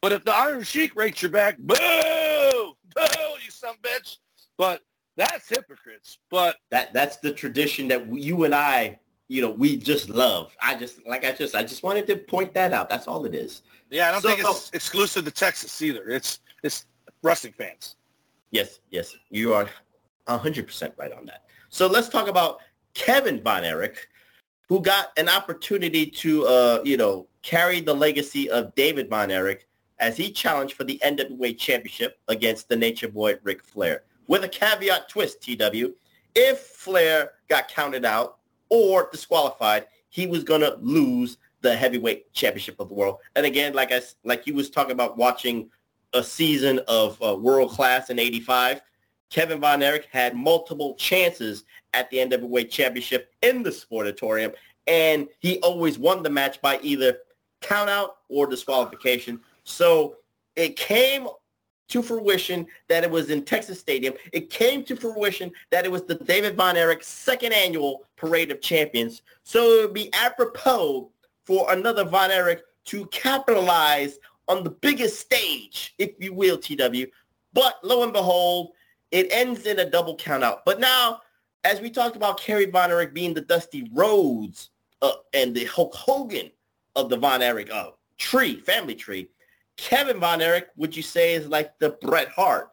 But 0.00 0.12
if 0.12 0.24
the 0.24 0.32
Iron 0.34 0.62
Sheik 0.62 0.94
rakes 0.96 1.22
your 1.22 1.30
back, 1.30 1.56
boo, 1.58 1.74
boo, 1.74 3.02
you 3.44 3.50
some 3.50 3.76
bitch. 3.82 4.18
But 4.56 4.82
that's 5.16 5.48
hypocrites. 5.48 6.18
But 6.30 6.56
That 6.70 6.92
that's 6.92 7.16
the 7.16 7.32
tradition 7.32 7.88
that 7.88 8.06
you 8.12 8.44
and 8.44 8.54
I, 8.54 8.98
you 9.28 9.40
know, 9.42 9.50
we 9.50 9.76
just 9.76 10.08
love. 10.08 10.54
I 10.60 10.74
just 10.76 11.04
like 11.06 11.24
I 11.24 11.32
just 11.32 11.54
I 11.54 11.62
just 11.62 11.82
wanted 11.82 12.06
to 12.08 12.16
point 12.16 12.54
that 12.54 12.72
out. 12.72 12.88
That's 12.88 13.08
all 13.08 13.24
it 13.24 13.34
is. 13.34 13.62
yeah, 13.90 14.08
I 14.08 14.12
don't 14.12 14.20
So- 14.22 14.28
think 14.28 14.40
it's 14.40 14.70
oh. 14.72 14.76
exclusive 14.76 15.24
to 15.24 15.30
Texas 15.30 15.80
either. 15.82 16.08
It's 16.08 16.40
it's 16.62 16.86
wrestling 17.22 17.54
fans. 17.54 17.96
Yes, 18.50 18.78
yes, 18.90 19.16
you 19.30 19.54
are 19.54 19.68
hundred 20.28 20.66
percent 20.66 20.94
right 20.96 21.12
on 21.12 21.26
that. 21.26 21.44
So 21.68 21.86
let's 21.86 22.08
talk 22.08 22.28
about 22.28 22.60
Kevin 22.94 23.42
Von 23.42 23.64
Erich, 23.64 24.08
who 24.68 24.80
got 24.80 25.08
an 25.16 25.28
opportunity 25.28 26.06
to, 26.06 26.46
uh, 26.46 26.80
you 26.84 26.96
know, 26.96 27.26
carry 27.42 27.80
the 27.80 27.94
legacy 27.94 28.48
of 28.50 28.74
David 28.74 29.10
Von 29.10 29.30
Erich 29.30 29.66
as 29.98 30.16
he 30.16 30.30
challenged 30.30 30.74
for 30.74 30.84
the 30.84 31.00
NWA 31.04 31.56
Championship 31.56 32.18
against 32.28 32.68
the 32.68 32.76
Nature 32.76 33.08
Boy 33.08 33.36
Ric 33.42 33.62
Flair. 33.62 34.04
With 34.26 34.44
a 34.44 34.48
caveat 34.48 35.08
twist, 35.08 35.42
TW, 35.42 35.94
if 36.34 36.58
Flair 36.60 37.32
got 37.48 37.68
counted 37.68 38.04
out 38.04 38.38
or 38.70 39.08
disqualified, 39.12 39.86
he 40.08 40.26
was 40.26 40.44
gonna 40.44 40.76
lose 40.80 41.38
the 41.60 41.74
heavyweight 41.74 42.32
championship 42.32 42.78
of 42.78 42.88
the 42.88 42.94
world. 42.94 43.18
And 43.36 43.46
again, 43.46 43.74
like 43.74 43.92
I 43.92 44.00
like 44.24 44.46
you 44.46 44.54
was 44.54 44.70
talking 44.70 44.92
about 44.92 45.16
watching 45.16 45.70
a 46.12 46.22
season 46.22 46.80
of 46.86 47.20
uh, 47.22 47.34
World 47.34 47.70
Class 47.70 48.10
in 48.10 48.18
'85. 48.18 48.80
Kevin 49.34 49.60
Von 49.60 49.82
Erich 49.82 50.06
had 50.12 50.36
multiple 50.36 50.94
chances 50.94 51.64
at 51.92 52.08
the 52.08 52.18
NWA 52.18 52.70
Championship 52.70 53.32
in 53.42 53.64
the 53.64 53.70
Sportatorium, 53.70 54.54
and 54.86 55.26
he 55.40 55.58
always 55.58 55.98
won 55.98 56.22
the 56.22 56.30
match 56.30 56.62
by 56.62 56.78
either 56.82 57.18
countout 57.60 58.10
or 58.28 58.46
disqualification. 58.46 59.40
So 59.64 60.18
it 60.54 60.76
came 60.76 61.26
to 61.88 62.00
fruition 62.00 62.64
that 62.86 63.02
it 63.02 63.10
was 63.10 63.30
in 63.30 63.44
Texas 63.44 63.80
Stadium. 63.80 64.14
It 64.32 64.50
came 64.50 64.84
to 64.84 64.94
fruition 64.94 65.50
that 65.70 65.84
it 65.84 65.90
was 65.90 66.02
the 66.04 66.14
David 66.14 66.54
Von 66.54 66.76
Erich 66.76 67.02
second 67.02 67.52
annual 67.52 68.04
Parade 68.14 68.52
of 68.52 68.60
Champions. 68.60 69.22
So 69.42 69.64
it 69.64 69.82
would 69.82 69.94
be 69.94 70.14
apropos 70.14 71.10
for 71.42 71.72
another 71.72 72.04
Von 72.04 72.30
Erich 72.30 72.62
to 72.84 73.04
capitalize 73.06 74.20
on 74.46 74.62
the 74.62 74.70
biggest 74.70 75.18
stage, 75.18 75.92
if 75.98 76.12
you 76.20 76.32
will, 76.32 76.56
TW. 76.56 77.06
But 77.52 77.74
lo 77.82 78.04
and 78.04 78.12
behold, 78.12 78.74
it 79.14 79.28
ends 79.30 79.64
in 79.64 79.78
a 79.78 79.88
double 79.88 80.16
countout. 80.16 80.62
But 80.66 80.80
now, 80.80 81.20
as 81.62 81.80
we 81.80 81.88
talked 81.88 82.16
about 82.16 82.40
Kerry 82.40 82.66
Von 82.66 82.90
Erich 82.90 83.14
being 83.14 83.32
the 83.32 83.42
Dusty 83.42 83.88
Rhodes 83.94 84.70
uh, 85.02 85.12
and 85.32 85.54
the 85.54 85.66
Hulk 85.66 85.94
Hogan 85.94 86.50
of 86.96 87.08
the 87.10 87.16
Von 87.16 87.40
Erich 87.40 87.70
uh, 87.70 87.90
tree, 88.18 88.56
family 88.56 88.96
tree, 88.96 89.28
Kevin 89.76 90.18
Von 90.18 90.42
Erich, 90.42 90.66
would 90.76 90.96
you 90.96 91.02
say, 91.02 91.34
is 91.34 91.46
like 91.46 91.78
the 91.78 91.90
Bret 92.02 92.28
Hart, 92.28 92.70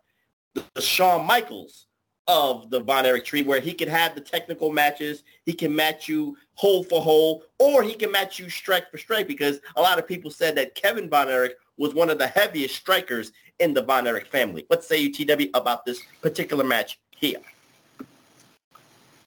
the, 0.56 0.64
the 0.74 0.82
Shawn 0.82 1.28
Michaels 1.28 1.86
of 2.26 2.72
the 2.72 2.80
Von 2.80 3.06
Erich 3.06 3.26
tree, 3.26 3.44
where 3.44 3.60
he 3.60 3.72
can 3.72 3.88
have 3.88 4.16
the 4.16 4.22
technical 4.22 4.72
matches, 4.72 5.24
he 5.46 5.54
can 5.54 5.76
match 5.76 6.10
you 6.10 6.36
hole 6.56 6.84
for 6.84 7.02
hole, 7.02 7.44
or 7.60 7.84
he 7.84 7.94
can 7.94 8.12
match 8.12 8.40
you 8.40 8.50
strike 8.50 8.90
for 8.90 8.98
strike, 8.98 9.28
because 9.28 9.60
a 9.76 9.82
lot 9.82 10.00
of 10.00 10.08
people 10.08 10.32
said 10.32 10.56
that 10.56 10.74
Kevin 10.74 11.08
Von 11.08 11.30
Erich 11.30 11.54
was 11.78 11.94
one 11.94 12.10
of 12.10 12.18
the 12.18 12.28
heaviest 12.28 12.76
strikers 12.76 13.32
in 13.62 13.74
the 13.74 13.82
Von 13.82 14.08
Erich 14.08 14.28
family. 14.28 14.66
What 14.68 14.84
say 14.84 14.98
you, 14.98 15.14
TW, 15.14 15.50
about 15.54 15.86
this 15.86 16.02
particular 16.22 16.64
match 16.64 17.00
here? 17.16 17.40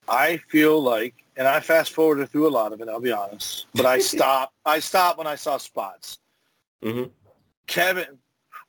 I 0.09 0.37
feel 0.49 0.83
like, 0.83 1.15
and 1.37 1.49
I 1.49 1.61
fast 1.61 1.93
forwarded 1.93 2.29
through 2.29 2.49
a 2.49 2.51
lot 2.51 2.73
of 2.73 2.81
it. 2.81 2.89
I'll 2.89 3.01
be 3.01 3.13
honest, 3.13 3.67
but 3.75 3.87
I 3.87 3.99
stopped. 4.13 4.55
I 4.67 4.81
stopped 4.81 5.17
when 5.17 5.27
I 5.27 5.37
saw 5.37 5.57
spots. 5.57 6.19
Mhm. 6.83 7.11
Kevin 7.67 8.19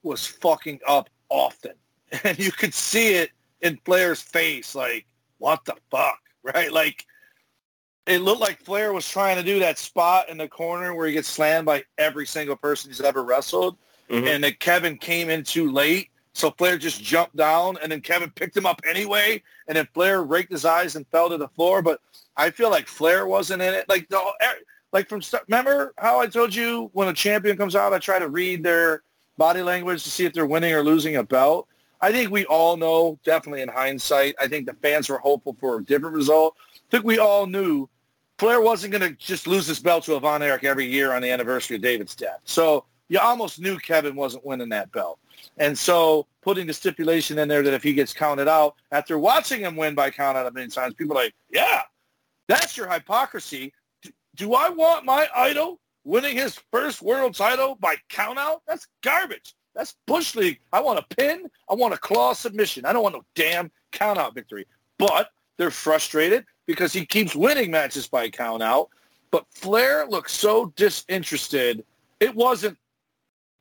was 0.04 0.26
fucking 0.26 0.80
up 0.88 1.10
often, 1.30 1.74
and 2.24 2.40
you 2.40 2.52
could 2.52 2.74
see 2.74 3.16
it 3.16 3.32
in 3.62 3.78
Flair's 3.84 4.22
face. 4.22 4.76
Like, 4.76 5.06
what 5.40 5.66
the 5.66 5.76
fuck, 5.90 6.20
right? 6.44 6.72
Like, 6.72 7.04
it 8.06 8.22
looked 8.22 8.40
like 8.40 8.62
Flair 8.62 8.94
was 8.94 9.10
trying 9.10 9.36
to 9.38 9.44
do 9.44 9.60
that 9.60 9.80
spot 9.80 10.30
in 10.30 10.38
the 10.38 10.48
corner 10.48 10.94
where 10.94 11.08
he 11.08 11.14
gets 11.14 11.28
slammed 11.28 11.66
by 11.66 11.84
every 11.98 12.28
single 12.28 12.56
person 12.56 12.92
he's 12.92 13.02
ever 13.02 13.24
wrestled, 13.24 13.78
Mhm. 14.10 14.28
and 14.28 14.44
that 14.44 14.60
Kevin 14.60 14.98
came 14.98 15.30
in 15.30 15.44
too 15.44 15.72
late. 15.72 16.10
So 16.34 16.52
Flair 16.52 16.78
just 16.78 17.02
jumped 17.02 17.38
down, 17.38 17.78
and 17.82 17.92
then 17.92 18.02
Kevin 18.02 18.30
picked 18.30 18.58
him 18.58 18.66
up 18.66 18.82
anyway, 18.88 19.42
and 19.68 19.78
then 19.78 19.88
Flair 19.94 20.22
raked 20.24 20.52
his 20.52 20.66
eyes 20.66 20.96
and 20.96 21.08
fell 21.08 21.30
to 21.30 21.38
the 21.38 21.48
floor. 21.50 21.82
But 21.82 22.02
I 22.36 22.52
feel 22.52 22.70
like 22.70 22.88
Flair 22.88 23.26
wasn't 23.26 23.62
in 23.62 23.74
it. 23.74 23.88
Like 23.88 24.10
the 24.10 24.22
like 24.92 25.10
from 25.10 25.22
remember 25.48 25.94
how 25.98 26.20
I 26.20 26.28
told 26.28 26.54
you 26.54 26.90
when 26.94 27.08
a 27.08 27.14
champion 27.14 27.58
comes 27.58 27.76
out, 27.76 27.94
I 27.94 28.00
try 28.00 28.20
to 28.20 28.30
read 28.30 28.64
their 28.64 29.02
body 29.38 29.62
language 29.62 30.04
to 30.04 30.10
see 30.10 30.26
if 30.26 30.34
they're 30.34 30.46
winning 30.46 30.74
or 30.74 30.84
losing 30.84 31.18
a 31.18 31.24
belt. 31.24 31.68
I 32.02 32.12
think 32.12 32.32
we 32.32 32.46
all 32.46 32.78
know, 32.78 33.18
definitely 33.26 33.62
in 33.62 33.70
hindsight, 33.70 34.36
I 34.40 34.48
think 34.48 34.68
the 34.68 34.74
fans 34.76 35.10
were 35.10 35.18
hopeful 35.18 35.56
for 35.60 35.78
a 35.78 35.84
different 35.84 36.16
result. 36.16 36.56
I 36.76 36.80
think 36.92 37.06
we 37.06 37.20
all 37.20 37.48
knew 37.48 37.90
Flair 38.38 38.62
wasn't 38.62 38.92
going 38.92 39.10
to 39.10 39.18
just 39.18 39.48
lose 39.48 39.68
his 39.68 39.80
belt 39.80 40.04
to 40.06 40.16
a 40.16 40.20
Von 40.20 40.44
Erich 40.44 40.64
every 40.64 40.86
year 40.86 41.14
on 41.14 41.22
the 41.22 41.32
anniversary 41.32 41.78
of 41.78 41.82
David's 41.82 42.16
death. 42.16 42.40
So 42.44 42.86
you 43.10 43.20
almost 43.20 43.60
knew 43.60 43.78
Kevin 43.78 44.16
wasn't 44.16 44.46
winning 44.46 44.70
that 44.70 44.92
belt. 44.92 45.20
And 45.58 45.78
so 45.78 46.28
putting 46.42 46.68
the 46.68 46.74
stipulation 46.74 47.40
in 47.40 47.48
there 47.48 47.62
that 47.62 47.74
if 47.74 47.84
he 47.84 47.94
gets 47.94 48.14
counted 48.14 48.48
out, 48.48 48.76
after 48.92 49.20
watching 49.20 49.62
him 49.62 49.76
win 49.76 49.96
by 49.96 50.10
count 50.10 50.38
out 50.38 50.48
a 50.48 50.52
million 50.52 50.72
times, 50.72 50.94
people 50.94 51.18
are 51.18 51.24
like, 51.24 51.36
yeah, 51.52 51.82
that's 52.48 52.78
your 52.78 52.90
hypocrisy. 52.90 53.74
Do, 54.36 54.54
I 54.54 54.70
want 54.70 55.06
my 55.06 55.28
idol 55.36 55.80
winning 56.04 56.36
his 56.36 56.60
first 56.72 57.02
world 57.02 57.36
title 57.36 57.78
by 57.80 57.96
count 58.10 58.38
out? 58.38 58.64
That's 58.68 58.88
garbage. 59.02 59.56
That's 59.76 59.96
Bush 60.08 60.36
League. 60.36 60.60
I 60.72 60.82
want 60.82 61.00
a 61.00 61.16
pin. 61.16 61.50
I 61.70 61.74
want 61.74 61.94
a 61.94 61.98
claw 61.98 62.34
submission. 62.34 62.86
I 62.86 62.94
don't 62.94 63.04
want 63.04 63.16
no 63.16 63.26
damn 63.36 63.72
count 63.92 64.18
out 64.18 64.34
victory. 64.34 64.66
But 64.98 65.30
they're 65.58 65.72
frustrated 65.72 66.46
because 66.66 66.94
he 66.94 67.06
keeps 67.06 67.36
winning 67.36 67.72
matches 67.72 68.08
by 68.08 68.30
count 68.30 68.64
out. 68.64 68.90
But 69.32 69.46
Flair 69.50 70.06
looks 70.08 70.32
so 70.34 70.74
disinterested. 70.76 71.84
It 72.20 72.34
wasn't 72.34 72.78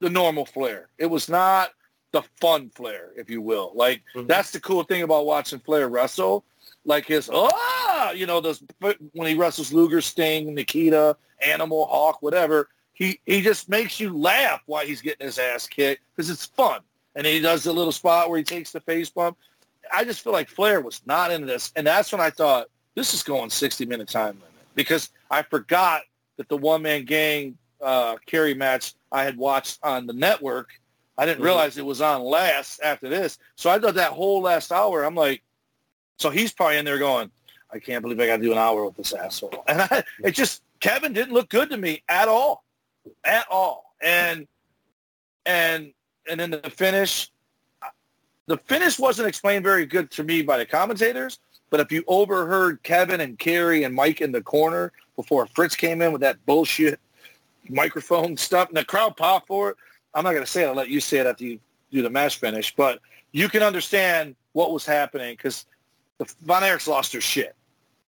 the 0.04 0.10
normal 0.10 0.44
Flair. 0.44 0.88
It 0.98 1.06
was 1.06 1.30
not 1.30 1.70
the 2.12 2.22
fun 2.40 2.70
Flair, 2.74 3.10
if 3.16 3.30
you 3.30 3.40
will. 3.40 3.72
Like 3.74 4.02
Mhm. 4.14 4.26
that's 4.28 4.50
the 4.50 4.60
cool 4.60 4.84
thing 4.84 5.02
about 5.02 5.24
watching 5.24 5.58
Flair 5.58 5.88
wrestle. 5.88 6.44
Like 6.84 7.06
his 7.06 7.30
ah, 7.32 8.10
you 8.12 8.26
know, 8.26 8.40
those 8.42 8.62
when 8.80 9.26
he 9.28 9.34
wrestles 9.34 9.72
Luger, 9.72 10.02
Sting, 10.02 10.54
Nikita, 10.54 11.16
Animal, 11.40 11.86
Hawk, 11.86 12.18
whatever. 12.20 12.68
He 12.92 13.18
he 13.24 13.40
just 13.40 13.68
makes 13.70 13.98
you 13.98 14.16
laugh 14.16 14.60
while 14.66 14.84
he's 14.86 15.00
getting 15.00 15.24
his 15.26 15.38
ass 15.38 15.66
kicked 15.66 16.02
because 16.14 16.28
it's 16.30 16.44
fun. 16.44 16.80
And 17.16 17.26
he 17.26 17.40
does 17.40 17.64
the 17.64 17.72
little 17.72 17.92
spot 17.92 18.28
where 18.28 18.38
he 18.38 18.44
takes 18.44 18.72
the 18.72 18.80
face 18.80 19.08
bump. 19.08 19.38
I 19.92 20.04
just 20.04 20.22
feel 20.22 20.32
like 20.34 20.48
Flair 20.50 20.80
was 20.80 21.00
not 21.06 21.30
into 21.30 21.46
this, 21.46 21.72
and 21.76 21.86
that's 21.86 22.12
when 22.12 22.20
I 22.20 22.28
thought 22.30 22.68
this 22.94 23.14
is 23.14 23.22
going 23.22 23.48
60 23.50 23.86
minute 23.86 24.08
time 24.08 24.34
limit 24.34 24.50
because 24.74 25.10
I 25.30 25.42
forgot 25.42 26.02
that 26.36 26.48
the 26.50 26.56
one 26.58 26.82
man 26.82 27.04
gang 27.06 27.56
uh, 27.80 28.16
Kerry 28.26 28.54
match 28.54 28.94
I 29.14 29.22
had 29.22 29.36
watched 29.36 29.78
on 29.84 30.06
the 30.08 30.12
network. 30.12 30.70
I 31.16 31.24
didn't 31.24 31.40
Mhm. 31.40 31.44
realize 31.44 31.78
it 31.78 31.86
was 31.86 32.00
on 32.00 32.22
last 32.22 32.80
after 32.82 33.08
this, 33.08 33.38
so 33.54 33.70
I 33.70 33.78
thought 33.78 33.94
that 33.94 34.10
whole 34.10 34.42
last 34.42 34.72
hour. 34.72 35.04
I'm 35.04 35.14
like, 35.14 35.42
so 36.18 36.30
he's 36.30 36.52
probably 36.52 36.78
in 36.78 36.84
there 36.84 36.98
going, 36.98 37.30
I 37.72 37.78
can't 37.78 38.02
believe 38.02 38.18
I 38.18 38.26
got 38.26 38.38
to 38.38 38.42
do 38.42 38.50
an 38.50 38.58
hour 38.58 38.84
with 38.84 38.96
this 38.96 39.12
asshole, 39.12 39.62
and 39.68 39.82
I, 39.82 40.02
it 40.24 40.32
just 40.32 40.62
Kevin 40.80 41.12
didn't 41.12 41.32
look 41.32 41.48
good 41.48 41.70
to 41.70 41.76
me 41.76 42.02
at 42.08 42.26
all, 42.26 42.64
at 43.22 43.46
all, 43.48 43.94
and 44.02 44.48
and 45.46 45.94
and 46.28 46.40
then 46.40 46.50
the 46.50 46.68
finish 46.70 47.30
the 48.46 48.58
finish 48.58 48.98
wasn't 48.98 49.28
explained 49.28 49.62
very 49.64 49.86
good 49.86 50.10
to 50.10 50.24
me 50.24 50.42
by 50.42 50.58
the 50.58 50.66
commentators, 50.66 51.38
but 51.70 51.78
if 51.78 51.92
you 51.92 52.02
overheard 52.08 52.82
Kevin 52.82 53.20
and 53.20 53.38
Kerry 53.38 53.84
and 53.84 53.94
Mike 53.94 54.20
in 54.20 54.32
the 54.32 54.42
corner 54.42 54.92
before 55.14 55.46
Fritz 55.46 55.76
came 55.76 56.02
in 56.02 56.10
with 56.12 56.20
that 56.22 56.44
bullshit 56.46 56.98
microphone 57.68 58.36
stuff, 58.36 58.68
and 58.68 58.76
the 58.76 58.84
crowd 58.84 59.16
popped 59.16 59.46
for 59.46 59.70
it, 59.70 59.76
I'm 60.14 60.24
not 60.24 60.32
going 60.32 60.44
to 60.44 60.50
say 60.50 60.62
it. 60.62 60.66
I'll 60.66 60.74
let 60.74 60.88
you 60.88 61.00
say 61.00 61.18
it 61.18 61.26
after 61.26 61.44
you 61.44 61.58
do 61.90 62.02
the 62.02 62.10
match 62.10 62.38
finish, 62.38 62.74
but 62.74 63.00
you 63.32 63.48
can 63.48 63.62
understand 63.62 64.36
what 64.52 64.72
was 64.72 64.86
happening 64.86 65.34
because 65.34 65.66
the 66.18 66.32
Von 66.42 66.62
Erichs 66.62 66.86
lost 66.86 67.12
their 67.12 67.20
shit. 67.20 67.56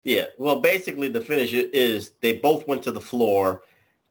Yeah. 0.03 0.25
Well, 0.37 0.59
basically, 0.59 1.09
the 1.09 1.21
finish 1.21 1.51
is 1.53 2.11
they 2.21 2.33
both 2.37 2.67
went 2.67 2.83
to 2.83 2.91
the 2.91 3.01
floor. 3.01 3.63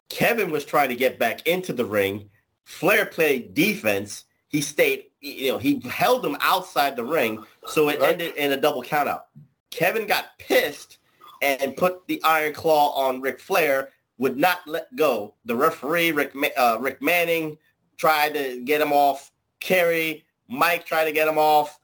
Kevin 0.08 0.50
was 0.50 0.64
trying 0.64 0.88
to 0.88 0.96
get 0.96 1.18
back 1.18 1.46
into 1.46 1.72
the 1.72 1.84
ring. 1.84 2.28
Flair 2.64 3.06
played 3.06 3.54
defense. 3.54 4.24
He 4.48 4.60
stayed, 4.60 5.04
you 5.20 5.52
know, 5.52 5.58
he 5.58 5.80
held 5.88 6.24
him 6.24 6.36
outside 6.40 6.96
the 6.96 7.04
ring, 7.04 7.44
so 7.66 7.88
it 7.88 8.00
Right. 8.00 8.12
ended 8.12 8.34
in 8.36 8.52
a 8.52 8.56
double 8.56 8.82
countout. 8.82 9.22
Kevin 9.70 10.06
got 10.06 10.38
pissed 10.38 10.98
and 11.42 11.76
put 11.76 12.06
the 12.06 12.22
iron 12.24 12.52
claw 12.52 12.90
on 12.92 13.20
Ric 13.20 13.40
Flair, 13.40 13.90
would 14.18 14.36
not 14.36 14.60
let 14.66 14.94
go. 14.96 15.34
The 15.44 15.56
referee, 15.56 16.12
Rick, 16.12 16.34
uh, 16.56 16.78
Rick 16.80 17.02
Manning, 17.02 17.58
tried 17.96 18.34
to 18.34 18.62
get 18.64 18.80
him 18.80 18.92
off. 18.92 19.32
Kerry, 19.60 20.24
Mike 20.48 20.86
tried 20.86 21.04
to 21.04 21.12
get 21.12 21.28
him 21.28 21.38
off. 21.38 21.78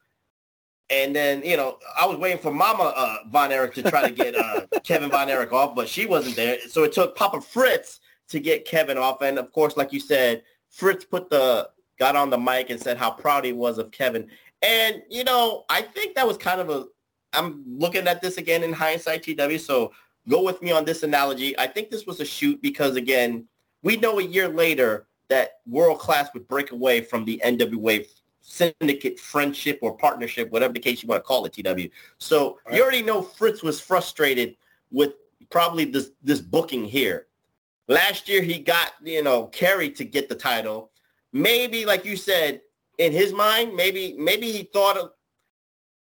And 0.90 1.16
then, 1.16 1.42
you 1.42 1.56
know, 1.56 1.78
I 1.98 2.04
was 2.04 2.18
waiting 2.18 2.38
for 2.38 2.52
Mama 2.52 2.92
uh, 2.94 3.16
Von 3.30 3.50
Erich 3.50 3.74
to 3.74 3.82
try 3.82 4.06
to 4.06 4.14
get 4.14 4.36
uh, 4.36 4.66
Kevin 4.84 5.10
Von 5.10 5.30
Erich 5.30 5.52
off, 5.52 5.74
but 5.74 5.88
she 5.88 6.04
wasn't 6.04 6.36
there. 6.36 6.58
So 6.68 6.84
it 6.84 6.92
took 6.92 7.16
Papa 7.16 7.40
Fritz 7.40 8.00
to 8.28 8.40
get 8.40 8.66
Kevin 8.66 8.98
off. 8.98 9.22
And 9.22 9.38
of 9.38 9.50
course, 9.52 9.76
like 9.76 9.92
you 9.92 10.00
said, 10.00 10.42
Fritz 10.68 11.04
put 11.04 11.30
the 11.30 11.70
got 11.98 12.16
on 12.16 12.30
the 12.30 12.38
mic 12.38 12.70
and 12.70 12.80
said 12.80 12.96
how 12.96 13.10
proud 13.10 13.44
he 13.44 13.52
was 13.52 13.78
of 13.78 13.90
Kevin. 13.90 14.28
And 14.60 15.02
you 15.08 15.24
know, 15.24 15.64
I 15.68 15.82
think 15.82 16.14
that 16.14 16.26
was 16.26 16.36
kind 16.36 16.60
of 16.60 16.70
a. 16.70 16.86
I'm 17.32 17.64
looking 17.66 18.06
at 18.08 18.20
this 18.20 18.36
again 18.36 18.62
in 18.62 18.72
hindsight, 18.72 19.22
TW. 19.22 19.58
So 19.58 19.92
go 20.28 20.42
with 20.42 20.62
me 20.62 20.70
on 20.70 20.84
this 20.84 21.02
analogy. 21.02 21.58
I 21.58 21.66
think 21.66 21.90
this 21.90 22.06
was 22.06 22.20
a 22.20 22.24
shoot 22.24 22.60
because 22.62 22.96
again, 22.96 23.46
we 23.82 23.96
know 23.96 24.18
a 24.18 24.22
year 24.22 24.48
later 24.48 25.06
that 25.28 25.60
world 25.66 25.98
class 25.98 26.28
would 26.34 26.46
break 26.46 26.72
away 26.72 27.00
from 27.00 27.24
the 27.24 27.40
NWA 27.44 28.06
syndicate 28.40 29.18
friendship 29.18 29.78
or 29.82 29.96
partnership, 29.96 30.50
whatever 30.50 30.72
the 30.72 30.80
case 30.80 31.02
you 31.02 31.08
want 31.08 31.22
to 31.22 31.26
call 31.26 31.44
it, 31.46 31.52
TW. 31.52 31.88
So 32.18 32.58
Right. 32.66 32.76
you 32.76 32.82
already 32.82 33.02
know 33.02 33.22
Fritz 33.22 33.62
was 33.62 33.80
frustrated 33.80 34.56
with 34.90 35.14
probably 35.50 35.84
this 35.84 36.10
this 36.22 36.40
booking 36.40 36.84
here. 36.84 37.28
Last 37.88 38.28
year 38.28 38.42
he 38.42 38.58
got, 38.58 38.92
you 39.02 39.22
know, 39.22 39.46
Kerry 39.46 39.90
to 39.90 40.04
get 40.04 40.28
the 40.28 40.34
title. 40.34 40.90
Maybe, 41.32 41.84
like 41.84 42.04
you 42.04 42.16
said, 42.16 42.60
in 42.98 43.12
his 43.12 43.32
mind, 43.32 43.74
maybe 43.74 44.14
maybe 44.18 44.52
he 44.52 44.64
thought 44.64 44.96
of 44.96 45.12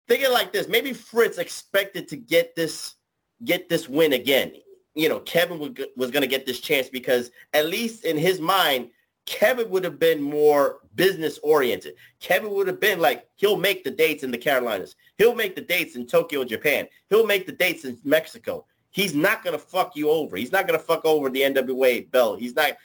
thinking 0.08 0.32
like 0.32 0.52
this. 0.52 0.68
Maybe 0.68 0.94
Fritz 0.94 1.38
expected 1.38 2.08
to 2.10 2.18
get 2.18 2.56
this 2.56 2.96
get 3.44 3.70
this 3.70 3.88
win 3.88 4.14
again. 4.14 4.54
You 4.96 5.10
know, 5.10 5.20
Kevin 5.20 5.60
was, 5.60 5.72
was 5.96 6.12
going 6.12 6.22
to 6.22 6.28
get 6.28 6.46
this 6.46 6.60
chance 6.60 6.90
because 6.90 7.32
at 7.54 7.68
least 7.68 8.06
in 8.06 8.18
his 8.18 8.40
mind, 8.40 8.90
Kevin 9.28 9.70
would 9.70 9.84
have 9.84 10.00
been 10.00 10.22
more 10.22 10.80
business 10.96 11.38
oriented. 11.44 11.96
Kevin 12.20 12.50
would 12.52 12.66
have 12.68 12.80
been 12.80 13.00
like, 13.00 13.28
he'll 13.36 13.58
make 13.58 13.84
the 13.84 13.92
dates 13.92 14.24
in 14.24 14.32
the 14.32 14.38
Carolinas. 14.38 14.96
He'll 15.18 15.36
make 15.36 15.56
the 15.56 15.62
dates 15.62 15.96
in 15.96 16.08
Tokyo, 16.08 16.44
Japan. 16.44 16.88
He'll 17.10 17.26
make 17.26 17.46
the 17.46 17.52
dates 17.52 17.84
in 17.84 18.00
Mexico. 18.04 18.66
He's 18.90 19.14
not 19.14 19.44
going 19.44 19.54
to 19.54 19.64
fuck 19.64 19.96
you 19.96 20.10
over. 20.10 20.38
He's 20.38 20.54
not 20.54 20.66
going 20.66 20.80
to 20.80 20.84
fuck 20.84 21.06
over 21.06 21.30
the 21.30 21.42
NWA 21.42 22.10
belt. 22.10 22.40
He's 22.40 22.56
not, 22.56 22.78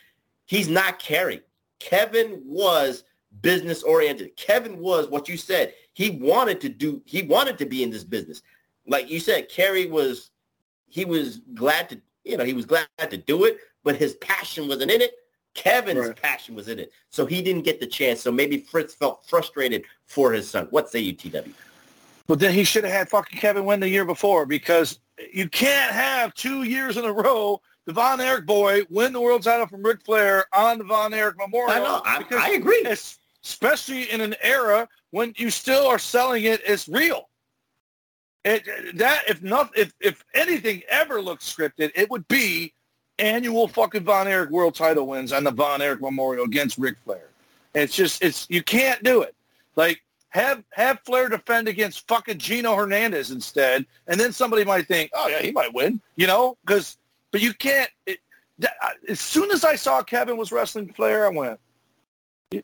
he's 0.45 0.69
not 0.69 0.99
Kerry. 0.99 1.43
Kevin 1.79 2.43
was 2.45 3.05
business 3.41 3.83
oriented. 3.85 4.37
Kevin 4.37 4.79
was 4.79 5.09
what 5.09 5.29
you 5.29 5.37
said. 5.37 5.73
He 5.95 6.11
wanted 6.11 6.61
to 6.62 6.69
do, 6.69 7.03
he 7.07 7.23
wanted 7.23 7.57
to 7.59 7.66
be 7.66 7.83
in 7.83 7.91
this 7.91 8.05
business. 8.05 8.43
Like 8.87 9.09
you 9.09 9.20
said, 9.20 9.49
Kerry 9.49 9.87
was, 9.87 10.31
he 10.93 11.06
was 11.06 11.39
glad 11.55 11.89
to, 11.89 12.01
you 12.24 12.36
know, 12.36 12.44
he 12.44 12.52
was 12.52 12.66
glad 12.66 12.86
to 13.09 13.16
do 13.16 13.44
it, 13.44 13.59
but 13.82 13.97
his 13.97 14.14
passion 14.16 14.69
wasn't 14.69 14.90
in 14.90 15.01
it. 15.01 15.14
Kevin's 15.55 16.06
Right. 16.09 16.23
passion 16.23 16.55
was 16.55 16.69
in 16.69 16.78
it. 16.78 16.93
So 17.09 17.24
he 17.24 17.40
didn't 17.40 17.62
get 17.62 17.81
the 17.81 17.86
chance. 17.86 18.20
So 18.20 18.31
maybe 18.31 18.59
Fritz 18.59 18.94
felt 18.94 19.24
frustrated 19.27 19.85
for 20.06 20.32
his 20.32 20.48
son. 20.51 20.66
What 20.70 20.90
say 20.90 21.01
you, 21.01 21.14
TW? 21.14 21.55
But 22.27 22.40
then 22.40 22.52
he 22.52 22.62
should 22.62 22.85
have 22.85 22.93
had 22.93 23.09
fucking 23.09 23.39
Kevin 23.39 23.64
win 23.64 23.81
the 23.81 23.89
year 23.89 24.05
before 24.05 24.44
because 24.44 24.98
you 25.32 25.48
can't 25.48 25.93
have 25.93 26.35
two 26.35 26.62
years 26.64 26.98
in 26.98 27.05
a 27.06 27.12
row 27.12 27.60
the 27.86 27.93
Von 27.93 28.20
Erich 28.20 28.47
boy 28.47 28.82
win 28.90 29.12
the 29.12 29.20
world 29.20 29.43
title 29.43 29.66
from 29.66 29.82
Ric 29.82 30.05
Flair 30.05 30.44
on 30.52 30.78
the 30.78 30.85
Von 30.85 31.12
Erich 31.14 31.36
Memorial. 31.39 31.73
I 31.73 31.78
know. 31.81 32.02
I, 32.05 32.24
I 32.39 32.51
agree. 32.51 32.86
especially 33.43 34.05
in 34.10 34.20
an 34.20 34.36
era 34.43 34.89
when 35.10 35.32
you 35.36 35.51
still 35.51 35.86
are 35.86 35.98
selling 35.98 36.44
it 36.44 36.62
as 36.62 36.86
real. 36.86 37.28
It, 38.44 38.97
that 38.97 39.23
if 39.28 39.43
not 39.43 39.77
if 39.77 39.94
if 40.01 40.24
anything 40.35 40.82
ever 40.89 41.23
looked 41.23 41.43
scripted, 41.43 41.93
it 41.94 42.10
would 42.10 42.27
be 42.27 42.73
annual 43.19 43.69
fucking 43.69 44.02
Von 44.02 44.27
Erich 44.27 44.51
world 44.51 44.74
title 44.74 45.06
wins 45.06 45.32
on 45.32 45.44
the 45.44 45.51
Von 45.52 45.81
Erich 45.81 46.01
Memorial 46.01 46.44
against 46.44 46.77
Ric 46.77 46.97
Flair. 47.05 47.28
It's 47.74 47.94
just 47.94 48.23
it's 48.23 48.47
you 48.51 48.62
can't 48.62 49.02
do 49.05 49.23
it. 49.23 49.35
Like 49.77 50.02
have 50.31 50.64
have 50.70 50.98
Flair 51.05 51.28
defend 51.28 51.69
against 51.69 52.09
fucking 52.09 52.39
Gino 52.39 52.74
Hernandez 52.74 53.31
instead, 53.31 53.86
and 54.09 54.19
then 54.19 54.32
somebody 54.32 54.64
might 54.64 54.89
think, 54.89 55.10
oh 55.14 55.28
yeah, 55.28 55.40
he 55.40 55.52
might 55.52 55.73
win, 55.73 56.01
you 56.16 56.27
know, 56.27 56.56
because 56.66 56.98
but 57.31 57.40
you 57.40 57.55
can't. 57.55 57.90
It, 58.06 58.19
as 59.09 59.20
soon 59.20 59.51
as 59.51 59.64
I 59.64 59.77
saw 59.77 60.02
Kevin 60.02 60.36
was 60.36 60.52
wrestling 60.52 60.93
Flair, 60.93 61.27
I 61.27 61.31
went, 61.31 61.60
you, 62.51 62.62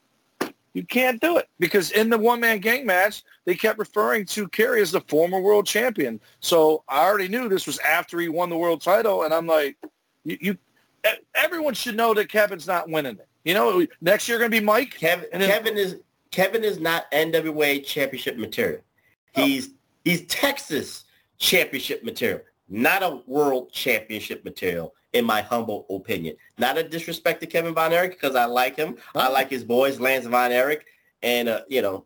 you 0.75 0.85
can't 0.85 1.21
do 1.21 1.39
it 1.39 1.49
because 1.59 1.91
in 1.91 2.09
the 2.09 2.19
one 2.19 2.41
man 2.41 2.59
gang 2.59 2.87
match, 2.87 3.23
they 3.49 3.55
kept 3.55 3.79
referring 3.79 4.27
to 4.27 4.47
Kerry 4.49 4.83
as 4.83 4.93
the 4.93 5.01
former 5.01 5.41
world 5.41 5.65
champion. 5.65 6.21
So 6.41 6.85
I 6.87 7.07
already 7.07 7.29
knew 7.29 7.49
this 7.49 7.67
was 7.67 7.79
after 7.79 8.21
he 8.21 8.29
won 8.29 8.51
the 8.51 8.59
world 8.59 8.83
title, 8.83 9.23
and 9.23 9.33
I'm 9.33 9.47
like, 9.47 9.79
you, 10.23 10.37
you 10.39 10.59
everyone 11.35 11.73
should 11.73 11.97
know 11.97 12.13
that 12.13 12.29
Kevin's 12.29 12.67
not 12.67 12.91
winning 12.91 13.15
it. 13.15 13.27
You 13.47 13.55
know, 13.55 13.87
next 14.03 14.29
year 14.29 14.37
going 14.37 14.51
to 14.51 14.61
be 14.61 14.63
Mike. 14.63 14.91
Kevin, 14.99 15.31
then, 15.33 15.49
Kevin 15.49 15.79
is 15.79 15.97
Kevin 16.31 16.63
is 16.63 16.79
not 16.79 17.11
NWA 17.11 17.83
championship 17.87 18.37
material. 18.37 18.83
He's 19.33 19.71
he's 20.05 20.27
Texas 20.27 21.05
championship 21.39 22.05
material, 22.05 22.43
not 22.69 23.03
a 23.03 23.23
world 23.27 23.73
championship 23.73 24.45
material, 24.45 24.93
in 25.15 25.25
my 25.25 25.41
humble 25.41 25.87
opinion. 25.89 26.37
Not 26.59 26.77
a 26.77 26.87
disrespect 26.87 27.41
to 27.41 27.47
Kevin 27.47 27.73
Von 27.73 27.95
Erich 27.95 28.11
because 28.11 28.37
I 28.37 28.45
like 28.45 28.77
him. 28.77 28.99
I 29.15 29.31
like 29.31 29.49
his 29.49 29.65
boys, 29.65 29.99
Lance 29.99 30.27
Von 30.27 30.53
Erich, 30.53 30.85
and 31.23 31.49
uh, 31.49 31.63
you 31.69 31.81
know, 31.81 32.05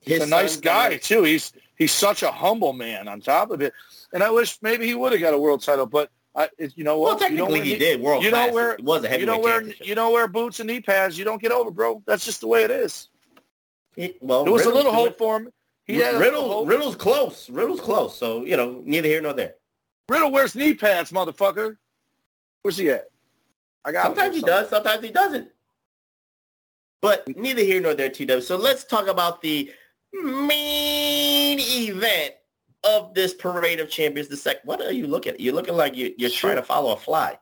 he's 0.00 0.22
a 0.22 0.26
nice 0.26 0.56
guy 0.56 0.96
too. 0.96 1.22
He's 1.22 1.52
he's 1.76 1.92
such 1.92 2.22
a 2.22 2.30
humble 2.30 2.72
man. 2.72 3.08
On 3.08 3.20
top 3.20 3.50
of 3.50 3.60
it, 3.60 3.72
and 4.12 4.22
I 4.22 4.30
wish 4.30 4.58
maybe 4.62 4.86
he 4.86 4.94
would 4.94 5.12
have 5.12 5.20
got 5.20 5.34
a 5.34 5.38
world 5.38 5.62
title, 5.62 5.86
but 5.86 6.10
I, 6.34 6.48
it, 6.58 6.72
you 6.76 6.84
know 6.84 6.98
what? 6.98 7.18
Well, 7.20 7.30
what? 7.30 7.30
you 7.30 7.36
know 7.36 7.44
technically 7.46 7.58
when 7.60 7.66
he 7.68 7.76
did 7.76 8.00
world 8.00 8.24
you 8.24 8.30
where- 8.30 8.72
it 8.74 8.84
was 8.84 9.04
a 9.04 9.08
heavyweight 9.08 9.20
You 9.20 9.26
know 9.26 9.38
where 9.38 9.54
championship. 9.60 9.86
you 9.86 9.94
know 9.94 10.10
where 10.10 10.28
boots 10.28 10.60
and 10.60 10.68
knee 10.68 10.80
pads. 10.80 11.18
You 11.18 11.24
don't 11.24 11.42
get 11.42 11.52
over, 11.52 11.70
bro. 11.70 12.02
That's 12.06 12.24
just 12.24 12.40
the 12.40 12.46
way 12.46 12.62
it 12.64 12.70
is. 12.70 13.08
He- 13.96 14.16
well, 14.20 14.44
There 14.44 14.52
was 14.52 14.66
a 14.66 14.70
little 14.70 14.92
hope 14.92 15.18
for 15.18 15.36
him. 15.38 15.52
He 15.86 15.96
had 15.96 16.20
Riddle. 16.20 16.64
Riddle's 16.66 16.94
close. 16.94 17.50
Riddle's 17.50 17.80
close. 17.80 18.16
So 18.16 18.44
you 18.44 18.56
know, 18.56 18.80
neither 18.84 19.08
here 19.08 19.20
nor 19.20 19.32
there. 19.32 19.54
Riddle 20.08 20.30
wears 20.30 20.54
knee 20.54 20.74
pads, 20.74 21.10
motherfucker. 21.10 21.76
Where's 22.62 22.76
he 22.76 22.90
at? 22.90 23.08
I 23.84 23.92
got 23.92 24.04
Sometimes 24.04 24.36
he 24.36 24.42
does, 24.42 24.68
sometimes 24.68 25.02
he 25.02 25.10
doesn't. 25.10 25.48
But 27.00 27.26
neither 27.36 27.62
here 27.62 27.80
nor 27.80 27.94
there, 27.94 28.10
TW. 28.10 28.42
So 28.42 28.56
let's 28.56 28.84
talk 28.84 29.06
about 29.08 29.40
the 29.40 29.72
main 30.12 31.58
event 31.60 32.34
of 32.84 33.14
this 33.14 33.34
parade 33.34 33.80
of 33.80 33.90
champions. 33.90 34.28
The 34.28 34.36
second, 34.36 34.62
What 34.64 34.80
are 34.80 34.92
you 34.92 35.06
looking 35.06 35.34
at? 35.34 35.40
You're 35.40 35.54
looking 35.54 35.74
like 35.76 35.94
you, 35.96 36.14
you're 36.18 36.30
Sure. 36.30 36.50
trying 36.50 36.62
to 36.62 36.66
follow 36.66 36.92
a 36.92 36.96
fly. 36.96 37.38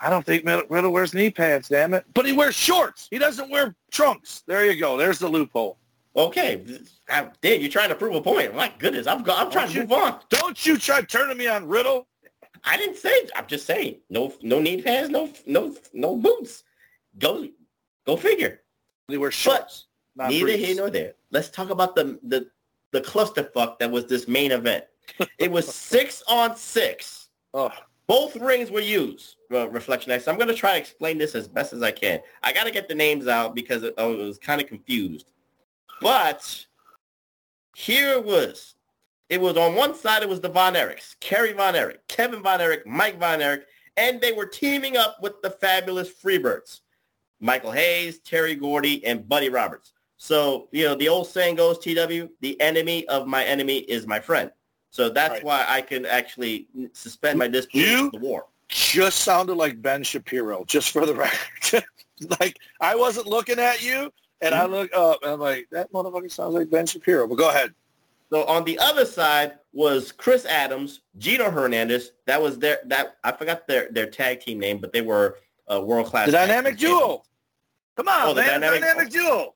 I 0.00 0.10
don't 0.10 0.26
think 0.26 0.44
Riddle 0.44 0.64
Riddle 0.68 0.92
wears 0.92 1.14
knee 1.14 1.30
pads, 1.30 1.68
damn 1.68 1.94
it. 1.94 2.04
But 2.12 2.26
he 2.26 2.32
wears 2.32 2.54
shorts. 2.56 3.06
He 3.10 3.18
doesn't 3.18 3.50
wear 3.50 3.74
trunks. 3.92 4.42
There 4.46 4.66
you 4.70 4.78
go. 4.78 4.96
There's 4.96 5.18
the 5.20 5.28
loophole. 5.28 5.78
Okay, 6.14 6.62
I, 7.08 7.28
damn, 7.40 7.60
you're 7.60 7.70
trying 7.70 7.88
to 7.88 7.94
prove 7.94 8.14
a 8.14 8.20
point. 8.20 8.54
My 8.54 8.70
goodness, 8.78 9.06
I'm 9.06 9.18
I'm 9.30 9.50
trying 9.50 9.68
to 9.68 9.74
you- 9.74 9.80
move 9.82 9.92
on. 9.92 10.20
Don't 10.28 10.66
you 10.66 10.76
try 10.76 11.00
turning 11.02 11.38
me 11.38 11.46
on 11.46 11.66
Riddle. 11.66 12.06
I 12.64 12.76
didn't 12.76 12.96
say. 12.96 13.28
I'm 13.34 13.46
just 13.46 13.64
saying. 13.64 13.96
No, 14.10 14.34
no 14.42 14.60
knee 14.60 14.82
pads. 14.82 15.08
No, 15.08 15.32
no, 15.46 15.74
no 15.94 16.16
boots. 16.16 16.64
Go, 17.18 17.48
go 18.06 18.16
figure. 18.16 18.60
He 19.08 19.16
wears 19.16 19.34
shorts. 19.34 19.86
Not 20.16 20.30
Neither 20.30 20.44
briefs. 20.46 20.64
here 20.66 20.76
nor 20.76 20.90
there. 20.90 21.14
Let's 21.30 21.48
talk 21.48 21.70
about 21.70 21.94
the 21.96 22.18
the 22.22 22.48
the 22.90 23.00
clusterfuck 23.00 23.78
that 23.78 23.90
was 23.90 24.06
this 24.06 24.28
main 24.28 24.52
event. 24.52 24.84
It 25.38 25.50
was 25.50 25.72
six 25.74 26.22
on 26.28 26.56
six. 26.56 27.28
Oh, 27.54 27.70
Both 28.06 28.36
rings 28.36 28.70
were 28.70 28.80
used. 28.80 29.36
Uh, 29.50 29.68
Reflection 29.70 30.12
X. 30.12 30.28
I'm 30.28 30.36
going 30.36 30.48
to 30.48 30.54
try 30.54 30.72
to 30.72 30.78
explain 30.78 31.18
this 31.18 31.34
as 31.34 31.48
best 31.48 31.72
as 31.72 31.82
I 31.82 31.90
can. 31.90 32.20
I 32.42 32.52
got 32.52 32.64
to 32.64 32.70
get 32.70 32.88
the 32.88 32.94
names 32.94 33.26
out 33.28 33.54
because 33.54 33.84
I 33.98 34.04
was 34.06 34.38
kind 34.38 34.60
of 34.60 34.66
confused. 34.66 35.32
But 36.00 36.66
here 37.74 38.12
it 38.12 38.24
was. 38.24 38.74
It 39.28 39.40
was 39.40 39.56
on 39.56 39.74
one 39.74 39.94
side. 39.94 40.22
It 40.22 40.28
was 40.28 40.40
the 40.40 40.48
Von 40.48 40.74
Erichs, 40.74 41.16
Kerry 41.20 41.52
Von 41.54 41.74
Erich, 41.74 42.00
Kevin 42.08 42.42
Von 42.42 42.60
Erich, 42.60 42.86
Mike 42.86 43.18
Von 43.18 43.40
Erich, 43.40 43.62
and 43.96 44.20
they 44.20 44.32
were 44.32 44.46
teaming 44.46 44.96
up 44.96 45.16
with 45.22 45.40
the 45.42 45.48
fabulous 45.50 46.10
Freebirds, 46.12 46.80
Michael 47.40 47.72
Hayes, 47.72 48.18
Terry 48.18 48.54
Gordy, 48.54 49.04
and 49.06 49.26
Buddy 49.28 49.48
Roberts. 49.48 49.92
So 50.26 50.68
you 50.70 50.84
know 50.84 50.94
the 50.94 51.08
old 51.08 51.26
saying 51.26 51.56
goes, 51.56 51.78
TW, 51.80 52.28
the 52.42 52.56
enemy 52.60 53.08
of 53.08 53.26
my 53.26 53.42
enemy 53.44 53.78
is 53.78 54.06
my 54.06 54.20
friend. 54.20 54.52
So 54.90 55.08
that's 55.08 55.32
Right. 55.32 55.44
why 55.44 55.64
I 55.66 55.80
can 55.80 56.06
actually 56.06 56.68
suspend 56.92 57.40
my 57.40 57.48
disbelief 57.48 57.88
You- 57.88 58.10
the 58.12 58.18
war. 58.20 58.46
just 58.68 59.20
sounded 59.22 59.54
like 59.54 59.82
Ben 59.82 60.04
Shapiro, 60.04 60.64
just 60.66 60.90
for 60.90 61.06
the 61.06 61.14
record. 61.26 61.84
like 62.40 62.56
I 62.80 62.94
wasn't 62.94 63.26
looking 63.26 63.58
at 63.58 63.82
you, 63.82 64.12
and 64.40 64.54
I 64.54 64.66
look 64.66 64.94
up, 64.94 65.18
and 65.24 65.32
I'm 65.32 65.40
like, 65.40 65.66
that 65.72 65.92
motherfucker 65.92 66.30
sounds 66.30 66.54
like 66.54 66.70
Ben 66.70 66.86
Shapiro. 66.86 67.26
But 67.26 67.34
go 67.34 67.48
ahead. 67.50 67.74
So 68.30 68.44
on 68.44 68.62
the 68.64 68.78
other 68.78 69.04
side 69.04 69.54
was 69.72 70.12
Chris 70.12 70.46
Adams, 70.46 71.00
Gino 71.18 71.50
Hernandez. 71.50 72.12
That 72.26 72.40
was 72.40 72.60
their 72.60 72.78
that 72.84 73.16
I 73.24 73.32
forgot 73.32 73.66
their 73.66 73.88
their 73.90 74.06
tag 74.06 74.38
team 74.38 74.60
name, 74.60 74.78
but 74.78 74.92
they 74.92 75.02
were 75.02 75.38
uh, 75.68 75.80
world 75.80 76.06
class. 76.06 76.26
The 76.26 76.32
dynamic 76.32 76.78
duo. 76.78 77.24
Come 77.96 78.06
on, 78.06 78.28
Oh, 78.28 78.34
the 78.34 78.42
man. 78.42 78.60
dynamic- 78.60 78.80
dynamic 78.82 79.10
duo. 79.10 79.54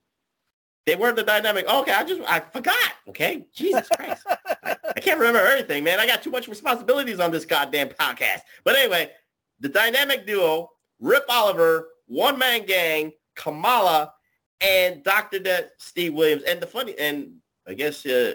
They 0.87 0.95
were 0.95 1.13
the 1.13 1.25
dynamic. 1.25 1.69
Okay, 1.69 1.93
I 1.93 2.05
just 2.05 2.21
I 2.29 2.39
forgot. 2.39 2.93
Okay, 3.09 3.45
Jesus 3.53 3.89
Christ, 3.89 4.25
I, 4.29 4.77
I 4.97 5.01
can't 5.01 5.19
remember 5.19 5.41
everything, 5.41 5.83
man. 5.83 5.99
I 5.99 6.07
got 6.07 6.23
too 6.23 6.31
much 6.31 6.47
responsibilities 6.47 7.19
on 7.19 7.33
this 7.33 7.45
goddamn 7.45 7.89
podcast. 7.89 8.41
But 8.63 8.77
anyway, 8.77 9.11
the 9.59 9.69
dynamic 9.69 10.27
duo: 10.27 10.71
Rip 11.01 11.25
Oliver, 11.29 11.89
One 12.07 12.39
Man 12.39 12.65
Gang, 12.67 13.13
Kamala, 13.35 14.13
and 14.61 15.03
Doctor 15.03 15.41
Death, 15.41 15.71
Steve 15.79 16.15
Williams. 16.15 16.45
And 16.45 16.61
the 16.61 16.69
funny, 16.69 16.97
and 16.99 17.33
I 17.67 17.75
guess 17.75 18.07
uh, 18.07 18.35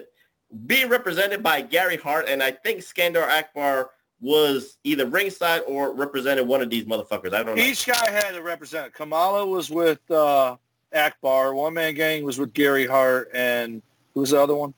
being 0.66 0.90
represented 0.90 1.42
by 1.42 1.62
Gary 1.62 1.96
Hart, 1.96 2.28
and 2.28 2.42
I 2.42 2.50
think 2.50 2.80
Skandar 2.80 3.26
Akbar 3.26 3.90
was 4.20 4.76
either 4.84 5.06
ringside 5.06 5.62
or 5.66 5.94
represented 5.94 6.46
one 6.46 6.60
of 6.60 6.68
these 6.68 6.84
motherfuckers. 6.84 7.32
I 7.34 7.42
don't 7.42 7.56
know. 7.56 7.62
Each 7.62 7.86
guy 7.86 8.10
had 8.10 8.34
a 8.34 8.42
representative. 8.42 8.94
Kamala 8.94 9.44
was 9.46 9.70
with 9.70 10.08
uh, 10.10 10.56
Akbar. 10.94 11.54
One 11.54 11.74
Man 11.74 11.94
Gang 11.94 12.24
was 12.24 12.38
with 12.38 12.52
Gary 12.52 12.86
Hart, 12.86 13.30
and 13.34 13.82
who's 14.14 14.30
the 14.30 14.40
other 14.40 14.54
one? 14.54 14.74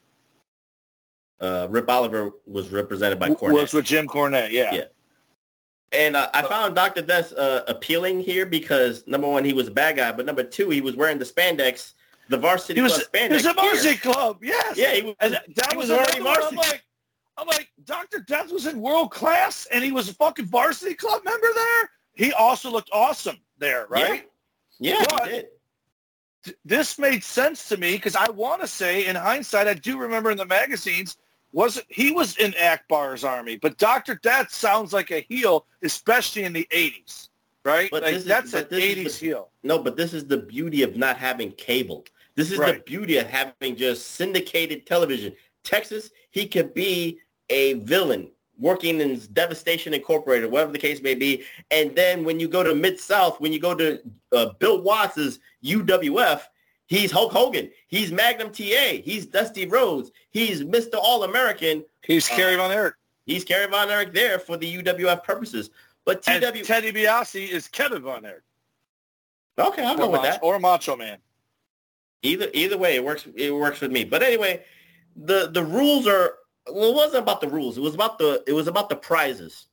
Uh, 1.41 1.67
Rip 1.71 1.89
Oliver 1.91 2.31
was 2.47 2.71
represented 2.71 3.19
by 3.19 3.31
Cornette. 3.31 3.53
Was 3.53 3.73
with 3.75 3.85
Jim 3.85 4.07
Cornette. 4.07 4.51
Yeah. 4.51 4.73
Yeah. 4.73 4.85
And 5.93 6.17
uh, 6.17 6.29
I 6.35 6.43
found 6.43 6.75
Dr. 6.75 7.03
Death 7.03 7.33
uh, 7.35 7.63
appealing 7.69 8.21
here 8.21 8.47
because 8.47 9.07
number 9.07 9.29
one, 9.29 9.45
he 9.45 9.53
was 9.53 9.69
a 9.69 9.71
bad 9.71 9.97
guy, 9.97 10.11
but 10.11 10.27
number 10.27 10.43
two, 10.43 10.71
he 10.71 10.81
was 10.81 10.97
wearing 10.97 11.19
the 11.19 11.25
spandex, 11.25 11.93
the 12.29 12.39
varsity 12.39 12.75
He 12.75 12.83
was, 12.83 12.95
club 12.95 13.07
he 13.13 13.19
spandex. 13.19 13.33
was 13.33 13.47
a 13.47 13.53
varsity 13.53 13.97
club. 13.99 14.39
Yes. 14.43 14.77
Yeah, 14.77 14.93
he 14.95 15.03
was. 15.03 15.15
And 15.21 15.35
that 15.35 15.73
he 15.73 15.77
was, 15.77 15.91
was 15.91 15.99
already 15.99 16.21
one. 16.23 16.43
I'm 16.43 16.57
like, 16.57 16.85
I'm 17.37 17.47
like, 17.47 17.69
Dr. 17.85 18.21
Death 18.21 18.51
was 18.51 18.67
in 18.67 18.81
world 18.81 19.11
class 19.11 19.67
and 19.73 19.85
he 19.85 19.93
was 19.93 20.09
a 20.09 20.15
fucking 20.15 20.47
varsity 20.47 20.95
club 20.95 21.23
member 21.25 21.49
there. 21.55 21.91
He 22.15 22.33
also 22.33 22.71
looked 22.71 22.91
awesome 22.93 23.37
there, 23.59 23.87
right? 23.89 24.29
Yeah, 24.81 24.99
yeah 24.99 25.07
But- 25.11 25.31
he 25.31 25.43
This 26.65 26.99
made 26.99 27.23
sense 27.25 27.69
to 27.69 27.77
me 27.77 27.93
because 27.93 28.17
I 28.17 28.31
want 28.31 28.61
to 28.61 28.67
say, 28.67 29.07
in 29.07 29.17
hindsight, 29.17 29.67
I 29.67 29.75
do 29.75 29.99
remember 29.99 30.31
in 30.31 30.37
the 30.37 30.47
magazines, 30.47 31.17
was 31.53 31.81
he 31.89 32.11
was 32.11 32.37
in 32.39 32.53
Akbar's 32.61 33.23
army, 33.23 33.57
but 33.57 33.79
Dr. 33.79 34.17
Death 34.17 34.53
sounds 34.53 34.93
like 34.93 35.11
a 35.13 35.21
heel, 35.21 35.67
especially 35.83 36.43
in 36.43 36.53
the 36.53 36.67
80s, 36.73 37.29
right? 37.65 37.89
But 37.91 38.03
like 38.03 38.15
is- 38.15 38.25
that's 38.25 38.51
but 38.51 38.73
an 38.73 38.79
80s 38.81 39.21
the- 39.21 39.27
heel. 39.27 39.51
No, 39.63 39.79
but 39.79 39.97
this 39.97 40.13
is 40.13 40.27
the 40.27 40.39
beauty 40.39 40.83
of 40.83 40.97
not 40.97 41.17
having 41.17 41.53
cable. 41.53 42.05
This 42.35 42.51
is 42.51 42.59
the 42.59 42.83
beauty 42.85 43.19
of 43.19 43.29
having 43.29 43.77
just 43.77 44.13
syndicated 44.13 44.85
television. 44.87 45.33
Texas, 45.63 46.11
he 46.33 46.47
could 46.47 46.75
be 46.75 47.21
a 47.49 47.75
villain 47.75 48.31
working 48.59 49.01
in 49.01 49.21
Devastation 49.33 49.95
Incorporated, 49.95 50.51
whatever 50.51 50.73
the 50.73 50.79
case 50.79 51.01
may 51.03 51.15
be. 51.15 51.45
And 51.71 51.95
then 51.95 52.25
when 52.25 52.39
you 52.41 52.49
go 52.49 52.63
to 52.63 52.75
Mid 52.75 52.99
South, 52.99 53.41
when 53.41 53.53
you 53.53 53.61
go 53.61 53.75
to 53.75 54.01
uh, 54.35 54.53
Bill 54.59 54.83
Watts's 54.83 55.39
UWF, 55.65 56.43
he's 56.87 57.11
Hulk 57.11 57.33
Hogan. 57.33 57.71
He's 57.89 58.13
Magnum 58.13 58.51
TA. 58.53 59.01
He's 59.03 59.27
Dusty 59.27 59.67
Rhodes. 59.67 60.11
He's 60.31 60.63
Mr. 60.63 60.95
All 60.95 61.25
American. 61.25 61.85
He's 62.03 62.31
Uh, 62.31 62.35
Kerry 62.37 62.57
Von 62.57 62.71
Erich. 62.71 62.95
He's 63.27 63.45
Kerry 63.45 63.67
Von 63.71 63.91
Erich 63.91 64.13
there 64.13 64.39
for 64.39 64.57
the 64.57 64.83
UWF 64.83 65.25
purposes. 65.25 65.71
But 66.05 66.23
And 66.29 66.43
TW, 66.43 66.63
Ted 66.65 66.85
DiBiase 66.85 67.49
is 67.49 67.69
Kevin 67.69 68.03
Von 68.03 68.25
Erich. 68.27 68.43
okay, 69.59 69.83
I'll 69.85 69.97
go 69.97 70.09
with 70.11 70.21
Macho, 70.21 70.31
that. 70.33 70.41
or 70.43 70.59
Macho 70.59 70.97
Man. 70.97 71.19
Either 72.23 72.49
either 72.55 72.77
way, 72.79 72.97
it 72.97 73.05
works. 73.05 73.27
It 73.35 73.55
works 73.55 73.81
with 73.81 73.93
me. 73.93 74.05
But 74.05 74.23
anyway, 74.23 74.65
the 75.17 75.51
the 75.53 75.63
rules 75.63 76.07
are. 76.07 76.35
Well, 76.71 76.91
it 76.91 76.95
wasn't 76.95 77.23
about 77.23 77.41
the 77.43 77.49
rules. 77.49 77.77
It 77.77 77.83
was 77.83 77.95
about 77.95 78.19
the. 78.19 78.43
It 78.47 78.53
was 78.55 78.67
about 78.67 78.89
the 78.89 78.97
prizes. 78.97 79.67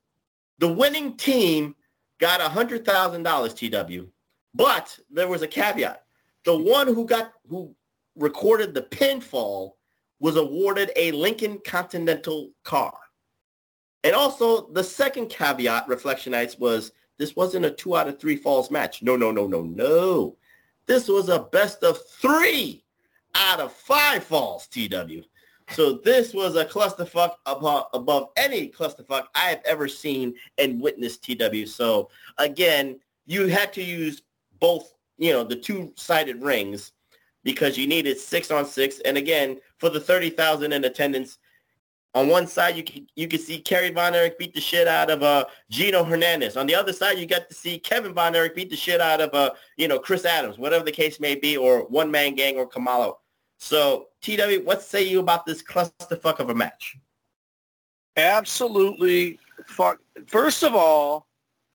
The 0.59 0.67
winning 0.67 1.15
team 1.15 1.75
got 2.19 2.41
a 2.41 2.49
hundred 2.49 2.83
thousand 2.85 3.23
dollars. 3.23 3.53
TW, 3.53 4.07
but 4.53 4.97
there 5.09 5.27
was 5.27 5.41
a 5.41 5.47
caveat. 5.47 6.03
The 6.45 6.57
one 6.57 6.87
who 6.87 7.05
got 7.05 7.33
who 7.47 7.75
recorded 8.15 8.73
the 8.73 8.81
pinfall 8.81 9.73
was 10.19 10.35
awarded 10.35 10.91
a 10.95 11.11
Lincoln 11.11 11.59
Continental 11.65 12.51
car. 12.63 12.93
And 14.03 14.15
also 14.15 14.67
the 14.71 14.83
second 14.83 15.27
caveat, 15.29 15.87
Reflectionites, 15.87 16.59
was 16.59 16.91
this 17.17 17.35
wasn't 17.35 17.65
a 17.65 17.71
two 17.71 17.95
out 17.95 18.07
of 18.07 18.19
three 18.19 18.35
falls 18.35 18.71
match. 18.71 19.03
No, 19.03 19.15
no, 19.15 19.31
no, 19.31 19.47
no, 19.47 19.61
no. 19.61 20.37
This 20.87 21.07
was 21.07 21.29
a 21.29 21.47
best 21.51 21.83
of 21.83 21.99
three 22.07 22.83
out 23.35 23.59
of 23.59 23.71
five 23.71 24.23
falls, 24.23 24.67
TW. 24.67 25.21
So 25.69 25.93
this 25.93 26.33
was 26.33 26.55
a 26.55 26.65
clusterfuck 26.65 27.35
above, 27.45 27.85
above 27.93 28.29
any 28.35 28.67
clusterfuck 28.69 29.27
I 29.35 29.49
have 29.49 29.61
ever 29.65 29.87
seen 29.87 30.33
and 30.57 30.81
witnessed, 30.81 31.23
TW. 31.23 31.65
So 31.65 32.09
again, 32.37 32.99
you 33.25 33.47
had 33.47 33.71
to 33.73 33.83
use 33.83 34.23
both, 34.61 34.93
you 35.17 35.33
know, 35.33 35.43
the 35.43 35.55
two-sided 35.55 36.41
rings 36.41 36.93
because 37.43 37.77
you 37.77 37.87
needed 37.87 38.17
six 38.17 38.51
on 38.51 38.65
six. 38.65 38.99
And 38.99 39.17
again, 39.17 39.59
for 39.79 39.89
the 39.89 39.99
30,000 39.99 40.71
in 40.71 40.85
attendance, 40.85 41.39
on 42.13 42.27
one 42.27 42.45
side, 42.45 42.75
you 42.75 42.83
can, 42.83 43.07
you 43.15 43.27
can 43.27 43.39
see 43.39 43.59
Kerry 43.59 43.89
Von 43.89 44.13
Erich 44.13 44.37
beat 44.37 44.53
the 44.53 44.59
shit 44.59 44.87
out 44.87 45.09
of 45.09 45.23
uh, 45.23 45.45
Gino 45.69 46.03
Hernandez. 46.03 46.57
On 46.57 46.67
the 46.67 46.75
other 46.75 46.91
side, 46.91 47.17
you 47.17 47.25
got 47.25 47.47
to 47.47 47.55
see 47.55 47.79
Kevin 47.79 48.13
Von 48.13 48.35
Erich 48.35 48.53
beat 48.53 48.69
the 48.69 48.75
shit 48.75 48.99
out 48.99 49.21
of, 49.21 49.33
uh, 49.33 49.51
you 49.77 49.87
know, 49.87 49.97
Chris 49.97 50.25
Adams, 50.25 50.57
whatever 50.57 50.83
the 50.83 50.91
case 50.91 51.19
may 51.19 51.35
be, 51.35 51.55
or 51.55 51.87
One 51.87 52.11
Man 52.11 52.35
Gang 52.35 52.57
or 52.57 52.67
Kamala. 52.67 53.13
So, 53.59 54.07
TW, 54.21 54.63
what 54.63 54.81
say 54.81 55.03
you 55.03 55.19
about 55.19 55.45
this 55.45 55.63
clusterfuck 55.63 56.39
of 56.39 56.49
a 56.49 56.55
match? 56.55 56.97
Absolutely 58.17 59.39
fuck. 59.67 59.99
First 60.27 60.63
of 60.63 60.75
all, 60.75 61.27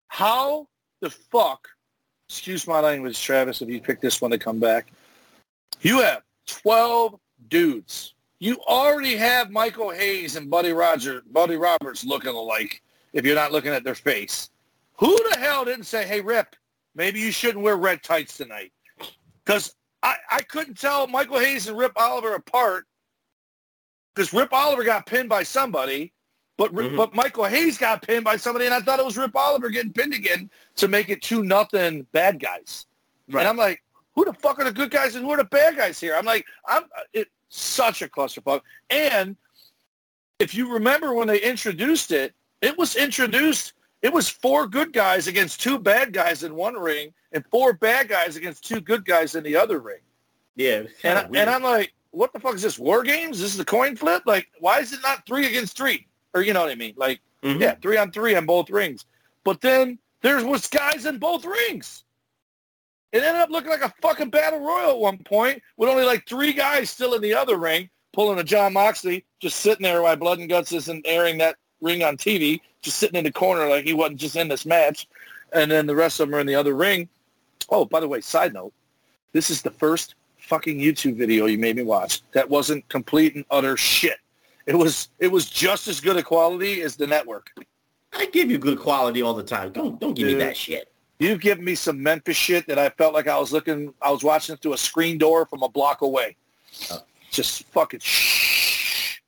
how 0.09 0.69
the 1.01 1.11
fuck, 1.11 1.67
excuse 2.29 2.67
my 2.67 2.81
language, 2.81 3.21
Travis, 3.23 3.63
if 3.63 3.69
you 3.69 3.81
pick 3.81 4.01
this 4.01 4.21
one 4.21 4.31
to 4.31 4.39
come 4.39 4.61
back, 4.61 4.93
you 5.81 6.01
have 6.01 6.23
12 6.47 7.19
dudes 7.49 8.15
you 8.39 8.59
already 8.69 9.17
have 9.17 9.51
Michael 9.51 9.91
Hayes 9.91 10.37
and 10.37 10.51
Buddy 10.51 10.73
Roger, 10.73 11.23
Buddy 11.31 11.57
Roberts 11.57 12.05
looking 12.05 12.35
alike 12.35 12.83
if 13.13 13.25
you're 13.25 13.35
not 13.35 13.53
looking 13.53 13.73
at 13.73 13.83
their 13.83 13.95
face. 13.95 14.51
Who 14.99 15.17
the 15.31 15.39
hell 15.39 15.65
didn't 15.65 15.85
say, 15.85 16.07
hey, 16.07 16.21
Rip, 16.21 16.55
maybe 16.95 17.19
you 17.19 17.33
shouldn't 17.33 17.65
wear 17.65 17.77
red 17.77 18.03
tights 18.03 18.37
tonight? 18.37 18.73
Because 19.45 19.75
I, 20.03 20.17
I 20.31 20.43
couldn't 20.43 20.79
tell 20.79 21.07
Michael 21.07 21.39
Hayes 21.39 21.69
and 21.69 21.79
Rip 21.79 21.93
Oliver 21.97 22.35
apart 22.35 22.87
because 24.15 24.33
Rip 24.33 24.53
Oliver 24.53 24.85
got 24.85 25.07
pinned 25.07 25.29
by 25.29 25.43
somebody, 25.43 26.13
but 26.57 26.75
mm-hmm. 26.75 26.97
but 26.97 27.15
Michael 27.15 27.45
Hayes 27.45 27.79
got 27.79 28.03
pinned 28.03 28.25
by 28.25 28.37
somebody, 28.37 28.67
and 28.67 28.75
I 28.75 28.81
thought 28.81 28.99
it 28.99 29.05
was 29.05 29.17
Rip 29.17 29.37
Oliver 29.37 29.69
getting 29.69 29.93
pinned 29.93 30.15
again 30.15 30.51
to 30.77 30.89
make 30.89 31.09
it 31.09 31.23
two 31.23 31.45
nothing 31.45 32.07
bad 32.13 32.41
guys. 32.41 32.87
Right. 33.29 33.41
And 33.41 33.49
I'm 33.49 33.57
like, 33.57 33.83
who 34.15 34.25
the 34.25 34.33
fuck 34.33 34.59
are 34.59 34.65
the 34.65 34.73
good 34.73 34.91
guys 34.91 35.15
and 35.15 35.25
who 35.25 35.31
are 35.33 35.37
the 35.37 35.45
bad 35.45 35.77
guys 35.77 36.01
here? 36.01 36.15
I'm 36.17 36.25
like, 36.25 36.47
I'm 36.67 36.85
it, 37.13 37.29
such 37.49 38.03
a 38.03 38.09
clusterfuck. 38.09 38.63
And 38.91 39.37
if 40.39 40.55
you 40.55 40.73
remember 40.73 41.15
when 41.15 41.29
they 41.29 41.41
introduced 41.41 42.13
it, 42.13 42.35
it 42.63 42.77
was 42.79 42.97
introduced, 42.97 43.75
it 44.03 44.13
was 44.13 44.29
four 44.29 44.67
good 44.67 44.93
guys 44.93 45.27
against 45.27 45.61
two 45.61 45.79
bad 45.79 46.13
guys 46.13 46.43
in 46.43 46.55
one 46.55 46.75
ring 46.75 47.13
and 47.33 47.45
four 47.51 47.75
bad 47.75 48.09
guys 48.09 48.37
against 48.37 48.67
two 48.67 48.81
good 48.81 49.05
guys 49.05 49.35
in 49.35 49.45
the 49.45 49.57
other 49.57 49.79
ring. 49.79 50.01
Yeah. 50.55 50.85
And, 51.05 51.19
I, 51.19 51.23
and 51.23 51.51
I'm 51.51 51.63
like, 51.63 51.93
what 52.11 52.33
the 52.33 52.41
fuck 52.41 52.55
is 52.55 52.63
this? 52.63 52.79
War 52.79 53.03
games? 53.03 53.41
This 53.41 53.53
is 53.53 53.61
a 53.61 53.65
coin 53.65 53.97
flip? 53.97 54.23
Like, 54.25 54.49
why 54.59 54.81
is 54.81 54.93
it 54.95 55.01
not 55.03 55.27
three 55.27 55.47
against 55.47 55.77
three? 55.77 56.07
Or 56.37 56.43
you 56.43 56.53
know 56.53 56.61
what 56.61 56.71
I 56.71 56.75
mean? 56.75 56.95
Like, 56.97 57.21
mm-hmm. 57.43 57.61
yeah, 57.61 57.75
three 57.77 57.97
on 57.97 58.13
three 58.13 58.35
on 58.35 58.45
both 58.45 58.69
rings. 58.69 59.07
But 59.43 59.63
then 59.63 59.99
there 60.21 60.45
was 60.47 60.67
guys 60.67 61.07
in 61.07 61.19
both 61.19 61.47
rings. 61.47 62.05
It 63.13 63.23
ended 63.23 63.41
up 63.41 63.51
looking 63.51 63.71
like 63.71 63.83
a 63.83 63.95
fucking 64.03 64.29
battle 64.29 64.61
royal 64.61 64.91
at 64.91 64.99
one 64.99 65.19
point 65.19 65.63
with 65.79 65.89
only 65.89 66.05
like 66.05 66.29
three 66.29 66.53
guys 66.53 66.91
still 66.91 67.15
in 67.15 67.23
the 67.23 67.33
other 67.33 67.57
ring 67.57 67.89
pulling 68.13 68.39
a 68.39 68.45
Jon 68.45 68.73
Moxley, 68.73 69.25
just 69.41 69.61
sitting 69.61 69.85
there 69.85 70.03
while 70.03 70.17
Blood 70.17 70.39
and 70.39 70.49
Guts 70.49 70.73
isn't 70.73 71.07
airing 71.07 71.37
that 71.39 71.57
ring 71.83 72.03
on 72.03 72.17
TV, 72.17 72.61
just 72.81 72.97
sitting 72.97 73.17
in 73.19 73.25
the 73.25 73.31
corner 73.31 73.69
like 73.69 73.85
he 73.85 73.93
wasn't 73.93 74.19
just 74.19 74.37
in 74.37 74.49
this 74.49 74.65
match. 74.65 75.07
And 75.53 75.71
then 75.71 75.87
the 75.87 75.95
rest 75.95 76.19
of 76.19 76.29
them 76.29 76.35
are 76.35 76.41
in 76.41 76.47
the 76.47 76.55
other 76.55 76.75
ring. 76.75 77.09
Oh, 77.69 77.85
by 77.85 78.01
the 78.01 78.09
way, 78.09 78.23
side 78.23 78.55
note, 78.55 78.73
this 79.33 79.51
is 79.51 79.61
the 79.61 79.71
first 79.71 80.15
fucking 80.39 80.79
YouTube 80.79 81.17
video 81.17 81.47
you 81.47 81.59
made 81.59 81.77
me 81.77 81.83
watch 81.83 82.23
that 82.33 82.49
wasn't 82.49 82.89
complete 82.89 83.35
and 83.35 83.45
utter 83.51 83.77
shit. 83.77 84.19
It 84.67 84.75
was 84.75 85.09
it 85.19 85.29
was 85.29 85.49
just 85.49 85.89
as 85.89 86.01
good 86.01 86.17
a 86.17 86.23
quality 86.23 86.83
as 86.83 86.97
the 86.97 87.07
network. 87.07 87.51
I 88.13 88.27
give 88.27 88.51
you 88.51 88.59
good 88.59 88.79
quality 88.79 89.23
all 89.23 89.35
the 89.35 89.43
time. 89.43 89.73
Don't 89.73 90.01
don't 90.01 90.15
give 90.15 90.29
Dude. 90.29 90.39
me 90.39 90.45
that 90.45 90.57
shit. 90.57 90.93
You've 91.19 91.41
given 91.41 91.65
me 91.65 91.75
some 91.75 92.03
Memphis 92.03 92.37
shit 92.37 92.67
that 92.67 92.79
I 92.79 92.91
felt 92.91 93.15
like 93.15 93.27
I 93.27 93.39
was 93.39 93.51
looking, 93.53 93.95
I 94.03 94.11
was 94.11 94.23
watching 94.23 94.57
through 94.57 94.75
a 94.75 94.79
screen 94.79 95.17
door 95.17 95.47
from 95.47 95.63
a 95.63 95.69
block 95.69 96.03
away. 96.03 96.37
Uh, 96.91 96.99
Just 97.31 97.65
fucking 97.69 98.01
shh. 98.01 99.19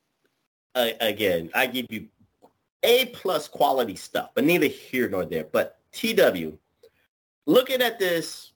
Again, 0.75 1.51
I 1.55 1.67
give 1.67 1.87
you 1.89 2.07
A 2.83 3.07
plus 3.07 3.49
quality 3.49 3.97
stuff, 3.97 4.31
but 4.35 4.45
neither 4.45 4.67
here 4.67 5.09
nor 5.09 5.25
there. 5.25 5.45
But 5.45 5.79
TW, 5.93 6.59
looking 7.47 7.81
at 7.81 7.99
this, 7.99 8.53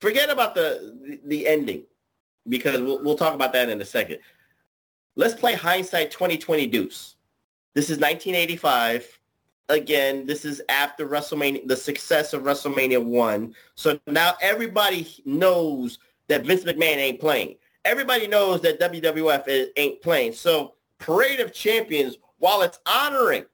forget 0.00 0.30
about 0.30 0.54
the 0.54 0.96
the, 1.02 1.20
the 1.26 1.46
ending 1.48 1.82
because 2.48 2.80
we'll, 2.80 3.02
we'll 3.02 3.16
talk 3.16 3.34
about 3.34 3.52
that 3.52 3.68
in 3.68 3.80
a 3.80 3.84
second. 3.84 4.20
Let's 5.16 5.34
play 5.34 5.54
hindsight 5.54 6.10
2020 6.10 6.66
deuce. 6.66 7.16
This 7.74 7.90
is 7.90 7.98
1985 7.98 9.20
again, 9.70 10.26
this 10.26 10.44
is 10.44 10.60
after 10.68 11.06
WrestleMania, 11.06 11.66
the 11.66 11.76
success 11.76 12.32
of 12.32 12.42
WrestleMania 12.42 13.02
1. 13.02 13.54
So 13.74 13.98
now 14.06 14.34
everybody 14.42 15.08
knows 15.24 15.98
that 16.28 16.44
Vince 16.44 16.64
McMahon 16.64 16.96
ain't 16.96 17.20
playing. 17.20 17.56
Everybody 17.84 18.26
knows 18.26 18.60
that 18.62 18.78
WWF 18.78 19.48
is, 19.48 19.68
ain't 19.76 20.02
playing. 20.02 20.34
So 20.34 20.74
Parade 20.98 21.40
of 21.40 21.52
Champions, 21.52 22.16
while 22.38 22.62
it's 22.62 22.78
honoring 22.86 23.46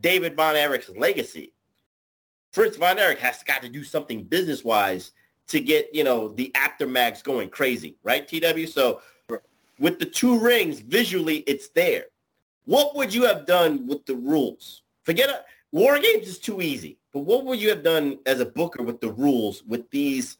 David 0.00 0.36
Von 0.36 0.54
Erich's 0.54 0.90
legacy, 0.96 1.52
Fritz 2.52 2.76
Von 2.76 2.98
Erich 2.98 3.18
has 3.18 3.42
got 3.42 3.62
to 3.62 3.68
do 3.68 3.82
something 3.82 4.24
business-wise 4.24 5.12
to 5.48 5.58
get, 5.60 5.92
you 5.94 6.04
know, 6.04 6.28
the 6.28 6.54
aftermaths 6.54 7.24
going 7.24 7.48
crazy, 7.48 7.96
right, 8.04 8.28
TW? 8.28 8.66
So 8.66 9.00
with 9.78 9.98
the 9.98 10.06
two 10.06 10.38
rings, 10.38 10.80
visually, 10.80 11.38
it's 11.46 11.68
there. 11.70 12.04
What 12.64 12.94
would 12.96 13.12
you 13.12 13.24
have 13.24 13.46
done 13.46 13.86
with 13.86 14.06
the 14.06 14.14
rules? 14.14 14.82
Forget 15.04 15.30
it. 15.30 15.44
War 15.72 15.98
Games 15.98 16.28
is 16.28 16.38
too 16.38 16.60
easy. 16.60 16.98
But 17.12 17.20
what 17.20 17.44
would 17.44 17.60
you 17.60 17.68
have 17.68 17.82
done 17.82 18.18
as 18.26 18.40
a 18.40 18.46
booker 18.46 18.82
with 18.82 19.00
the 19.00 19.10
rules 19.10 19.62
with 19.64 19.90
these 19.90 20.38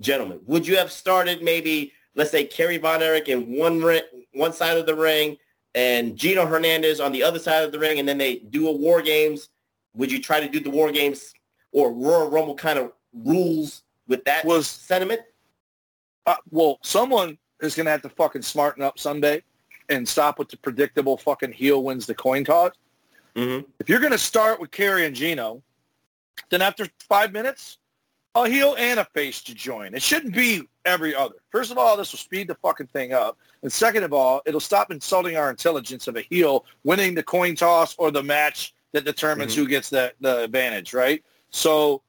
gentlemen? 0.00 0.40
Would 0.46 0.66
you 0.66 0.76
have 0.76 0.90
started 0.90 1.42
maybe, 1.42 1.92
let's 2.14 2.30
say, 2.30 2.44
Kerry 2.44 2.78
Von 2.78 3.02
Erich 3.02 3.28
in 3.28 3.56
one 3.56 3.82
ring, 3.82 4.02
one 4.32 4.52
side 4.52 4.78
of 4.78 4.86
the 4.86 4.94
ring 4.94 5.36
and 5.74 6.16
Gino 6.16 6.46
Hernandez 6.46 7.00
on 7.00 7.12
the 7.12 7.22
other 7.22 7.38
side 7.38 7.64
of 7.64 7.72
the 7.72 7.78
ring, 7.78 7.98
and 7.98 8.08
then 8.08 8.18
they 8.18 8.36
do 8.36 8.68
a 8.68 8.72
War 8.72 9.02
Games? 9.02 9.48
Would 9.94 10.10
you 10.10 10.20
try 10.20 10.40
to 10.40 10.48
do 10.48 10.60
the 10.60 10.70
War 10.70 10.90
Games 10.90 11.34
or 11.72 11.92
Royal 11.92 12.30
Rumble 12.30 12.54
kind 12.54 12.78
of 12.78 12.92
rules 13.12 13.82
with 14.08 14.24
that 14.24 14.44
was 14.44 14.66
sentiment? 14.66 15.20
Uh, 16.26 16.36
well, 16.50 16.78
someone 16.82 17.36
is 17.64 17.74
going 17.74 17.86
to 17.86 17.92
have 17.92 18.02
to 18.02 18.08
fucking 18.08 18.42
smarten 18.42 18.82
up 18.82 18.98
Sunday 18.98 19.42
and 19.88 20.08
stop 20.08 20.38
with 20.38 20.48
the 20.48 20.56
predictable 20.56 21.16
fucking 21.16 21.52
heel 21.52 21.82
wins 21.82 22.06
the 22.06 22.14
coin 22.14 22.44
toss 22.44 22.72
Mm-hmm. 23.34 23.68
If 23.80 23.88
you're 23.88 24.00
going 24.00 24.12
to 24.12 24.18
start 24.18 24.60
with 24.60 24.70
Kerry 24.70 25.06
and 25.06 25.14
Gino, 25.14 25.62
then 26.50 26.62
after 26.62 26.86
five 27.08 27.32
minutes, 27.32 27.78
a 28.34 28.48
heel 28.48 28.74
and 28.78 29.00
a 29.00 29.04
face 29.06 29.42
to 29.42 29.54
join. 29.54 29.94
It 29.94 30.02
shouldn't 30.02 30.34
be 30.34 30.68
every 30.84 31.14
other. 31.14 31.36
First 31.50 31.70
of 31.70 31.78
all, 31.78 31.96
this 31.96 32.12
will 32.12 32.18
speed 32.18 32.48
the 32.48 32.56
fucking 32.56 32.88
thing 32.88 33.12
up. 33.12 33.38
And 33.62 33.72
second 33.72 34.02
of 34.02 34.12
all, 34.12 34.42
it'll 34.44 34.60
stop 34.60 34.90
insulting 34.90 35.36
our 35.36 35.50
intelligence 35.50 36.08
of 36.08 36.16
a 36.16 36.20
heel 36.20 36.64
winning 36.82 37.14
the 37.14 37.22
coin 37.22 37.54
toss 37.54 37.94
or 37.96 38.10
the 38.10 38.22
match 38.22 38.74
that 38.92 39.04
determines 39.04 39.52
mm-hmm. 39.52 39.62
who 39.62 39.68
gets 39.68 39.90
the, 39.90 40.12
the 40.20 40.42
advantage, 40.44 40.92
right? 40.92 41.24
So 41.50 42.02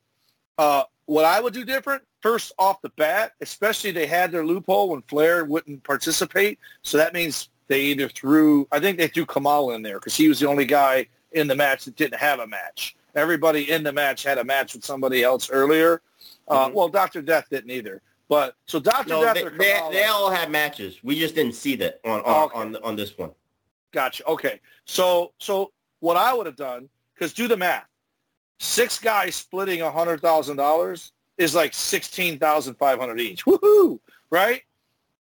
uh, 0.58 0.84
what 1.06 1.26
I 1.26 1.40
would 1.40 1.54
do 1.54 1.64
different, 1.64 2.04
first 2.26 2.54
off 2.58 2.82
the 2.82 2.90
bat, 2.90 3.34
especially 3.40 3.92
they 3.92 4.08
had 4.08 4.32
their 4.32 4.44
loophole 4.44 4.90
when 4.90 5.04
Flair 5.04 5.46
wouldn't 5.46 5.84
participate. 5.84 6.58
So 6.82 6.98
that 6.98 7.14
means 7.14 7.50
they 7.68 7.82
either 7.82 8.10
threw, 8.10 8.68
I 8.72 8.80
think 8.80 8.98
they 8.98 9.08
threw 9.08 9.28
Kamal 9.28 9.74
in 9.74 9.84
there 9.84 10.00
because 10.00 10.18
he 10.18 10.28
was 10.28 10.40
the 10.40 10.48
only 10.48 10.66
guy 10.66 11.06
in 11.34 11.48
the 11.48 11.54
match 11.54 11.86
that 11.86 11.96
didn't 11.96 12.20
have 12.20 12.40
a 12.40 12.48
match. 12.48 12.96
Everybody 13.14 13.70
in 13.70 13.84
the 13.84 13.94
match 13.94 14.24
had 14.24 14.40
a 14.40 14.44
match 14.44 14.74
with 14.74 14.84
somebody 14.84 15.22
else 15.22 15.52
earlier. 15.52 16.02
Uh, 16.48 16.66
mm-hmm. 16.66 16.74
Well, 16.76 16.90
Doctor 16.90 17.22
Death 17.22 17.46
didn't 17.52 17.70
either. 17.70 18.02
But 18.28 18.56
so 18.66 18.80
Doctor 18.80 19.10
no, 19.10 19.22
Death, 19.24 19.36
they, 19.36 19.44
they, 19.44 19.90
they, 19.92 20.04
all 20.06 20.32
had 20.32 20.50
matches. 20.50 20.98
We 21.04 21.20
just 21.20 21.36
didn't 21.36 21.54
see 21.54 21.76
that 21.76 22.00
on 22.04 22.22
on 22.22 22.46
okay. 22.46 22.58
on, 22.58 22.76
on 22.78 22.96
this 22.96 23.16
one. 23.16 23.30
Gotcha. 23.92 24.26
Okay. 24.26 24.60
So 24.86 25.34
so 25.38 25.72
what 26.00 26.18
I 26.18 26.34
would 26.34 26.48
have 26.48 26.56
done 26.56 26.90
because 27.14 27.34
do 27.34 27.48
the 27.48 27.56
math. 27.56 27.86
Six 28.58 28.98
guys 28.98 29.36
splitting 29.36 29.84
a 29.84 29.92
hundred 29.92 30.22
thousand 30.22 30.58
dollars 30.58 31.12
is 31.38 31.56
like 31.56 31.74
sixteen 31.74 32.40
thousand 32.40 32.76
five 32.76 33.00
hundred 33.00 33.20
each. 33.20 33.46
Woohoo! 33.46 34.00
Right? 34.30 34.64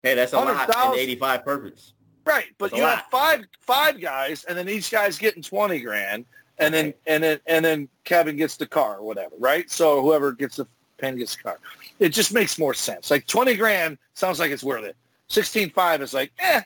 Hey, 0.02 0.14
that's 0.14 0.32
a 0.32 0.36
lot 0.36 0.94
in 0.94 0.98
eighty-five 0.98 1.44
purpose. 1.44 1.92
Right, 2.24 2.46
but 2.58 2.72
you 2.76 2.82
have 2.82 3.04
five 3.10 3.44
five 3.60 4.00
guys, 4.00 4.44
and 4.44 4.56
then 4.56 4.68
each 4.68 4.90
guy's 4.90 5.18
getting 5.18 5.42
twenty 5.42 5.80
grand, 5.80 6.24
and 6.58 6.72
then 6.72 6.94
and 7.06 7.22
then 7.22 7.40
and 7.46 7.64
then 7.64 7.88
Kevin 8.04 8.36
gets 8.36 8.56
the 8.56 8.66
car 8.66 8.98
or 8.98 9.02
whatever, 9.02 9.34
right? 9.38 9.70
So 9.70 10.00
whoever 10.02 10.32
gets 10.32 10.56
the 10.56 10.66
pen 10.98 11.16
gets 11.16 11.36
the 11.36 11.42
car. 11.42 11.58
It 11.98 12.10
just 12.10 12.32
makes 12.32 12.58
more 12.58 12.74
sense. 12.74 13.10
Like 13.10 13.26
twenty 13.26 13.56
grand 13.56 13.98
sounds 14.14 14.38
like 14.38 14.50
it's 14.50 14.62
worth 14.62 14.84
it. 14.84 14.96
Sixteen 15.28 15.70
five 15.70 16.02
is 16.02 16.14
like, 16.14 16.32
eh, 16.38 16.60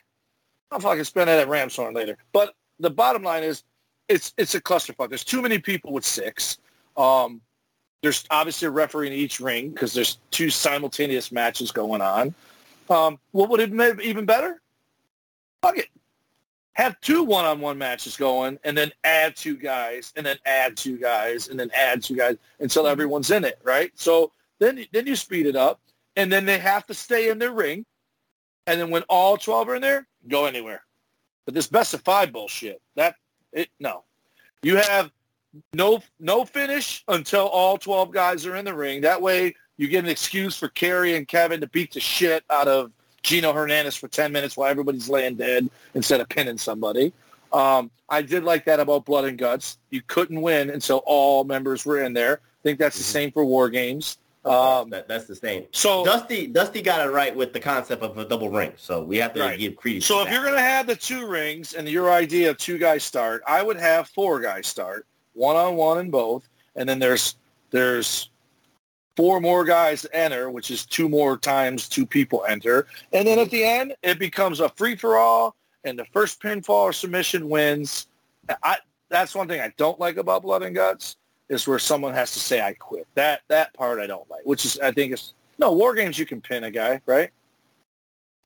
I'll 0.71 0.79
fucking 0.79 1.03
spend 1.05 1.29
that 1.29 1.39
at 1.39 1.47
Ramshorn 1.47 1.95
later. 1.95 2.17
But 2.31 2.53
the 2.79 2.89
bottom 2.89 3.23
line 3.23 3.43
is, 3.43 3.63
it's 4.09 4.33
it's 4.37 4.55
a 4.55 4.61
clusterfuck. 4.61 5.09
There's 5.09 5.23
too 5.23 5.41
many 5.41 5.57
people 5.57 5.93
with 5.93 6.05
six. 6.05 6.57
Um, 6.97 7.41
there's 8.05 8.23
obviously 8.29 8.67
a 8.67 8.71
referee 8.71 9.07
in 9.07 9.13
each 9.13 9.39
ring 9.39 9.71
because 9.71 9.91
there's 9.91 10.19
two 10.29 10.51
simultaneous 10.51 11.31
matches 11.31 11.71
going 11.71 12.01
on. 12.01 12.35
Um, 12.87 13.17
what 13.31 13.49
would 13.49 13.59
have 13.59 13.99
it 13.99 14.01
even 14.01 14.25
better? 14.25 14.61
Fuck 15.63 15.79
it. 15.79 15.87
Have 16.73 17.01
two 17.01 17.23
one-on-one 17.23 17.79
matches 17.79 18.15
going, 18.15 18.59
and 18.63 18.77
then 18.77 18.91
add 19.03 19.35
two 19.35 19.57
guys, 19.57 20.13
and 20.15 20.23
then 20.23 20.37
add 20.45 20.77
two 20.77 20.99
guys, 20.99 21.47
and 21.47 21.59
then 21.59 21.71
add 21.73 22.03
two 22.03 22.15
guys 22.15 22.35
until 22.59 22.85
everyone's 22.85 23.31
in 23.31 23.43
it, 23.43 23.57
right? 23.63 23.91
So 23.95 24.31
then, 24.59 24.85
then 24.93 25.07
you 25.07 25.15
speed 25.15 25.47
it 25.47 25.55
up, 25.55 25.79
and 26.15 26.31
then 26.31 26.45
they 26.45 26.59
have 26.59 26.85
to 26.85 26.93
stay 26.93 27.29
in 27.29 27.39
their 27.39 27.53
ring, 27.53 27.87
and 28.67 28.79
then 28.79 28.91
when 28.91 29.01
all 29.09 29.35
twelve 29.35 29.67
are 29.69 29.75
in 29.75 29.81
there, 29.81 30.05
go 30.27 30.45
anywhere. 30.45 30.83
But 31.45 31.55
this 31.55 31.65
best 31.65 31.95
of 31.95 32.01
five 32.01 32.31
bullshit, 32.31 32.81
that 32.95 33.15
it 33.51 33.69
no. 33.79 34.03
You 34.61 34.75
have 34.75 35.11
no 35.73 36.01
no 36.19 36.45
finish 36.45 37.03
until 37.07 37.47
all 37.47 37.77
twelve 37.77 38.11
guys 38.11 38.45
are 38.45 38.55
in 38.55 38.65
the 38.65 38.73
ring. 38.73 39.01
That 39.01 39.21
way 39.21 39.55
you 39.77 39.87
get 39.87 40.03
an 40.03 40.09
excuse 40.09 40.57
for 40.57 40.69
Kerry 40.69 41.15
and 41.15 41.27
Kevin 41.27 41.59
to 41.61 41.67
beat 41.67 41.93
the 41.93 41.99
shit 41.99 42.43
out 42.49 42.67
of 42.67 42.91
Gino 43.23 43.53
Hernandez 43.53 43.95
for 43.95 44.07
10 44.07 44.31
minutes 44.31 44.55
while 44.55 44.69
everybody's 44.69 45.09
laying 45.09 45.35
dead 45.35 45.69
instead 45.95 46.21
of 46.21 46.29
pinning 46.29 46.57
somebody. 46.57 47.11
Um, 47.51 47.89
I 48.07 48.21
did 48.21 48.43
like 48.43 48.65
that 48.65 48.79
about 48.79 49.05
Blood 49.05 49.25
and 49.25 49.37
Guts. 49.37 49.79
You 49.89 50.01
couldn't 50.05 50.41
win 50.41 50.69
until 50.69 51.01
all 51.05 51.43
members 51.43 51.85
were 51.85 52.03
in 52.03 52.13
there. 52.13 52.39
I 52.43 52.61
think 52.63 52.79
that's 52.79 52.95
mm-hmm. 52.95 53.01
the 53.01 53.05
same 53.05 53.31
for 53.31 53.43
War 53.43 53.69
Games. 53.69 54.17
Um, 54.45 54.91
that, 54.91 55.07
that's 55.07 55.25
the 55.25 55.35
same. 55.35 55.65
So 55.71 56.05
Dusty, 56.05 56.45
Dusty 56.45 56.83
got 56.83 57.05
it 57.05 57.09
right 57.09 57.35
with 57.35 57.51
the 57.51 57.59
concept 57.59 58.03
of 58.03 58.15
a 58.19 58.25
double 58.25 58.51
ring. 58.51 58.73
So 58.77 59.03
we 59.03 59.17
have 59.17 59.33
to 59.33 59.39
right. 59.39 59.57
give 59.57 59.75
credit. 59.75 60.03
So 60.03 60.19
if 60.19 60.25
that. 60.25 60.33
you're 60.33 60.43
going 60.43 60.53
to 60.53 60.61
have 60.61 60.85
the 60.85 60.95
two 60.95 61.25
rings 61.25 61.73
and 61.73 61.89
your 61.89 62.11
idea 62.11 62.51
of 62.51 62.57
two 62.57 62.77
guys 62.77 63.03
start, 63.03 63.41
I 63.47 63.63
would 63.63 63.77
have 63.77 64.07
four 64.09 64.39
guys 64.39 64.67
start, 64.67 65.07
one 65.35 65.55
on 65.55 65.75
one 65.75 65.99
in 65.99 66.09
both, 66.09 66.49
and 66.75 66.89
then 66.89 66.97
there's 66.97 67.35
there's 67.69 68.29
four 69.15 69.39
more 69.39 69.63
guys 69.63 70.05
enter, 70.13 70.49
which 70.49 70.71
is 70.71 70.85
two 70.85 71.07
more 71.07 71.37
times 71.37 71.87
two 71.87 72.05
people 72.05 72.43
enter. 72.47 72.87
And 73.13 73.27
then 73.27 73.39
at 73.39 73.49
the 73.51 73.63
end, 73.63 73.93
it 74.03 74.19
becomes 74.19 74.59
a 74.59 74.69
free-for-all, 74.69 75.55
and 75.83 75.97
the 75.97 76.05
first 76.05 76.41
pinfall 76.41 76.69
or 76.69 76.93
submission 76.93 77.47
wins. 77.47 78.07
I, 78.63 78.77
that's 79.09 79.35
one 79.35 79.47
thing 79.47 79.61
I 79.61 79.73
don't 79.77 79.99
like 79.99 80.17
about 80.17 80.41
Blood 80.41 80.63
and 80.63 80.75
Guts 80.75 81.17
is 81.49 81.67
where 81.67 81.79
someone 81.79 82.13
has 82.13 82.31
to 82.31 82.39
say 82.39 82.61
I 82.61 82.73
quit. 82.73 83.07
That 83.15 83.41
that 83.49 83.73
part 83.73 83.99
I 83.99 84.07
don't 84.07 84.29
like, 84.29 84.45
which 84.45 84.65
is 84.65 84.79
I 84.79 84.91
think 84.91 85.13
is 85.13 85.33
no 85.59 85.71
war 85.71 85.93
games 85.93 86.17
you 86.17 86.25
can 86.25 86.41
pin 86.41 86.63
a 86.63 86.71
guy, 86.71 87.01
right? 87.05 87.29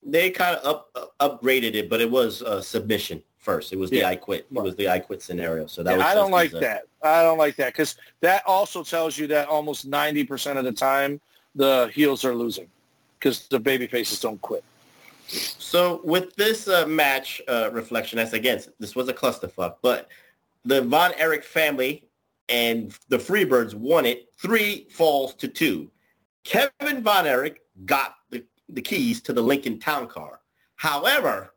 They 0.03 0.29
kind 0.29 0.57
of 0.57 0.85
up, 0.95 1.13
upgraded 1.19 1.75
it, 1.75 1.89
but 1.89 2.01
it 2.01 2.09
was 2.09 2.41
a 2.41 2.61
submission 2.61 3.21
first. 3.39 3.73
It 3.73 3.79
was 3.79 3.89
the. 3.89 4.05
I 4.05 4.15
quit. 4.15 4.45
It 4.53 4.61
was 4.61 4.75
the 4.75 4.89
I 4.89 4.99
quit 4.99 5.21
scenario. 5.21 5.65
So 5.65 5.81
that 5.83 5.91
yeah, 5.91 5.97
was 5.97 6.05
I 6.05 6.13
don't 6.13 6.31
like 6.31 6.51
that. 6.51 6.83
I 7.01 7.23
don't 7.23 7.37
like 7.37 7.55
that 7.55 7.73
because 7.73 7.95
that 8.21 8.43
also 8.45 8.83
tells 8.83 9.17
you 9.17 9.25
that 9.27 9.47
almost 9.47 9.89
90% 9.89 10.57
of 10.57 10.65
the 10.65 10.71
time 10.71 11.19
the 11.55 11.89
heels 11.93 12.25
are 12.25 12.35
losing 12.35 12.67
because 13.17 13.47
the 13.47 13.59
baby 13.59 13.87
faces 13.87 14.19
don't 14.19 14.41
quit. 14.41 14.63
So 15.27 16.01
with 16.03 16.35
this 16.35 16.67
uh, 16.67 16.85
match 16.87 17.41
uh, 17.47 17.69
reflection, 17.71 18.19
as 18.19 18.33
again, 18.33 18.61
this 18.79 18.95
was 18.95 19.07
a 19.07 19.13
clusterfuck, 19.13 19.75
but 19.81 20.09
the 20.65 20.81
Von 20.81 21.13
Erich 21.17 21.43
family 21.43 22.03
and 22.49 22.97
the 23.09 23.17
Freebirds 23.17 23.73
won 23.73 24.05
it 24.05 24.29
three 24.37 24.87
falls 24.89 25.35
to 25.35 25.47
two. 25.47 25.89
Kevin 26.43 27.03
Von 27.03 27.27
Erich 27.27 27.61
got 27.85 28.15
the, 28.31 28.43
the 28.69 28.81
keys 28.81 29.21
to 29.21 29.33
the 29.33 29.41
Lincoln 29.41 29.79
Town 29.79 30.07
Car. 30.07 30.39
However, 30.75 31.53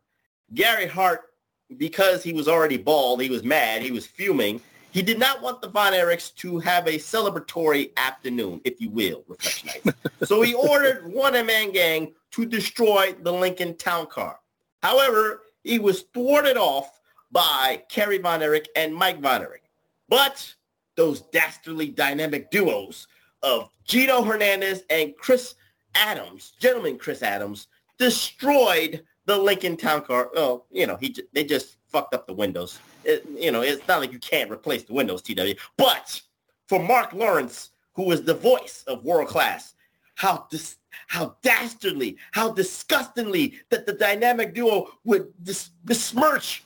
Gary 0.54 0.86
Hart 0.86 1.31
because 1.78 2.22
he 2.22 2.32
was 2.32 2.48
already 2.48 2.76
bald, 2.76 3.22
he 3.22 3.30
was 3.30 3.42
mad, 3.42 3.82
he 3.82 3.90
was 3.90 4.06
fuming. 4.06 4.60
He 4.90 5.00
did 5.00 5.18
not 5.18 5.40
want 5.40 5.62
the 5.62 5.68
Von 5.68 5.94
Erichs 5.94 6.34
to 6.36 6.58
have 6.58 6.86
a 6.86 6.98
celebratory 6.98 7.92
afternoon, 7.96 8.60
if 8.64 8.80
you 8.80 8.90
will, 8.90 9.24
Reflection 9.26 9.70
Night. 9.84 9.94
so 10.24 10.42
he 10.42 10.52
ordered 10.52 11.10
one 11.10 11.32
man 11.46 11.72
gang 11.72 12.12
to 12.32 12.44
destroy 12.44 13.14
the 13.22 13.32
Lincoln 13.32 13.76
Town 13.76 14.06
Car. 14.06 14.38
However, 14.82 15.42
he 15.64 15.78
was 15.78 16.02
thwarted 16.12 16.56
off 16.56 17.00
by 17.30 17.82
Kerry 17.88 18.18
Von 18.18 18.42
Erich 18.42 18.68
and 18.76 18.94
Mike 18.94 19.20
Von 19.20 19.42
Erich. 19.42 19.62
But 20.08 20.54
those 20.96 21.22
dastardly 21.32 21.88
dynamic 21.88 22.50
duos 22.50 23.06
of 23.42 23.70
Gino 23.84 24.22
Hernandez 24.22 24.82
and 24.90 25.16
Chris 25.16 25.54
Adams, 25.94 26.52
gentleman 26.60 26.98
Chris 26.98 27.22
Adams, 27.22 27.68
destroyed 27.98 29.02
the 29.32 29.38
Lincoln 29.42 29.78
Town 29.78 30.02
Car. 30.02 30.30
Oh, 30.36 30.64
you 30.70 30.86
know, 30.86 30.96
he 30.96 31.16
they 31.32 31.42
just 31.44 31.78
fucked 31.88 32.14
up 32.14 32.26
the 32.26 32.34
windows. 32.34 32.78
It, 33.04 33.26
you 33.34 33.50
know, 33.50 33.62
it's 33.62 33.86
not 33.88 34.00
like 34.00 34.12
you 34.12 34.18
can't 34.18 34.50
replace 34.50 34.82
the 34.82 34.92
windows, 34.92 35.22
TW. 35.22 35.54
But 35.78 36.20
for 36.68 36.78
Mark 36.78 37.14
Lawrence, 37.14 37.70
who 37.94 38.10
is 38.10 38.22
the 38.22 38.34
voice 38.34 38.84
of 38.86 39.04
world 39.04 39.28
class, 39.28 39.74
how 40.16 40.46
dis- 40.50 40.76
how 41.06 41.36
dastardly, 41.40 42.18
how 42.32 42.52
disgustingly 42.52 43.54
that 43.70 43.86
the 43.86 43.94
dynamic 43.94 44.52
duo 44.52 44.88
would 45.04 45.32
dis- 45.42 45.70
besmirch 45.84 46.64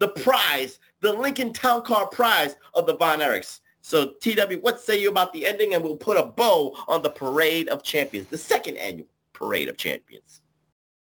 the 0.00 0.08
prize, 0.08 0.80
the 1.00 1.12
Lincoln 1.12 1.52
Town 1.52 1.82
Car 1.82 2.08
prize 2.08 2.56
of 2.74 2.86
the 2.86 2.96
Von 2.96 3.20
Erichs. 3.20 3.60
So, 3.80 4.14
TW, 4.20 4.60
what 4.60 4.80
say 4.80 5.00
you 5.00 5.08
about 5.08 5.32
the 5.32 5.46
ending? 5.46 5.74
And 5.74 5.84
we'll 5.84 5.96
put 5.96 6.16
a 6.16 6.24
bow 6.24 6.76
on 6.88 7.00
the 7.00 7.10
Parade 7.10 7.68
of 7.68 7.84
Champions, 7.84 8.26
the 8.26 8.36
second 8.36 8.76
annual 8.76 9.06
Parade 9.32 9.68
of 9.68 9.76
Champions. 9.76 10.42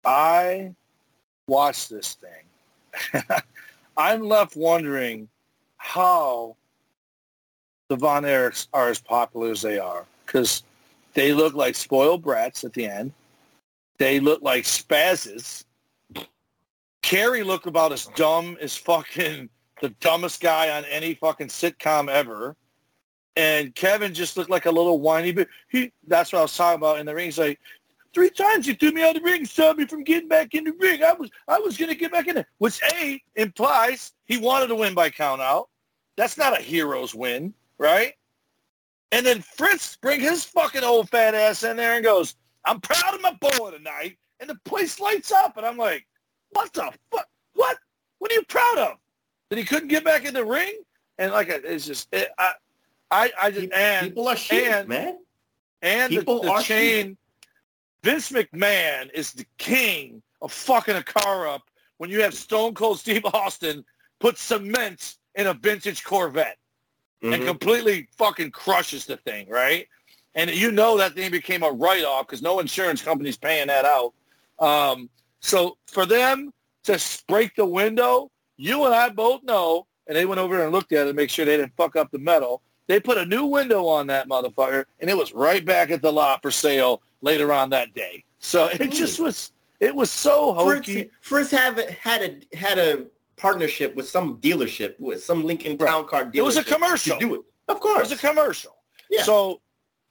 I 0.03 0.73
watch 1.47 1.89
this 1.89 2.15
thing, 2.15 3.21
I'm 3.97 4.21
left 4.21 4.55
wondering 4.55 5.27
how 5.77 6.55
the 7.89 7.95
Von 7.95 8.23
Erichs 8.23 8.67
are 8.73 8.89
as 8.89 8.99
popular 8.99 9.51
as 9.51 9.61
they 9.61 9.77
are 9.77 10.05
because 10.25 10.63
they 11.13 11.33
look 11.33 11.53
like 11.53 11.75
spoiled 11.75 12.23
brats 12.23 12.63
at 12.63 12.73
the 12.73 12.85
end. 12.85 13.11
They 13.97 14.19
look 14.19 14.41
like 14.41 14.63
spazzes. 14.63 15.65
Kerry 17.01 17.43
looked 17.43 17.67
about 17.67 17.91
as 17.91 18.07
dumb 18.15 18.57
as 18.61 18.75
fucking 18.75 19.49
the 19.81 19.89
dumbest 19.99 20.41
guy 20.41 20.75
on 20.75 20.85
any 20.85 21.13
fucking 21.15 21.47
sitcom 21.47 22.09
ever. 22.09 22.55
And 23.35 23.75
Kevin 23.75 24.13
just 24.13 24.37
looked 24.37 24.49
like 24.49 24.65
a 24.65 24.71
little 24.71 24.99
whiny, 24.99 25.31
but 25.31 25.47
he, 25.67 25.91
that's 26.07 26.31
what 26.31 26.39
I 26.39 26.43
was 26.43 26.55
talking 26.55 26.77
about 26.77 26.99
in 26.99 27.05
the 27.05 27.13
ring. 27.13 27.25
He's 27.25 27.39
like, 27.39 27.59
Three 28.13 28.29
times 28.29 28.67
you 28.67 28.75
threw 28.75 28.91
me 28.91 29.03
out 29.03 29.15
of 29.15 29.23
the 29.23 29.29
ring, 29.29 29.45
stopped 29.45 29.79
me 29.79 29.85
from 29.85 30.03
getting 30.03 30.29
back 30.29 30.53
in 30.53 30.65
the 30.65 30.73
ring. 30.73 31.03
I 31.03 31.13
was 31.13 31.29
I 31.47 31.59
was 31.59 31.77
gonna 31.77 31.95
get 31.95 32.11
back 32.11 32.27
in 32.27 32.35
there, 32.35 32.47
which 32.59 32.79
A 32.93 33.21
implies 33.35 34.13
he 34.25 34.37
wanted 34.37 34.67
to 34.67 34.75
win 34.75 34.93
by 34.93 35.09
count 35.09 35.41
out. 35.41 35.69
That's 36.15 36.37
not 36.37 36.57
a 36.57 36.61
hero's 36.61 37.15
win, 37.15 37.53
right? 37.79 38.13
And 39.11 39.23
then 39.25 39.41
Fritz 39.41 39.95
bring 39.95 40.19
his 40.19 40.43
fucking 40.43 40.83
old 40.83 41.07
fat 41.09 41.35
ass 41.35 41.63
in 41.63 41.77
there 41.77 41.95
and 41.95 42.03
goes, 42.03 42.35
I'm 42.65 42.81
proud 42.81 43.13
of 43.13 43.21
my 43.21 43.33
boy 43.33 43.69
tonight. 43.69 44.17
And 44.39 44.49
the 44.49 44.55
place 44.65 44.99
lights 44.99 45.31
up. 45.31 45.55
And 45.57 45.65
I'm 45.65 45.77
like, 45.77 46.07
what 46.49 46.73
the 46.73 46.91
fuck? 47.11 47.27
What? 47.53 47.77
What 48.17 48.31
are 48.31 48.35
you 48.35 48.43
proud 48.43 48.77
of? 48.79 48.97
That 49.49 49.59
he 49.59 49.65
couldn't 49.65 49.89
get 49.89 50.03
back 50.03 50.25
in 50.25 50.33
the 50.33 50.43
ring? 50.43 50.79
And 51.19 51.31
like, 51.31 51.49
it's 51.49 51.85
just, 51.85 52.07
it, 52.11 52.29
I, 52.39 52.53
I, 53.11 53.31
I 53.39 53.51
just, 53.51 53.71
and, 53.71 54.07
people 54.07 54.27
are 54.27 54.35
shit, 54.35 54.71
and, 54.71 54.89
man. 54.89 55.19
And 55.83 56.09
people 56.09 56.41
the, 56.41 56.51
the 56.51 56.61
chain, 56.61 57.17
Vince 58.03 58.31
McMahon 58.31 59.09
is 59.13 59.31
the 59.31 59.45
king 59.57 60.21
of 60.41 60.51
fucking 60.51 60.95
a 60.95 61.03
car 61.03 61.47
up 61.47 61.63
when 61.97 62.09
you 62.09 62.21
have 62.21 62.33
Stone 62.33 62.73
Cold 62.73 62.99
Steve 62.99 63.25
Austin 63.25 63.83
put 64.19 64.37
cement 64.37 65.15
in 65.35 65.47
a 65.47 65.53
vintage 65.53 66.03
Corvette 66.03 66.57
mm-hmm. 67.23 67.33
and 67.33 67.45
completely 67.45 68.07
fucking 68.17 68.51
crushes 68.51 69.05
the 69.05 69.17
thing, 69.17 69.47
right? 69.49 69.87
And 70.35 70.49
you 70.51 70.71
know 70.71 70.97
that 70.97 71.13
thing 71.13 71.31
became 71.31 71.63
a 71.63 71.71
write-off 71.71 72.27
because 72.27 72.41
no 72.41 72.59
insurance 72.59 73.01
company's 73.01 73.37
paying 73.37 73.67
that 73.67 73.85
out. 73.85 74.13
Um, 74.59 75.09
so 75.39 75.77
for 75.87 76.05
them 76.05 76.51
to 76.83 76.99
break 77.27 77.55
the 77.55 77.65
window, 77.65 78.31
you 78.57 78.83
and 78.85 78.93
I 78.93 79.09
both 79.09 79.43
know, 79.43 79.87
and 80.07 80.17
they 80.17 80.25
went 80.25 80.39
over 80.39 80.61
and 80.61 80.71
looked 80.71 80.91
at 80.91 81.05
it 81.05 81.09
to 81.09 81.13
make 81.13 81.29
sure 81.29 81.45
they 81.45 81.57
didn't 81.57 81.75
fuck 81.77 81.95
up 81.95 82.11
the 82.11 82.19
metal. 82.19 82.61
They 82.87 82.99
put 82.99 83.17
a 83.17 83.25
new 83.25 83.45
window 83.45 83.85
on 83.87 84.07
that 84.07 84.27
motherfucker, 84.27 84.85
and 84.99 85.09
it 85.09 85.15
was 85.15 85.33
right 85.33 85.63
back 85.63 85.89
at 85.91 86.01
the 86.01 86.11
lot 86.11 86.41
for 86.41 86.51
sale 86.51 87.01
later 87.23 87.51
on 87.51 87.71
that 87.71 87.95
day. 87.95 88.23
So 88.37 88.67
it 88.67 88.91
just 88.91 89.19
was 89.19 89.51
it 89.79 89.95
was 89.95 90.11
so 90.11 90.53
hokey. 90.53 91.09
First, 91.21 91.51
have 91.51 91.79
had 91.79 92.21
a 92.21 92.55
had 92.55 92.77
a 92.77 93.05
partnership 93.37 93.95
with 93.95 94.07
some 94.07 94.37
dealership 94.37 94.99
with 94.99 95.23
some 95.23 95.43
Lincoln 95.43 95.77
Town 95.77 96.05
Car 96.05 96.25
dealership. 96.25 96.35
It 96.35 96.41
was 96.43 96.57
a 96.57 96.63
commercial. 96.63 97.17
do 97.17 97.35
it, 97.35 97.41
of 97.67 97.79
course. 97.79 97.97
It 97.97 98.01
was 98.01 98.11
a 98.11 98.27
commercial. 98.27 98.75
Yeah. 99.09 99.23
So 99.23 99.61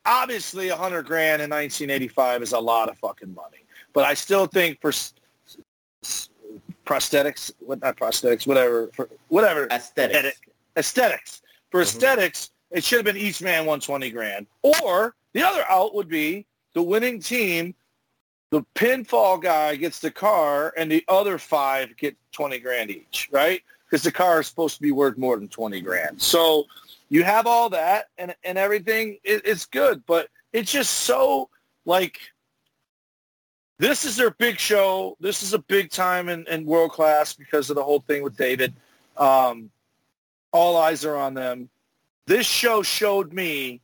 obviously, 0.04 0.70
a 0.70 0.76
hundred 0.76 1.06
grand 1.06 1.40
in 1.42 1.50
1985 1.50 2.42
is 2.42 2.52
a 2.52 2.58
lot 2.58 2.88
of 2.88 2.98
fucking 2.98 3.32
money. 3.34 3.64
But 3.92 4.04
I 4.04 4.14
still 4.14 4.46
think 4.46 4.80
for 4.80 4.92
prosthetics, 6.84 7.52
what 7.60 7.80
not 7.80 7.96
prosthetics, 7.96 8.46
whatever, 8.46 8.90
for 8.94 9.08
whatever 9.28 9.68
aesthetics, 9.70 10.18
edit, 10.18 10.34
aesthetics 10.76 11.42
for 11.70 11.80
mm-hmm. 11.80 11.96
aesthetics, 11.96 12.50
it 12.70 12.82
should 12.82 12.96
have 12.96 13.04
been 13.04 13.16
each 13.22 13.42
man 13.42 13.66
120 13.66 14.10
grand. 14.10 14.46
Or 14.62 15.14
the 15.34 15.42
other 15.42 15.64
out 15.70 15.94
would 15.94 16.08
be 16.08 16.46
the 16.74 16.82
winning 16.82 17.20
team, 17.20 17.74
the 18.50 18.62
pinfall 18.74 19.40
guy 19.42 19.76
gets 19.76 19.98
the 19.98 20.10
car 20.10 20.74
and 20.76 20.90
the 20.90 21.04
other 21.08 21.38
five 21.38 21.96
get 21.96 22.16
20 22.32 22.58
grand 22.58 22.90
each, 22.90 23.28
right? 23.32 23.62
Because 23.84 24.02
the 24.02 24.12
car 24.12 24.40
is 24.40 24.46
supposed 24.46 24.76
to 24.76 24.82
be 24.82 24.92
worth 24.92 25.16
more 25.16 25.38
than 25.38 25.48
20 25.48 25.80
grand. 25.80 26.20
So 26.20 26.66
you 27.08 27.24
have 27.24 27.46
all 27.46 27.70
that 27.70 28.06
and, 28.18 28.34
and 28.44 28.58
everything. 28.58 29.18
It, 29.24 29.42
it's 29.44 29.66
good, 29.66 30.02
but 30.06 30.28
it's 30.52 30.70
just 30.70 30.92
so 30.92 31.48
like 31.84 32.20
this 33.78 34.04
is 34.04 34.16
their 34.16 34.30
big 34.30 34.58
show. 34.58 35.16
This 35.18 35.42
is 35.42 35.54
a 35.54 35.58
big 35.58 35.90
time 35.90 36.28
in, 36.28 36.46
in 36.46 36.64
world 36.64 36.92
class 36.92 37.32
because 37.32 37.68
of 37.70 37.76
the 37.76 37.82
whole 37.82 38.00
thing 38.00 38.22
with 38.22 38.36
David. 38.36 38.74
Um, 39.16 39.70
all 40.52 40.76
eyes 40.76 41.04
are 41.04 41.16
on 41.16 41.34
them. 41.34 41.68
This 42.26 42.46
show 42.46 42.82
showed 42.82 43.32
me 43.32 43.80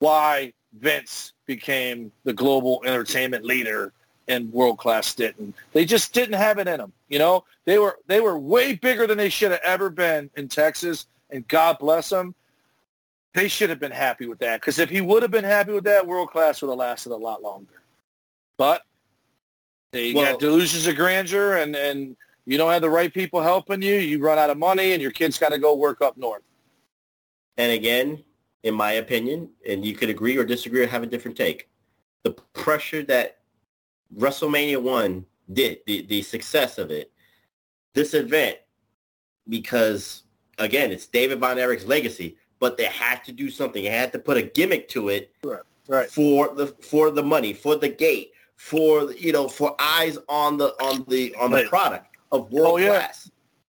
why 0.00 0.52
Vince 0.78 1.32
became 1.46 2.10
the 2.24 2.32
global 2.32 2.82
entertainment 2.84 3.44
leader 3.44 3.92
in 4.28 4.50
world 4.52 4.78
class 4.78 5.06
Stanton. 5.06 5.52
They 5.72 5.84
just 5.84 6.14
didn't 6.14 6.34
have 6.34 6.58
it 6.58 6.68
in 6.68 6.78
them. 6.78 6.92
You 7.08 7.18
know, 7.18 7.44
they 7.64 7.78
were 7.78 7.98
they 8.06 8.20
were 8.20 8.38
way 8.38 8.74
bigger 8.74 9.06
than 9.06 9.18
they 9.18 9.28
should 9.28 9.50
have 9.50 9.60
ever 9.64 9.90
been 9.90 10.30
in 10.36 10.48
Texas, 10.48 11.06
and 11.30 11.46
God 11.48 11.78
bless 11.78 12.08
them. 12.08 12.34
They 13.34 13.48
should 13.48 13.70
have 13.70 13.80
been 13.80 13.92
happy 13.92 14.26
with 14.26 14.38
that 14.40 14.60
because 14.60 14.78
if 14.78 14.90
he 14.90 15.00
would 15.00 15.22
have 15.22 15.30
been 15.30 15.44
happy 15.44 15.72
with 15.72 15.84
that, 15.84 16.06
world 16.06 16.30
class 16.30 16.62
would 16.62 16.68
have 16.68 16.78
lasted 16.78 17.12
a 17.12 17.16
lot 17.16 17.42
longer. 17.42 17.82
But 18.58 18.82
they 19.92 20.12
Well- 20.12 20.32
got 20.32 20.40
delusions 20.40 20.86
of 20.86 20.96
grandeur, 20.96 21.56
and 21.56 21.74
and 21.76 22.16
you 22.44 22.58
don't 22.58 22.72
have 22.72 22.82
the 22.82 22.90
right 22.90 23.12
people 23.12 23.40
helping 23.40 23.82
you. 23.82 23.94
You 23.94 24.18
run 24.18 24.38
out 24.38 24.50
of 24.50 24.58
money, 24.58 24.92
and 24.92 25.02
your 25.02 25.12
kids 25.12 25.38
got 25.38 25.50
to 25.50 25.58
go 25.58 25.74
work 25.74 26.00
up 26.00 26.16
north. 26.16 26.42
And 27.56 27.72
again, 27.72 28.24
in 28.62 28.74
my 28.74 28.92
opinion, 28.92 29.50
and 29.68 29.84
you 29.84 29.94
could 29.94 30.08
agree 30.08 30.36
or 30.36 30.44
disagree 30.44 30.82
or 30.82 30.86
have 30.86 31.02
a 31.02 31.06
different 31.06 31.36
take, 31.36 31.68
the 32.22 32.30
pressure 32.52 33.02
that 33.04 33.38
WrestleMania 34.16 34.80
1 34.80 35.24
did, 35.52 35.78
the, 35.86 36.02
the 36.06 36.22
success 36.22 36.78
of 36.78 36.90
it, 36.90 37.10
this 37.94 38.14
event, 38.14 38.58
because, 39.48 40.22
again, 40.58 40.92
it's 40.92 41.06
David 41.06 41.40
Von 41.40 41.58
Erich's 41.58 41.86
legacy, 41.86 42.36
but 42.60 42.76
they 42.76 42.84
had 42.84 43.24
to 43.24 43.32
do 43.32 43.50
something. 43.50 43.82
They 43.82 43.90
had 43.90 44.12
to 44.12 44.18
put 44.18 44.36
a 44.36 44.42
gimmick 44.42 44.88
to 44.90 45.08
it 45.08 45.32
Right. 45.42 45.60
right. 45.88 46.08
for 46.10 46.54
the 46.54 46.68
for 46.68 47.10
the 47.10 47.22
money, 47.22 47.52
for 47.52 47.74
the 47.76 47.88
gate, 47.88 48.32
for 48.54 49.12
you 49.14 49.32
know, 49.32 49.48
for 49.48 49.74
eyes 49.80 50.16
on 50.28 50.56
the 50.58 50.68
on 50.82 51.04
the 51.08 51.34
on 51.34 51.50
the 51.50 51.64
product 51.64 52.16
of 52.30 52.50
world 52.52 52.74
Oh, 52.74 52.76
yeah. 52.76 52.90
class. 52.90 53.30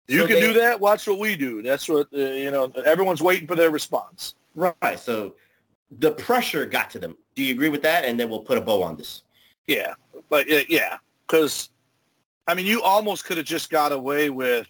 You 0.07 0.19
So 0.21 0.27
can 0.27 0.35
they- 0.37 0.41
do 0.47 0.53
that. 0.53 0.79
Watch 0.79 1.05
what 1.05 1.19
we 1.19 1.35
do. 1.35 1.61
That's 1.61 1.89
what 1.89 2.07
uh, 2.13 2.17
you 2.17 2.49
know. 2.49 2.71
Everyone's 2.85 3.21
waiting 3.21 3.45
for 3.45 3.55
their 3.55 3.71
response. 3.71 4.35
Right. 4.57 4.99
So 4.99 5.35
the 5.99 6.11
pressure 6.11 6.65
got 6.65 6.89
to 6.91 6.99
them. 6.99 7.15
Do 7.35 7.43
you 7.43 7.53
agree 7.53 7.69
with 7.69 7.83
that? 7.83 8.03
And 8.05 8.19
then 8.19 8.29
we'll 8.29 8.41
put 8.41 8.57
a 8.57 8.61
bow 8.61 8.81
on 8.81 8.97
this. 8.97 9.21
Yeah, 9.67 9.93
but 10.29 10.51
uh, 10.51 10.61
yeah, 10.67 10.97
because 11.27 11.69
I 12.47 12.55
mean, 12.55 12.65
you 12.65 12.81
almost 12.81 13.25
could 13.25 13.37
have 13.37 13.45
just 13.45 13.69
got 13.69 13.91
away 13.91 14.29
with 14.29 14.67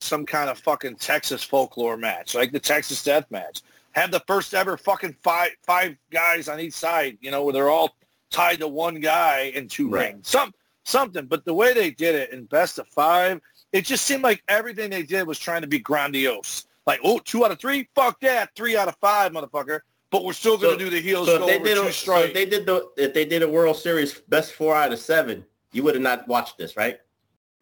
some 0.00 0.24
kind 0.24 0.48
of 0.48 0.58
fucking 0.58 0.96
Texas 0.96 1.42
folklore 1.42 1.96
match, 1.96 2.34
like 2.34 2.52
the 2.52 2.60
Texas 2.60 3.02
Death 3.02 3.26
Match. 3.30 3.62
Have 3.92 4.12
the 4.12 4.22
first 4.26 4.54
ever 4.54 4.76
fucking 4.76 5.16
five 5.22 5.50
five 5.66 5.96
guys 6.12 6.48
on 6.48 6.60
each 6.60 6.74
side, 6.74 7.18
you 7.20 7.30
know, 7.30 7.42
where 7.42 7.52
they're 7.52 7.70
all 7.70 7.96
tied 8.30 8.60
to 8.60 8.68
one 8.68 9.00
guy 9.00 9.52
in 9.54 9.66
two 9.66 9.88
Right. 9.90 10.12
rings. 10.12 10.28
Some 10.28 10.54
something, 10.84 11.26
but 11.26 11.44
the 11.44 11.54
way 11.54 11.74
they 11.74 11.90
did 11.90 12.14
it 12.14 12.32
in 12.32 12.44
best 12.44 12.78
of 12.78 12.86
five, 12.88 13.40
it 13.72 13.84
just 13.84 14.06
seemed 14.06 14.22
like 14.22 14.42
everything 14.48 14.90
they 14.90 15.02
did 15.02 15.26
was 15.26 15.38
trying 15.38 15.62
to 15.62 15.66
be 15.68 15.78
grandiose. 15.80 16.66
Like, 16.90 17.00
oh, 17.04 17.20
two 17.20 17.44
out 17.44 17.52
of 17.52 17.60
three, 17.60 17.88
fuck 17.94 18.18
that, 18.20 18.50
three 18.56 18.76
out 18.76 18.88
of 18.88 18.96
five, 19.00 19.30
motherfucker. 19.30 19.78
But 20.10 20.24
we're 20.24 20.32
still 20.32 20.56
gonna 20.58 20.72
So- 20.72 20.78
do 20.78 20.90
the 20.90 21.00
heels 21.00 21.28
So 21.28 21.38
go 21.38 21.48
if 21.48 21.62
they 21.62 21.68
did 21.74 21.78
a, 21.78 21.92
so 21.92 22.18
if 22.18 22.34
they 22.34 22.44
did 22.44 22.66
the 22.66 22.88
if 22.96 23.14
they 23.14 23.24
did 23.24 23.44
a 23.44 23.48
World 23.48 23.76
Series 23.76 24.14
best 24.22 24.54
four 24.54 24.74
out 24.74 24.92
of 24.92 24.98
seven, 24.98 25.44
you 25.72 25.84
would 25.84 25.94
have 25.94 26.02
not 26.02 26.26
watched 26.26 26.58
this, 26.58 26.76
right? 26.76 26.98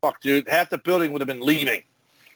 Fuck, 0.00 0.22
dude. 0.22 0.48
Half 0.48 0.70
the 0.70 0.78
building 0.78 1.12
would 1.12 1.20
have 1.20 1.28
been 1.28 1.42
leaving. 1.42 1.82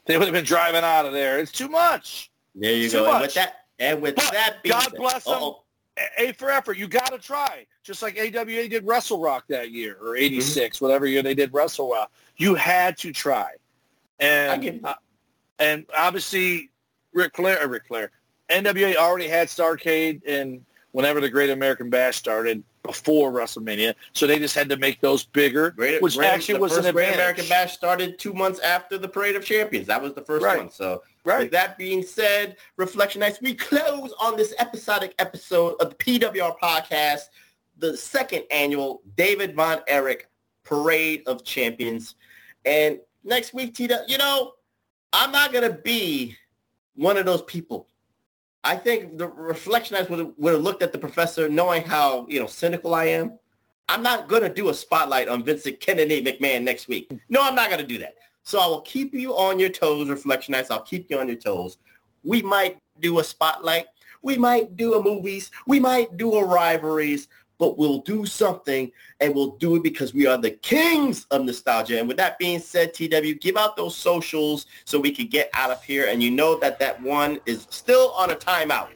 They 0.04 0.18
would 0.18 0.26
have 0.26 0.34
been 0.34 0.44
driving 0.44 0.82
out 0.84 1.06
of 1.06 1.14
there. 1.14 1.38
It's 1.38 1.50
too 1.50 1.68
much. 1.68 2.30
There 2.54 2.74
you 2.74 2.90
Too 2.90 2.98
go. 2.98 3.10
And 3.12 3.22
with 3.22 3.32
that 3.34 3.54
and 3.78 4.02
with 4.02 4.16
But 4.16 4.30
that 4.32 4.62
being 4.62 4.72
God 4.74 4.82
said- 4.90 4.94
bless 4.98 5.24
them. 5.24 5.32
Uh-oh. 5.32 5.62
A 6.18 6.32
for 6.32 6.50
effort. 6.50 6.76
You 6.76 6.88
got 6.88 7.10
to 7.12 7.18
try. 7.18 7.66
Just 7.82 8.02
like 8.02 8.18
AWA 8.18 8.68
did 8.68 8.84
WrestleRock 8.84 9.42
that 9.48 9.70
year 9.70 9.96
or 9.98 10.08
Mm-hmm. 10.14 10.24
86, 10.24 10.80
whatever 10.82 11.06
year 11.06 11.22
they 11.22 11.34
did 11.34 11.52
WrestleRock. 11.52 12.08
You 12.36 12.54
had 12.54 12.98
to 12.98 13.12
try. 13.12 13.52
And 14.20 14.84
uh, 14.84 14.94
and 15.58 15.86
obviously 15.96 16.70
Ric 17.12 17.36
Flair, 17.36 17.62
uh, 17.62 17.66
Ric 17.66 17.86
Flair, 17.86 18.10
NWA 18.50 18.96
already 18.96 19.28
had 19.28 19.48
Starcade 19.48 20.22
and 20.26 20.64
whenever 20.92 21.20
the 21.20 21.28
Great 21.30 21.50
American 21.50 21.88
Bash 21.88 22.16
started 22.16 22.62
before 22.82 23.32
WrestleMania, 23.32 23.94
so 24.12 24.26
they 24.26 24.38
just 24.38 24.54
had 24.54 24.68
to 24.68 24.76
make 24.76 25.00
those 25.00 25.24
bigger, 25.24 25.70
Great, 25.70 26.02
which 26.02 26.16
Great- 26.16 26.26
actually 26.26 26.58
was 26.58 26.76
an 26.76 26.92
Great. 26.92 27.14
American 27.14 27.46
Bash 27.48 27.72
started 27.72 28.18
two 28.18 28.34
months 28.34 28.58
after 28.60 28.98
the 28.98 29.08
Parade 29.08 29.36
of 29.36 29.44
Champions. 29.44 29.86
That 29.86 30.02
was 30.02 30.12
the 30.14 30.20
first 30.20 30.44
Right. 30.44 30.58
one. 30.58 30.70
So 30.70 31.02
Right. 31.24 31.44
with 31.44 31.52
that 31.52 31.78
being 31.78 32.02
said, 32.02 32.56
Reflectionites, 32.78 33.40
we 33.40 33.54
close 33.54 34.12
on 34.20 34.36
this 34.36 34.52
episodic 34.58 35.14
episode 35.18 35.76
of 35.80 35.90
the 35.90 35.94
PWR 35.94 36.56
podcast, 36.60 37.28
the 37.78 37.96
second 37.96 38.44
annual 38.50 39.00
David 39.16 39.54
Von 39.54 39.80
Erich 39.86 40.26
Parade 40.64 41.22
of 41.26 41.44
Champions. 41.44 42.16
And 42.64 42.98
next 43.24 43.54
week, 43.54 43.74
Tita, 43.74 44.04
you 44.08 44.18
know, 44.18 44.54
I'm 45.12 45.30
not 45.32 45.52
going 45.52 45.70
to 45.70 45.78
be 45.78 46.36
one 46.94 47.16
of 47.16 47.26
those 47.26 47.42
people. 47.42 47.88
I 48.64 48.76
think 48.76 49.18
the 49.18 49.28
Reflectionites 49.28 50.08
would 50.08 50.52
have, 50.54 50.62
looked 50.62 50.82
at 50.82 50.92
the 50.92 50.98
professor 50.98 51.48
knowing 51.48 51.82
how, 51.82 52.26
you 52.28 52.38
know, 52.38 52.46
cynical 52.46 52.94
I 52.94 53.06
am. 53.06 53.38
I'm 53.88 54.02
not 54.02 54.28
going 54.28 54.42
to 54.42 54.48
do 54.48 54.68
a 54.68 54.74
spotlight 54.74 55.28
on 55.28 55.42
Vincent 55.42 55.80
Kennedy 55.80 56.22
McMahon 56.22 56.62
next 56.62 56.86
week. 56.86 57.10
No, 57.28 57.42
I'm 57.42 57.56
not 57.56 57.68
going 57.68 57.80
to 57.80 57.86
do 57.86 57.98
that. 57.98 58.14
So 58.44 58.60
I 58.60 58.66
will 58.66 58.80
keep 58.82 59.12
you 59.14 59.36
on 59.36 59.58
your 59.58 59.68
toes, 59.68 60.08
Reflection. 60.08 60.54
I'll 60.54 60.82
keep 60.82 61.10
you 61.10 61.18
on 61.18 61.26
your 61.26 61.36
toes. 61.36 61.78
We 62.22 62.40
might 62.42 62.78
do 63.00 63.18
a 63.18 63.24
spotlight. 63.24 63.86
We 64.22 64.36
might 64.36 64.76
do 64.76 64.94
a 64.94 65.02
movies. 65.02 65.50
We 65.66 65.80
might 65.80 66.16
do 66.16 66.34
a 66.34 66.44
rivalries, 66.44 67.26
but 67.62 67.78
we'll 67.78 67.98
do 67.98 68.26
something 68.26 68.90
and 69.20 69.32
we'll 69.32 69.52
do 69.52 69.76
it 69.76 69.84
because 69.84 70.12
we 70.12 70.26
are 70.26 70.36
the 70.36 70.50
kings 70.50 71.26
of 71.30 71.44
nostalgia. 71.44 71.96
And 71.96 72.08
with 72.08 72.16
that 72.16 72.36
being 72.36 72.58
said, 72.58 72.92
TW, 72.92 73.38
give 73.40 73.56
out 73.56 73.76
those 73.76 73.94
socials 73.94 74.66
so 74.84 74.98
we 74.98 75.12
can 75.12 75.28
get 75.28 75.48
out 75.54 75.70
of 75.70 75.80
here. 75.84 76.08
And 76.08 76.20
you 76.20 76.32
know 76.32 76.58
that 76.58 76.80
that 76.80 77.00
one 77.00 77.38
is 77.46 77.68
still 77.70 78.14
on 78.16 78.32
a 78.32 78.34
timeout. 78.34 78.88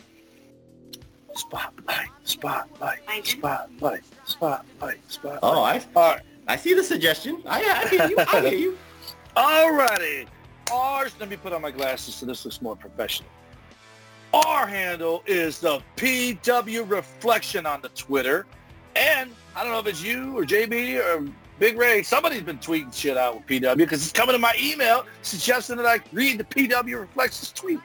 Spotlight, 1.36 2.08
spotlight, 2.24 2.98
spotlight, 3.24 4.02
spotlight, 4.24 4.98
spotlight. 5.12 5.38
Oh, 5.44 5.62
I, 5.62 5.80
All 5.94 6.14
right. 6.14 6.22
I 6.48 6.56
see 6.56 6.74
the 6.74 6.82
suggestion. 6.82 7.44
I, 7.46 7.62
I 7.62 7.88
hear 7.88 8.08
you. 8.08 8.16
I 8.18 8.40
hear 8.48 8.58
you. 8.58 8.78
Alrighty. 9.36 10.26
Ours, 10.72 11.14
let 11.20 11.28
me 11.28 11.36
put 11.36 11.52
on 11.52 11.62
my 11.62 11.70
glasses 11.70 12.16
so 12.16 12.26
this 12.26 12.44
looks 12.44 12.60
more 12.60 12.74
professional. 12.74 13.30
Our 14.34 14.66
handle 14.66 15.22
is 15.24 15.60
the 15.60 15.80
PW 15.94 16.90
Reflection 16.90 17.64
on 17.64 17.80
the 17.80 17.90
Twitter. 17.90 18.44
And 18.96 19.30
I 19.54 19.62
don't 19.62 19.72
know 19.72 19.78
if 19.78 19.86
it's 19.86 20.02
you 20.02 20.36
or 20.36 20.44
JB 20.44 21.04
or 21.04 21.28
Big 21.58 21.76
Ray. 21.78 22.02
Somebody's 22.02 22.42
been 22.42 22.58
tweeting 22.58 22.92
shit 22.94 23.16
out 23.16 23.36
with 23.36 23.46
PW 23.46 23.76
because 23.76 24.02
it's 24.02 24.12
coming 24.12 24.32
to 24.34 24.38
my 24.38 24.54
email 24.60 25.04
suggesting 25.22 25.76
that 25.76 25.86
I 25.86 26.00
read 26.12 26.38
the 26.38 26.44
PW 26.44 27.00
Reflections 27.00 27.52
tweet. 27.52 27.80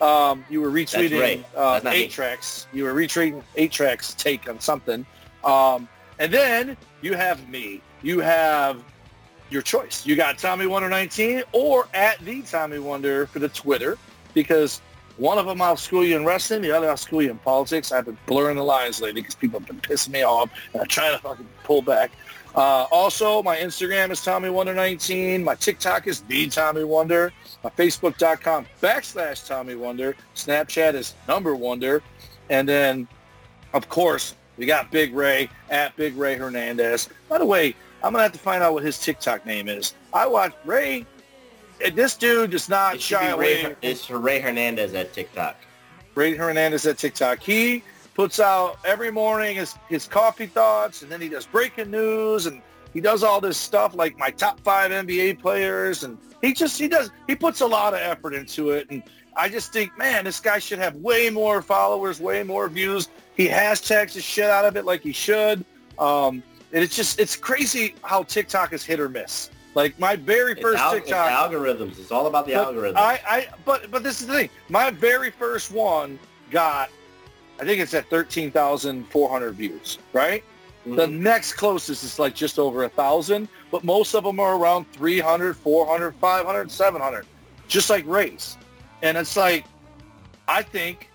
Um, 0.00 0.44
you 0.50 0.60
were 0.60 0.70
retweeting 0.70 1.44
uh, 1.54 1.74
That's 1.74 1.84
not 1.84 1.92
me. 1.94 2.02
eight 2.04 2.10
tracks. 2.10 2.66
You 2.72 2.84
were 2.84 2.94
retweeting 2.94 3.42
eight 3.56 3.72
tracks 3.72 4.14
take 4.14 4.48
on 4.48 4.60
something. 4.60 5.06
Um, 5.44 5.88
and 6.18 6.32
then 6.32 6.76
you 7.02 7.14
have 7.14 7.48
me. 7.48 7.80
You 8.02 8.20
have 8.20 8.82
your 9.50 9.62
choice. 9.62 10.06
You 10.06 10.16
got 10.16 10.38
Tommy 10.38 10.66
Wonder 10.66 10.88
19 10.88 11.42
or 11.52 11.88
at 11.94 12.18
the 12.20 12.42
Tommy 12.42 12.78
Wonder 12.78 13.26
for 13.26 13.38
the 13.38 13.48
Twitter 13.50 13.98
because 14.34 14.80
one 15.16 15.38
of 15.38 15.46
them 15.46 15.60
I'll 15.60 15.76
school 15.76 16.04
you 16.04 16.16
in 16.16 16.24
wrestling, 16.24 16.62
the 16.62 16.72
other 16.72 16.88
I'll 16.88 16.96
school 16.96 17.22
you 17.22 17.30
in 17.30 17.38
politics. 17.38 17.92
I've 17.92 18.06
been 18.06 18.18
blurring 18.26 18.56
the 18.56 18.64
lines 18.64 19.00
lately 19.00 19.22
because 19.22 19.34
people 19.34 19.60
have 19.60 19.68
been 19.68 19.80
pissing 19.80 20.10
me 20.10 20.22
off 20.22 20.50
and 20.72 20.82
I'm 20.82 20.88
trying 20.88 21.16
to 21.16 21.22
fucking 21.22 21.48
pull 21.64 21.82
back. 21.82 22.12
Uh, 22.54 22.86
also, 22.90 23.42
my 23.42 23.56
Instagram 23.56 24.10
is 24.10 24.22
Tommy 24.22 24.50
Wonder 24.50 24.74
19. 24.74 25.42
My 25.42 25.54
TikTok 25.54 26.06
is 26.06 26.20
the 26.22 26.48
Tommy 26.48 26.84
Wonder. 26.84 27.32
My 27.64 27.70
Facebook.com 27.70 28.66
backslash 28.82 29.46
Tommy 29.46 29.74
Wonder. 29.74 30.14
Snapchat 30.34 30.94
is 30.94 31.14
number 31.26 31.54
Wonder. 31.54 32.02
And 32.50 32.68
then, 32.68 33.08
of 33.72 33.88
course, 33.88 34.34
we 34.58 34.66
got 34.66 34.90
Big 34.90 35.14
Ray 35.14 35.48
at 35.70 35.96
Big 35.96 36.14
Ray 36.16 36.34
Hernandez. 36.34 37.08
By 37.28 37.38
the 37.38 37.46
way, 37.46 37.74
I'm 38.02 38.12
gonna 38.12 38.24
have 38.24 38.32
to 38.32 38.38
find 38.38 38.62
out 38.62 38.74
what 38.74 38.82
his 38.82 38.98
TikTok 38.98 39.46
name 39.46 39.68
is. 39.68 39.94
I 40.12 40.26
watch 40.26 40.52
Ray. 40.64 41.06
This 41.90 42.16
dude 42.16 42.50
does 42.50 42.68
not 42.68 43.00
shy 43.00 43.28
away. 43.28 43.64
Ray, 43.64 43.76
it's 43.82 44.10
Ray 44.10 44.40
Hernandez 44.40 44.94
at 44.94 45.12
TikTok. 45.12 45.56
Ray 46.14 46.34
Hernandez 46.34 46.86
at 46.86 46.98
TikTok. 46.98 47.40
He 47.40 47.82
puts 48.14 48.38
out 48.40 48.78
every 48.84 49.10
morning 49.10 49.56
his, 49.56 49.74
his 49.88 50.06
coffee 50.06 50.46
thoughts, 50.46 51.02
and 51.02 51.10
then 51.10 51.20
he 51.20 51.28
does 51.28 51.46
breaking 51.46 51.90
news, 51.90 52.46
and 52.46 52.60
he 52.92 53.00
does 53.00 53.22
all 53.22 53.40
this 53.40 53.56
stuff 53.56 53.94
like 53.94 54.18
my 54.18 54.30
top 54.30 54.60
five 54.60 54.90
NBA 54.90 55.40
players, 55.40 56.04
and 56.04 56.18
he 56.40 56.52
just 56.52 56.78
he 56.78 56.88
does 56.88 57.10
he 57.26 57.34
puts 57.34 57.62
a 57.62 57.66
lot 57.66 57.94
of 57.94 58.00
effort 58.00 58.34
into 58.34 58.70
it, 58.70 58.86
and 58.90 59.02
I 59.36 59.48
just 59.48 59.72
think, 59.72 59.96
man, 59.96 60.24
this 60.24 60.40
guy 60.40 60.58
should 60.58 60.78
have 60.78 60.96
way 60.96 61.30
more 61.30 61.62
followers, 61.62 62.20
way 62.20 62.42
more 62.42 62.68
views. 62.68 63.08
He 63.34 63.48
hashtags 63.48 64.12
the 64.12 64.20
shit 64.20 64.44
out 64.44 64.64
of 64.64 64.76
it 64.76 64.84
like 64.84 65.02
he 65.02 65.12
should. 65.12 65.64
Um, 65.98 66.42
and 66.72 66.82
it's 66.82 66.96
just 66.96 67.18
it's 67.20 67.36
crazy 67.36 67.94
how 68.02 68.22
TikTok 68.24 68.72
is 68.72 68.84
hit 68.84 69.00
or 69.00 69.08
miss. 69.08 69.50
Like 69.74 69.98
my 69.98 70.16
very 70.16 70.54
first 70.54 70.78
al- 70.78 70.92
it's 70.92 71.06
TikTok, 71.06 71.50
algorithms. 71.50 71.98
It's 71.98 72.10
all 72.10 72.26
about 72.26 72.46
the 72.46 72.54
but 72.54 72.74
algorithms. 72.74 72.96
I, 72.96 73.20
I, 73.26 73.48
but 73.64 73.90
but 73.90 74.02
this 74.02 74.20
is 74.20 74.26
the 74.26 74.34
thing. 74.34 74.50
My 74.68 74.90
very 74.90 75.30
first 75.30 75.70
one 75.70 76.18
got, 76.50 76.90
I 77.58 77.64
think 77.64 77.80
it's 77.80 77.94
at 77.94 78.08
thirteen 78.10 78.50
thousand 78.50 79.06
four 79.08 79.30
hundred 79.30 79.54
views, 79.54 79.98
right? 80.12 80.44
The 80.84 81.06
mm-hmm. 81.06 81.22
next 81.22 81.54
closest 81.54 82.02
is 82.02 82.18
like 82.18 82.34
just 82.34 82.58
over 82.58 82.84
a 82.84 82.88
thousand, 82.88 83.48
but 83.70 83.84
most 83.84 84.14
of 84.14 84.24
them 84.24 84.40
are 84.40 84.56
around 84.56 84.90
300, 84.92 85.56
400, 85.56 86.14
500, 86.16 86.70
700, 86.70 87.26
just 87.68 87.88
like 87.88 88.04
race. 88.04 88.56
And 89.02 89.16
it's 89.16 89.36
like, 89.36 89.64
I 90.48 90.60
think 90.62 91.08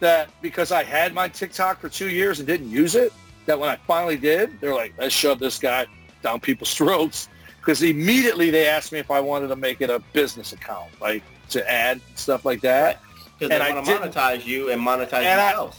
that 0.00 0.28
because 0.42 0.72
I 0.72 0.84
had 0.84 1.14
my 1.14 1.26
TikTok 1.26 1.80
for 1.80 1.88
two 1.88 2.10
years 2.10 2.38
and 2.38 2.46
didn't 2.46 2.70
use 2.70 2.94
it, 2.94 3.14
that 3.46 3.58
when 3.58 3.70
I 3.70 3.76
finally 3.76 4.18
did, 4.18 4.60
they're 4.60 4.74
like, 4.74 4.92
let's 4.98 5.14
shove 5.14 5.38
this 5.38 5.58
guy 5.58 5.86
down 6.22 6.38
people's 6.38 6.74
throats. 6.76 7.30
Because 7.68 7.82
immediately 7.82 8.48
they 8.48 8.66
asked 8.66 8.92
me 8.92 8.98
if 8.98 9.10
I 9.10 9.20
wanted 9.20 9.48
to 9.48 9.56
make 9.56 9.82
it 9.82 9.90
a 9.90 9.98
business 10.14 10.54
account, 10.54 10.88
like 11.02 11.22
to 11.50 11.70
add 11.70 12.00
stuff 12.14 12.46
like 12.46 12.62
that. 12.62 13.02
Because 13.38 13.50
they 13.50 13.58
want 13.74 13.84
to 13.84 13.92
monetize 13.92 14.46
you 14.46 14.70
and 14.70 14.80
monetize 14.80 15.12
And 15.24 15.38
I- 15.38 15.48
themselves. 15.50 15.76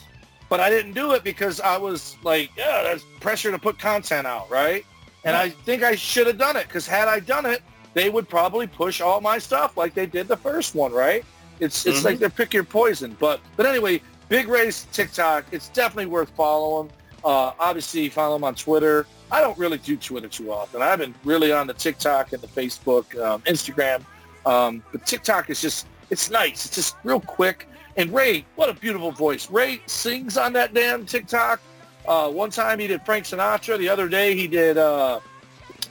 But 0.50 0.60
I 0.60 0.70
didn't 0.70 0.94
do 0.94 1.14
it 1.14 1.24
because 1.24 1.60
I 1.60 1.78
was 1.78 2.16
like, 2.24 2.52
yeah, 2.56 2.84
there's 2.84 3.02
pressure 3.20 3.50
to 3.50 3.58
put 3.58 3.80
content 3.80 4.28
out, 4.28 4.52
right? 4.52 4.86
And 5.26 5.36
I 5.36 5.50
think 5.50 5.82
I 5.82 5.96
should 5.96 6.28
have 6.28 6.38
done 6.38 6.58
it 6.58 6.68
because 6.68 6.86
had 6.86 7.08
I 7.08 7.22
done 7.22 7.48
it, 7.48 7.64
they 7.96 8.12
would 8.12 8.30
probably 8.30 8.68
push 8.68 9.02
all 9.02 9.20
my 9.20 9.40
stuff 9.40 9.76
like 9.76 9.96
they 9.96 10.06
did 10.06 10.28
the 10.28 10.38
first 10.38 10.76
one, 10.76 10.92
right? 10.92 11.26
It's 11.60 11.88
it's 11.88 12.02
Mhm. 12.02 12.06
like 12.06 12.20
they're 12.20 12.30
pick 12.30 12.54
your 12.54 12.64
poison. 12.66 13.18
But 13.20 13.40
but 13.58 13.66
anyway, 13.66 14.00
Big 14.28 14.48
Ray's 14.48 14.86
TikTok, 14.92 15.46
it's 15.52 15.70
definitely 15.70 16.06
worth 16.06 16.30
following. 16.38 16.92
Uh, 17.26 17.54
obviously, 17.60 18.10
follow 18.10 18.36
him 18.36 18.44
on 18.44 18.54
Twitter. 18.54 19.08
I 19.32 19.42
don't 19.42 19.58
really 19.58 19.78
do 19.78 19.96
Twitter 19.96 20.28
too 20.28 20.52
often. 20.52 20.82
I've 20.82 21.00
been 21.00 21.14
really 21.24 21.52
on 21.52 21.68
the 21.68 21.74
TikTok 21.74 22.34
and 22.34 22.42
the 22.42 22.48
Facebook, 22.48 23.18
um, 23.24 23.42
Instagram. 23.42 24.04
Um, 24.46 24.84
but 24.92 25.06
TikTok 25.06 25.50
is 25.50 25.62
just, 25.62 25.88
it's 26.10 26.30
nice. 26.32 26.66
It's 26.66 26.76
just 26.76 26.96
real 27.04 27.20
quick. 27.20 27.68
And 27.98 28.14
Ray, 28.14 28.46
what 28.56 28.70
a 28.70 28.74
beautiful 28.74 29.12
voice. 29.12 29.50
Ray 29.52 29.82
sings 29.86 30.38
on 30.38 30.54
that 30.54 30.74
damn 30.74 31.06
TikTok. 31.06 31.60
Uh, 32.08 32.30
one 32.30 32.50
time 32.50 32.80
he 32.80 32.88
did 32.88 33.06
Frank 33.06 33.26
Sinatra. 33.26 33.78
The 33.78 33.90
other 33.90 34.08
day 34.08 34.36
he 34.36 34.48
did 34.48 34.78
uh, 34.78 35.20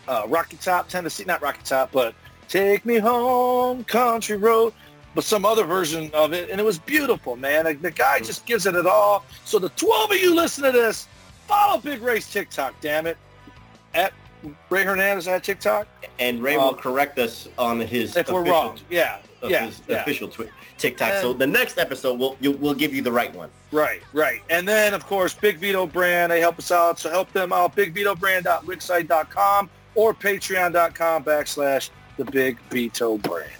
uh, 0.08 0.22
Rocky 0.26 0.56
Top, 0.56 0.88
Tennessee, 0.88 1.24
not 1.24 1.40
Rocky 1.42 1.60
Top, 1.62 1.92
but 1.92 2.14
Take 2.48 2.84
Me 2.84 2.96
Home, 2.96 3.84
Country 3.84 4.36
Road, 4.36 4.72
but 5.14 5.22
some 5.22 5.44
other 5.44 5.64
version 5.64 6.10
of 6.14 6.32
it. 6.32 6.50
And 6.50 6.60
it 6.60 6.64
was 6.64 6.78
beautiful, 6.78 7.36
man. 7.36 7.66
Like, 7.66 7.82
the 7.82 7.90
guy 7.90 8.18
just 8.20 8.46
gives 8.46 8.66
it 8.66 8.74
at 8.74 8.86
all. 8.86 9.24
So 9.44 9.58
the 9.58 9.68
12 9.70 10.12
of 10.12 10.16
you 10.16 10.34
listen 10.34 10.64
to 10.64 10.72
this, 10.72 11.06
follow 11.46 11.78
Big 11.78 12.00
Ray's 12.00 12.30
TikTok, 12.30 12.74
damn 12.80 13.06
it. 13.06 13.18
At 13.94 14.12
Ray 14.70 14.84
Hernandez 14.84 15.26
at 15.28 15.42
TikTok. 15.44 15.86
And 16.18 16.42
Ray 16.42 16.56
Um, 16.56 16.62
will 16.64 16.74
correct 16.74 17.18
us 17.18 17.48
on 17.58 17.80
his 17.80 18.16
If 18.16 18.28
we're 18.30 18.40
official, 18.42 18.52
wrong. 18.60 18.78
Yeah. 18.90 19.18
of 19.42 19.50
Yeah. 19.50 19.66
his 19.66 19.80
yeah. 19.88 20.02
official 20.02 20.28
twi- 20.28 20.48
TikTok. 20.78 21.20
so 21.20 21.32
the 21.32 21.46
next 21.46 21.76
episode, 21.78 22.18
we'll 22.18 22.36
you, 22.40 22.52
we'll 22.52 22.74
give 22.74 22.94
you 22.94 23.02
the 23.02 23.10
right 23.12 23.34
one. 23.34 23.50
Right, 23.72 24.00
right. 24.12 24.42
And 24.50 24.66
then, 24.66 24.94
of 24.94 25.04
course, 25.06 25.34
Big 25.34 25.58
Vito 25.58 25.86
Brand, 25.86 26.30
they 26.32 26.40
help 26.40 26.58
us 26.58 26.70
out. 26.70 26.98
So 27.00 27.10
help 27.10 27.32
them 27.32 27.52
out, 27.52 27.74
bigvitobrand.wixsite.com 27.76 29.70
or 29.94 30.14
patreon.com 30.14 31.24
backslash 31.24 31.90
the 32.16 32.24
Big 32.24 32.58
Vito 32.70 33.18
Brand. 33.18 33.50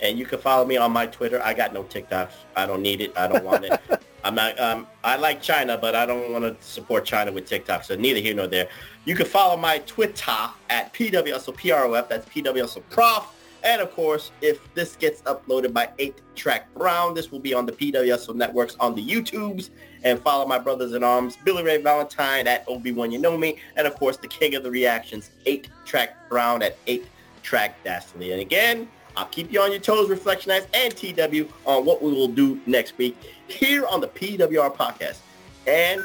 And 0.00 0.18
you 0.18 0.26
can 0.26 0.38
follow 0.38 0.66
me 0.66 0.76
on 0.76 0.92
my 0.92 1.06
Twitter. 1.06 1.40
I 1.42 1.54
got 1.54 1.72
no 1.72 1.82
TikToks. 1.84 2.32
I 2.54 2.66
don't 2.66 2.82
need 2.82 3.00
it. 3.00 3.12
I 3.16 3.28
don't 3.28 3.44
want 3.44 3.64
it. 3.64 3.80
I'm 4.26 4.34
not. 4.34 4.58
Um, 4.58 4.88
I 5.04 5.16
like 5.16 5.40
China, 5.40 5.78
but 5.78 5.94
I 5.94 6.04
don't 6.04 6.32
want 6.32 6.42
to 6.44 6.56
support 6.66 7.04
China 7.04 7.30
with 7.30 7.46
TikTok. 7.46 7.84
So 7.84 7.94
neither 7.94 8.18
here 8.18 8.34
nor 8.34 8.48
there. 8.48 8.68
You 9.04 9.14
can 9.14 9.24
follow 9.24 9.56
my 9.56 9.78
Twitter 9.78 10.32
at 10.68 10.92
PWSOPROF. 10.92 12.08
That's 12.08 12.28
PWSOPROF. 12.28 13.24
And 13.62 13.80
of 13.80 13.92
course, 13.92 14.32
if 14.42 14.58
this 14.74 14.96
gets 14.96 15.22
uploaded 15.22 15.72
by 15.72 15.90
8 16.00 16.20
Track 16.34 16.74
Brown, 16.74 17.14
this 17.14 17.30
will 17.30 17.38
be 17.38 17.54
on 17.54 17.66
the 17.66 17.72
PWSO 17.72 18.34
networks 18.34 18.76
on 18.80 18.96
the 18.96 19.06
YouTubes. 19.06 19.70
And 20.02 20.20
follow 20.20 20.44
my 20.44 20.58
brothers 20.58 20.92
in 20.92 21.04
arms, 21.04 21.36
Billy 21.44 21.62
Ray 21.62 21.80
Valentine 21.80 22.48
at 22.48 22.64
Obi-Wan 22.66 23.12
You 23.12 23.20
Know 23.20 23.36
Me. 23.36 23.58
And 23.76 23.86
of 23.86 23.94
course, 23.94 24.16
the 24.16 24.28
king 24.28 24.56
of 24.56 24.64
the 24.64 24.70
reactions, 24.72 25.30
8 25.46 25.68
Track 25.84 26.28
Brown 26.28 26.62
at 26.62 26.76
8 26.88 27.06
Track 27.44 27.84
Dastardly. 27.84 28.32
And 28.32 28.40
again, 28.40 28.88
I'll 29.16 29.26
keep 29.26 29.52
you 29.52 29.60
on 29.62 29.70
your 29.70 29.80
toes, 29.80 30.08
Reflectionites 30.08 30.66
and 30.74 30.94
TW, 30.94 31.50
on 31.64 31.84
what 31.86 32.02
we 32.02 32.12
will 32.12 32.28
do 32.28 32.60
next 32.66 32.98
week 32.98 33.16
here 33.48 33.86
on 33.86 34.00
the 34.00 34.08
PWR 34.08 34.74
podcast. 34.74 35.18
And 35.66 36.02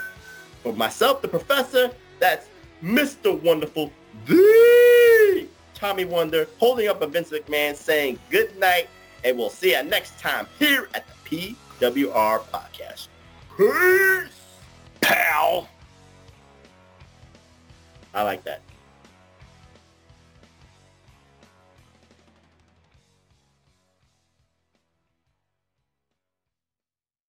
for 0.64 0.74
myself, 0.74 1.22
the 1.22 1.28
professor, 1.28 1.92
that's 2.20 2.48
Mr. 2.84 3.40
Wonderful, 3.42 3.92
the 4.26 5.48
Tommy 5.74 6.06
Wonder, 6.06 6.48
holding 6.60 6.88
up 6.88 7.02
a 7.02 7.08
Vince 7.08 7.30
McMahon 7.30 7.76
saying 7.76 8.20
good 8.30 8.58
night, 8.60 8.88
and 9.24 9.38
we'll 9.38 9.50
see 9.50 9.76
you 9.76 9.84
next 9.84 10.20
time 10.20 10.48
here 10.60 10.88
at 10.94 11.06
the 11.08 11.54
PWR 11.80 12.42
podcast. 12.52 13.08
Peace! 13.58 14.32
Pal! 15.02 15.68
I 18.14 18.24
like 18.24 18.44
that. 18.44 18.62